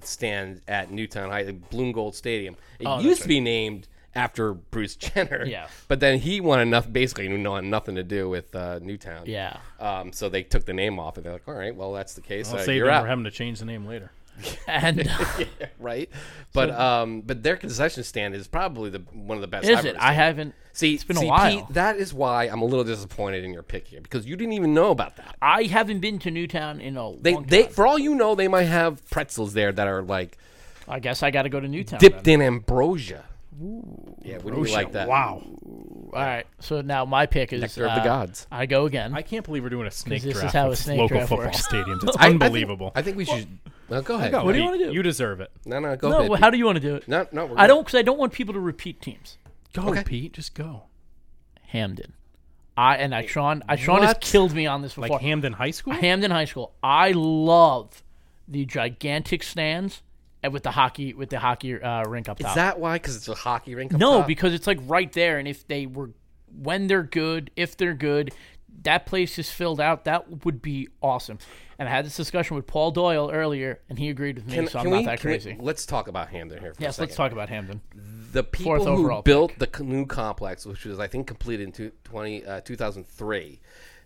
stand 0.04 0.62
at 0.68 0.90
Newtown 0.92 1.30
High, 1.30 1.44
the 1.44 1.54
Bloom 1.54 1.92
Gold 1.92 2.16
Stadium. 2.16 2.56
It 2.80 2.88
Oh, 2.88 3.00
used 3.00 3.22
to 3.24 3.28
be 3.28 3.40
named 3.42 3.88
after 4.16 4.54
Bruce 4.54 4.96
Jenner. 4.98 5.44
Yeah. 5.46 5.68
But 5.90 6.00
then 6.00 6.20
he 6.20 6.40
wanted 6.40 6.64
enough, 6.64 6.92
basically, 6.92 7.28
knew 7.28 7.50
wanted 7.50 7.68
nothing 7.70 7.96
to 7.96 8.04
do 8.04 8.30
with 8.30 8.56
uh, 8.56 8.80
Newtown. 8.82 9.24
Yeah, 9.26 9.58
Um, 9.80 10.14
so 10.14 10.30
they 10.30 10.44
took 10.44 10.66
the 10.66 10.74
name 10.74 10.98
off, 11.00 11.18
and 11.18 11.26
they're 11.26 11.34
like, 11.34 11.48
"All 11.48 11.54
right, 11.56 11.76
well, 11.76 11.92
that's 11.92 12.14
the 12.14 12.22
case. 12.22 12.50
I'll 12.54 12.60
uh, 12.60 12.64
save 12.64 12.78
you're 12.78 12.86
them 12.88 12.96
out." 12.96 13.02
for 13.04 13.08
having 13.10 13.24
to 13.26 13.32
change 13.32 13.60
the 13.60 13.66
name 13.66 13.86
later. 13.86 14.12
and 14.68 15.10
right? 15.80 16.10
But 16.54 16.70
um, 16.72 17.22
but 17.22 17.44
their 17.44 17.56
concession 17.58 18.04
stand 18.04 18.36
is 18.36 18.48
probably 18.48 18.90
the 18.90 19.00
one 19.14 19.38
of 19.38 19.42
the 19.42 19.48
best. 19.48 19.68
is 19.68 19.78
I've 19.80 19.86
it? 19.86 19.90
ever 19.96 20.00
I 20.02 20.10
seen. 20.10 20.16
haven't. 20.16 20.56
See, 20.74 20.94
it's 20.96 21.04
been 21.04 21.18
a 21.18 21.26
while. 21.26 21.66
Pete, 21.66 21.74
that 21.76 21.98
is 21.98 22.14
why 22.14 22.46
I'm 22.46 22.62
a 22.62 22.66
little 22.66 22.84
disappointed 22.84 23.44
in 23.44 23.54
your 23.54 23.62
pick 23.64 23.88
here 23.88 24.02
because 24.02 24.26
you 24.26 24.36
didn't 24.36 24.54
even 24.54 24.74
know 24.74 24.90
about 24.92 25.16
that. 25.18 25.36
I 25.42 25.64
haven't 25.64 26.00
been 26.00 26.18
to 26.20 26.32
Newtown 26.32 26.82
in 26.82 26.98
a 26.98 27.16
They, 27.16 27.34
long 27.36 27.44
they, 27.44 27.64
time. 27.64 27.72
for 27.74 27.86
all 27.88 28.00
you 28.00 28.16
know, 28.16 28.34
they 28.36 28.48
might 28.48 28.64
have 28.64 29.08
pretzels 29.12 29.54
there 29.54 29.72
that 29.72 29.88
are 29.88 30.02
like 30.02 30.38
I 30.88 31.00
guess 31.00 31.22
I 31.24 31.32
got 31.32 31.44
to 31.44 31.50
go 31.50 31.60
to 31.60 31.68
Newtown. 31.68 32.00
dipped 32.00 32.24
then. 32.24 32.42
in 32.42 32.48
ambrosia. 32.48 33.24
yeah, 34.24 34.38
wouldn't 34.40 34.68
you 34.68 34.74
like 34.74 34.92
that? 34.94 35.08
Wow. 35.08 35.44
All 36.14 36.20
right, 36.22 36.46
so 36.60 36.82
now 36.82 37.06
my 37.06 37.26
pick 37.26 37.54
is 37.54 37.62
Nectar 37.62 37.86
of 37.88 37.96
the 37.96 38.02
uh, 38.02 38.04
gods. 38.04 38.46
I 38.52 38.66
go 38.68 38.86
again. 38.86 39.14
I 39.16 39.22
can't 39.24 39.44
believe 39.46 39.64
we're 39.64 39.70
doing 39.70 39.88
a 39.88 39.92
snake 39.92 40.22
draft. 40.22 40.36
this 40.36 40.44
is 40.46 40.52
how 40.54 40.68
a 40.68 40.70
with 40.70 40.80
snake 40.80 40.98
local 41.00 41.18
draft 41.18 41.30
football 41.30 41.46
works. 41.48 41.68
stadiums. 41.68 42.04
It's 42.08 42.18
I- 42.18 42.26
I 42.26 42.30
think- 42.30 42.44
unbelievable. 42.44 42.92
I 42.96 43.02
think 43.02 43.18
we 43.18 43.26
should. 43.26 43.48
Well, 43.94 44.02
go 44.02 44.16
ahead. 44.16 44.32
Go, 44.32 44.44
What 44.44 44.54
do 44.54 44.58
you 44.58 44.66
wanna 44.66 44.78
do? 44.80 44.91
You 44.91 45.04
deserve 45.04 45.39
it. 45.41 45.52
No, 45.66 45.80
no, 45.80 45.96
go 45.96 46.10
no, 46.10 46.18
ahead. 46.20 46.30
well, 46.30 46.39
how 46.39 46.50
do 46.50 46.58
you 46.58 46.66
want 46.66 46.78
to 46.78 46.80
do 46.82 46.96
it? 46.96 47.08
No, 47.08 47.28
no, 47.32 47.46
we're 47.46 47.58
I 47.58 47.64
good. 47.64 47.68
don't 47.68 47.86
because 47.86 48.00
I 48.00 48.02
don't 48.02 48.18
want 48.18 48.34
people 48.34 48.54
to 48.54 48.60
repeat 48.60 49.02
teams. 49.02 49.38
Go, 49.74 49.89
Okay. 49.89 50.04
Pete. 50.04 50.34
Just 50.34 50.54
go. 50.56 50.84
Hamden, 51.68 52.14
I 52.78 52.98
and 52.98 53.14
I 53.16 53.26
Sean, 53.26 53.64
I 53.68 53.76
Sean 53.76 54.02
has 54.02 54.10
What? 54.10 54.22
killed 54.22 54.54
me 54.54 54.68
on 54.68 54.82
this 54.82 54.94
before. 54.96 55.10
Like 55.10 55.22
Hamden 55.22 55.54
High 55.54 55.72
School? 55.72 55.94
Hamden 55.94 56.32
High 56.32 56.46
School. 56.46 56.74
I 56.84 57.12
love 57.14 58.04
the 58.48 58.66
gigantic 58.66 59.41
stands 59.44 60.02
and 60.44 60.54
with 60.54 60.64
the 60.64 60.72
hockey 60.72 61.14
with 61.14 61.30
the 61.30 61.39
hockey 61.39 61.82
uh, 61.82 62.04
rink 62.04 62.30
up 62.30 62.38
top. 62.39 62.50
Is 62.50 62.56
that 62.56 62.80
why? 62.80 62.96
Because 62.96 63.16
it's 63.16 63.28
a 63.28 63.34
hockey 63.36 63.74
rink. 63.76 63.94
Up 63.94 64.00
no, 64.00 64.20
top? 64.20 64.28
because 64.28 64.54
it's 64.54 64.68
like 64.68 64.80
right 64.84 65.12
there, 65.14 65.39
and 65.39 65.48
if 65.48 65.68
they 65.68 65.86
were, 65.88 66.12
when 66.62 66.88
they're 66.88 67.04
good, 67.04 67.50
if 67.56 67.76
they're 67.78 67.94
good, 67.96 68.32
that 68.84 69.06
place 69.06 69.40
is 69.40 69.50
filled 69.50 69.80
out. 69.80 70.06
That 70.06 70.46
would 70.46 70.62
be 70.62 70.90
awesome. 71.02 71.40
And 71.80 71.90
I 71.90 71.92
had 71.92 72.06
this 72.06 72.16
discussion 72.16 72.56
with 72.56 72.68
Paul 72.68 72.92
Doyle 72.92 73.32
earlier, 73.34 73.80
and 73.90 73.98
he 73.98 74.10
agreed 74.10 74.36
with 74.36 74.48
me, 74.48 74.54
Can, 74.56 74.68
so 74.68 74.80
I'm 74.80 74.90
not 74.90 74.98
we, 75.00 75.06
that 75.06 75.20
can 75.20 75.30
we- 75.32 75.36
crazy. 75.36 75.58
let's 75.60 75.86
talk 75.86 76.08
about 76.08 76.30
Hamden 76.30 76.60
here 76.60 76.74
for 76.74 76.82
yes, 76.82 76.96
second. 76.96 77.08
let's 77.10 77.18
talk 77.18 77.32
about 77.32 77.50
Hamden. 77.50 77.82
the 78.32 78.44
people 78.44 78.78
Fourth 78.78 78.86
who 78.86 79.22
built 79.24 79.58
the 79.60 79.70
new 79.84 80.06
complex, 80.06 80.66
which 80.66 80.86
was 80.86 81.00
I 81.00 81.08
think 81.08 81.28
completed 81.28 81.64
in 81.64 81.72
two, 81.72 81.92
20, 82.04 82.46
uh, 82.46 82.62
2003, 82.62 83.60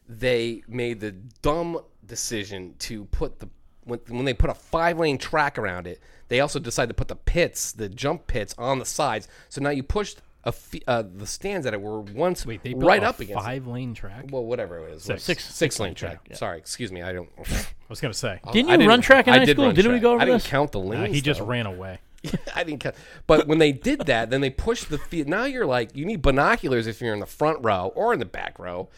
they 0.10 0.64
made 0.68 1.00
the 1.00 1.12
dumb 1.42 1.80
decision 2.06 2.76
to 2.80 3.06
put 3.06 3.40
the 3.40 3.50
when, 3.84 4.00
when 4.08 4.26
they 4.26 4.34
put 4.34 4.50
a 4.50 4.54
five 4.54 5.00
lane 5.00 5.18
track 5.18 5.58
around 5.58 5.88
it. 5.88 6.02
They 6.30 6.42
also 6.42 6.60
decided 6.60 6.90
to 6.90 6.94
put 6.94 7.08
the 7.08 7.16
pits, 7.16 7.72
the 7.72 7.88
jump 7.88 8.28
pits, 8.28 8.54
on 8.58 8.80
the 8.80 8.86
sides. 8.86 9.28
So 9.50 9.62
now 9.62 9.70
you 9.70 9.82
pushed 9.84 10.22
a 10.48 10.52
fe- 10.52 10.82
uh, 10.88 11.04
the 11.16 11.28
stands 11.28 11.66
that 11.66 11.74
it 11.74 11.82
were 11.82 12.02
once 12.02 12.45
Wait, 12.45 12.64
they 12.64 12.72
built 12.74 12.84
right 12.86 13.04
a 13.04 13.08
up 13.10 13.20
against. 13.20 13.41
it. 13.41 13.45
five 13.45 13.68
lane 13.68 13.93
track? 13.93 14.26
Well, 14.32 14.45
whatever 14.45 14.80
it 14.88 14.93
is, 14.93 15.04
Six. 15.04 15.24
Six- 15.24 15.54
six 15.54 15.80
lane 15.80 15.93
track. 15.93 16.20
yeah. 16.30 16.36
Sorry, 16.36 16.58
excuse 16.58 16.91
me. 16.91 17.02
I 17.02 17.14
don't. 17.14 17.30
I 17.39 17.66
was 17.89 18.02
going 18.02 18.12
to 18.12 18.18
say. 18.18 18.39
Didn't 18.52 18.72
I 18.72 18.76
you 18.76 18.88
run 18.89 19.02
track 19.02 19.28
in 19.28 19.34
I 19.34 19.39
high 19.39 19.45
did 19.45 19.56
school? 19.56 19.66
run 19.68 19.76
Didn't 19.76 19.91
we 19.91 19.98
track. 20.00 20.02
go 20.04 20.12
over 20.14 20.22
I 20.22 20.26
didn't 20.26 20.41
this? 20.41 20.48
count 20.48 20.72
the 20.72 20.80
Uh, 20.80 20.84
lanes. 20.84 21.14
he 21.16 21.22
just 21.22 21.39
though. 21.39 21.45
ran 21.45 21.66
away. 21.76 22.00
I 22.56 22.64
didn't 22.64 22.80
count. 22.82 22.95
But 23.28 23.48
when 23.48 23.60
they 23.60 23.72
did 23.72 24.02
that, 24.08 24.30
then 24.30 24.41
they 24.41 24.50
pushed 24.50 24.89
the 24.89 24.98
field. 24.98 25.28
Now 25.30 25.45
you're 25.45 25.66
like, 25.66 25.95
you 25.95 26.06
need 26.06 26.22
binoculars 26.22 26.88
if 26.88 27.00
you're 27.02 27.14
in 27.14 27.20
the 27.20 27.26
front 27.26 27.60
row 27.64 27.91
or 27.95 28.12
in 28.14 28.20
the 28.20 28.26
back 28.26 28.58
row. 28.60 28.89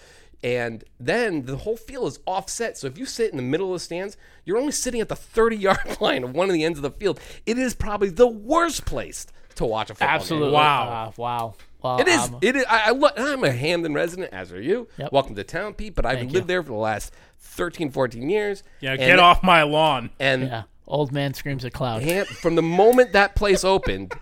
And 0.41 0.86
then 1.02 1.43
the 1.45 1.58
whole 1.58 1.76
field 1.76 2.08
is 2.08 2.20
offset. 2.26 2.78
So 2.78 2.88
if 2.88 2.97
you 2.97 3.06
sit 3.06 3.30
in 3.32 3.36
the 3.38 3.43
middle 3.43 3.68
of 3.68 3.74
the 3.74 3.80
stands, 3.84 4.16
you're 4.45 4.58
only 4.58 4.72
sitting 4.72 5.02
at 5.02 5.10
the 5.10 5.16
30 5.16 5.58
yard 5.58 5.78
line 6.02 6.24
of 6.24 6.34
one 6.34 6.47
of 6.50 6.54
the 6.54 6.64
ends 6.64 6.80
of 6.80 6.84
the 6.84 6.91
field. 6.91 7.20
It 7.45 7.58
is 7.58 7.76
probably 7.76 8.10
the 8.10 8.28
worst 8.28 8.86
place 8.86 9.28
to 9.60 9.66
watch 9.66 9.89
a 9.89 9.93
football 9.93 10.10
Absolutely. 10.16 10.47
game. 10.47 10.53
Wow. 10.55 10.89
Uh, 10.89 11.12
wow. 11.22 11.53
Well, 11.82 11.99
It 12.01 12.07
is. 12.10 12.20
um, 12.20 12.38
it 12.41 12.55
is. 12.57 12.66
I, 12.70 12.88
I 12.88 12.91
lo- 12.91 13.10
I'm 13.16 13.43
a 13.45 13.51
Hamden 13.51 13.93
resident, 13.93 14.34
as 14.34 14.51
are 14.51 14.62
you. 14.62 14.88
Yep. 14.97 15.12
Welcome 15.14 15.36
to 15.36 15.43
town, 15.45 15.74
Pete. 15.76 15.95
But 15.95 16.05
I've 16.05 16.18
Thank 16.20 16.32
lived 16.34 16.43
you. 16.45 16.47
there 16.47 16.62
for 16.64 16.70
the 16.70 16.76
last 16.76 17.14
13, 17.39 17.89
14 17.91 18.30
years. 18.30 18.64
Yeah, 18.82 18.91
And- 18.91 18.99
get 18.99 19.20
off 19.20 19.43
my 19.43 19.64
lawn. 19.64 20.10
And 20.20 20.43
yeah. 20.43 20.64
Old 20.88 21.12
man 21.12 21.34
screams 21.36 21.64
at 21.64 21.72
cloud. 21.72 22.01
Ham- 22.01 22.26
from 22.26 22.55
the 22.55 22.62
moment 22.64 23.14
that 23.14 23.36
place 23.36 23.64
opened, 23.64 24.14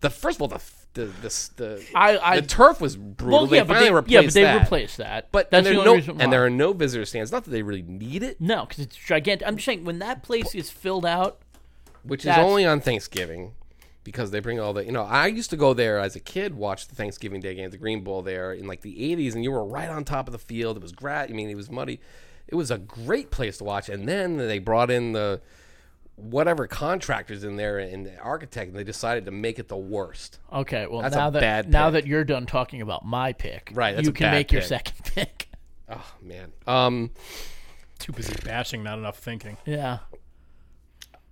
the 0.00 0.10
first 0.10 0.38
of 0.38 0.42
all 0.42 0.48
the 0.48 0.60
the 0.92 1.04
the, 1.04 1.48
the, 1.56 1.86
I- 1.94 2.18
I- 2.18 2.40
the 2.40 2.46
turf 2.48 2.80
was 2.80 2.96
brutal. 2.96 3.38
Well, 3.38 3.46
they 3.46 3.58
yeah, 3.58 3.64
but 3.64 3.78
they, 3.78 3.92
replaced 3.92 4.10
yeah, 4.12 4.22
but 4.22 4.34
they 4.34 4.42
that. 4.42 4.60
replaced 4.62 4.96
that. 4.98 5.28
But 5.32 5.50
that's 5.52 5.66
and 5.68 5.76
the 5.76 5.80
there 5.80 5.88
only 5.88 5.88
are 5.88 5.92
no 5.92 5.94
reason 6.00 6.16
why. 6.18 6.24
and 6.24 6.32
there 6.32 6.44
are 6.44 6.50
no 6.50 6.72
visitor 6.72 7.04
stands. 7.04 7.30
Not 7.32 7.44
that 7.44 7.50
they 7.50 7.62
really 7.62 7.82
need 7.82 8.22
it, 8.24 8.40
no, 8.40 8.66
because 8.66 8.80
it's 8.84 8.96
gigantic. 8.96 9.46
I'm 9.46 9.54
just 9.56 9.66
saying 9.66 9.84
when 9.84 10.00
that 10.00 10.22
place 10.24 10.52
is 10.54 10.68
filled 10.68 11.06
out, 11.06 11.38
which 12.02 12.26
is 12.26 12.36
only 12.36 12.66
on 12.66 12.80
Thanksgiving. 12.80 13.52
Because 14.04 14.30
they 14.30 14.40
bring 14.40 14.58
all 14.58 14.72
the 14.72 14.84
you 14.84 14.92
know 14.92 15.02
I 15.04 15.26
used 15.26 15.50
to 15.50 15.56
go 15.56 15.74
there 15.74 15.98
as 15.98 16.16
a 16.16 16.20
kid 16.20 16.54
watch 16.54 16.88
the 16.88 16.94
Thanksgiving 16.94 17.40
Day 17.40 17.54
game 17.54 17.70
the 17.70 17.76
Green 17.76 18.02
Bowl 18.02 18.22
there 18.22 18.52
in 18.52 18.66
like 18.66 18.80
the 18.80 18.94
80s 19.16 19.34
and 19.34 19.44
you 19.44 19.50
were 19.52 19.64
right 19.64 19.88
on 19.88 20.04
top 20.04 20.26
of 20.28 20.32
the 20.32 20.38
field 20.38 20.76
it 20.76 20.82
was 20.82 20.92
great 20.92 21.26
I 21.30 21.32
mean 21.32 21.50
it 21.50 21.56
was 21.56 21.70
muddy 21.70 22.00
it 22.48 22.54
was 22.54 22.70
a 22.70 22.78
great 22.78 23.30
place 23.30 23.58
to 23.58 23.64
watch 23.64 23.88
and 23.88 24.08
then 24.08 24.36
they 24.38 24.58
brought 24.58 24.90
in 24.90 25.12
the 25.12 25.40
whatever 26.16 26.66
contractors 26.66 27.44
in 27.44 27.56
there 27.56 27.78
and 27.78 28.04
the 28.06 28.18
architect 28.18 28.70
and 28.70 28.78
they 28.78 28.84
decided 28.84 29.24
to 29.24 29.30
make 29.30 29.58
it 29.58 29.68
the 29.68 29.76
worst 29.76 30.38
Okay, 30.52 30.86
well 30.86 31.00
That's 31.02 31.14
a 31.14 31.18
now 31.18 31.30
that 31.30 31.40
bad 31.40 31.70
now 31.70 31.86
pick. 31.90 32.04
that 32.04 32.06
you're 32.08 32.24
done 32.24 32.46
talking 32.46 32.82
about 32.82 33.04
my 33.06 33.32
pick, 33.32 33.70
Right, 33.74 33.94
that's 33.94 34.04
you 34.06 34.10
a 34.10 34.14
can 34.14 34.24
bad 34.26 34.32
make 34.32 34.52
your 34.52 34.62
second 34.62 34.96
pick. 35.04 35.48
oh 35.88 36.14
man 36.22 36.52
um 36.66 37.10
Too 37.98 38.12
busy 38.12 38.34
bashing, 38.44 38.82
not 38.82 38.98
enough 38.98 39.18
thinking. 39.18 39.56
yeah. 39.66 39.98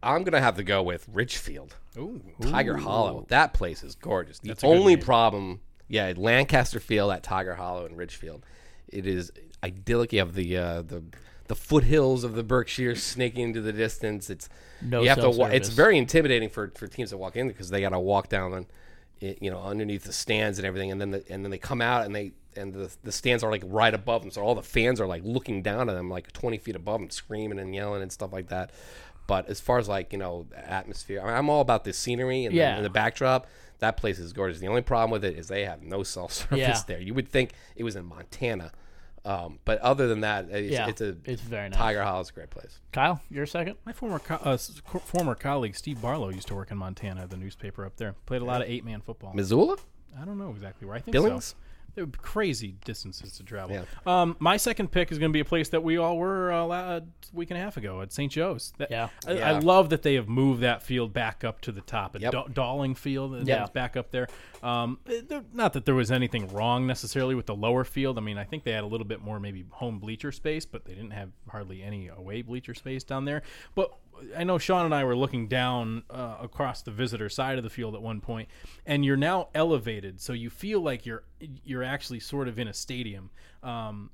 I'm 0.03 0.23
gonna 0.23 0.41
have 0.41 0.57
to 0.57 0.65
go 0.65 0.83
with 0.83 1.07
Ridgefield 1.13 1.75
Ooh. 1.97 2.23
Tiger 2.43 2.77
Hollow. 2.77 3.27
That 3.29 3.53
place 3.53 3.83
is 3.83 3.95
gorgeous. 3.95 4.39
The 4.39 4.49
That's 4.49 4.65
only 4.65 4.97
problem, 4.97 5.61
yeah, 5.89 6.13
Lancaster 6.17 6.81
Field 6.81 7.13
at 7.13 7.23
Tiger 7.23 7.55
Hollow 7.55 7.87
and 7.87 7.97
Ridgefield. 7.97 8.45
It 8.89 9.07
is 9.07 9.33
idyllic. 9.63 10.13
You 10.13 10.21
have 10.21 10.35
the 10.35 10.57
uh, 10.57 10.83
the 10.83 11.03
the 11.49 11.57
foothills 11.57 12.25
of 12.25 12.35
the 12.35 12.45
Berkshires 12.45 13.03
snaking 13.03 13.45
into 13.45 13.61
the 13.61 13.73
distance. 13.73 14.31
It's 14.31 14.49
No 14.81 15.03
you 15.03 15.09
have 15.09 15.21
to. 15.21 15.31
Wa- 15.31 15.47
it's 15.47 15.71
very 15.71 15.99
intimidating 15.99 16.49
for, 16.49 16.73
for 16.77 16.87
teams 16.87 17.11
that 17.11 17.17
walk 17.17 17.37
in 17.37 17.49
because 17.49 17.71
they 17.71 17.81
got 17.81 17.91
to 17.91 18.01
walk 18.01 18.29
down 18.29 18.53
and 18.55 18.67
you 19.41 19.51
know 19.51 19.61
underneath 19.61 20.05
the 20.05 20.13
stands 20.13 20.59
and 20.59 20.67
everything, 20.67 20.93
and 20.93 21.01
then 21.01 21.11
the, 21.11 21.25
and 21.29 21.45
then 21.45 21.51
they 21.51 21.59
come 21.59 21.81
out 21.81 22.07
and 22.07 22.15
they 22.15 22.33
and 22.57 22.73
the 22.73 22.95
the 23.03 23.13
stands 23.13 23.43
are 23.43 23.51
like 23.51 23.63
right 23.67 23.95
above 23.95 24.23
them, 24.23 24.31
so 24.31 24.43
all 24.43 24.55
the 24.55 24.63
fans 24.63 25.01
are 25.01 25.07
like 25.07 25.23
looking 25.25 25.63
down 25.63 25.89
at 25.89 25.95
them 25.95 26.11
like 26.11 26.33
twenty 26.33 26.59
feet 26.59 26.77
above 26.77 27.01
them, 27.01 27.11
screaming 27.11 27.59
and 27.59 27.75
yelling 27.75 28.03
and 28.03 28.13
stuff 28.13 28.33
like 28.33 28.49
that. 28.49 28.71
But 29.29 29.49
as 29.49 29.61
far 29.61 29.79
as 29.79 29.89
like 29.89 30.13
you 30.13 30.19
know 30.19 30.47
atmosphere, 30.57 31.21
I 31.21 31.27
mean, 31.27 31.35
I'm 31.35 31.49
all 31.49 31.61
about 31.61 31.85
the 31.85 31.93
scenery 31.93 32.47
and, 32.47 32.55
Yeah. 32.55 32.71
the, 32.73 32.77
and 32.79 32.85
the 32.85 32.91
backdrop. 32.91 33.47
That 33.79 33.97
place 33.97 34.19
is 34.19 34.33
gorgeous. 34.33 34.59
The 34.59 34.67
only 34.67 34.83
problem 34.83 35.13
with 35.13 35.25
it 35.25 35.39
is 35.39 35.47
they 35.47 35.65
have 35.65 35.83
no 35.83 36.03
self 36.03 36.33
service 36.41 36.59
Yeah. 36.59 36.81
there. 36.89 37.01
You 37.01 37.15
would 37.15 37.29
think 37.29 37.53
it 37.77 37.85
was 37.85 37.95
in 37.95 38.05
Montana, 38.07 38.73
um, 39.25 39.59
but 39.65 39.79
other 39.81 40.09
than 40.09 40.23
that, 40.23 40.49
it's, 40.51 40.73
Yeah, 40.73 40.89
it's 40.89 41.01
a 41.01 41.15
it's 41.25 41.43
very 41.43 41.69
nice. 41.69 41.79
Tiger 41.79 42.03
Hollow's 42.03 42.31
a 42.31 42.33
great 42.33 42.51
place. 42.51 42.81
Kyle, 42.93 43.21
your 43.31 43.47
second. 43.47 43.77
My 43.87 43.93
former 43.93 44.19
co- 44.19 44.35
uh, 44.37 44.59
co- 44.87 44.99
former 44.99 45.35
colleague 45.37 45.77
Steve 45.77 46.01
Barlow 46.03 46.31
used 46.31 46.49
to 46.49 46.55
work 46.57 46.71
in 46.73 46.79
Montana, 46.79 47.27
the 47.29 47.37
newspaper 47.37 47.85
up 47.85 47.97
there. 47.99 48.15
Played 48.27 48.43
a 48.43 48.47
lot 48.47 48.63
of 48.63 48.69
eight 48.69 48.85
man 48.85 49.01
football. 49.01 49.33
Missoula, 49.35 49.77
I 50.21 50.25
don't 50.25 50.39
know 50.39 50.51
exactly 50.51 50.87
where. 50.89 50.97
I 50.97 51.01
think 51.01 51.13
Billings. 51.13 51.45
so. 51.45 51.57
They're 51.99 52.07
crazy 52.07 52.77
distances 52.85 53.33
to 53.39 53.43
travel. 53.43 53.75
Yeah. 53.75 53.83
Um, 54.07 54.37
my 54.39 54.57
second 54.57 54.93
pick 54.93 55.11
is 55.11 55.19
going 55.19 55.33
to 55.33 55.37
be 55.37 55.41
a 55.41 55.45
place 55.45 55.71
that 55.71 55.83
we 55.83 55.97
all 55.97 56.17
were 56.17 56.53
uh, 56.53 56.69
a 56.69 57.03
week 57.33 57.51
and 57.51 57.59
a 57.59 57.61
half 57.61 57.77
ago 57.77 58.03
at 58.03 58.13
St. 58.13 58.31
Joe's. 58.31 58.73
That- 58.79 58.89
Yeah. 58.93 59.09
I, 59.27 59.33
Yeah. 59.33 59.49
I 59.49 59.59
love 59.59 59.91
that 59.91 60.03
they 60.05 60.15
have 60.15 60.29
moved 60.29 60.61
that 60.61 60.85
field 60.85 61.13
back 61.13 61.43
up 61.43 61.61
to 61.63 61.73
the 61.73 61.81
top. 61.81 62.15
A 62.15 62.21
Yep. 62.21 62.33
Da- 62.33 62.47
Dawling 62.47 62.95
Field, 62.95 63.49
Yeah. 63.49 63.67
back 63.67 63.97
up 63.97 64.13
there. 64.13 64.29
Um, 64.63 65.01
there- 65.05 65.43
not 65.53 65.73
that 65.73 65.87
there 65.87 65.97
was 65.97 66.13
anything 66.13 66.47
wrong 66.55 66.87
necessarily 66.87 67.35
with 67.35 67.47
the 67.47 67.57
lower 67.57 67.83
field. 67.83 68.17
I 68.17 68.21
mean, 68.21 68.39
I 68.39 68.45
think 68.45 68.63
they 68.63 68.71
had 68.73 68.85
a 68.85 68.87
little 68.87 69.07
bit 69.07 69.21
more 69.21 69.41
maybe 69.41 69.65
home 69.71 69.99
bleacher 69.99 70.31
space, 70.31 70.65
but 70.67 70.85
they 70.85 70.95
didn't 70.95 71.11
have 71.11 71.31
hardly 71.49 71.83
any 71.83 72.07
away 72.07 72.43
bleacher 72.43 72.75
space 72.75 73.03
down 73.03 73.25
there. 73.25 73.43
But 73.75 73.91
I 74.37 74.45
know 74.45 74.59
Sean 74.59 74.85
and 74.85 74.95
I 74.95 75.05
were 75.05 75.17
looking 75.17 75.49
down 75.49 76.03
uh, 76.11 76.37
across 76.41 76.83
the 76.83 76.91
visitor 76.91 77.29
side 77.29 77.59
of 77.59 77.65
the 77.65 77.71
field 77.71 77.95
at 77.95 78.03
one 78.03 78.21
point, 78.21 78.49
and 78.87 79.05
you're 79.05 79.17
now 79.17 79.49
elevated, 79.55 80.21
so 80.21 80.33
you 80.33 80.51
feel 80.51 80.81
like 80.81 81.07
you're 81.07 81.25
you're 81.65 81.83
actually 81.85 82.21
sort 82.21 82.49
of 82.49 82.59
in 82.59 82.69
a 82.69 82.75
stadium. 82.75 83.31
Um, 83.63 84.11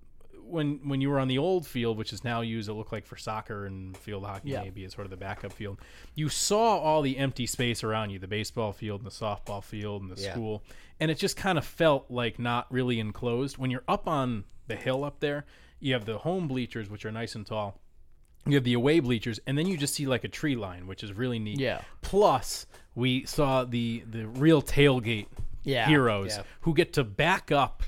when 0.47 0.87
when 0.89 1.01
you 1.01 1.09
were 1.09 1.19
on 1.19 1.29
the 1.29 1.39
old 1.39 1.67
field, 1.67 1.97
which 1.97 2.13
is 2.13 2.23
now 2.23 2.43
used, 2.43 2.69
it 2.69 2.75
looked 2.75 2.93
like 2.93 3.07
for 3.07 3.17
soccer 3.17 3.65
and 3.65 3.97
field 3.97 4.25
hockey, 4.27 4.51
Yeah. 4.51 4.63
maybe 4.63 4.85
as 4.85 4.93
sort 4.93 5.07
of 5.07 5.11
the 5.11 5.17
backup 5.17 5.53
field. 5.53 5.79
You 6.15 6.29
saw 6.29 6.79
all 6.79 7.01
the 7.01 7.17
empty 7.17 7.47
space 7.47 7.83
around 7.83 8.11
you, 8.11 8.19
the 8.19 8.29
baseball 8.29 8.73
field 8.73 9.01
and 9.01 9.11
the 9.11 9.15
softball 9.15 9.65
field 9.65 10.03
and 10.03 10.11
the 10.11 10.21
Yeah. 10.21 10.33
school, 10.33 10.63
and 11.01 11.11
it 11.11 11.19
just 11.19 11.37
kind 11.39 11.57
of 11.57 11.65
felt 11.65 12.11
like 12.11 12.39
not 12.39 12.71
really 12.71 13.01
enclosed. 13.01 13.57
When 13.57 13.71
you're 13.71 13.85
up 13.89 14.07
on 14.07 14.45
the 14.67 14.77
hill 14.77 15.03
up 15.03 15.21
there, 15.21 15.47
you 15.81 15.95
have 15.95 16.05
the 16.05 16.19
home 16.19 16.47
bleachers, 16.47 16.91
which 16.91 17.07
are 17.07 17.13
nice 17.13 17.35
and 17.35 17.47
tall 17.47 17.81
you 18.47 18.55
have 18.55 18.64
the 18.64 18.74
away 18.74 19.01
bleachers, 19.01 19.40
and 19.47 19.57
then 19.57 19.66
you 19.66 19.76
just 19.76 19.95
see 19.95 20.07
like 20.07 20.24
a 20.24 20.28
tree 20.28 20.57
line, 20.57 20.86
which 20.86 21.03
is 21.03 21.12
really 21.12 21.38
neat. 21.38 21.59
Yeah. 21.61 21.80
Plus, 22.03 22.66
we 22.95 23.24
saw 23.24 23.64
the 23.64 24.05
the 24.11 24.26
real 24.26 24.62
tailgate 24.62 25.26
Yeah. 25.62 25.86
heroes 25.86 26.36
Yeah. 26.36 26.42
who 26.62 26.74
get 26.74 26.92
to 26.95 27.05
back 27.05 27.51
up 27.51 27.82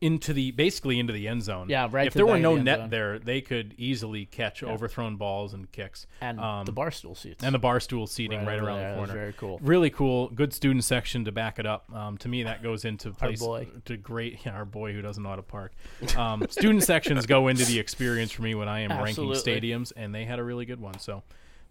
into 0.00 0.32
the 0.32 0.52
basically 0.52 0.98
into 0.98 1.12
the 1.12 1.26
end 1.26 1.42
zone. 1.42 1.68
Yeah, 1.68 1.88
right 1.90 2.06
If 2.06 2.14
there 2.14 2.24
the 2.24 2.32
were 2.32 2.38
no 2.38 2.56
the 2.56 2.62
net 2.62 2.78
zone. 2.78 2.90
there, 2.90 3.18
they 3.18 3.40
could 3.40 3.74
easily 3.78 4.26
catch 4.26 4.62
overthrown 4.62 5.16
balls 5.16 5.54
and 5.54 5.70
kicks. 5.72 6.06
And 6.20 6.38
Um, 6.38 6.64
the 6.66 6.72
barstool 6.72 7.16
seats. 7.16 7.42
and 7.42 7.54
the 7.54 7.58
bar 7.58 7.80
stool 7.80 8.06
seating 8.06 8.38
Right 8.44 8.46
right, 8.46 8.58
around 8.60 8.76
there. 8.78 8.90
the 8.92 8.96
corner. 8.98 9.12
very 9.12 9.32
cool. 9.32 9.58
Really 9.62 9.90
cool. 9.90 10.28
Good 10.28 10.52
student 10.52 10.84
section 10.84 11.24
to 11.24 11.32
back 11.32 11.58
it 11.58 11.66
up. 11.66 11.92
Um, 11.92 12.16
to 12.18 12.28
me, 12.28 12.44
that 12.44 12.62
goes 12.62 12.84
into 12.84 13.10
place 13.12 13.40
boy. 13.40 13.66
to 13.86 13.96
great. 13.96 14.38
Yeah, 14.46 14.52
our 14.54 14.64
boy 14.64 14.92
who 14.92 15.02
doesn't 15.02 15.22
know 15.22 15.30
how 15.30 15.36
to 15.36 15.42
park. 15.42 15.72
Um, 16.16 16.46
student 16.50 16.84
sections 16.84 17.26
go 17.26 17.48
into 17.48 17.64
the 17.64 17.78
experience 17.78 18.30
for 18.30 18.42
me 18.42 18.54
when 18.54 18.68
I 18.68 18.80
am 18.80 18.92
Absolutely. 18.92 19.34
ranking 19.36 19.70
stadiums, 19.72 19.92
and 19.96 20.14
they 20.14 20.24
had 20.24 20.38
a 20.38 20.44
really 20.44 20.64
good 20.64 20.80
one. 20.80 20.98
So 21.00 21.22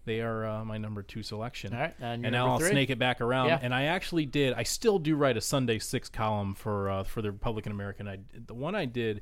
they 0.08 0.20
are 0.20 0.44
uh, 0.44 0.64
my 0.64 0.78
number 0.78 1.02
two 1.02 1.22
selection. 1.22 1.72
All 1.72 1.80
right, 1.80 1.94
and 2.00 2.24
and 2.24 2.32
now 2.32 2.48
I'll 2.48 2.58
three? 2.58 2.70
snake 2.70 2.90
it 2.90 2.98
back 2.98 3.20
around. 3.20 3.48
Yeah. 3.48 3.58
And 3.62 3.72
I 3.72 3.84
actually 3.84 4.26
did. 4.26 4.54
I 4.54 4.64
still 4.64 4.98
do 4.98 5.14
write 5.14 5.36
a 5.36 5.40
Sunday 5.40 5.78
six 5.78 6.08
column 6.08 6.54
for 6.54 6.88
uh, 6.90 7.04
for 7.04 7.22
the 7.22 7.30
Republican 7.30 7.70
American. 7.72 8.08
I 8.08 8.18
the 8.46 8.54
one 8.54 8.74
I 8.74 8.84
did, 8.86 9.18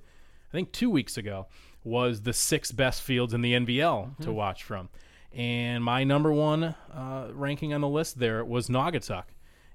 I 0.50 0.52
think 0.52 0.72
two 0.72 0.88
weeks 0.88 1.18
ago, 1.18 1.46
was 1.84 2.22
the 2.22 2.32
six 2.32 2.72
best 2.72 3.02
fields 3.02 3.34
in 3.34 3.42
the 3.42 3.52
NVL 3.52 4.16
to 4.18 4.22
Mm-hmm. 4.22 4.32
watch 4.32 4.62
from. 4.64 4.88
And 5.32 5.84
my 5.84 6.02
number 6.04 6.32
one 6.32 6.64
uh, 6.64 7.28
ranking 7.32 7.74
on 7.74 7.82
the 7.82 7.88
list 7.88 8.18
there 8.18 8.42
was 8.44 8.68
Naugatuck. 8.68 9.24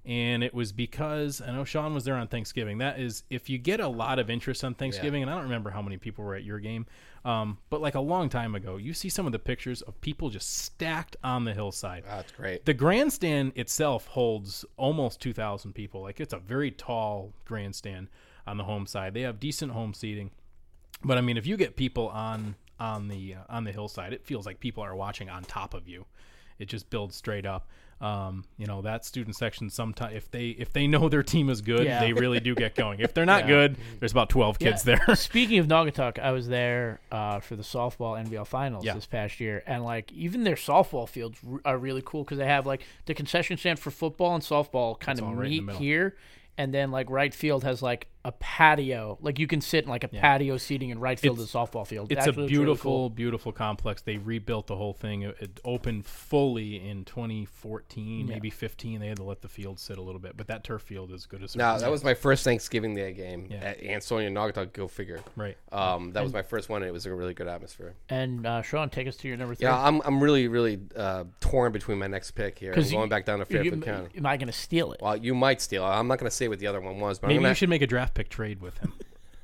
And 0.03 0.43
it 0.43 0.53
was 0.53 0.71
because 0.71 1.41
I 1.41 1.51
know 1.51 1.63
Sean 1.63 1.93
was 1.93 2.05
there 2.05 2.15
on 2.15 2.27
Thanksgiving. 2.27 2.79
That 2.79 2.99
is, 2.99 3.23
if 3.29 3.49
you 3.49 3.59
get 3.59 3.79
a 3.79 3.87
lot 3.87 4.17
of 4.17 4.31
interest 4.31 4.63
on 4.63 4.73
Thanksgiving, 4.73 5.21
and 5.21 5.29
I 5.29 5.35
don't 5.35 5.43
remember 5.43 5.69
how 5.69 5.81
many 5.81 5.97
people 5.97 6.25
were 6.25 6.33
at 6.33 6.43
your 6.43 6.59
game, 6.59 6.87
um, 7.23 7.59
but 7.69 7.81
like 7.81 7.93
a 7.93 7.99
long 7.99 8.27
time 8.27 8.55
ago, 8.55 8.77
you 8.77 8.93
see 8.93 9.09
some 9.09 9.27
of 9.27 9.31
the 9.31 9.39
pictures 9.39 9.83
of 9.83 9.99
people 10.01 10.31
just 10.31 10.57
stacked 10.57 11.17
on 11.23 11.45
the 11.45 11.53
hillside. 11.53 12.03
Oh, 12.07 12.15
that's 12.15 12.31
great. 12.31 12.65
The 12.65 12.73
grandstand 12.73 13.53
itself 13.55 14.07
holds 14.07 14.65
almost 14.75 15.21
2,000 15.21 15.73
people. 15.73 16.01
Like 16.01 16.19
it's 16.19 16.33
a 16.33 16.39
very 16.39 16.71
tall 16.71 17.33
grandstand 17.45 18.07
on 18.47 18.57
the 18.57 18.63
home 18.63 18.87
side. 18.87 19.13
They 19.13 19.21
have 19.21 19.39
decent 19.39 19.71
home 19.71 19.93
seating. 19.93 20.31
But 21.03 21.17
I 21.17 21.21
mean, 21.21 21.37
if 21.37 21.45
you 21.45 21.57
get 21.57 21.75
people 21.75 22.09
on 22.09 22.55
on 22.79 23.07
the 23.07 23.35
uh, 23.35 23.43
on 23.49 23.63
the 23.63 23.71
hillside, 23.71 24.13
it 24.13 24.25
feels 24.25 24.45
like 24.45 24.59
people 24.59 24.83
are 24.83 24.95
watching 24.95 25.29
on 25.29 25.43
top 25.43 25.73
of 25.73 25.87
you. 25.87 26.05
It 26.59 26.65
just 26.67 26.89
builds 26.89 27.15
straight 27.15 27.45
up. 27.45 27.67
Um, 28.01 28.45
you 28.57 28.65
know 28.65 28.81
that 28.81 29.05
student 29.05 29.35
section. 29.35 29.69
Sometimes 29.69 30.15
if 30.15 30.31
they 30.31 30.47
if 30.49 30.73
they 30.73 30.87
know 30.87 31.07
their 31.07 31.21
team 31.21 31.49
is 31.51 31.61
good, 31.61 31.85
Yeah. 31.85 31.99
they 31.99 32.13
really 32.13 32.39
do 32.39 32.55
get 32.55 32.73
going. 32.73 32.99
If 32.99 33.13
they're 33.13 33.27
not 33.27 33.45
good, 33.55 33.77
there's 33.99 34.11
about 34.11 34.29
12 34.29 34.57
kids 34.57 34.85
Yeah. 34.85 34.97
there. 35.05 35.15
Speaking 35.15 35.59
of 35.59 35.67
Naugatuck, 35.67 36.17
I 36.17 36.31
was 36.31 36.47
there 36.47 36.99
uh, 37.11 37.39
for 37.41 37.55
the 37.55 37.61
softball 37.63 38.19
NVL 38.19 38.47
finals 38.47 38.83
Yeah. 38.83 38.95
this 38.95 39.05
past 39.05 39.39
year, 39.39 39.61
and 39.67 39.83
like 39.83 40.11
even 40.13 40.43
their 40.43 40.55
softball 40.55 41.07
fields 41.07 41.37
are 41.63 41.77
really 41.77 42.01
cool 42.03 42.23
because 42.23 42.39
they 42.39 42.45
have 42.47 42.65
like 42.65 42.81
the 43.05 43.13
concession 43.13 43.55
stand 43.57 43.77
for 43.77 43.91
football 43.91 44.33
and 44.33 44.43
softball 44.43 44.99
kind 44.99 45.19
It's 45.19 45.21
of 45.23 45.27
all 45.27 45.35
right 45.35 45.45
in 45.45 45.51
the 45.51 45.57
meet 45.61 45.63
middle. 45.65 45.81
here, 45.81 46.15
and 46.57 46.73
then 46.73 46.89
like 46.89 47.09
right 47.09 47.33
field 47.33 47.63
has 47.63 47.81
like 47.83 48.07
a 48.23 48.31
patio, 48.33 49.17
like 49.21 49.39
you 49.39 49.47
can 49.47 49.61
sit 49.61 49.83
in 49.85 49.89
like 49.89 50.03
a 50.03 50.07
patio 50.07 50.57
seating 50.57 50.89
in 50.89 50.99
right 50.99 51.19
field 51.19 51.39
of 51.39 51.51
the 51.51 51.57
softball 51.57 51.85
field. 51.87 52.11
It's 52.11 52.19
Actually, 52.19 52.31
a 52.33 52.35
really 52.37 52.47
beautiful, 52.49 52.91
cool. 52.91 53.09
beautiful 53.09 53.51
complex. 53.51 54.01
They 54.03 54.17
rebuilt 54.17 54.67
the 54.67 54.75
whole 54.75 54.93
thing. 54.93 55.23
It, 55.23 55.35
it 55.39 55.59
opened 55.65 56.05
fully 56.05 56.87
in 56.87 57.03
2014, 57.05 58.27
maybe 58.27 58.49
15. 58.49 58.99
They 58.99 59.07
had 59.07 59.17
to 59.17 59.23
let 59.23 59.41
the 59.41 59.47
field 59.47 59.79
sit 59.79 59.97
a 59.97 60.01
little 60.01 60.19
bit, 60.19 60.37
but 60.37 60.47
that 60.47 60.63
turf 60.63 60.81
field 60.81 61.11
is 61.11 61.25
good 61.25 61.43
as 61.43 61.55
No, 61.55 61.77
that 61.79 61.89
was 61.89 62.03
my 62.03 62.13
first 62.13 62.43
Thanksgiving 62.43 62.93
Day 62.95 63.13
game 63.13 63.47
Yeah. 63.49 63.57
at 63.57 63.83
Ansonia 63.83 64.29
Naugatuck. 64.29 64.73
Go 64.73 64.87
figure. 64.87 65.19
right. 65.35 65.57
Um, 65.71 66.11
that 66.13 66.23
was 66.23 66.33
my 66.33 66.41
first 66.41 66.69
one, 66.69 66.81
and 66.81 66.89
it 66.89 66.93
was 66.93 67.05
a 67.05 67.13
really 67.13 67.33
good 67.33 67.47
atmosphere. 67.47 67.95
And 68.09 68.45
uh, 68.45 68.61
Sean, 68.61 68.89
take 68.89 69.07
us 69.07 69.15
to 69.17 69.27
your 69.27 69.37
number 69.37 69.55
three. 69.55 69.65
Yeah, 69.65 69.77
I'm 69.79 70.01
I'm 70.01 70.21
really 70.21 70.47
really 70.47 70.79
uh, 70.95 71.23
torn 71.39 71.71
between 71.71 71.97
my 71.97 72.07
next 72.07 72.31
pick 72.31 72.57
here. 72.59 72.73
I'm 72.73 72.81
you- 72.83 72.91
going 72.91 73.09
back 73.09 73.25
down 73.25 73.39
to 73.39 73.45
you- 73.49 73.55
Fairfield 73.57 73.83
County. 73.83 74.09
Am 74.17 74.25
I 74.25 74.37
going 74.37 74.47
to 74.47 74.53
steal 74.53 74.91
it? 74.93 75.01
Well, 75.01 75.17
you 75.17 75.33
might 75.33 75.61
steal. 75.61 75.83
I'm 75.83 76.07
not 76.07 76.19
going 76.19 76.29
to 76.29 76.35
say 76.35 76.47
what 76.47 76.59
the 76.59 76.67
other 76.67 76.79
one 76.81 76.99
was, 76.99 77.19
but 77.19 77.27
Maybe 77.27 77.37
I'm 77.37 77.41
gonna, 77.43 77.49
you 77.51 77.55
should 77.55 77.69
make 77.69 77.81
a 77.81 77.87
draft 77.87 78.10
pick 78.13 78.29
trade 78.29 78.61
with 78.61 78.77
him. 78.79 78.93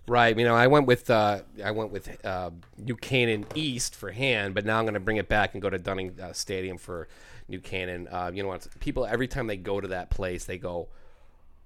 Right. 0.09 0.39
You 0.39 0.45
know, 0.45 0.55
I 0.55 0.67
went 0.67 0.87
with 0.87 1.09
uh, 1.09 1.41
I 1.61 1.71
went 1.71 1.91
with 1.91 2.25
uh, 2.25 2.51
New 2.77 2.95
Canaan 2.95 3.45
East 3.55 3.93
for 3.93 4.11
hand, 4.11 4.55
but 4.55 4.63
now 4.65 4.79
I'm 4.79 4.85
going 4.85 4.93
to 4.93 5.01
bring 5.01 5.17
it 5.17 5.27
back 5.27 5.51
and 5.53 5.61
go 5.61 5.69
to 5.69 5.77
Dunning 5.77 6.17
uh, 6.21 6.31
Stadium 6.31 6.77
for 6.77 7.09
New 7.49 7.59
Canaan. 7.59 8.07
Uh, 8.09 8.31
you 8.33 8.41
know 8.41 8.47
what? 8.47 8.65
People 8.79 9.05
every 9.05 9.27
time 9.27 9.47
they 9.47 9.57
go 9.57 9.81
to 9.81 9.87
that 9.89 10.09
place, 10.09 10.45
they 10.45 10.57
go, 10.57 10.87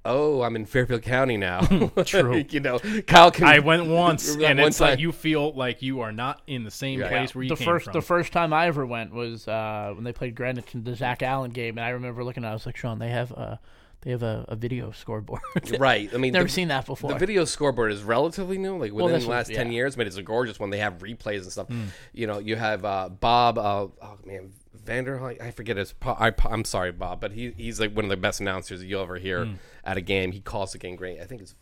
"Oh, 0.04 0.42
I'm 0.42 0.56
in 0.56 0.66
Fairfield 0.66 1.04
County 1.04 1.38
now." 1.38 1.62
True. 2.06 2.44
you 2.50 2.60
know, 2.62 2.80
Kyle 3.06 3.30
can. 3.30 3.46
I 3.46 3.60
went 3.60 3.86
once, 3.86 4.30
and 4.34 4.58
one 4.58 4.68
it's 4.70 4.80
like 4.80 4.98
you 4.98 5.12
feel 5.12 5.54
like 5.54 5.84
you 5.84 6.02
are 6.02 6.12
not 6.12 6.42
in 6.48 6.64
the 6.64 6.72
same 6.72 7.00
Yeah. 7.00 7.10
place 7.10 7.36
where 7.36 7.44
you 7.44 7.50
the 7.50 7.58
came 7.58 7.66
first 7.68 7.84
from. 7.86 7.94
the 7.94 8.02
first 8.02 8.34
time 8.34 8.54
I 8.54 8.66
ever 8.66 8.88
went 8.88 9.14
was 9.14 9.48
uh, 9.48 9.92
when 9.94 10.04
they 10.04 10.14
played 10.14 10.34
Greenwich 10.34 10.74
in 10.74 10.84
the 10.84 10.96
Zach 10.96 11.22
Allen 11.22 11.52
game, 11.52 11.78
and 11.78 11.86
I 11.86 11.90
remember 11.90 12.24
looking 12.24 12.44
at. 12.44 12.48
it, 12.48 12.50
I 12.50 12.54
was 12.54 12.66
like, 12.66 12.76
Sean, 12.76 12.98
they 12.98 13.10
have 13.10 13.32
uh, 13.34 13.58
they 14.02 14.12
have 14.12 14.24
a, 14.24 14.46
a 14.48 14.56
video 14.56 14.92
scoreboard. 14.92 15.42
right. 15.80 16.10
I 16.14 16.18
mean, 16.18 16.34
Never 16.34 16.46
the, 16.46 16.52
seen 16.52 16.70
that 16.70 16.86
before. 16.86 17.12
The 17.14 17.20
video 17.20 17.46
scoreboard 17.46 17.92
is 17.92 18.04
relatively 18.04 18.58
new, 18.58 18.78
like 18.78 18.92
within 18.92 19.12
that's 19.12 19.24
the 19.26 19.30
what- 19.30 19.36
last 19.36 19.54
ten 19.54 19.68
yeah. 19.68 19.74
years. 19.74 19.96
But 19.96 20.08
it's 20.08 20.18
a 20.18 20.24
gorgeous 20.24 20.60
one. 20.60 20.72
They 20.72 20.80
have 20.80 21.00
replays 21.00 21.44
and 21.44 21.52
stuff. 21.52 21.68
You 22.14 22.28
know, 22.28 22.40
you 22.40 22.56
have 22.56 22.84
uh, 22.84 23.10
Bob. 23.10 23.58
Uh, 23.58 23.88
oh 24.02 24.18
man, 24.26 24.54
Vanderhoof. 24.84 25.42
I 25.42 25.52
forget 25.52 25.78
his. 25.78 25.94
I, 26.02 26.34
am 26.46 26.66
sorry, 26.66 26.92
Bob, 26.92 27.22
but 27.22 27.32
he 27.32 27.54
he's 27.58 27.80
like 27.80 27.96
one 27.96 28.06
of 28.06 28.10
the 28.10 28.18
best 28.18 28.40
announcers 28.40 28.80
that 28.80 28.88
you'll 28.88 29.04
ever 29.04 29.18
hear 29.18 29.48
at 29.84 29.98
a 29.98 30.02
game. 30.02 30.32
He 30.32 30.42
calls 30.42 30.72
the 30.72 30.78
game 30.78 30.96
great. 30.96 31.20
I 31.20 31.26
think 31.26 31.42
it's 31.42 31.56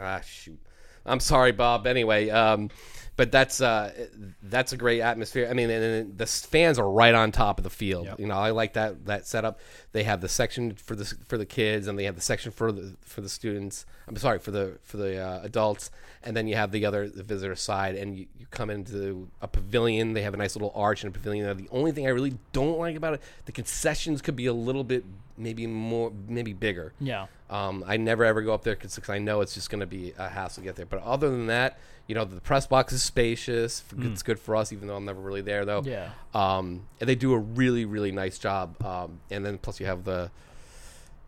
ah 0.00 0.20
shoot. 0.20 0.60
I'm 1.08 1.20
sorry, 1.20 1.52
Bob. 1.52 1.86
Anyway, 1.86 2.30
um, 2.30 2.70
but 3.16 3.32
that's 3.32 3.60
uh, 3.60 3.92
that's 4.44 4.72
a 4.72 4.76
great 4.76 5.00
atmosphere. 5.00 5.48
I 5.50 5.52
mean, 5.52 5.70
and, 5.70 5.84
and 5.84 6.18
the 6.18 6.26
fans 6.26 6.78
are 6.78 6.88
right 6.88 7.12
on 7.14 7.32
top 7.32 7.58
of 7.58 7.64
the 7.64 7.70
field. 7.70 8.06
You 8.16 8.26
know, 8.28 8.36
I 8.36 8.50
like 8.50 8.74
that 8.74 9.06
that 9.06 9.26
setup. 9.26 9.58
They 9.90 10.04
have 10.04 10.20
the 10.20 10.28
section 10.28 10.76
for 10.76 10.94
the 10.94 11.04
for 11.26 11.36
the 11.36 11.44
kids, 11.44 11.88
and 11.88 11.98
they 11.98 12.04
have 12.04 12.14
the 12.14 12.20
section 12.20 12.52
for 12.52 12.70
the 12.70 12.94
for 13.00 13.20
the 13.20 13.28
students. 13.28 13.86
I'm 14.06 14.14
sorry 14.16 14.38
for 14.38 14.52
the 14.52 14.78
for 14.84 14.98
the 14.98 15.18
uh, 15.18 15.40
adults, 15.42 15.90
and 16.22 16.36
then 16.36 16.46
you 16.46 16.54
have 16.54 16.70
the 16.70 16.86
other 16.86 17.08
the 17.08 17.24
visitor 17.24 17.56
side, 17.56 17.96
and 17.96 18.16
you, 18.16 18.26
you 18.38 18.46
come 18.52 18.70
into 18.70 19.28
a 19.42 19.48
pavilion. 19.48 20.12
They 20.12 20.22
have 20.22 20.34
a 20.34 20.38
nice 20.38 20.54
little 20.54 20.72
arch 20.76 21.02
and 21.02 21.12
a 21.12 21.18
pavilion. 21.18 21.44
there. 21.44 21.54
The 21.54 21.68
only 21.72 21.90
thing 21.90 22.06
I 22.06 22.10
really 22.10 22.38
don't 22.52 22.78
like 22.78 22.94
about 22.94 23.14
it, 23.14 23.22
the 23.46 23.52
concessions 23.52 24.22
could 24.22 24.36
be 24.36 24.46
a 24.46 24.54
little 24.54 24.84
bit 24.84 25.04
maybe 25.36 25.66
more 25.66 26.12
maybe 26.28 26.52
bigger. 26.52 26.92
yeah. 27.00 27.26
Um, 27.50 27.82
I 27.86 27.96
never 27.96 28.24
ever 28.24 28.42
go 28.42 28.52
up 28.52 28.62
there 28.62 28.74
because 28.74 28.98
I 29.08 29.18
know 29.18 29.40
it's 29.40 29.54
just 29.54 29.70
going 29.70 29.80
to 29.80 29.86
be 29.86 30.12
a 30.18 30.28
hassle 30.28 30.62
to 30.62 30.66
get 30.66 30.76
there. 30.76 30.84
But 30.86 31.02
other 31.02 31.30
than 31.30 31.46
that, 31.46 31.78
you 32.06 32.14
know, 32.14 32.24
the 32.24 32.40
press 32.40 32.66
box 32.66 32.92
is 32.92 33.02
spacious. 33.02 33.82
It's 33.98 34.22
good 34.22 34.38
for 34.38 34.54
us, 34.56 34.72
even 34.72 34.86
though 34.88 34.96
I'm 34.96 35.04
never 35.04 35.20
really 35.20 35.40
there 35.42 35.64
though. 35.64 35.82
Yeah. 35.84 36.10
Um, 36.34 36.86
and 37.00 37.08
they 37.08 37.14
do 37.14 37.32
a 37.32 37.38
really 37.38 37.84
really 37.84 38.12
nice 38.12 38.38
job. 38.38 38.82
Um, 38.84 39.20
and 39.30 39.44
then 39.46 39.56
plus 39.58 39.80
you 39.80 39.86
have 39.86 40.04
the, 40.04 40.30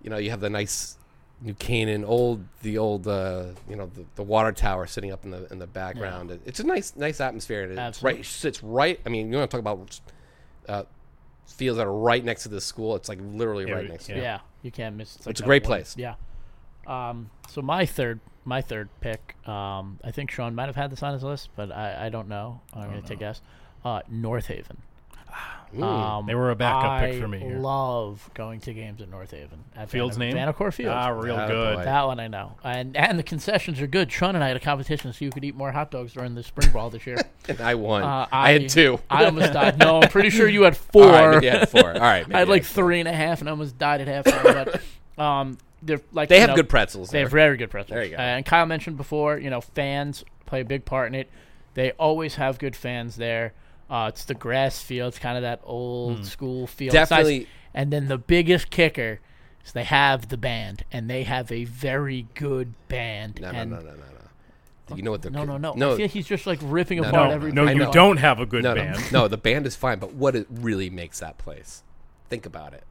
you 0.03 0.11
know, 0.11 0.19
you 0.19 0.31
have 0.31 0.41
the 0.41 0.51
nice 0.51 0.97
New 1.43 1.55
Canaan 1.55 2.05
old 2.05 2.45
the 2.61 2.77
old 2.77 3.09
uh, 3.09 3.47
you 3.67 3.75
know 3.77 3.87
the, 3.95 4.05
the 4.17 4.23
water 4.23 4.53
tower 4.53 4.87
sitting 4.87 5.11
up 5.11 5.25
in 5.25 5.31
the 5.31 5.51
in 5.51 5.59
the 5.59 5.67
background. 5.67 6.31
It- 6.31 6.43
It's 6.45 6.61
a 6.61 6.65
nice 6.67 6.95
nice 6.97 7.19
atmosphere. 7.19 7.63
And 7.63 7.73
it's 7.73 7.79
Absolutely. 7.81 8.19
right 8.19 8.21
it 8.27 8.29
sits 8.29 8.63
right. 8.63 9.01
I 9.07 9.09
mean, 9.09 9.33
you 9.33 9.39
want 9.39 9.51
to 9.51 9.57
talk 9.57 9.61
about 9.61 10.01
uh, 10.69 10.83
fields 11.51 11.79
that 11.79 11.87
are 11.87 11.93
right 11.93 12.25
next 12.25 12.45
to 12.45 12.49
the 12.49 12.61
school. 12.61 12.97
It's 12.97 13.09
like 13.09 13.19
literally 13.23 13.67
Yeah, 13.69 13.75
right 13.75 13.89
next 13.89 14.07
to 14.07 14.13
it. 14.17 14.23
Yeah. 14.23 14.41
you 14.63 14.71
can't 14.71 14.97
miss. 14.97 15.17
It's, 15.17 15.27
like 15.27 15.33
It's 15.33 15.41
a 15.41 15.45
great 15.45 15.63
one- 15.65 15.69
place. 15.69 15.95
Yeah. 15.99 16.15
Um, 16.87 17.31
so 17.49 17.61
my 17.63 17.87
third, 17.87 18.21
my 18.45 18.63
third 18.63 18.89
pick. 19.01 19.37
Um, 19.47 19.99
I 20.03 20.11
think 20.11 20.31
Sean 20.31 20.55
might 20.55 20.67
have 20.67 20.77
had 20.77 20.91
this 20.91 21.03
on 21.03 21.13
his 21.13 21.23
list, 21.23 21.51
but 21.57 21.71
I, 21.71 22.07
I 22.07 22.09
don't 22.09 22.29
know. 22.29 22.61
I'm 22.73 22.89
going 22.91 23.03
to 23.03 23.07
take 23.09 23.19
a 23.19 23.21
guess. 23.21 23.43
Uh, 23.85 24.01
North 24.09 24.47
Haven. 24.47 24.79
Um, 25.79 26.27
They 26.27 26.35
were 26.35 26.51
a 26.51 26.57
backup 26.57 26.91
I 26.91 27.11
pick 27.13 27.21
for 27.21 27.29
me 27.29 27.39
here. 27.39 27.59
love 27.59 28.29
going 28.35 28.61
to 28.61 28.73
games 28.75 29.01
at 29.01 29.09
North 29.09 29.31
Haven. 29.31 29.63
At 29.77 29.89
Field's 29.91 30.17
Van- 30.17 30.35
name? 30.35 30.37
Vanacore 30.49 30.73
Field. 30.73 30.93
Ah, 30.93 31.09
real 31.09 31.37
Attaboy. 31.37 31.49
good. 31.49 31.79
that 31.87 32.07
one 32.07 32.19
I 32.19 32.27
know, 32.29 32.57
and 32.65 32.97
and 32.97 33.19
the 33.19 33.23
concessions 33.23 33.81
are 33.81 33.87
good. 33.87 34.11
Sean 34.11 34.35
and 34.35 34.43
I 34.43 34.49
had 34.49 34.57
a 34.57 34.61
competition 34.61 35.13
so 35.13 35.25
you 35.25 35.31
could 35.31 35.45
eat 35.45 35.55
more 35.55 35.71
hot 35.73 35.91
dogs 35.91 36.13
during 36.13 36.35
the 36.35 36.43
spring 36.43 36.71
ball 36.71 36.91
this 36.91 37.07
year. 37.07 37.17
And 37.49 37.61
I 37.61 37.75
won. 37.75 38.03
Uh, 38.03 38.27
I, 38.31 38.53
had 38.53 38.69
two. 38.69 39.01
I 39.11 39.25
almost 39.25 39.53
died. 39.55 39.79
No, 39.79 40.01
I'm 40.03 40.09
pretty 40.11 40.31
sure 40.31 40.47
you 40.47 40.63
had 40.63 40.77
four. 40.77 41.05
All 41.07 41.11
right, 41.29 41.35
maybe 41.35 41.51
I 41.51 41.59
had 41.61 41.69
four. 41.69 41.93
All 41.95 41.99
right, 42.01 42.29
maybe 42.29 42.35
I 42.37 42.39
had 42.41 42.49
I 42.49 42.51
like 42.51 42.63
had 42.63 42.71
three 42.71 43.01
and 43.01 43.09
a 43.09 43.13
half, 43.13 43.41
and 43.41 43.49
I 43.49 43.51
almost 43.51 43.77
died 43.79 44.01
at 44.07 44.25
halftime. 44.25 44.81
but 45.17 45.23
um, 45.23 45.59
they're 45.83 46.01
like 46.13 46.29
They 46.29 46.41
have 46.41 46.51
know, 46.51 46.57
good 46.57 46.69
pretzels. 46.69 47.09
They 47.11 47.19
there. 47.19 47.25
have 47.25 47.33
very 47.33 47.57
good 47.57 47.71
pretzels. 47.71 47.95
There 47.95 48.05
you 48.05 48.11
go. 48.11 48.17
And 48.19 48.45
Kyle 48.45 48.67
mentioned 48.67 48.99
before, 48.99 49.39
you 49.39 49.51
know, 49.51 49.61
fans 49.63 50.25
play 50.47 50.61
a 50.61 50.65
big 50.65 50.85
part 50.85 51.09
in 51.09 51.15
it. 51.15 51.29
They 51.75 51.93
always 51.93 52.35
have 52.37 52.59
good 52.59 52.77
fans 52.77 53.17
there. 53.17 53.53
Uh, 53.91 54.07
it's 54.09 54.25
the 54.25 54.35
grass 54.35 54.81
field. 54.81 55.09
It's 55.09 55.19
kind 55.19 55.37
of 55.37 55.43
that 55.43 55.61
old 55.65 56.25
school 56.25 56.67
feel. 56.69 56.87
It's 56.89 56.95
nice. 56.95 57.09
Definitely- 57.09 57.49
And 57.75 57.93
then 57.93 58.07
the 58.09 58.19
biggest 58.19 58.71
kicker 58.71 59.21
is 59.65 59.73
they 59.73 59.85
have 59.85 60.29
the 60.29 60.37
band, 60.37 60.85
and 60.93 61.11
they 61.11 61.25
have 61.25 61.51
a 61.53 61.65
very 61.65 62.27
good 62.35 62.75
band. 62.89 63.41
No, 63.41 63.51
no, 63.51 63.59
and 63.59 63.71
no, 63.73 63.77
no, 63.79 63.83
no, 63.83 63.91
no. 63.91 64.97
You 64.97 65.03
know 65.03 65.11
what 65.13 65.23
they're 65.23 65.31
no, 65.31 65.45
no, 65.45 65.57
no. 65.57 65.73
no, 65.75 65.93
I 65.95 65.97
feel 65.99 66.09
he's 66.09 66.27
just 66.27 66.47
like 66.49 66.59
ripping 66.63 67.01
No, 67.01 67.09
apart 67.09 67.29
No, 67.29 67.35
everything. 67.35 67.55
no, 67.55 67.67
I 67.67 67.73
you 67.73 67.79
know. 67.79 67.93
don't 67.93 68.17
have 68.17 68.41
a 68.41 68.47
good 68.47 68.65
no, 68.65 68.75
no, 68.75 68.83
band. 68.83 69.13
no. 69.13 69.29
The 69.29 69.37
band 69.37 69.67
is 69.67 69.77
fine, 69.77 69.99
but 70.01 70.15
what 70.15 70.35
it 70.35 70.47
really 70.51 70.91
makes 70.91 71.21
that 71.21 71.39
place? 71.39 71.83
Think 72.29 72.45
about 72.47 72.75
it. 72.75 72.83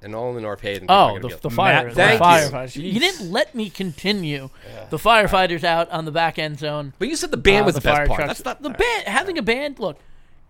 And 0.00 0.14
all 0.14 0.30
in 0.30 0.36
the 0.36 0.40
North 0.40 0.60
Haven. 0.60 0.82
people 0.82 0.94
are 0.94 1.10
Oh, 1.10 1.18
gonna 1.18 1.20
the, 1.22 1.28
be 1.28 1.40
the 1.42 1.50
fire, 1.50 1.84
Matt, 1.84 1.88
the 1.88 1.94
thank 1.96 2.20
you. 2.20 2.24
firefighters. 2.26 2.76
You. 2.92 3.00
didn't 3.00 3.30
let 3.32 3.54
me 3.54 3.68
continue. 3.68 4.48
The 4.90 4.96
firefighters 4.96 5.64
out 5.64 5.90
on 5.90 6.04
the 6.04 6.12
back 6.12 6.38
end 6.38 6.58
zone. 6.60 6.92
But 6.98 7.08
you 7.08 7.16
said 7.16 7.30
the 7.30 7.36
band 7.36 7.64
uh, 7.64 7.66
was 7.66 7.74
the, 7.74 7.80
fire 7.82 8.06
best 8.06 8.08
part. 8.08 8.16
trucks. 8.20 8.28
That's 8.40 8.44
not 8.44 8.62
the 8.62 8.70
band. 8.70 9.04
Having 9.08 9.36
a 9.38 9.42
band. 9.42 9.78
Look, 9.80 9.98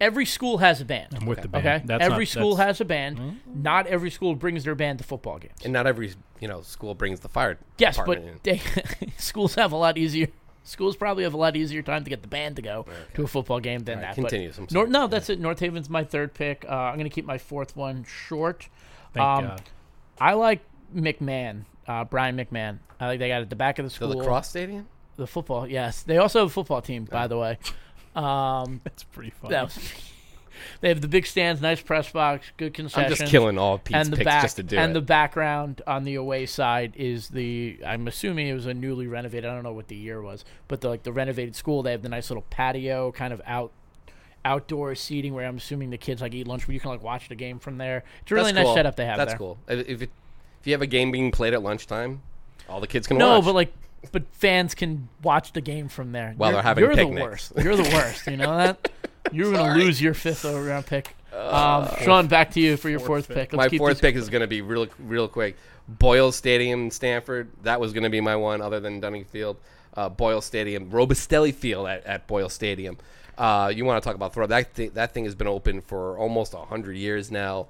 every 0.01 0.24
school 0.26 0.59
has 0.59 0.80
a 0.80 0.84
band. 0.84 1.14
I'm 1.14 1.26
with 1.26 1.42
the 1.42 1.49
band. 1.49 1.66
Okay, 1.66 1.82
That's 1.86 2.05
every 2.05 2.24
not- 2.24 2.28
school 2.28 2.55
that's- 2.55 2.76
has 2.76 2.80
a 2.80 2.84
band. 2.84 3.40
Not 3.55 3.86
every 3.86 4.11
school 4.11 4.34
brings 4.34 4.64
their 4.64 4.74
band 4.74 4.99
to 4.99 5.05
football 5.05 5.38
games. 5.38 5.55
And 5.64 5.72
not 5.72 5.86
every 5.86 6.12
you 6.40 6.49
know 6.49 6.62
school 6.62 6.94
brings 6.94 7.20
the 7.20 7.28
fire. 7.28 7.59
yes, 7.78 7.99
but 8.05 8.18
in. 8.18 8.40
they, 8.42 8.61
schools 9.16 9.55
have 9.57 9.72
a 9.72 9.76
lot 9.76 9.99
easier. 9.99 10.28
Schools 10.64 10.96
probably 10.96 11.24
have 11.24 11.32
a 11.32 11.38
lot 11.38 11.57
easier 11.57 11.80
time 11.80 12.05
to 12.05 12.11
get 12.11 12.20
the 12.20 12.28
band 12.28 12.57
to 12.57 12.62
go 12.62 12.84
to 13.14 13.22
a 13.22 13.26
football 13.26 13.59
game 13.59 13.80
than 13.80 14.01
that. 14.01 14.16
but 14.16 14.22
continue, 14.28 14.53
I'm 14.59 14.66
Nor- 14.70 14.86
no, 14.86 15.07
that's 15.07 15.30
it. 15.30 15.40
North 15.40 15.61
Haven's 15.61 15.88
my 15.88 16.05
third 16.05 16.34
pick. 16.34 16.66
Uh, 16.68 16.72
I'm 16.74 16.96
going 16.96 17.05
to 17.09 17.14
keep 17.14 17.24
my 17.24 17.38
fourth 17.38 17.74
one 17.74 18.05
short. 18.05 18.68
Thank 19.14 19.24
Um, 19.24 19.44
God. 19.46 19.62
I 20.20 20.34
like 20.34 20.61
McMahon, 20.94 21.64
uh, 21.86 22.05
Brian 22.05 22.36
McMahon. 22.36 22.80
I 23.01 23.07
like 23.07 23.18
they 23.18 23.28
got 23.28 23.40
at 23.40 23.49
the 23.49 23.57
back 23.57 23.78
of 23.78 23.86
the 23.86 23.90
school. 23.90 24.09
the 24.09 24.12
school. 24.14 24.22
lacrosse 24.24 24.49
stadium. 24.49 24.86
The 25.16 25.26
football, 25.26 25.66
yes. 25.66 26.03
They 26.03 26.18
also 26.18 26.40
have 26.40 26.49
a 26.49 26.53
football 26.53 26.82
team, 26.82 27.05
by 27.07 27.26
the 27.28 27.38
way. 27.38 27.59
Um, 28.19 28.81
That's 28.85 29.05
pretty 29.05 29.31
fun. 29.31 29.51
that 29.51 29.64
was- 29.64 29.79
they 30.81 30.89
have 30.89 31.01
the 31.01 31.09
big 31.09 31.27
stands, 31.27 31.61
nice 31.61 31.81
press 31.81 32.11
box, 32.11 32.51
good 32.57 32.75
concessions. 32.75 33.12
I'm 33.12 33.16
just 33.16 33.31
killing 33.31 33.59
all 33.59 33.79
Pete's 33.79 33.95
and 33.97 34.12
the 34.12 34.16
picks 34.16 34.25
back 34.25 34.43
just 34.43 34.57
to 34.57 34.62
do 34.62 34.77
and 34.77 34.91
it. 34.91 34.95
the 34.95 35.01
background 35.01 35.83
on 35.87 36.05
the 36.05 36.16
away 36.16 36.47
side 36.47 36.95
is 36.97 37.29
the 37.29 37.79
I'm 37.87 38.09
assuming 38.09 38.49
it 38.49 38.55
was 38.55 38.66
a 38.66 38.75
newly 38.75 39.07
renovated. 39.07 39.49
I 39.51 39.55
don't 39.55 39.62
know 39.62 39.73
what 39.73 39.89
the 39.89 39.97
year 39.97 40.21
was, 40.21 40.45
but 40.66 40.81
the 40.81 40.89
like 40.89 41.05
the 41.05 41.12
renovated 41.12 41.55
school. 41.57 41.83
They 41.83 41.93
have 41.93 42.03
the 42.03 42.09
nice 42.09 42.29
little 42.31 42.45
patio, 42.51 43.12
kind 43.12 43.33
of 43.33 43.41
out 43.47 43.73
outdoor 44.45 44.95
seating 44.95 45.35
where 45.35 45.47
I'm 45.47 45.57
assuming 45.59 45.91
the 45.91 45.99
kids 45.99 46.23
like 46.23 46.33
eat 46.35 46.47
lunch, 46.47 46.66
but 46.66 46.73
you 46.73 46.81
can 46.81 46.91
like 46.91 47.03
watch 47.03 47.29
the 47.29 47.35
game 47.35 47.59
from 47.59 47.79
there. 47.79 48.05
It's 48.23 48.33
a 48.33 48.35
really 48.35 48.47
That's 48.53 48.57
nice 48.57 48.64
cool. 48.66 48.75
setup 48.75 48.97
they 48.97 49.05
have 49.07 49.16
there. 49.19 49.27
That's 49.27 49.33
there. 49.33 49.39
cool. 49.39 49.59
If 49.69 49.89
if, 49.89 50.03
it, 50.03 50.11
if 50.61 50.66
you 50.66 50.73
have 50.73 50.83
a 50.83 50.87
game 50.87 51.11
being 51.11 51.31
played 51.31 51.55
at 51.55 51.62
lunchtime, 51.62 52.23
all 52.69 52.81
the 52.81 52.87
kids 52.87 53.07
can 53.07 53.16
watch. 53.16 53.21
No, 53.21 53.37
watch. 53.37 53.45
but 53.45 53.55
like, 53.55 53.73
but 54.12 54.24
fans 54.32 54.74
can 54.74 55.09
watch 55.22 55.53
the 55.53 55.61
game 55.61 55.88
from 55.88 56.12
there. 56.12 56.34
While 56.36 56.51
you're, 56.51 56.57
they're 56.57 56.62
having 56.62 56.84
you're 56.84 56.94
picnics. 56.94 57.49
the 57.49 57.55
worst. 57.55 57.64
You're 57.64 57.76
the 57.76 57.94
worst. 57.94 58.26
You 58.26 58.36
know 58.36 58.57
that. 58.57 58.90
You're 59.32 59.53
gonna 59.53 59.74
lose 59.74 60.01
your 60.01 60.14
fifth 60.14 60.44
round 60.44 60.86
pick. 60.86 61.14
Uh, 61.32 61.88
Um, 61.90 62.05
Sean, 62.05 62.26
back 62.28 62.53
to 62.53 62.61
you 62.61 62.78
for 62.78 62.88
your 62.88 63.01
fourth, 63.01 63.28
pick. 63.28 63.53
Let's 63.53 63.70
my 63.70 63.78
fourth 63.78 64.01
pick 64.01 64.16
is 64.16 64.30
going 64.30 64.40
to 64.40 64.46
be 64.46 64.62
real, 64.62 64.86
real 64.99 65.28
quick. 65.28 65.57
Boyle 65.86 66.32
Stadium 66.32 66.84
in 66.84 66.90
Stamford. 66.90 67.51
That 67.62 67.78
was 67.78 67.92
going 67.92 68.05
to 68.05 68.11
be 68.11 68.22
my 68.22 68.36
one, 68.36 68.62
other 68.62 68.80
than 68.80 69.01
Dunning 69.01 69.24
Field. 69.26 69.59
Uh, 69.94 70.09
Boyle 70.09 70.40
Stadium, 70.40 70.90
Robustelli 70.90 71.55
Field 71.55 71.86
at, 71.88 72.07
at 72.07 72.26
Boyle 72.26 72.49
Stadium. 72.49 72.96
Uh, 73.36 73.70
you 73.74 73.84
want 73.84 74.03
to 74.03 74.07
talk 74.07 74.14
about 74.16 74.32
throw? 74.32 74.46
That 74.46 74.72
thing, 74.72 74.92
that 74.94 75.12
thing 75.12 75.24
has 75.24 75.34
been 75.34 75.46
open 75.46 75.80
for 75.82 76.16
almost 76.16 76.55
hundred 76.55 76.96
years 76.96 77.30
now. 77.30 77.66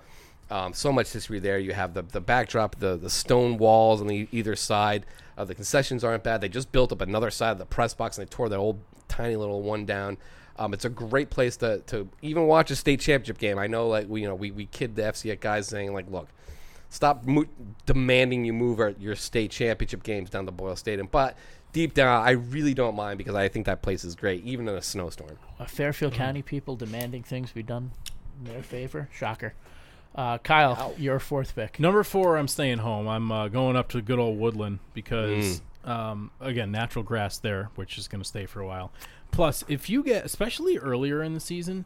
Um, 0.51 0.73
so 0.73 0.93
much 0.93 1.13
history 1.13 1.41
there. 1.41 1.59
You 1.59 1.73
have 1.73 1.93
the 1.95 2.03
the 2.03 2.21
backdrop, 2.21 2.77
the 2.77 2.97
the 2.97 3.11
stone 3.11 3.59
walls 3.59 4.01
on 4.01 4.07
the 4.07 4.29
either 4.33 4.57
side. 4.57 5.05
Uh, 5.39 5.45
the 5.45 5.55
concessions 5.55 6.03
aren't 6.03 6.25
bad. 6.25 6.41
They 6.41 6.49
just 6.49 6.73
built 6.73 6.91
up 6.91 7.01
another 7.01 7.31
side 7.31 7.53
of 7.53 7.59
the 7.59 7.65
press 7.65 7.95
box 7.95 8.19
and 8.19 8.27
they 8.27 8.31
tore 8.31 8.49
that 8.49 8.57
old 8.57 8.81
tiny 9.07 9.37
little 9.37 9.63
one 9.63 9.87
down. 9.87 10.19
Um, 10.59 10.75
it's 10.75 10.85
a 10.85 10.91
great 10.91 11.31
place 11.31 11.57
to, 11.59 11.79
to 11.87 12.09
even 12.23 12.49
watch 12.49 12.73
a 12.73 12.77
state 12.77 12.99
championship 12.99 13.39
game. 13.39 13.57
I 13.57 13.69
know, 13.69 13.87
like 13.87 14.09
we 14.09 14.23
you 14.23 14.27
know 14.27 14.35
we, 14.35 14.51
we 14.51 14.67
kid 14.67 14.97
the 14.97 15.03
FCA 15.03 15.39
guys 15.39 15.69
saying 15.69 15.95
like, 15.95 16.11
look, 16.11 16.29
stop 16.91 17.25
mo- 17.25 17.47
demanding 17.87 18.45
you 18.45 18.53
move 18.53 18.81
our, 18.81 18.91
your 18.99 19.15
state 19.15 19.53
championship 19.53 20.03
games 20.03 20.29
down 20.29 20.45
to 20.47 20.51
Boyle 20.51 20.75
Stadium. 20.75 21.09
But 21.09 21.37
deep 21.73 21.95
down, 21.95 22.27
I 22.27 22.33
really 22.33 22.75
don't 22.75 22.97
mind 22.97 23.19
because 23.19 23.37
I 23.37 23.47
think 23.47 23.67
that 23.67 23.81
place 23.81 24.03
is 24.03 24.17
great, 24.17 24.45
even 24.45 24.67
in 24.67 24.75
a 24.75 24.83
snowstorm. 24.83 25.39
Uh, 25.61 25.67
Fairfield 25.67 26.15
County 26.15 26.43
people 26.43 26.75
demanding 26.75 27.23
things 27.23 27.53
be 27.53 27.63
done 27.63 27.93
in 28.45 28.53
their 28.53 28.65
favor. 28.65 29.09
Shocker. 29.13 29.55
Uh, 30.15 30.39
Kyle, 30.39 30.95
your 30.99 31.19
fourth 31.21 31.55
pick. 31.55 31.79
Number 31.79 32.03
four, 32.03 32.37
I'm 32.39 32.49
staying 32.49 32.79
home. 32.79 33.07
I'm 33.07 33.31
uh, 33.31 33.49
going 33.49 33.77
up 33.77 33.89
to 33.91 34.03
good 34.03 34.19
old 34.19 34.39
Woodland 34.39 34.81
because, 34.95 35.61
Mm. 35.85 35.89
um, 35.91 36.31
again, 36.41 36.73
natural 36.73 37.05
grass 37.05 37.39
there, 37.39 37.71
which 37.77 37.99
is 37.99 38.09
going 38.09 38.21
to 38.23 38.29
stay 38.29 38.45
for 38.47 38.61
a 38.61 38.67
while. 38.67 38.91
Plus, 39.31 39.63
if 39.69 39.89
you 39.89 40.03
get, 40.03 40.25
especially 40.25 40.77
earlier 40.79 41.23
in 41.23 41.35
the 41.35 41.41
season, 41.41 41.85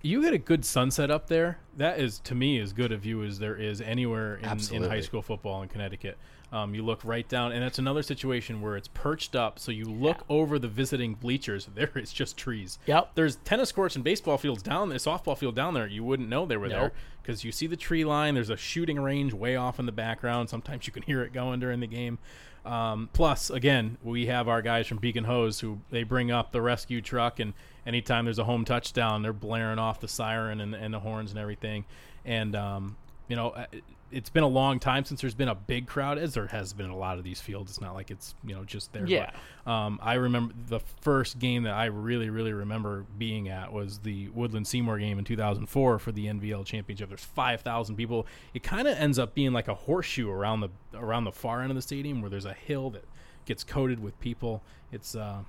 you 0.00 0.22
get 0.22 0.32
a 0.32 0.38
good 0.38 0.64
sunset 0.64 1.10
up 1.10 1.26
there. 1.26 1.58
That 1.76 1.98
is, 1.98 2.18
to 2.20 2.34
me, 2.34 2.58
as 2.60 2.72
good 2.72 2.92
a 2.92 2.96
view 2.96 3.22
as 3.24 3.40
there 3.40 3.56
is 3.56 3.80
anywhere 3.80 4.36
in, 4.36 4.58
in 4.72 4.82
high 4.84 5.00
school 5.00 5.20
football 5.20 5.62
in 5.62 5.68
Connecticut. 5.68 6.16
Um, 6.52 6.74
you 6.74 6.84
look 6.84 7.04
right 7.04 7.28
down, 7.28 7.50
and 7.50 7.62
that's 7.62 7.80
another 7.80 8.02
situation 8.02 8.60
where 8.60 8.76
it's 8.76 8.86
perched 8.88 9.34
up, 9.34 9.58
so 9.58 9.72
you 9.72 9.84
look 9.84 10.24
over 10.28 10.58
the 10.58 10.68
visiting 10.68 11.14
bleachers. 11.14 11.68
There 11.74 11.90
is 11.96 12.12
just 12.12 12.36
trees. 12.36 12.78
Yep. 12.86 13.10
There's 13.16 13.36
tennis 13.36 13.72
courts 13.72 13.96
and 13.96 14.04
baseball 14.04 14.38
fields 14.38 14.62
down 14.62 14.88
there, 14.88 14.98
softball 14.98 15.36
field 15.36 15.54
down 15.54 15.74
there. 15.74 15.86
You 15.86 16.04
wouldn't 16.04 16.28
know 16.28 16.46
they 16.46 16.56
were 16.56 16.68
there 16.68 16.92
because 17.22 17.44
you 17.44 17.52
see 17.52 17.66
the 17.66 17.76
tree 17.76 18.04
line. 18.04 18.34
There's 18.34 18.50
a 18.50 18.56
shooting 18.56 18.98
range 18.98 19.34
way 19.34 19.56
off 19.56 19.78
in 19.78 19.86
the 19.86 19.92
background. 19.92 20.48
Sometimes 20.48 20.86
you 20.86 20.92
can 20.92 21.02
hear 21.02 21.22
it 21.22 21.32
going 21.32 21.60
during 21.60 21.80
the 21.80 21.86
game. 21.86 22.18
Um, 22.64 23.08
plus, 23.12 23.50
again, 23.50 23.96
we 24.02 24.26
have 24.26 24.48
our 24.48 24.62
guys 24.62 24.86
from 24.86 24.98
Beacon 24.98 25.24
Hose 25.24 25.60
who 25.60 25.80
they 25.90 26.02
bring 26.02 26.30
up 26.30 26.52
the 26.52 26.60
rescue 26.60 27.00
truck, 27.00 27.38
and 27.38 27.52
anytime 27.86 28.24
there's 28.24 28.40
a 28.40 28.44
home 28.44 28.64
touchdown, 28.64 29.22
they're 29.22 29.32
blaring 29.32 29.78
off 29.78 30.00
the 30.00 30.08
siren 30.08 30.60
and, 30.60 30.74
and 30.74 30.94
the 30.94 31.00
horns 31.00 31.30
and 31.30 31.38
everything. 31.38 31.84
And 32.24 32.56
um, 32.56 32.96
you 33.28 33.36
know, 33.36 33.50
uh, 33.50 33.66
it's 34.12 34.30
been 34.30 34.44
a 34.44 34.48
long 34.48 34.78
time 34.78 35.04
since 35.04 35.20
there's 35.20 35.34
been 35.34 35.48
a 35.48 35.54
big 35.54 35.86
crowd, 35.86 36.16
as 36.16 36.34
there 36.34 36.46
has 36.46 36.72
been 36.72 36.90
a 36.90 36.96
lot 36.96 37.18
of 37.18 37.24
these 37.24 37.40
fields. 37.40 37.72
It's 37.72 37.80
not 37.80 37.94
like 37.94 38.10
it's 38.10 38.34
you 38.44 38.54
know 38.54 38.64
just 38.64 38.92
there. 38.92 39.06
Yeah. 39.06 39.30
But, 39.64 39.70
um, 39.70 39.98
I 40.02 40.14
remember 40.14 40.54
the 40.68 40.80
first 41.00 41.38
game 41.38 41.64
that 41.64 41.74
I 41.74 41.86
really, 41.86 42.30
really 42.30 42.52
remember 42.52 43.04
being 43.18 43.48
at 43.48 43.72
was 43.72 43.98
the 43.98 44.28
Woodland 44.28 44.66
Seymour 44.66 44.98
game 44.98 45.18
in 45.18 45.24
2004 45.24 45.98
for 45.98 46.12
the 46.12 46.26
NVL 46.26 46.64
championship. 46.64 47.08
There's 47.08 47.24
5,000 47.24 47.96
people. 47.96 48.26
It 48.54 48.62
kind 48.62 48.86
of 48.86 48.96
ends 48.96 49.18
up 49.18 49.34
being 49.34 49.52
like 49.52 49.68
a 49.68 49.74
horseshoe 49.74 50.30
around 50.30 50.60
the 50.60 50.70
around 50.94 51.24
the 51.24 51.32
far 51.32 51.62
end 51.62 51.70
of 51.70 51.76
the 51.76 51.82
stadium 51.82 52.20
where 52.20 52.30
there's 52.30 52.46
a 52.46 52.54
hill 52.54 52.90
that 52.90 53.04
gets 53.44 53.64
coated 53.64 54.00
with 54.00 54.18
people. 54.20 54.62
It's 54.92 55.16
uh, 55.16 55.40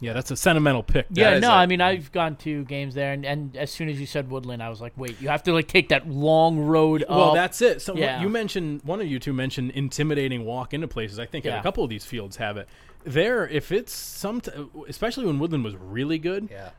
yeah, 0.00 0.12
that's 0.12 0.30
a 0.30 0.36
sentimental 0.36 0.82
pick. 0.82 1.06
Yeah, 1.10 1.34
is 1.36 1.42
no, 1.42 1.50
a- 1.50 1.54
I 1.54 1.66
mean 1.66 1.80
I've 1.80 2.12
gone 2.12 2.36
to 2.36 2.64
games 2.64 2.94
there, 2.94 3.12
and, 3.12 3.24
and 3.24 3.56
as 3.56 3.70
soon 3.70 3.88
as 3.88 3.98
you 4.00 4.06
said 4.06 4.30
Woodland, 4.30 4.62
I 4.62 4.68
was 4.68 4.80
like, 4.80 4.92
wait, 4.96 5.20
you 5.20 5.28
have 5.28 5.42
to 5.44 5.52
like 5.52 5.68
take 5.68 5.88
that 5.90 6.08
long 6.08 6.58
road. 6.58 7.04
Well, 7.08 7.30
up. 7.30 7.34
that's 7.34 7.62
it. 7.62 7.80
So 7.82 7.96
Yeah. 7.96 8.20
you 8.20 8.28
mentioned 8.28 8.82
one 8.84 9.00
of 9.00 9.06
you 9.06 9.18
two 9.18 9.32
mentioned 9.32 9.70
intimidating 9.72 10.44
walk 10.44 10.74
into 10.74 10.88
places. 10.88 11.18
I 11.18 11.26
think 11.26 11.44
Yeah. 11.44 11.58
a 11.58 11.62
couple 11.62 11.82
of 11.84 11.90
these 11.90 12.04
fields 12.04 12.36
have 12.36 12.56
it. 12.56 12.68
There, 13.04 13.46
if 13.48 13.70
it's 13.72 13.92
some, 13.92 14.40
especially 14.88 15.26
when 15.26 15.38
Woodland 15.38 15.64
was 15.64 15.74
really 15.76 16.18
good, 16.18 16.48
Yeah. 16.50 16.70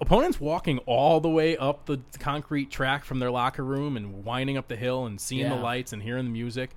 opponents 0.00 0.40
walking 0.40 0.78
all 0.86 1.20
the 1.20 1.28
way 1.28 1.56
up 1.58 1.84
the 1.86 2.00
concrete 2.18 2.70
track 2.70 3.04
from 3.04 3.18
their 3.18 3.30
locker 3.30 3.62
room 3.62 3.96
and 3.96 4.24
winding 4.24 4.56
up 4.56 4.68
the 4.68 4.76
hill 4.76 5.04
and 5.04 5.20
seeing 5.20 5.48
the 5.50 5.56
lights 5.56 5.92
and 5.92 6.02
hearing 6.02 6.24
the 6.24 6.30
music. 6.30 6.70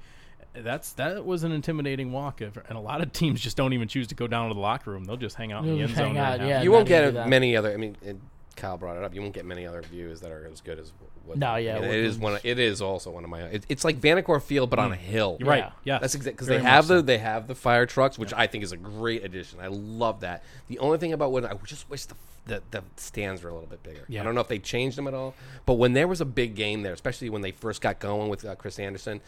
That's 0.63 0.93
that 0.93 1.25
was 1.25 1.43
an 1.43 1.51
intimidating 1.51 2.11
walk, 2.11 2.41
If- 2.41 2.57
and 2.57 2.77
a 2.77 2.81
lot 2.81 3.01
of 3.01 3.11
teams 3.13 3.41
just 3.41 3.57
don't 3.57 3.73
even 3.73 3.87
choose 3.87 4.07
to 4.07 4.15
go 4.15 4.27
down 4.27 4.49
to 4.49 4.53
the 4.53 4.59
locker 4.59 4.91
room. 4.91 5.05
They'll 5.05 5.17
just 5.17 5.35
hang 5.35 5.51
out 5.51 5.63
in 5.63 5.69
They'll 5.69 5.77
the 5.77 5.83
end 5.83 5.95
zone. 5.95 6.17
out, 6.17 6.39
yeah. 6.41 6.61
you 6.61 6.71
won't 6.71 6.87
get 6.87 7.27
many 7.27 7.55
other. 7.55 7.71
I 7.73 7.77
mean, 7.77 7.95
and 8.05 8.21
Kyle 8.55 8.77
brought 8.77 8.97
it 8.97 9.03
up. 9.03 9.13
You 9.13 9.21
won't 9.21 9.33
get 9.33 9.45
many 9.45 9.65
other 9.67 9.81
views 9.83 10.19
that 10.21 10.31
are 10.31 10.49
as 10.51 10.61
good 10.61 10.79
as. 10.79 10.91
What, 11.25 11.37
No, 11.37 11.55
yeah, 11.57 11.77
I 11.77 11.81
mean, 11.81 11.89
it 11.89 11.95
is 11.95 12.17
one. 12.17 12.33
Of, 12.35 12.45
it 12.45 12.57
is 12.57 12.81
also 12.81 13.11
one 13.11 13.23
of 13.23 13.29
my. 13.29 13.41
It, 13.43 13.65
it's 13.69 13.85
like 13.85 13.99
Vandercore 13.99 14.41
Field, 14.41 14.69
but 14.69 14.79
on 14.79 14.91
a 14.91 14.95
hill. 14.95 15.35
Mm. 15.35 15.39
You're 15.41 15.49
right. 15.49 15.59
Yeah. 15.59 15.71
Yeah, 15.83 15.99
That's 15.99 16.15
exactly 16.15 16.33
because 16.35 16.47
they 16.47 16.59
have 16.59 16.85
so. 16.85 16.97
the 16.97 17.01
they 17.03 17.17
have 17.19 17.47
the 17.47 17.55
fire 17.55 17.85
trucks, 17.85 18.17
which 18.17 18.33
I 18.33 18.47
think 18.47 18.63
is 18.63 18.71
a 18.71 18.77
great 18.77 19.23
addition. 19.23 19.59
I 19.61 19.67
love 19.67 20.21
that. 20.21 20.43
The 20.67 20.79
only 20.79 20.97
thing 20.97 21.13
about 21.13 21.31
when 21.31 21.45
I 21.45 21.53
just 21.65 21.89
wish 21.89 22.05
the 22.05 22.15
the, 22.47 22.63
the 22.71 22.81
stands 22.95 23.43
were 23.43 23.49
a 23.49 23.53
little 23.53 23.67
bit 23.69 23.83
bigger. 23.83 24.05
Yeah. 24.07 24.21
I 24.21 24.23
don't 24.23 24.33
know 24.33 24.41
if 24.41 24.47
they 24.47 24.59
changed 24.59 24.97
them 24.97 25.07
at 25.07 25.13
all, 25.13 25.35
but 25.65 25.73
when 25.73 25.91
there 25.93 26.07
was 26.07 26.21
a 26.21 26.25
big 26.25 26.55
game 26.55 26.81
there, 26.81 26.93
especially 26.93 27.29
when 27.29 27.41
they 27.41 27.51
first 27.51 27.81
got 27.81 27.99
going 27.99 28.29
with 28.29 28.45
uh, 28.45 28.55
Chris 28.55 28.79
Anderson, 28.79 29.19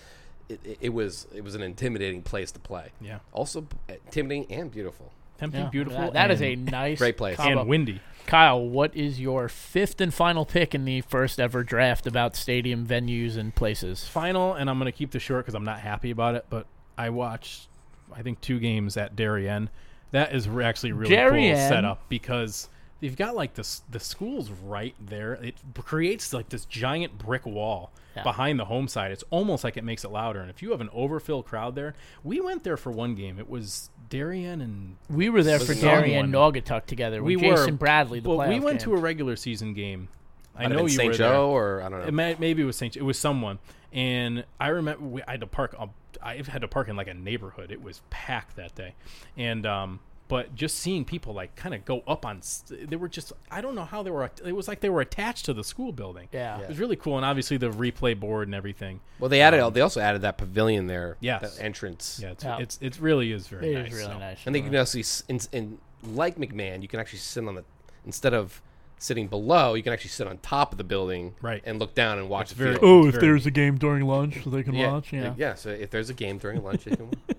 it, 0.50 0.60
it, 0.64 0.78
it 0.82 0.90
was 0.90 1.28
it 1.34 1.44
was 1.44 1.56
an 1.56 1.62
intimidating 1.62 2.22
place 2.22 2.52
to 2.52 2.60
play. 2.60 2.90
Yeah. 3.00 3.20
Also 3.32 3.68
eh, 3.88 3.96
intimidating 4.06 4.52
and 4.52 4.72
beautiful. 4.72 5.12
tempting, 5.38 5.62
Yeah, 5.62 5.70
beautiful. 5.70 6.00
That, 6.02 6.14
that 6.14 6.32
is 6.32 6.42
a 6.42 6.56
nice 6.56 6.98
Great 6.98 7.18
place. 7.18 7.38
combo. 7.38 7.62
and 7.62 7.70
windy. 7.70 8.02
Kyle, 8.26 8.62
what 8.64 8.96
is 8.96 9.20
your 9.20 9.50
fifth 9.50 10.00
and 10.02 10.14
final 10.14 10.46
pick 10.46 10.76
in 10.76 10.86
the 10.86 11.02
first 11.02 11.40
ever 11.40 11.64
draft 11.64 12.06
about 12.06 12.36
stadium 12.36 12.86
venues 12.86 13.38
and 13.38 13.56
places? 13.56 14.06
final, 14.08 14.54
and 14.54 14.70
I'm 14.70 14.78
going 14.78 14.92
to 14.92 14.96
keep 14.98 15.12
this 15.12 15.24
short 15.24 15.46
because 15.46 15.56
I'm 15.56 15.64
not 15.64 15.80
happy 15.80 16.12
about 16.12 16.36
it. 16.36 16.46
But 16.50 16.68
I 16.98 17.10
watched, 17.10 17.68
I 18.14 18.22
think, 18.22 18.40
two 18.42 18.60
games 18.60 18.98
at 18.98 19.16
Darien. 19.16 19.70
That 20.12 20.34
is 20.36 20.48
re- 20.48 20.64
actually 20.66 20.92
really 20.92 21.16
Darien? 21.16 21.56
cool 21.58 21.68
setup 21.70 22.08
because 22.10 22.70
they've 23.02 23.16
got 23.16 23.36
like 23.36 23.54
this. 23.56 23.82
The 23.90 24.00
school's 24.00 24.50
right 24.52 24.96
there. 25.00 25.34
It 25.34 25.56
creates 25.76 26.34
like 26.34 26.50
this 26.50 26.66
giant 26.66 27.18
brick 27.18 27.46
wall 27.46 27.92
Yeah. 28.16 28.24
behind 28.24 28.60
the 28.60 28.66
home 28.66 28.88
side. 28.88 29.12
It's 29.12 29.24
almost 29.30 29.64
like 29.64 29.78
it 29.78 29.84
makes 29.84 30.04
it 30.04 30.10
louder. 30.12 30.40
And 30.42 30.50
if 30.50 30.62
you 30.62 30.72
have 30.72 30.82
an 30.82 30.90
overfill 30.92 31.44
crowd 31.44 31.76
there, 31.76 31.94
we 32.24 32.40
went 32.42 32.64
there 32.64 32.78
for 32.78 32.92
one 32.92 33.16
game. 33.16 33.40
It 33.40 33.50
was 33.50 33.90
Darien 34.10 34.62
and 34.62 34.96
We 35.10 35.30
were 35.30 35.44
there 35.44 35.60
for 35.60 35.70
Was 35.74 35.82
Darien 35.82 36.26
and 36.26 36.34
someone- 36.34 36.54
Naugatuck 36.54 36.86
together 36.86 37.22
we 37.24 37.36
with 37.36 37.46
were 37.46 37.56
Jason 37.58 37.76
Bradley. 37.76 38.20
The 38.20 38.30
well, 38.30 38.48
we 38.50 38.56
playoff 38.56 38.62
went 38.64 38.82
to 38.82 38.94
a 38.94 38.98
regular 38.98 39.36
season 39.36 39.74
game. 39.74 40.08
I 40.56 40.64
Might 40.64 40.64
have 40.64 40.72
know 40.72 40.78
been 40.80 40.84
you 40.88 40.90
St. 40.98 41.08
were 41.12 41.14
Joe 41.18 41.30
there. 41.30 41.40
or 41.78 41.82
I 41.84 41.90
don't 41.90 42.00
know. 42.02 42.06
It 42.08 42.14
may, 42.14 42.36
maybe 42.40 42.62
it 42.64 42.66
was 42.66 42.76
St. 42.76 42.98
It 42.98 43.04
was 43.04 43.18
someone, 43.18 43.60
and 43.94 44.44
I 44.60 44.68
remember 44.70 45.06
we, 45.06 45.22
I 45.24 45.32
had 45.32 45.40
to 45.42 45.48
park. 45.48 45.74
Um, 45.80 45.92
I 46.22 46.42
had 46.46 46.62
to 46.64 46.68
park 46.68 46.90
in 46.90 46.98
like 46.98 47.08
a 47.08 47.14
neighborhood. 47.14 47.72
It 47.72 47.82
was 47.82 48.02
packed 48.10 48.58
that 48.58 48.76
day, 48.76 48.96
and 49.38 49.66
um, 49.66 50.00
but 50.30 50.56
just 50.56 50.80
seeing 50.80 51.04
people 51.04 51.34
like 51.34 51.56
kind 51.58 51.76
of 51.76 51.84
go 51.84 52.02
up 52.08 52.26
on, 52.26 52.40
they 52.70 52.96
were 52.96 53.10
just 53.10 53.34
I 53.52 53.60
don't 53.60 53.76
know 53.76 53.84
how 53.84 54.02
they 54.04 54.12
were. 54.12 54.32
It 54.46 54.56
was 54.56 54.70
like 54.70 54.80
they 54.80 54.90
were 54.90 55.02
attached 55.02 55.44
to 55.46 55.54
the 55.54 55.64
school 55.66 55.92
building. 55.92 56.30
Yeah. 56.32 56.60
it 56.62 56.70
was 56.70 56.80
really 56.80 56.96
cool, 56.96 57.18
and 57.18 57.26
obviously 57.26 57.58
the 57.58 57.70
replay 57.72 58.18
board 58.18 58.48
and 58.48 58.56
everything. 58.56 59.02
well, 59.20 59.28
they 59.30 59.42
added. 59.42 59.60
Um, 59.60 59.74
they 59.74 59.82
also 59.82 60.00
added 60.00 60.22
that 60.22 60.38
pavilion 60.38 60.88
there. 60.88 61.18
yeah 61.20 61.40
that 61.40 61.58
entrance. 61.60 62.20
Yeah, 62.24 62.30
it's 62.32 62.44
Yeah. 62.46 62.60
it's 62.60 62.80
it 62.82 62.98
really 63.02 63.34
is 63.34 63.48
very 63.50 63.74
It 63.74 63.78
nice. 63.80 63.88
is 63.92 63.98
really 64.00 64.14
so. 64.14 64.20
nice. 64.20 64.40
And 64.46 64.56
they 64.56 64.62
can 64.62 64.74
actually, 64.74 65.04
in, 65.28 65.40
in 65.52 65.78
like 66.14 66.38
McMahon, 66.38 66.82
you 66.82 66.88
can 66.88 67.02
actually 67.02 67.20
sit 67.20 67.46
on 67.46 67.56
the 67.56 67.66
instead 68.06 68.34
of 68.34 68.62
sitting 69.02 69.28
below, 69.28 69.74
you 69.76 69.82
can 69.84 69.94
actually 69.94 70.10
sit 70.10 70.28
on 70.28 70.38
top 70.40 70.74
of 70.74 70.78
the 70.78 70.84
building, 70.84 71.34
Right. 71.42 71.62
and 71.66 71.80
look 71.80 71.96
down 71.96 72.18
and 72.20 72.28
watch 72.30 72.52
It's 72.52 72.52
the 72.52 72.64
very- 72.66 72.76
field. 72.76 72.84
Oh, 72.86 73.00
It's 73.08 73.16
if 73.16 73.22
very- 73.22 73.28
there's 73.32 73.46
a 73.46 73.52
game 73.52 73.78
during 73.78 74.06
lunch, 74.06 74.44
so 74.44 74.50
they 74.50 74.62
can 74.62 74.74
yeah, 74.76 74.92
watch. 74.92 75.14
Yeah. 75.14 75.34
yeah. 75.38 75.54
So 75.56 75.70
if 75.70 75.90
there's 75.90 76.10
a 76.10 76.14
game 76.14 76.38
during 76.38 76.62
lunch, 76.64 76.86
you 76.86 76.96
can. 76.98 77.10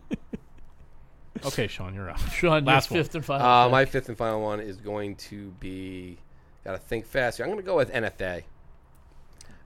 Okay, 1.45 1.67
Sean, 1.67 1.95
you're 1.95 2.11
up. 2.11 2.19
Sean, 2.33 2.65
Last 2.65 2.89
fifth 2.89 3.15
and 3.15 3.25
final. 3.25 3.47
uh, 3.47 3.69
my 3.69 3.85
fifth 3.85 4.09
and 4.09 4.17
final 4.19 4.41
one 4.43 4.61
is 4.61 4.77
going 4.77 5.17
to 5.17 5.51
be. 5.61 6.19
Got 6.65 6.73
to 6.73 6.79
think 6.79 7.07
fast. 7.07 7.39
here. 7.39 7.47
I'm 7.47 7.51
going 7.53 7.63
to 7.63 7.67
go 7.67 7.77
with 7.77 7.91
NFA. 7.93 8.43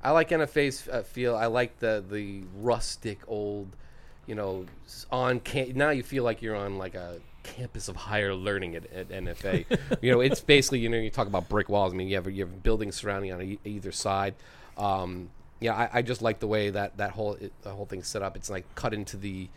I 0.03 0.11
like 0.11 0.29
NFA's 0.31 0.87
uh, 0.89 1.03
feel. 1.03 1.35
I 1.35 1.47
like 1.47 1.79
the 1.81 2.05
the 2.09 2.45
rustic 2.61 3.19
old, 3.27 3.69
you 4.27 4.35
know, 4.35 4.67
on 5.11 5.41
cam- 5.41 5.73
now 5.77 5.91
you 5.91 6.03
feel 6.03 6.23
like 6.25 6.43
you're 6.43 6.55
on 6.57 6.79
like 6.79 6.95
a 6.95 7.21
campus 7.43 7.89
of 7.89 7.97
higher 7.97 8.35
learning 8.35 8.77
at, 8.77 8.91
at 8.93 9.09
NFA. 9.09 9.65
you 10.03 10.13
know, 10.13 10.21
it's 10.21 10.41
basically 10.41 10.81
you 10.81 10.89
know 10.89 10.99
you 10.99 11.11
talk 11.11 11.27
about 11.27 11.49
brick 11.49 11.69
walls. 11.69 11.93
I 11.93 11.97
mean, 11.97 12.09
you 12.09 12.17
have 12.17 12.31
you 12.31 12.45
have 12.45 12.63
buildings 12.63 12.97
surrounding 12.97 13.33
on 13.33 13.43
e- 13.43 13.59
either 13.65 13.91
side. 13.93 14.35
Um, 14.77 15.31
yeah, 15.61 15.75
I, 15.75 15.99
I 15.99 16.03
just 16.03 16.21
like 16.23 16.39
the 16.39 16.47
way 16.49 16.69
that 16.71 16.99
that 16.99 17.13
whole 17.13 17.35
it, 17.35 17.53
the 17.63 17.71
whole 17.71 17.87
thing's 17.87 18.07
set 18.07 18.23
up. 18.23 18.37
It's 18.37 18.51
like 18.51 18.73
cut 18.75 18.93
into 18.93 19.17
the 19.17 19.49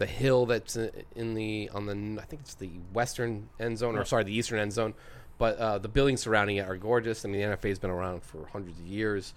the 0.00 0.06
hill 0.06 0.46
that's 0.46 0.76
in 1.14 1.34
the 1.34 1.70
on 1.74 1.84
the 1.84 2.20
I 2.20 2.24
think 2.24 2.40
it's 2.40 2.54
the 2.54 2.70
western 2.94 3.50
end 3.60 3.76
zone 3.76 3.96
or 3.98 4.04
sorry 4.06 4.24
the 4.24 4.34
eastern 4.34 4.58
end 4.58 4.72
zone. 4.72 4.94
But 5.36 5.58
uh, 5.58 5.78
the 5.78 5.88
buildings 5.88 6.22
surrounding 6.22 6.56
it 6.56 6.66
are 6.66 6.76
gorgeous. 6.76 7.24
I 7.24 7.28
mean, 7.28 7.40
the 7.40 7.56
NFA's 7.56 7.78
been 7.78 7.90
around 7.90 8.22
for 8.22 8.46
hundreds 8.52 8.78
of 8.78 8.86
years. 8.86 9.34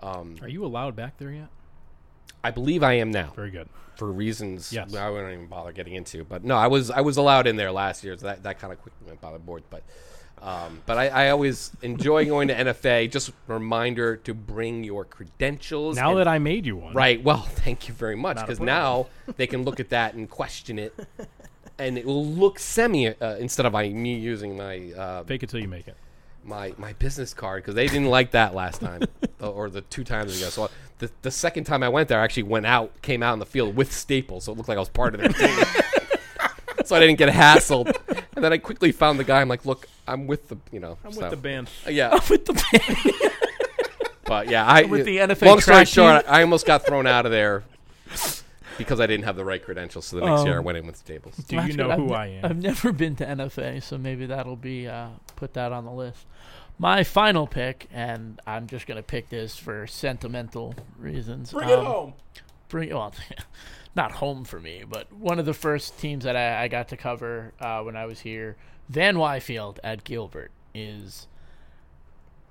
Um, 0.00 0.36
Are 0.42 0.48
you 0.48 0.64
allowed 0.64 0.96
back 0.96 1.18
there 1.18 1.30
yet? 1.30 1.48
I 2.42 2.50
believe 2.50 2.82
I 2.82 2.94
am 2.94 3.10
now 3.10 3.32
Very 3.36 3.50
good. 3.50 3.68
for 3.96 4.10
reasons 4.10 4.72
Yes. 4.72 4.94
I 4.94 5.08
wouldn't 5.10 5.32
even 5.32 5.46
bother 5.46 5.72
getting 5.72 5.94
into. 5.94 6.24
But 6.24 6.44
no, 6.44 6.56
I 6.56 6.66
was 6.66 6.90
I 6.90 7.02
was 7.02 7.18
allowed 7.18 7.46
in 7.46 7.56
there 7.56 7.72
last 7.72 8.02
year, 8.04 8.16
so 8.16 8.26
that, 8.26 8.42
that 8.44 8.58
kind 8.58 8.72
of 8.72 8.80
quickly 8.80 9.06
went 9.06 9.20
by 9.20 9.32
the 9.32 9.38
board. 9.38 9.64
But 9.68 9.82
um, 10.42 10.82
but 10.86 10.98
I, 10.98 11.08
I 11.08 11.30
always 11.30 11.72
enjoy 11.82 12.26
going 12.26 12.48
to 12.48 12.54
NFA. 12.54 13.10
Just 13.10 13.30
a 13.30 13.32
reminder 13.48 14.16
to 14.18 14.34
bring 14.34 14.84
your 14.84 15.04
credentials. 15.04 15.96
Now 15.96 16.10
and- 16.10 16.18
that 16.20 16.28
I 16.28 16.38
made 16.38 16.66
you 16.66 16.76
one, 16.76 16.94
right, 16.94 17.22
well, 17.22 17.40
thank 17.50 17.88
you 17.88 17.94
very 17.94 18.16
much 18.16 18.38
because 18.40 18.60
now 18.60 19.06
they 19.36 19.46
can 19.46 19.64
look 19.64 19.80
at 19.80 19.88
that 19.90 20.14
and 20.14 20.28
question 20.30 20.78
it, 20.78 20.94
and 21.78 21.98
it 21.98 22.04
will 22.06 22.24
look 22.24 22.58
semi 22.58 23.08
uh, 23.08 23.36
instead 23.36 23.66
of 23.66 23.74
I, 23.74 23.88
me 23.88 24.16
using 24.18 24.56
my 24.56 24.92
uh, 24.92 25.24
Fake 25.24 25.42
it 25.42 25.48
till 25.50 25.60
you 25.60 25.68
make 25.68 25.88
it. 25.88 25.96
my 26.44 26.74
my 26.78 26.92
business 26.94 27.34
card 27.34 27.62
because 27.62 27.74
they 27.74 27.86
didn't 27.88 28.10
like 28.10 28.30
that 28.32 28.54
last 28.54 28.80
time 28.80 29.02
uh, 29.42 29.50
or 29.50 29.68
the 29.70 29.80
two 29.82 30.04
times 30.04 30.36
ago. 30.40 30.50
So 30.50 30.70
the 30.98 31.10
the 31.22 31.30
second 31.30 31.64
time 31.64 31.82
I 31.82 31.88
went 31.88 32.08
there, 32.08 32.20
I 32.20 32.24
actually 32.24 32.44
went 32.44 32.66
out, 32.66 33.02
came 33.02 33.22
out 33.22 33.32
in 33.32 33.38
the 33.38 33.46
field 33.46 33.74
with 33.74 33.92
Staples, 33.92 34.44
so 34.44 34.52
it 34.52 34.56
looked 34.56 34.68
like 34.68 34.76
I 34.76 34.80
was 34.80 34.88
part 34.90 35.14
of 35.14 35.20
their 35.20 35.28
team. 35.32 35.64
So 36.86 36.96
I 36.96 37.00
didn't 37.00 37.18
get 37.18 37.28
hassled. 37.28 37.94
And 38.34 38.44
then 38.44 38.52
I 38.52 38.58
quickly 38.58 38.92
found 38.92 39.18
the 39.18 39.24
guy. 39.24 39.40
I'm 39.40 39.48
like, 39.48 39.64
look, 39.64 39.88
I'm 40.06 40.26
with 40.26 40.48
the 40.48 40.56
you 40.72 40.80
know. 40.80 40.98
I'm 41.04 41.12
so- 41.12 41.22
with 41.22 41.30
the 41.30 41.36
band. 41.36 41.70
Uh, 41.86 41.90
Yeah, 41.90 42.18
with 42.30 42.44
the 42.44 42.52
band. 42.52 43.32
but 44.24 44.48
yeah, 44.48 44.66
I 44.66 44.84
with 44.84 45.04
the 45.06 45.18
NFA 45.18 45.46
Long 45.46 45.60
story 45.60 45.84
short. 45.84 46.24
I 46.28 46.42
almost 46.42 46.66
got 46.66 46.84
thrown 46.86 47.06
out 47.06 47.26
of 47.26 47.32
there 47.32 47.64
because 48.78 49.00
I 49.00 49.06
didn't 49.06 49.24
have 49.24 49.36
the 49.36 49.44
right 49.44 49.62
credentials. 49.62 50.06
So 50.06 50.20
the 50.20 50.26
next 50.26 50.44
year, 50.44 50.54
I 50.54 50.58
Um, 50.58 50.64
went 50.64 50.78
in 50.78 50.86
with 50.86 51.02
the 51.02 51.12
tables. 51.12 51.36
Do 51.36 51.56
you 51.62 51.72
know 51.74 51.90
who 51.92 52.12
I 52.12 52.26
am? 52.26 52.44
I've 52.44 52.62
never 52.62 52.92
been 52.92 53.16
to 53.16 53.26
NFA, 53.26 53.82
so 53.82 53.96
maybe 53.98 54.26
that'll 54.26 54.56
be 54.56 54.86
uh, 54.86 55.08
put 55.36 55.54
that 55.54 55.72
on 55.72 55.84
the 55.84 55.92
list. 55.92 56.26
My 56.78 57.04
final 57.04 57.46
pick, 57.46 57.88
and 57.90 58.38
I'm 58.46 58.66
just 58.66 58.86
gonna 58.86 59.02
pick 59.02 59.30
this 59.30 59.56
for 59.56 59.86
sentimental 59.86 60.74
reasons. 60.98 61.52
Bring 61.52 61.70
it 61.70 61.78
um, 61.78 61.86
home. 61.86 62.12
Bring 62.68 62.90
well, 62.90 63.14
not 63.94 64.12
home 64.12 64.44
for 64.44 64.60
me, 64.60 64.84
but 64.88 65.12
one 65.12 65.38
of 65.38 65.46
the 65.46 65.54
first 65.54 65.98
teams 65.98 66.24
that 66.24 66.36
I, 66.36 66.64
I 66.64 66.68
got 66.68 66.88
to 66.88 66.96
cover 66.96 67.52
uh, 67.60 67.82
when 67.82 67.96
I 67.96 68.06
was 68.06 68.20
here, 68.20 68.56
Van 68.88 69.16
Wyfield 69.16 69.78
at 69.84 70.04
Gilbert, 70.04 70.50
is. 70.74 71.26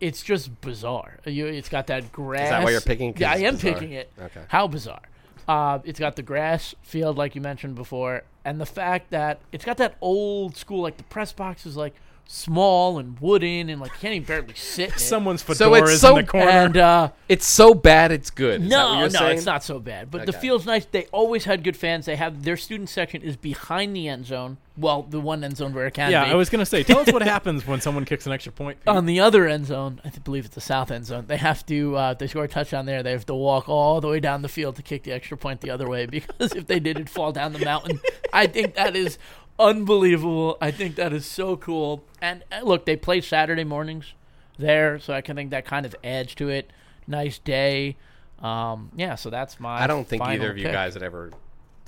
It's 0.01 0.21
just 0.21 0.59
bizarre. 0.59 1.19
You, 1.25 1.45
it's 1.45 1.69
got 1.69 1.87
that 1.87 2.11
grass. 2.11 2.63
why 2.63 2.69
you're 2.69 2.81
picking? 2.81 3.15
Yeah, 3.17 3.31
I 3.31 3.37
am 3.37 3.55
bizarre? 3.55 3.73
picking 3.73 3.91
it. 3.93 4.11
Okay. 4.19 4.41
How 4.49 4.67
bizarre. 4.67 5.01
Uh, 5.47 5.79
it's 5.83 5.99
got 5.99 6.15
the 6.15 6.21
grass 6.21 6.75
field, 6.81 7.17
like 7.17 7.33
you 7.33 7.41
mentioned 7.41 7.75
before, 7.75 8.23
and 8.43 8.59
the 8.59 8.65
fact 8.65 9.11
that 9.11 9.39
it's 9.51 9.63
got 9.63 9.77
that 9.77 9.95
old 10.01 10.57
school, 10.57 10.81
like 10.81 10.97
the 10.97 11.03
press 11.03 11.31
box 11.31 11.65
is 11.65 11.77
like 11.77 11.95
small 12.27 12.97
and 12.99 13.19
wooden 13.19 13.69
and 13.69 13.79
like 13.79 13.91
you 13.91 13.97
can't 13.99 14.13
even 14.15 14.25
barely 14.25 14.53
sit. 14.55 14.89
in 14.89 14.95
it. 14.95 14.99
Someone's 14.99 15.43
So 15.43 15.53
fedora 15.53 15.83
it's 15.83 15.91
is 15.91 16.01
so- 16.01 16.17
in 16.17 16.25
the 16.25 16.31
corner. 16.31 16.49
and 16.49 16.77
uh, 16.77 17.09
It's 17.29 17.45
so 17.45 17.73
bad 17.73 18.11
it's 18.11 18.29
good. 18.29 18.63
Is 18.63 18.69
that 18.69 18.83
what 18.83 18.93
no, 18.93 18.99
you're 18.99 19.09
no, 19.09 19.19
saying? 19.19 19.37
it's 19.37 19.45
not 19.45 19.63
so 19.63 19.79
bad. 19.79 20.09
But 20.11 20.25
the 20.25 20.33
field's 20.33 20.65
nice. 20.65 20.85
They 20.85 21.05
always 21.11 21.45
had 21.45 21.63
good 21.63 21.77
fans. 21.77 22.05
They 22.05 22.15
have 22.15 22.43
their 22.43 22.57
student 22.57 22.89
section 22.89 23.21
is 23.21 23.37
behind 23.37 23.95
the 23.95 24.07
end 24.07 24.25
zone. 24.25 24.57
Well, 24.77 25.03
the 25.03 25.21
one 25.21 25.41
end 25.43 25.55
zone 25.55 25.73
where 25.73 25.87
it 25.87 25.93
can 25.93 26.11
yeah, 26.11 26.25
be. 26.25 26.31
I 26.31 26.35
was 26.35 26.49
gonna 26.49 26.65
say, 26.65 26.83
tell 26.83 26.99
us 26.99 27.09
what 27.13 27.21
happens 27.35 27.65
when 27.65 27.79
someone 27.79 28.03
kicks 28.03 28.25
an 28.25 28.33
extra 28.33 28.51
point. 28.51 28.77
on 28.85 29.05
the 29.05 29.21
other 29.21 29.47
end 29.47 29.67
zone, 29.67 30.01
I 30.03 30.09
believe 30.09 30.43
it's 30.45 30.55
the 30.55 30.59
south 30.61 30.91
end 30.91 31.05
zone. 31.05 31.25
They 31.27 31.37
have 31.37 31.65
to, 31.67 31.97
uh, 31.97 32.11
if 32.11 32.17
they 32.17 32.27
score 32.27 32.43
a 32.43 32.47
touchdown 32.49 32.85
there, 32.85 33.01
they 33.01 33.11
have 33.11 33.25
to 33.27 33.33
walk 33.35 33.69
all 33.69 34.01
the 34.01 34.09
way 34.09 34.19
down 34.19 34.41
the 34.41 34.49
field 34.49 34.75
to 34.75 34.81
kick 34.81 35.03
the 35.03 35.13
extra 35.13 35.37
point 35.37 35.61
the 35.61 35.69
other 35.69 35.87
way 35.87 36.07
because 36.07 36.51
if 36.55 36.67
they 36.67 36.81
did, 36.81 36.97
it'd 36.97 37.09
fall 37.09 37.31
down 37.31 37.53
the 37.53 37.63
mountain. 37.63 38.01
I 38.33 38.47
think 38.47 38.75
that 38.75 38.97
is 38.97 39.17
unbelievable. 39.59 40.57
I 40.61 40.71
think 40.71 40.95
that 40.95 41.13
is 41.13 41.25
so 41.25 41.55
cool. 41.57 42.03
And 42.21 42.43
uh, 42.51 42.61
look, 42.63 42.85
they 42.85 42.95
play 42.95 43.21
Saturday 43.21 43.63
mornings 43.63 44.13
there, 44.57 44.99
so 44.99 45.13
I 45.13 45.21
can 45.21 45.35
think 45.35 45.51
that 45.51 45.65
kind 45.65 45.85
of 45.85 45.95
adds 46.03 46.35
to 46.35 46.49
it. 46.49 46.71
Nice 47.07 47.37
day. 47.39 47.97
Um, 48.39 48.91
yeah, 48.95 49.15
so 49.15 49.29
that's 49.29 49.59
my. 49.59 49.81
I 49.81 49.87
don't 49.87 50.07
think 50.07 50.21
final 50.21 50.35
either 50.35 50.51
of 50.51 50.57
you 50.57 50.65
pick. 50.65 50.73
guys 50.73 50.93
had 50.93 51.03
ever 51.03 51.31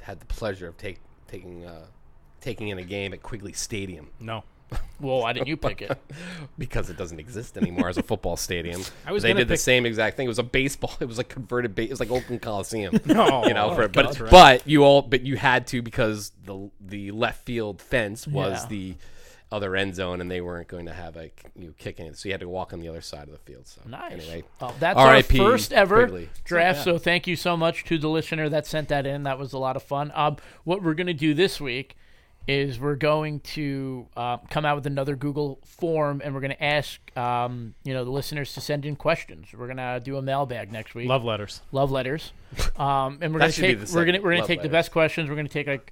had 0.02 0.20
the 0.20 0.26
pleasure 0.26 0.68
of 0.68 0.78
take, 0.78 1.00
taking 1.28 1.66
uh, 1.66 1.86
taking 2.42 2.70
in 2.70 2.78
a 2.78 2.84
game 2.84 3.14
at 3.14 3.22
Quigley 3.22 3.54
Stadium 3.54 4.10
no, 4.20 4.44
Well, 5.00 5.20
why 5.22 5.32
didn't 5.34 5.48
you 5.48 5.58
pick 5.58 5.82
it? 5.84 5.98
because 6.58 6.90
it 6.90 6.98
doesn't 6.98 7.20
exist 7.20 7.56
anymore 7.58 7.88
as 7.90 7.98
a 7.98 8.04
football 8.04 8.36
stadium. 8.36 8.82
I 9.06 9.12
was 9.12 9.24
they 9.24 9.30
gonna 9.30 9.42
did 9.42 9.48
the 9.48 9.54
pick- 9.54 9.60
same 9.62 9.86
exact 9.86 10.18
thing. 10.18 10.26
It 10.26 10.30
was 10.30 10.40
a 10.40 10.44
baseball. 10.44 10.92
It 11.00 11.06
was 11.06 11.18
like 11.18 11.30
converted. 11.30 11.76
Ba- 11.76 11.84
it 11.84 11.90
was 11.92 12.00
like 12.00 12.10
Oakland 12.12 12.42
Coliseum. 12.42 13.00
no, 13.06 13.46
you 13.46 13.54
know, 13.54 13.76
for, 13.76 13.88
but 13.88 14.20
right. 14.20 14.32
but 14.32 14.68
you 14.68 14.84
all 14.84 15.02
but 15.04 15.22
you 15.22 15.38
had 15.38 15.68
to 15.68 15.82
because 15.82 16.32
the 16.46 16.70
the 16.82 17.12
left 17.12 17.46
field 17.46 17.82
fence 17.82 18.28
was 18.28 18.64
Yeah. 18.64 18.70
the 18.70 18.96
other 19.50 19.78
end 19.78 19.96
zone 19.96 20.20
and 20.20 20.30
they 20.30 20.42
weren't 20.42 20.68
going 20.68 20.88
to 20.88 20.94
have 20.94 21.16
a 21.16 21.32
you 21.56 21.68
know, 21.68 21.74
kick 21.78 22.02
in 22.02 22.08
it, 22.08 22.18
so 22.18 22.28
you 22.28 22.34
had 22.34 22.42
to 22.42 22.50
walk 22.50 22.74
on 22.74 22.82
the 22.82 22.88
other 22.90 23.00
side 23.00 23.24
of 23.24 23.32
the 23.32 23.38
field. 23.38 23.66
So 23.66 23.80
Nice. 23.88 24.12
anyway, 24.12 24.44
Well, 24.60 24.76
that's 24.78 24.98
R.I.P. 25.00 25.40
our 25.40 25.52
first 25.52 25.72
ever 25.72 26.02
Quigley. 26.08 26.30
draft. 26.44 26.84
So 26.84 26.98
thank 26.98 27.28
you 27.28 27.38
so 27.38 27.56
much 27.56 27.86
to 27.86 27.98
the 27.98 28.10
listener 28.10 28.50
that 28.50 28.66
sent 28.68 28.90
that 28.90 29.06
in. 29.06 29.24
That 29.24 29.40
was 29.40 29.54
a 29.54 29.58
lot 29.58 29.78
of 29.78 29.84
fun. 29.84 30.12
Um, 30.16 30.36
what 30.66 30.84
we're 30.84 30.96
going 30.96 31.08
to 31.08 31.14
do 31.14 31.34
this 31.34 31.62
week 31.62 31.96
is 32.48 32.80
we're 32.80 32.96
going 32.96 33.42
to 33.42 34.08
uh, 34.16 34.38
come 34.50 34.66
out 34.66 34.76
with 34.76 34.88
another 34.88 35.16
Google 35.16 35.60
form, 35.66 36.22
and 36.24 36.34
we're 36.34 36.40
going 36.40 36.52
to 36.52 36.64
ask 36.64 37.00
um, 37.18 37.76
you 37.84 37.94
know 37.94 38.06
the 38.06 38.12
listeners 38.12 38.54
to 38.54 38.62
send 38.62 38.86
in 38.86 38.96
questions. 38.96 39.48
We're 39.54 39.68
going 39.68 39.78
to 39.78 40.00
do 40.04 40.18
a 40.18 40.22
mailbag 40.22 40.72
next 40.72 40.96
week. 40.96 41.10
love 41.10 41.24
letters. 41.24 41.62
love 41.72 41.92
letters. 41.92 42.32
Um, 42.78 43.18
and 43.22 43.34
we're 43.34 43.40
gonna 43.40 43.52
take 43.52 43.80
the 43.80 43.94
we're 43.94 44.06
gonna 44.06 44.22
we're 44.22 44.30
gonna 44.32 44.42
love 44.42 44.48
take 44.48 44.62
the 44.62 44.70
best 44.70 44.92
questions. 44.92 45.30
We're 45.30 45.36
gonna 45.36 45.50
take 45.50 45.66
like 45.68 45.92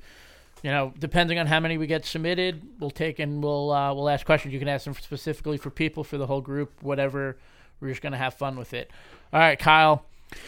you 0.62 0.70
know 0.70 0.94
depending 1.00 1.40
on 1.40 1.48
how 1.48 1.60
many 1.60 1.78
we 1.78 1.88
get 1.88 2.06
submitted, 2.06 2.62
we'll 2.80 2.92
take 2.92 3.18
and 3.20 3.44
we'll 3.44 3.72
uh, 3.72 3.94
we'll 3.94 4.08
ask 4.08 4.26
questions. 4.26 4.54
You 4.54 4.60
can 4.60 4.68
ask 4.68 4.86
them 4.86 4.94
specifically 4.94 5.58
for 5.58 5.72
people 5.72 6.04
for 6.04 6.18
the 6.18 6.28
whole 6.28 6.42
group, 6.42 6.72
whatever. 6.84 7.38
We're 7.80 7.90
just 7.90 8.02
gonna 8.02 8.18
have 8.18 8.36
fun 8.36 8.56
with 8.56 8.74
it. 8.74 8.92
All 9.34 9.40
right, 9.40 9.58
Kyle, 9.58 10.06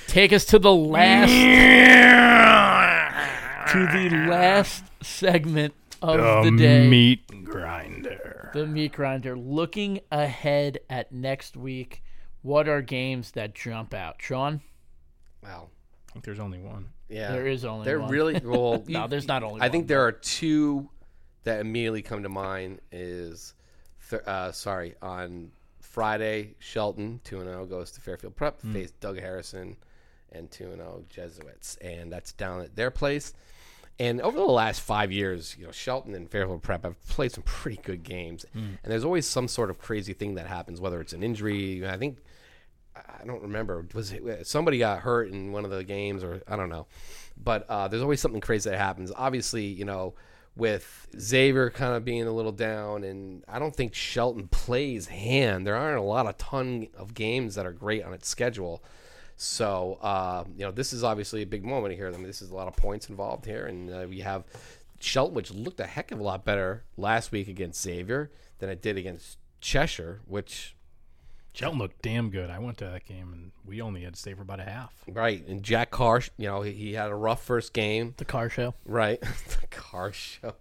take 0.07 0.31
us 0.31 0.45
to 0.45 0.59
the 0.59 0.71
last 0.71 1.31
to 3.71 3.87
the 3.87 4.09
last 4.29 4.83
segment 5.01 5.73
of 6.01 6.45
the 6.45 6.51
day. 6.51 6.87
meat 6.87 7.27
grinder. 7.43 8.51
The 8.53 8.65
meat 8.65 8.93
grinder. 8.93 9.37
Looking 9.37 9.99
ahead 10.11 10.79
at 10.89 11.11
next 11.11 11.57
week, 11.57 12.03
what 12.41 12.67
are 12.67 12.81
games 12.81 13.31
that 13.31 13.53
jump 13.55 13.93
out? 13.93 14.15
Sean, 14.21 14.61
wow, 15.43 15.67
I 16.09 16.13
think 16.13 16.25
there's 16.25 16.39
only 16.39 16.59
one. 16.59 16.87
yeah, 17.09 17.31
there 17.31 17.47
is 17.47 17.65
only 17.65 17.85
They're 17.85 17.99
one. 17.99 18.09
really 18.11 18.39
well. 18.43 18.83
No, 18.87 19.07
there's 19.07 19.27
not 19.27 19.43
only 19.43 19.53
one. 19.53 19.61
I 19.61 19.65
one, 19.65 19.71
think 19.71 19.87
there 19.87 20.01
are 20.05 20.11
two 20.11 20.89
that 21.43 21.59
immediately 21.59 22.01
come 22.01 22.23
to 22.23 22.29
mind. 22.29 22.79
Is 22.91 23.53
th- 24.09 24.21
uh, 24.25 24.51
sorry 24.51 24.95
on 25.01 25.51
Friday, 25.81 26.55
Shelton 26.59 27.19
two 27.23 27.39
and 27.39 27.49
zero 27.49 27.65
goes 27.65 27.91
to 27.91 28.01
Fairfield 28.01 28.35
Prep, 28.35 28.61
Hmm. 28.61 28.73
face 28.73 28.91
Doug 28.99 29.19
Harrison, 29.19 29.75
and 30.31 30.49
two 30.51 30.65
and 30.71 30.77
zero 30.77 31.03
Jesuits, 31.09 31.75
and 31.77 32.11
that's 32.11 32.31
down 32.33 32.61
at 32.61 32.75
their 32.75 32.91
place. 32.91 33.33
And 33.99 34.21
over 34.21 34.37
the 34.37 34.43
last 34.45 34.81
five 34.81 35.11
years, 35.11 35.55
you 35.59 35.65
know, 35.65 35.71
Shelton 35.71 36.13
and 36.13 36.29
Fairfield 36.29 36.61
Prep 36.61 36.83
have 36.83 37.01
played 37.07 37.31
some 37.31 37.43
pretty 37.43 37.79
good 37.81 38.03
games, 38.03 38.45
Hmm. 38.53 38.59
and 38.83 38.91
there's 38.91 39.03
always 39.03 39.25
some 39.25 39.47
sort 39.47 39.69
of 39.71 39.79
crazy 39.79 40.13
thing 40.13 40.35
that 40.35 40.45
happens, 40.47 40.79
whether 40.79 41.01
it's 41.01 41.13
an 41.13 41.23
injury. 41.23 41.87
I 41.87 41.97
think 41.97 42.19
I 42.95 43.25
don't 43.25 43.41
remember. 43.43 43.85
Was 43.93 44.11
it, 44.11 44.47
somebody 44.47 44.79
got 44.79 44.99
hurt 44.99 45.29
in 45.29 45.51
one 45.51 45.65
of 45.65 45.71
the 45.71 45.83
games, 45.83 46.23
or 46.23 46.41
I 46.47 46.55
don't 46.55 46.69
know. 46.69 46.87
But 47.43 47.65
uh, 47.69 47.87
there's 47.87 48.01
always 48.01 48.19
something 48.19 48.41
crazy 48.41 48.69
that 48.69 48.77
happens. 48.77 49.11
Obviously, 49.15 49.65
you 49.65 49.85
know, 49.85 50.15
with 50.55 51.07
Xavier 51.19 51.69
kind 51.69 51.93
of 51.95 52.03
being 52.03 52.23
a 52.27 52.31
little 52.31 52.51
down, 52.51 53.03
and 53.03 53.43
I 53.47 53.59
don't 53.59 53.75
think 53.75 53.93
Shelton 53.93 54.47
plays 54.47 55.07
hand. 55.07 55.65
There 55.67 55.75
aren't 55.75 55.99
a 55.99 56.01
lot 56.03 56.25
of 56.25 56.37
ton 56.39 56.87
of 56.97 57.13
games 57.13 57.53
that 57.55 57.65
are 57.67 57.71
great 57.71 58.03
on 58.03 58.13
its 58.13 58.27
schedule. 58.27 58.83
So 59.37 59.99
uh, 60.01 60.43
you 60.55 60.65
know, 60.65 60.71
this 60.71 60.91
is 60.91 61.03
obviously 61.03 61.43
a 61.43 61.45
big 61.45 61.63
moment 61.63 61.95
here. 61.95 62.07
I 62.07 62.11
mean, 62.11 62.23
this 62.23 62.41
is 62.41 62.51
a 62.51 62.55
lot 62.55 62.67
of 62.67 62.75
points 62.75 63.09
involved 63.09 63.45
here, 63.45 63.67
and 63.67 63.89
uh, 63.89 64.05
we 64.09 64.19
have 64.19 64.43
Shelton, 64.99 65.35
which 65.35 65.51
looked 65.51 65.79
a 65.79 65.85
heck 65.85 66.11
of 66.11 66.19
a 66.19 66.23
lot 66.23 66.43
better 66.43 66.83
last 66.97 67.31
week 67.31 67.47
against 67.47 67.81
Xavier 67.81 68.31
than 68.59 68.69
it 68.69 68.81
did 68.81 68.97
against 68.97 69.37
Cheshire, 69.61 70.21
which 70.25 70.75
Shelton 71.53 71.79
looked 71.79 72.01
damn 72.01 72.29
good. 72.29 72.49
I 72.49 72.59
went 72.59 72.77
to 72.79 72.85
that 72.85 73.05
game 73.05 73.31
and 73.31 73.51
we 73.65 73.81
only 73.81 74.01
had 74.01 74.13
to 74.13 74.19
stay 74.19 74.33
for 74.33 74.41
about 74.41 74.59
a 74.59 74.63
half. 74.63 74.93
Right, 75.07 75.47
and 75.47 75.61
Jack 75.61 75.91
Carr, 75.91 76.21
you 76.37 76.47
know, 76.47 76.61
he, 76.61 76.71
he 76.71 76.93
had 76.93 77.11
a 77.11 77.15
rough 77.15 77.43
first 77.43 77.73
game. 77.73 78.15
the 78.17 78.25
car 78.25 78.49
show. 78.49 78.73
Right, 78.85 79.21
the 79.61 79.67
car 79.67 80.13
show. 80.13 80.53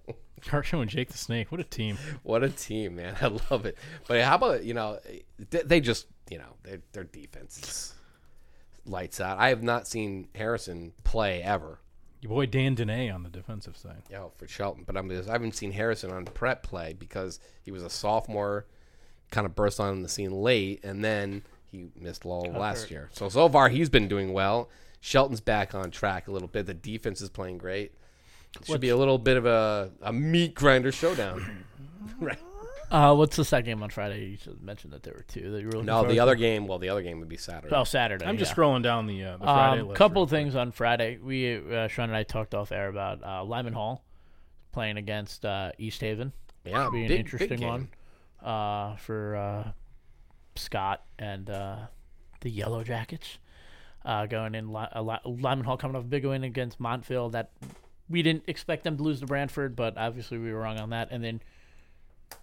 Carshow 0.42 0.80
and 0.80 0.90
Jake 0.90 1.10
the 1.10 1.18
Snake. 1.18 1.50
What 1.50 1.60
a 1.60 1.64
team. 1.64 1.98
What 2.22 2.42
a 2.42 2.50
team, 2.50 2.96
man! 2.96 3.16
I 3.22 3.28
love 3.50 3.66
it. 3.66 3.76
But 4.06 4.20
how 4.22 4.36
about 4.36 4.64
you 4.64 4.74
know, 4.74 4.98
they, 5.50 5.62
they 5.62 5.80
just 5.80 6.06
you 6.30 6.38
know 6.38 6.56
their 6.62 6.80
their 6.92 7.04
defense 7.04 7.58
is 7.58 7.94
lights 8.86 9.20
out. 9.20 9.38
I 9.38 9.48
have 9.48 9.62
not 9.62 9.86
seen 9.86 10.28
Harrison 10.34 10.92
play 11.04 11.42
ever. 11.42 11.80
Your 12.20 12.30
boy 12.30 12.46
Dan 12.46 12.74
Dene 12.74 13.10
on 13.10 13.22
the 13.22 13.28
defensive 13.28 13.76
side. 13.76 14.02
You 14.10 14.16
oh, 14.16 14.20
know, 14.20 14.32
for 14.36 14.48
Shelton, 14.48 14.84
but 14.86 14.96
I'm 14.96 15.08
just, 15.08 15.28
I 15.28 15.32
haven't 15.32 15.54
seen 15.54 15.72
Harrison 15.72 16.10
on 16.10 16.24
prep 16.24 16.62
play 16.62 16.94
because 16.98 17.40
he 17.62 17.70
was 17.70 17.82
a 17.82 17.90
sophomore, 17.90 18.66
kind 19.30 19.46
of 19.46 19.54
burst 19.54 19.78
on 19.78 20.02
the 20.02 20.08
scene 20.08 20.32
late, 20.32 20.82
and 20.82 21.04
then 21.04 21.42
he 21.70 21.88
missed 21.94 22.24
all 22.24 22.48
of 22.48 22.56
last 22.56 22.90
year. 22.90 23.10
So 23.12 23.28
so 23.28 23.48
far 23.48 23.68
he's 23.68 23.88
been 23.88 24.08
doing 24.08 24.32
well. 24.32 24.70
Shelton's 25.00 25.40
back 25.40 25.74
on 25.74 25.90
track 25.90 26.26
a 26.26 26.32
little 26.32 26.48
bit. 26.48 26.66
The 26.66 26.74
defense 26.74 27.20
is 27.20 27.28
playing 27.28 27.58
great. 27.58 27.92
It 28.60 28.66
should 28.66 28.80
be 28.80 28.88
a 28.88 28.96
little 28.96 29.18
bit 29.18 29.36
of 29.36 29.44
a, 29.44 29.90
a 30.00 30.12
meat 30.12 30.54
grinder 30.54 30.90
showdown. 30.90 31.64
right. 32.20 32.38
Uh, 32.90 33.14
what's 33.14 33.36
the 33.36 33.44
second 33.44 33.66
game 33.66 33.82
on 33.82 33.90
Friday? 33.90 34.26
You 34.26 34.36
just 34.36 34.60
mentioned 34.60 34.92
that 34.92 35.02
there 35.02 35.14
were 35.14 35.24
two 35.26 35.50
that 35.50 35.60
you 35.60 35.66
were 35.66 35.72
looking 35.72 35.86
No, 35.86 35.94
forward 35.94 36.10
the 36.10 36.14
to. 36.16 36.22
other 36.22 36.34
game. 36.36 36.66
Well, 36.66 36.78
the 36.78 36.88
other 36.88 37.02
game 37.02 37.18
would 37.20 37.28
be 37.28 37.36
Saturday. 37.36 37.74
Oh, 37.74 37.84
Saturday. 37.84 38.24
I'm 38.24 38.38
just 38.38 38.52
yeah. 38.52 38.56
scrolling 38.56 38.82
down 38.82 39.06
the, 39.06 39.24
uh, 39.24 39.36
the 39.38 39.44
Friday 39.44 39.80
Um, 39.82 39.88
list. 39.88 39.98
couple 39.98 40.20
real 40.20 40.24
of 40.24 40.30
things 40.30 40.54
on 40.54 40.70
Friday. 40.72 41.18
We 41.20 41.56
uh, 41.74 41.88
Sean 41.88 42.10
and 42.10 42.16
I 42.16 42.22
talked 42.22 42.54
off 42.54 42.70
air 42.70 42.88
about 42.88 43.22
uh, 43.24 43.42
Lyman 43.44 43.72
Hall 43.72 44.04
playing 44.72 44.98
against 44.98 45.44
uh, 45.44 45.72
East 45.78 46.00
Haven. 46.00 46.32
yeah, 46.64 46.84
Should 46.84 46.92
be 46.92 47.02
an 47.02 47.08
big, 47.08 47.20
interesting 47.20 47.58
big 47.60 47.66
one 47.68 47.88
uh, 48.42 48.94
for 48.96 49.34
uh, 49.36 49.70
Scott 50.54 51.02
and 51.18 51.50
uh, 51.50 51.76
the 52.40 52.50
Yellow 52.50 52.84
Jackets 52.84 53.38
uh, 54.04 54.26
going 54.26 54.54
in. 54.54 54.72
Li- 54.72 54.86
uh, 54.94 55.18
Lyman 55.24 55.64
Hall 55.64 55.76
coming 55.76 55.96
off 55.96 56.04
a 56.04 56.06
big 56.08 56.24
win 56.24 56.44
against 56.44 56.78
Montville. 56.78 57.30
That 57.30 57.50
we 58.08 58.22
didn't 58.22 58.44
expect 58.46 58.84
them 58.84 58.96
to 58.96 59.02
lose 59.02 59.18
to 59.20 59.26
Branford, 59.26 59.74
but 59.74 59.98
obviously 59.98 60.38
we 60.38 60.52
were 60.52 60.60
wrong 60.60 60.78
on 60.78 60.90
that. 60.90 61.08
And 61.10 61.24
then 61.24 61.40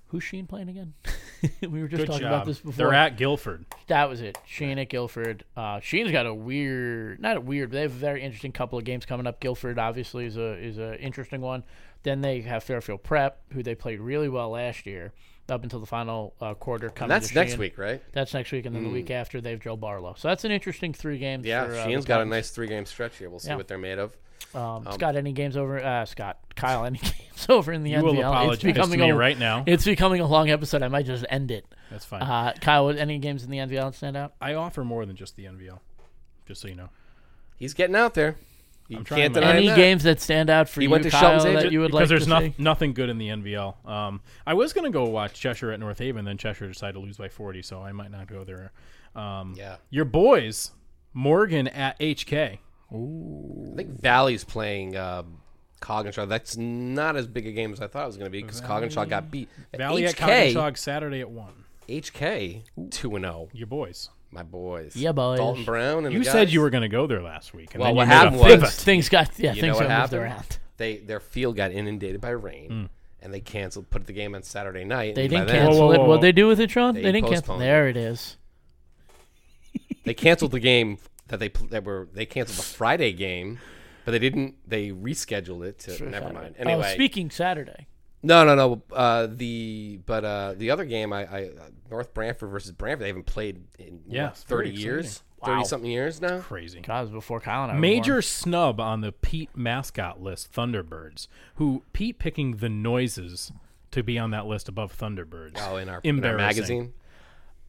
who's 0.08 0.24
Sheehan 0.24 0.48
playing 0.48 0.70
again? 0.70 0.94
we 1.62 1.82
were 1.82 1.88
just 1.88 2.02
Good 2.02 2.08
talking 2.08 2.22
job. 2.22 2.34
about 2.34 2.46
this 2.46 2.60
before. 2.60 2.74
They're 2.74 2.94
at 2.94 3.18
Guilford. 3.18 3.66
That 3.88 4.10
was 4.10 4.22
it. 4.22 4.38
Sheehan 4.46 4.80
at 4.80 4.90
Guilford. 4.90 5.44
Uh, 5.58 5.80
Sheehan's 5.82 6.12
got 6.12 6.26
a 6.26 6.34
weird, 6.34 7.20
not 7.20 7.38
a 7.38 7.42
weird, 7.42 7.70
but 7.72 7.76
they 7.76 7.82
have 7.82 7.92
a 7.92 7.96
very 7.96 8.22
interesting 8.22 8.52
couple 8.52 8.78
of 8.80 8.86
games 8.86 9.06
coming 9.06 9.28
up. 9.28 9.40
Guilford 9.40 9.78
obviously 9.80 10.26
is 10.26 10.38
a 10.38 10.54
is 10.54 10.78
a 10.78 11.00
interesting 11.00 11.42
one. 11.42 11.64
Then 12.04 12.22
they 12.22 12.42
have 12.42 12.64
Fairfield 12.64 13.02
Prep, 13.04 13.42
who 13.54 13.64
they 13.64 13.76
played 13.76 14.00
really 14.02 14.28
well 14.28 14.50
last 14.50 14.86
year, 14.86 15.14
up 15.48 15.64
until 15.64 15.80
the 15.80 15.86
final 15.86 16.34
uh, 16.42 16.54
quarter. 16.54 16.88
And 16.88 16.96
Coming 16.96 17.10
that's 17.10 17.30
to 17.30 17.36
next 17.36 17.58
week, 17.58 17.78
right? 17.78 18.02
That's 18.12 18.34
next 18.34 18.52
week, 18.52 18.66
and 18.66 18.76
then 18.76 18.84
the 18.84 18.90
week 18.90 19.10
after 19.10 19.40
they 19.40 19.52
have 19.52 19.62
Joel 19.62 19.78
Barlow. 19.78 20.14
So 20.18 20.28
that's 20.28 20.44
an 20.44 20.52
interesting 20.52 20.94
three 20.94 21.18
games. 21.18 21.46
Yeah, 21.46 21.66
for, 21.66 21.74
uh, 21.76 21.86
Sheehan's 21.86 22.04
the 22.04 22.10
got 22.10 22.22
a 22.22 22.26
nice 22.26 22.50
three-game 22.50 22.86
stretch 22.86 23.18
here. 23.18 23.30
We'll 23.30 23.40
see 23.40 23.50
Yeah. 23.50 23.56
what 23.56 23.68
they're 23.70 23.78
made 23.78 24.00
of. 24.00 24.18
Um, 24.56 24.88
Scott, 24.92 25.16
any 25.16 25.32
games 25.34 25.58
over? 25.58 25.84
Uh, 25.84 26.06
Scott, 26.06 26.38
Kyle, 26.56 26.86
any 26.86 26.98
games 27.02 27.46
over 27.50 27.72
in 27.74 27.84
the 27.84 27.92
You 27.92 27.98
NVL? 27.98 28.04
will 28.04 28.12
it's 28.14 28.20
apologize 28.22 28.60
to 28.60 28.66
becoming 28.68 29.00
me 29.00 29.10
a, 29.10 29.16
right 29.16 29.38
now. 29.38 29.64
It's 29.66 29.86
becoming 29.86 30.22
a 30.22 30.28
long 30.28 30.50
episode. 30.50 30.82
I 30.84 30.88
might 30.90 31.06
just 31.06 31.26
end 31.30 31.50
it. 31.52 31.66
That's 31.90 32.06
fine. 32.06 32.22
Uh, 32.22 32.54
Kyle, 32.62 32.90
any 32.90 33.18
games 33.20 33.44
in 33.44 33.50
the 33.50 33.58
NVL 33.58 33.86
that 33.92 33.96
stand 33.96 34.16
out? 34.18 34.34
I 34.42 34.54
offer 34.54 34.84
more 34.84 35.06
than 35.06 35.16
just 35.16 35.36
the 35.36 35.46
NVL, 35.46 35.80
just 36.48 36.62
so 36.62 36.68
you 36.68 36.76
know. 36.76 36.90
He's 37.58 37.74
getting 37.74 37.96
out 37.96 38.14
there. 38.14 38.36
You 38.90 38.98
I'm 38.98 39.06
trying 39.06 39.22
can't 39.22 39.34
my 39.36 39.40
deny 39.40 39.56
Any 39.56 39.68
that. 39.68 39.76
games 39.78 40.04
that 40.04 40.20
stand 40.20 40.50
out 40.50 40.68
for 40.68 40.82
He 40.82 40.86
you, 40.86 40.90
went 40.92 41.04
to 41.06 41.10
Kyle, 41.10 41.22
Shelton's 41.22 41.44
that 41.46 41.56
Agent 41.60 41.72
you 41.72 41.80
would 41.80 41.88
because 41.92 42.02
like 42.02 42.10
there's 42.10 42.24
to 42.26 42.30
no, 42.30 42.40
see? 42.42 42.54
nothing 42.58 42.94
good 42.94 43.10
in 43.10 43.18
the 43.18 43.30
NVL. 43.30 43.88
Um, 43.88 44.22
I 44.46 44.54
was 44.56 44.74
gonna 44.74 44.90
go 44.90 45.06
watch 45.06 45.40
Cheshire 45.40 45.72
at 45.72 45.80
North 45.80 46.00
Haven, 46.00 46.26
then 46.26 46.38
Cheshire 46.38 46.68
decided 46.68 46.94
to 46.94 47.00
lose 47.00 47.16
by 47.18 47.30
40, 47.30 47.62
so 47.62 47.82
I 47.82 47.94
might 47.94 48.12
not 48.12 48.28
go 48.28 48.44
there. 48.44 48.74
Um, 49.16 49.56
Yeah, 49.58 49.78
Your 49.90 50.04
boys, 50.06 50.72
Morgan 51.14 51.70
at 51.70 51.98
HK. 52.00 52.60
I 52.94 53.76
think 53.76 54.02
Valley's 54.02 54.44
playing 54.44 54.96
uh, 54.96 55.24
Coginchaug. 55.82 56.30
That's 56.30 56.56
not 56.58 57.16
as 57.16 57.28
big 57.28 57.48
a 57.48 57.52
game 57.52 57.74
as 57.74 57.82
I 57.82 57.88
thought 57.88 58.04
it 58.04 58.08
was 58.08 58.18
going 58.18 58.28
to 58.28 58.32
be 58.32 58.42
because 58.42 58.62
Coginchaug 58.62 59.10
got 59.10 59.32
beat. 59.32 59.50
Valley 59.76 60.06
at 60.06 60.16
HK, 60.16 60.54
Coginchaug 60.54 60.78
Saturday 60.78 61.22
at 61.22 61.30
one. 61.30 61.66
HK, 61.90 62.64
two 62.92 63.16
and 63.16 63.26
zero. 63.26 63.50
Your 63.54 63.68
boys. 63.68 64.10
My 64.32 64.44
boys. 64.44 64.96
Yeah, 64.96 65.12
boys. 65.12 65.38
Dalton 65.40 65.64
Brown 65.66 66.06
and 66.06 66.14
You 66.14 66.20
the 66.20 66.26
said 66.26 66.46
guys. 66.46 66.54
you 66.54 66.62
were 66.62 66.70
going 66.70 66.82
to 66.84 66.88
go 66.90 67.06
there 67.08 67.22
last 67.22 67.54
week. 67.54 67.74
And 67.76 67.82
Well, 67.82 67.90
then 67.90 67.96
what 67.96 68.04
you 68.04 68.10
made 68.10 68.16
happened 68.50 68.62
was- 68.64 68.76
Things 68.84 69.10
got 69.10 69.32
yeah, 69.38 69.54
You 69.54 69.62
things 69.62 69.74
know 69.74 69.80
what 69.80 69.88
got 69.88 70.02
moved 70.02 70.14
happened? 70.14 70.22
around. 70.22 70.58
They 70.78 70.98
their 70.98 71.20
field 71.20 71.56
got 71.56 71.72
inundated 71.72 72.20
by 72.22 72.30
rain, 72.30 72.90
and 73.22 73.34
they 73.34 73.42
canceled. 73.42 73.90
Put 73.92 74.08
the 74.08 74.14
game 74.14 74.34
on 74.34 74.42
Saturday 74.44 74.86
night. 74.86 75.14
They 75.16 75.28
didn't 75.28 75.48
then- 75.48 75.56
cancel 75.66 75.82
Whoa, 75.82 75.86
whoa, 75.88 75.94
it. 75.94 75.98
whoa, 76.00 76.08
What 76.08 76.16
whoa. 76.18 76.22
they 76.22 76.32
do 76.32 76.48
with 76.48 76.60
it, 76.60 76.72
Sean? 76.72 76.96
They 76.96 77.02
They, 77.04 77.12
didn't 77.12 77.30
cancel. 77.30 77.56
it. 77.56 77.60
There 77.60 77.88
it 77.90 77.98
is. 77.98 78.38
They 80.06 80.14
canceled 80.14 80.52
the 80.52 80.60
game 80.60 80.98
that 81.28 81.40
they 81.40 81.50
that 81.70 81.84
were 81.84 82.08
they 82.14 82.26
canceled 82.26 82.58
the 82.60 82.64
Friday 82.64 83.14
game, 83.14 83.60
but 84.06 84.12
they 84.12 84.20
didn't. 84.20 84.56
They 84.68 84.90
rescheduled 84.90 85.66
it 85.66 85.80
to 85.80 86.04
never 86.10 86.32
mind. 86.32 86.56
Oh, 86.60 86.62
Anyway, 86.70 86.94
speaking 86.94 87.30
Saturday. 87.30 87.88
no, 88.22 88.44
no, 88.46 88.56
no. 88.56 88.82
Uh, 88.96 89.28
the 89.30 90.00
but 90.06 90.24
uh, 90.26 90.54
the 90.58 90.72
other 90.72 90.86
game, 90.86 91.12
I, 91.14 91.26
I 91.26 91.44
uh, 91.50 91.70
North 91.90 92.14
Branford 92.14 92.50
versus 92.50 92.72
Branford. 92.72 93.04
They 93.04 93.08
haven't 93.08 93.26
played 93.26 93.64
in 93.80 94.02
Yeah, 94.08 94.26
what, 94.28 94.38
thirty 94.38 94.70
years, 94.72 95.06
exciting. 95.06 95.24
thirty 95.46 95.58
Wow. 95.58 95.64
something 95.64 95.92
years 95.92 96.22
now. 96.22 96.40
Crazy. 96.40 96.80
God, 96.82 97.00
it 97.00 97.02
was 97.04 97.12
before 97.12 97.40
Kyle 97.40 97.64
and 97.64 97.72
I 97.72 97.76
were 97.76 97.82
Major 97.82 98.14
born. 98.14 98.22
snub 98.22 98.80
on 98.80 99.02
the 99.02 99.12
Pete 99.12 99.50
mascot 99.56 100.22
list, 100.22 100.52
Thunderbirds. 100.54 101.28
Who 101.56 101.84
Pete 101.94 102.18
picking 102.20 102.58
the 102.58 102.70
noises 102.70 103.52
to 103.92 104.04
be 104.04 104.18
on 104.18 104.32
that 104.32 104.46
list 104.48 104.68
above 104.70 104.98
Thunderbirds. 104.98 105.58
Oh, 105.58 105.78
in 105.78 105.88
our, 105.90 106.00
in 106.04 106.24
our 106.26 106.36
magazine. 106.36 106.94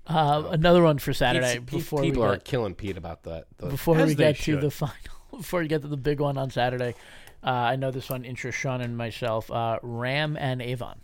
Uh, 0.07 0.45
another 0.51 0.83
one 0.83 0.99
for 0.99 1.13
Saturday. 1.13 1.55
Pete's- 1.61 1.71
before 1.85 2.03
people 2.03 2.23
we 2.23 2.29
are 2.29 2.33
get, 2.37 2.45
killing 2.45 2.75
Pete 2.75 2.97
about 2.97 3.23
that. 3.25 3.45
The- 3.59 3.67
before 3.69 3.95
we 3.97 4.15
get 4.15 4.37
to 4.41 4.57
the 4.59 4.71
final, 4.71 4.97
before 5.31 5.61
we 5.61 5.69
get 5.69 5.83
to 5.83 5.89
the 5.89 5.97
big 5.97 6.21
one 6.21 6.37
on 6.37 6.51
Saturday, 6.51 6.95
uh, 7.43 7.51
I 7.51 7.77
know 7.77 7.91
this 7.91 8.09
one 8.11 8.25
interests 8.25 8.61
Sean 8.61 8.81
and 8.81 8.97
myself. 8.97 9.51
Uh, 9.51 9.79
RHAM 9.83 10.37
and 10.39 10.61
Avon. 10.63 10.99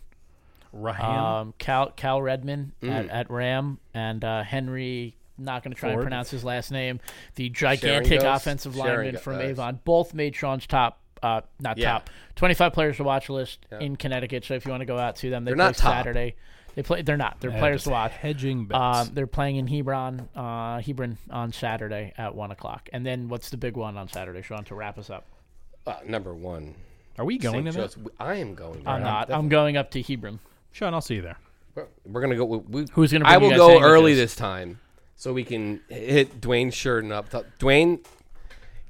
Um, 0.72 1.52
Cal 1.58 1.90
Cal 1.90 2.22
Redman 2.22 2.72
at, 2.82 2.88
Mm. 2.88 3.08
at 3.12 3.28
RHAM 3.28 3.78
and 3.94 4.24
uh, 4.24 4.42
Henry. 4.42 5.16
Not 5.36 5.64
going 5.64 5.72
to 5.72 5.78
try 5.80 5.90
and 5.92 6.02
pronounce 6.02 6.30
his 6.30 6.44
last 6.44 6.70
name. 6.70 7.00
The 7.36 7.48
gigantic 7.48 8.22
offensive 8.22 8.76
lineman 8.76 9.16
from 9.16 9.36
uh, 9.36 9.40
Avon. 9.40 9.80
Both 9.84 10.12
made 10.12 10.36
Sean's 10.36 10.66
top, 10.66 11.00
uh, 11.22 11.40
not 11.58 11.78
Yeah. 11.78 11.92
top, 11.92 12.10
twenty-five 12.36 12.74
players 12.74 12.98
to 12.98 13.04
watch 13.04 13.30
list 13.30 13.64
Yeah. 13.72 13.78
in 13.80 13.96
Connecticut. 13.96 14.44
So 14.44 14.54
if 14.54 14.66
you 14.66 14.70
want 14.70 14.82
to 14.82 14.86
go 14.86 14.98
out 14.98 15.16
to 15.16 15.30
them, 15.30 15.44
they 15.46 15.50
They're 15.52 15.56
play 15.56 15.64
not 15.64 15.76
top. 15.76 15.94
Saturday. 15.94 16.36
They 16.74 16.82
play. 16.82 17.02
They're 17.02 17.16
not. 17.16 17.40
They're 17.40 17.50
Yeah, 17.50 17.58
players 17.58 17.84
to 17.84 17.90
watch. 17.90 18.12
Hedging 18.12 18.66
bets. 18.66 18.78
Um, 19.08 19.10
they're 19.14 19.26
playing 19.26 19.56
in 19.56 19.66
Hebron, 19.66 20.28
uh, 20.36 20.80
Hebron 20.80 21.18
on 21.30 21.52
Saturday 21.52 22.12
at 22.16 22.34
one 22.34 22.50
o'clock. 22.50 22.88
And 22.92 23.04
then 23.04 23.28
what's 23.28 23.50
the 23.50 23.56
big 23.56 23.76
one 23.76 23.96
on 23.96 24.08
Saturday, 24.08 24.42
Sean? 24.42 24.64
To 24.64 24.74
wrap 24.74 24.98
us 24.98 25.10
up. 25.10 25.26
uh, 25.86 25.96
number 26.06 26.34
one. 26.34 26.74
Are 27.18 27.24
we 27.24 27.38
going 27.38 27.70
St. 27.70 27.90
to 27.92 28.02
that? 28.02 28.10
I 28.20 28.34
am 28.36 28.54
going. 28.54 28.82
I'm 28.86 29.02
there. 29.02 29.10
not. 29.10 29.22
I'm 29.24 29.26
definitely- 29.28 29.48
going 29.50 29.76
up 29.76 29.90
to 29.92 30.02
Hebron. 30.02 30.38
Sean, 30.72 30.94
I'll 30.94 31.00
see 31.00 31.16
you 31.16 31.22
there. 31.22 31.36
We're, 31.74 31.86
we're 32.06 32.20
gonna 32.20 32.36
go. 32.36 32.44
We, 32.44 32.58
we- 32.58 32.86
Who's 32.92 33.12
gonna 33.12 33.26
I 33.26 33.36
bring 33.38 33.50
you 33.50 33.56
will 33.58 33.58
guys 33.58 33.58
go 33.58 33.68
sandwiches? 33.80 33.90
early 33.92 34.14
this 34.14 34.36
time, 34.36 34.80
so 35.16 35.32
we 35.32 35.44
can 35.44 35.80
hit 35.88 36.40
Dwayne 36.40 36.72
Sheridan 36.72 37.12
up. 37.12 37.30
Th- 37.30 37.44
Dwayne, 37.58 38.04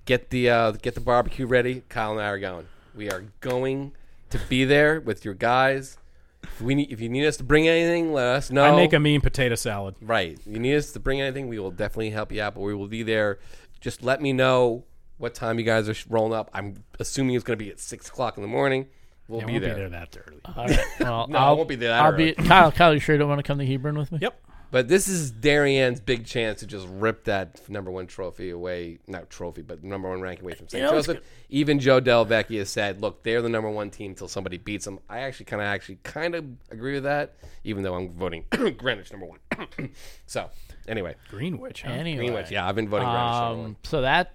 get 0.04 0.30
the 0.30 0.50
uh, 0.50 0.70
get 0.72 0.94
the 0.94 1.00
barbecue 1.00 1.46
ready. 1.46 1.82
Kyle 1.88 2.12
and 2.12 2.20
I 2.20 2.28
are 2.28 2.38
going. 2.38 2.66
We 2.94 3.10
are 3.10 3.24
going 3.40 3.92
to 4.30 4.38
be 4.48 4.64
there 4.64 5.00
with 5.00 5.24
your 5.24 5.34
guys. 5.34 5.96
If 6.42 6.60
we 6.62 6.74
need, 6.74 6.90
if 6.92 7.00
you 7.00 7.08
need 7.08 7.26
us 7.26 7.36
to 7.38 7.44
bring 7.44 7.68
anything, 7.68 8.12
let 8.12 8.26
us 8.36 8.50
know. 8.50 8.64
I 8.64 8.74
make 8.76 8.92
a 8.92 8.98
mean 9.00 9.20
potato 9.20 9.54
salad. 9.54 9.94
right. 10.00 10.38
You 10.46 10.58
need 10.58 10.76
us 10.76 10.92
to 10.92 11.00
bring 11.00 11.20
anything, 11.20 11.48
we 11.48 11.58
will 11.58 11.70
definitely 11.70 12.10
help 12.10 12.32
you 12.32 12.42
out. 12.42 12.54
But 12.54 12.60
we 12.60 12.74
will 12.74 12.88
be 12.88 13.02
there. 13.02 13.38
Just 13.80 14.02
let 14.02 14.20
me 14.22 14.32
know 14.32 14.84
what 15.18 15.34
time 15.34 15.58
you 15.58 15.64
guys 15.64 15.88
are 15.88 15.94
rolling 16.08 16.32
up. 16.32 16.50
I'm 16.54 16.82
assuming 16.98 17.34
it's 17.34 17.44
going 17.44 17.58
to 17.58 17.62
be 17.64 17.70
at 17.70 17.78
six 17.80 18.08
o'clock 18.08 18.36
in 18.38 18.42
the 18.42 18.48
morning. 18.48 18.86
We'll 19.28 19.40
Yeah, 19.40 19.46
be, 19.46 19.52
won't 19.52 19.64
there. 19.64 19.74
be 19.74 19.80
there 19.80 19.88
that 19.90 20.16
early. 20.26 20.40
All 20.56 20.66
right. 20.66 20.80
Well, 20.98 21.26
No, 21.30 21.38
I 21.38 21.42
I'll, 21.44 21.56
won't 21.56 21.68
be 21.68 21.76
there 21.76 21.90
that 21.90 22.02
I'll 22.02 22.12
be 22.12 22.34
early. 22.38 22.48
Kyle. 22.48 22.72
Kyle, 22.72 22.92
you 22.94 23.00
sure 23.00 23.14
you 23.14 23.18
don't 23.18 23.28
want 23.28 23.38
to 23.38 23.42
come 23.42 23.58
to 23.58 23.66
Hebron 23.66 23.96
with 23.98 24.10
me? 24.12 24.18
Yep. 24.22 24.40
But 24.70 24.86
this 24.86 25.08
is 25.08 25.32
Darien's 25.32 26.00
big 26.00 26.26
chance 26.26 26.60
to 26.60 26.66
just 26.66 26.86
rip 26.88 27.24
that 27.24 27.68
number 27.68 27.90
one 27.90 28.06
trophy 28.06 28.50
away. 28.50 28.98
Not 29.08 29.28
trophy, 29.28 29.62
but 29.62 29.82
number 29.82 30.08
one 30.08 30.20
ranking 30.20 30.44
away 30.44 30.54
from 30.54 30.68
St. 30.68 30.80
You 30.82 30.86
know, 30.88 30.96
Joseph. 30.96 31.18
Even 31.48 31.80
Joe 31.80 32.00
DelVecchio 32.00 32.64
said, 32.66 33.00
"Look, 33.00 33.24
they're 33.24 33.42
the 33.42 33.48
number 33.48 33.68
one 33.68 33.90
team 33.90 34.12
until 34.12 34.28
somebody 34.28 34.58
beats 34.58 34.84
them." 34.84 35.00
I 35.08 35.20
actually 35.20 35.46
kind 35.46 35.60
of, 35.60 35.66
actually, 35.66 35.98
kind 36.04 36.34
of 36.36 36.44
agree 36.70 36.94
with 36.94 37.02
that. 37.04 37.34
Even 37.64 37.82
though 37.82 37.94
I'm 37.94 38.10
voting 38.12 38.44
Greenwich 38.50 39.10
number 39.10 39.26
one. 39.26 39.38
so, 40.26 40.48
anyway, 40.86 41.16
Greenwich. 41.30 41.82
Huh? 41.82 41.90
Anyway, 41.92 42.18
Greenwich. 42.26 42.50
Yeah, 42.52 42.68
I've 42.68 42.76
been 42.76 42.88
voting 42.88 43.08
Greenwich 43.08 43.32
number 43.32 43.52
Um, 43.54 43.58
one. 43.62 43.76
so 43.82 44.02
that 44.02 44.34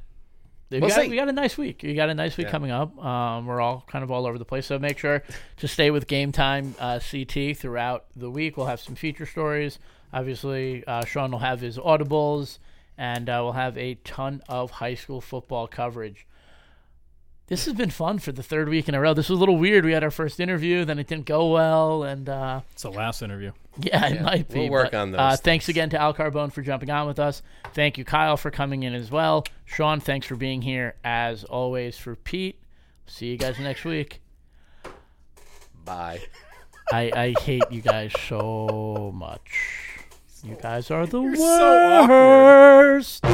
we 0.72 0.80
We'll 0.80 0.90
got, 0.90 1.08
we 1.08 1.16
got 1.16 1.30
a 1.30 1.34
nice 1.34 1.58
week. 1.58 1.82
We 1.84 1.94
got 1.94 2.10
a 2.10 2.14
nice 2.14 2.36
week 2.36 2.48
Yeah. 2.48 2.52
coming 2.52 2.72
up. 2.72 2.98
Um, 3.04 3.46
we're 3.46 3.62
all 3.62 3.86
kind 3.88 4.04
of 4.04 4.12
all 4.12 4.26
over 4.26 4.38
the 4.38 4.46
place. 4.46 4.66
So 4.66 4.78
make 4.80 4.98
sure 4.98 5.24
to 5.58 5.68
stay 5.68 5.92
with 5.92 6.08
Game 6.08 6.32
Time 6.32 6.76
uh, 6.80 7.00
CT 7.00 7.56
throughout 7.56 8.06
the 8.16 8.30
week. 8.30 8.58
We'll 8.58 8.66
have 8.66 8.82
some 8.82 8.96
feature 8.96 9.26
stories. 9.26 9.80
Obviously, 10.16 10.84
uh, 10.88 11.04
Sean 11.06 11.30
will 11.32 11.40
have 11.40 11.60
his 11.60 11.78
audibles, 11.78 12.58
and 12.98 13.30
uh, 13.30 13.42
we'll 13.44 13.52
have 13.52 13.78
a 13.78 13.96
ton 14.06 14.42
of 14.50 14.72
high 14.72 14.96
school 14.96 15.20
football 15.22 15.68
coverage. 15.68 16.26
This 17.48 17.66
has 17.66 17.76
been 17.76 17.92
fun 17.92 18.18
for 18.20 18.32
the 18.32 18.42
third 18.42 18.70
week 18.70 18.88
in 18.90 18.96
a 18.96 19.00
row. 19.00 19.14
This 19.14 19.30
was 19.30 19.38
a 19.38 19.40
little 19.40 19.58
weird. 19.58 19.86
We 19.86 19.92
had 19.92 20.04
our 20.04 20.10
first 20.10 20.40
interview, 20.40 20.84
then 20.86 20.98
it 20.98 21.06
didn't 21.08 21.26
go 21.26 21.52
well, 21.52 22.04
and 22.04 22.28
uh, 22.28 22.62
It's 22.72 22.82
the 22.84 22.90
last 22.92 23.22
interview. 23.22 23.52
yeah, 23.78 24.08
it 24.08 24.16
Yeah, 24.16 24.24
might 24.24 24.50
be. 24.50 24.62
we'll 24.62 24.70
work 24.72 24.92
but, 24.94 24.98
on 25.00 25.12
those 25.12 25.20
Uh, 25.20 25.36
thanks 25.38 25.70
again 25.70 25.90
to 25.92 26.02
Al 26.02 26.14
Carbone 26.14 26.52
for 26.52 26.64
jumping 26.64 26.90
on 26.90 27.06
with 27.06 27.20
us. 27.20 27.44
Thank 27.74 27.98
you, 28.00 28.06
Kyle, 28.06 28.38
for 28.38 28.50
coming 28.50 28.82
in 28.84 28.96
as 28.96 29.12
well. 29.12 29.44
Sean, 29.66 30.00
thanks 30.00 30.26
for 30.26 30.36
being 30.36 30.62
here 30.64 30.96
as 31.04 31.44
always. 31.44 31.98
For 32.00 32.16
Pete, 32.16 32.60
see 33.06 33.28
you 33.28 33.38
guys 33.38 33.60
next 33.60 33.84
week. 33.86 34.22
Bye. 35.84 36.22
I, 36.92 37.12
I 37.36 37.40
hate 37.42 37.64
you 37.70 37.82
guys 37.82 38.12
so 38.28 39.12
much. 39.14 39.95
You 40.46 40.56
guys 40.62 40.92
are 40.92 41.08
the 41.08 41.36
so 41.36 41.44
awkward. 42.04 42.08
worst. 42.10 43.26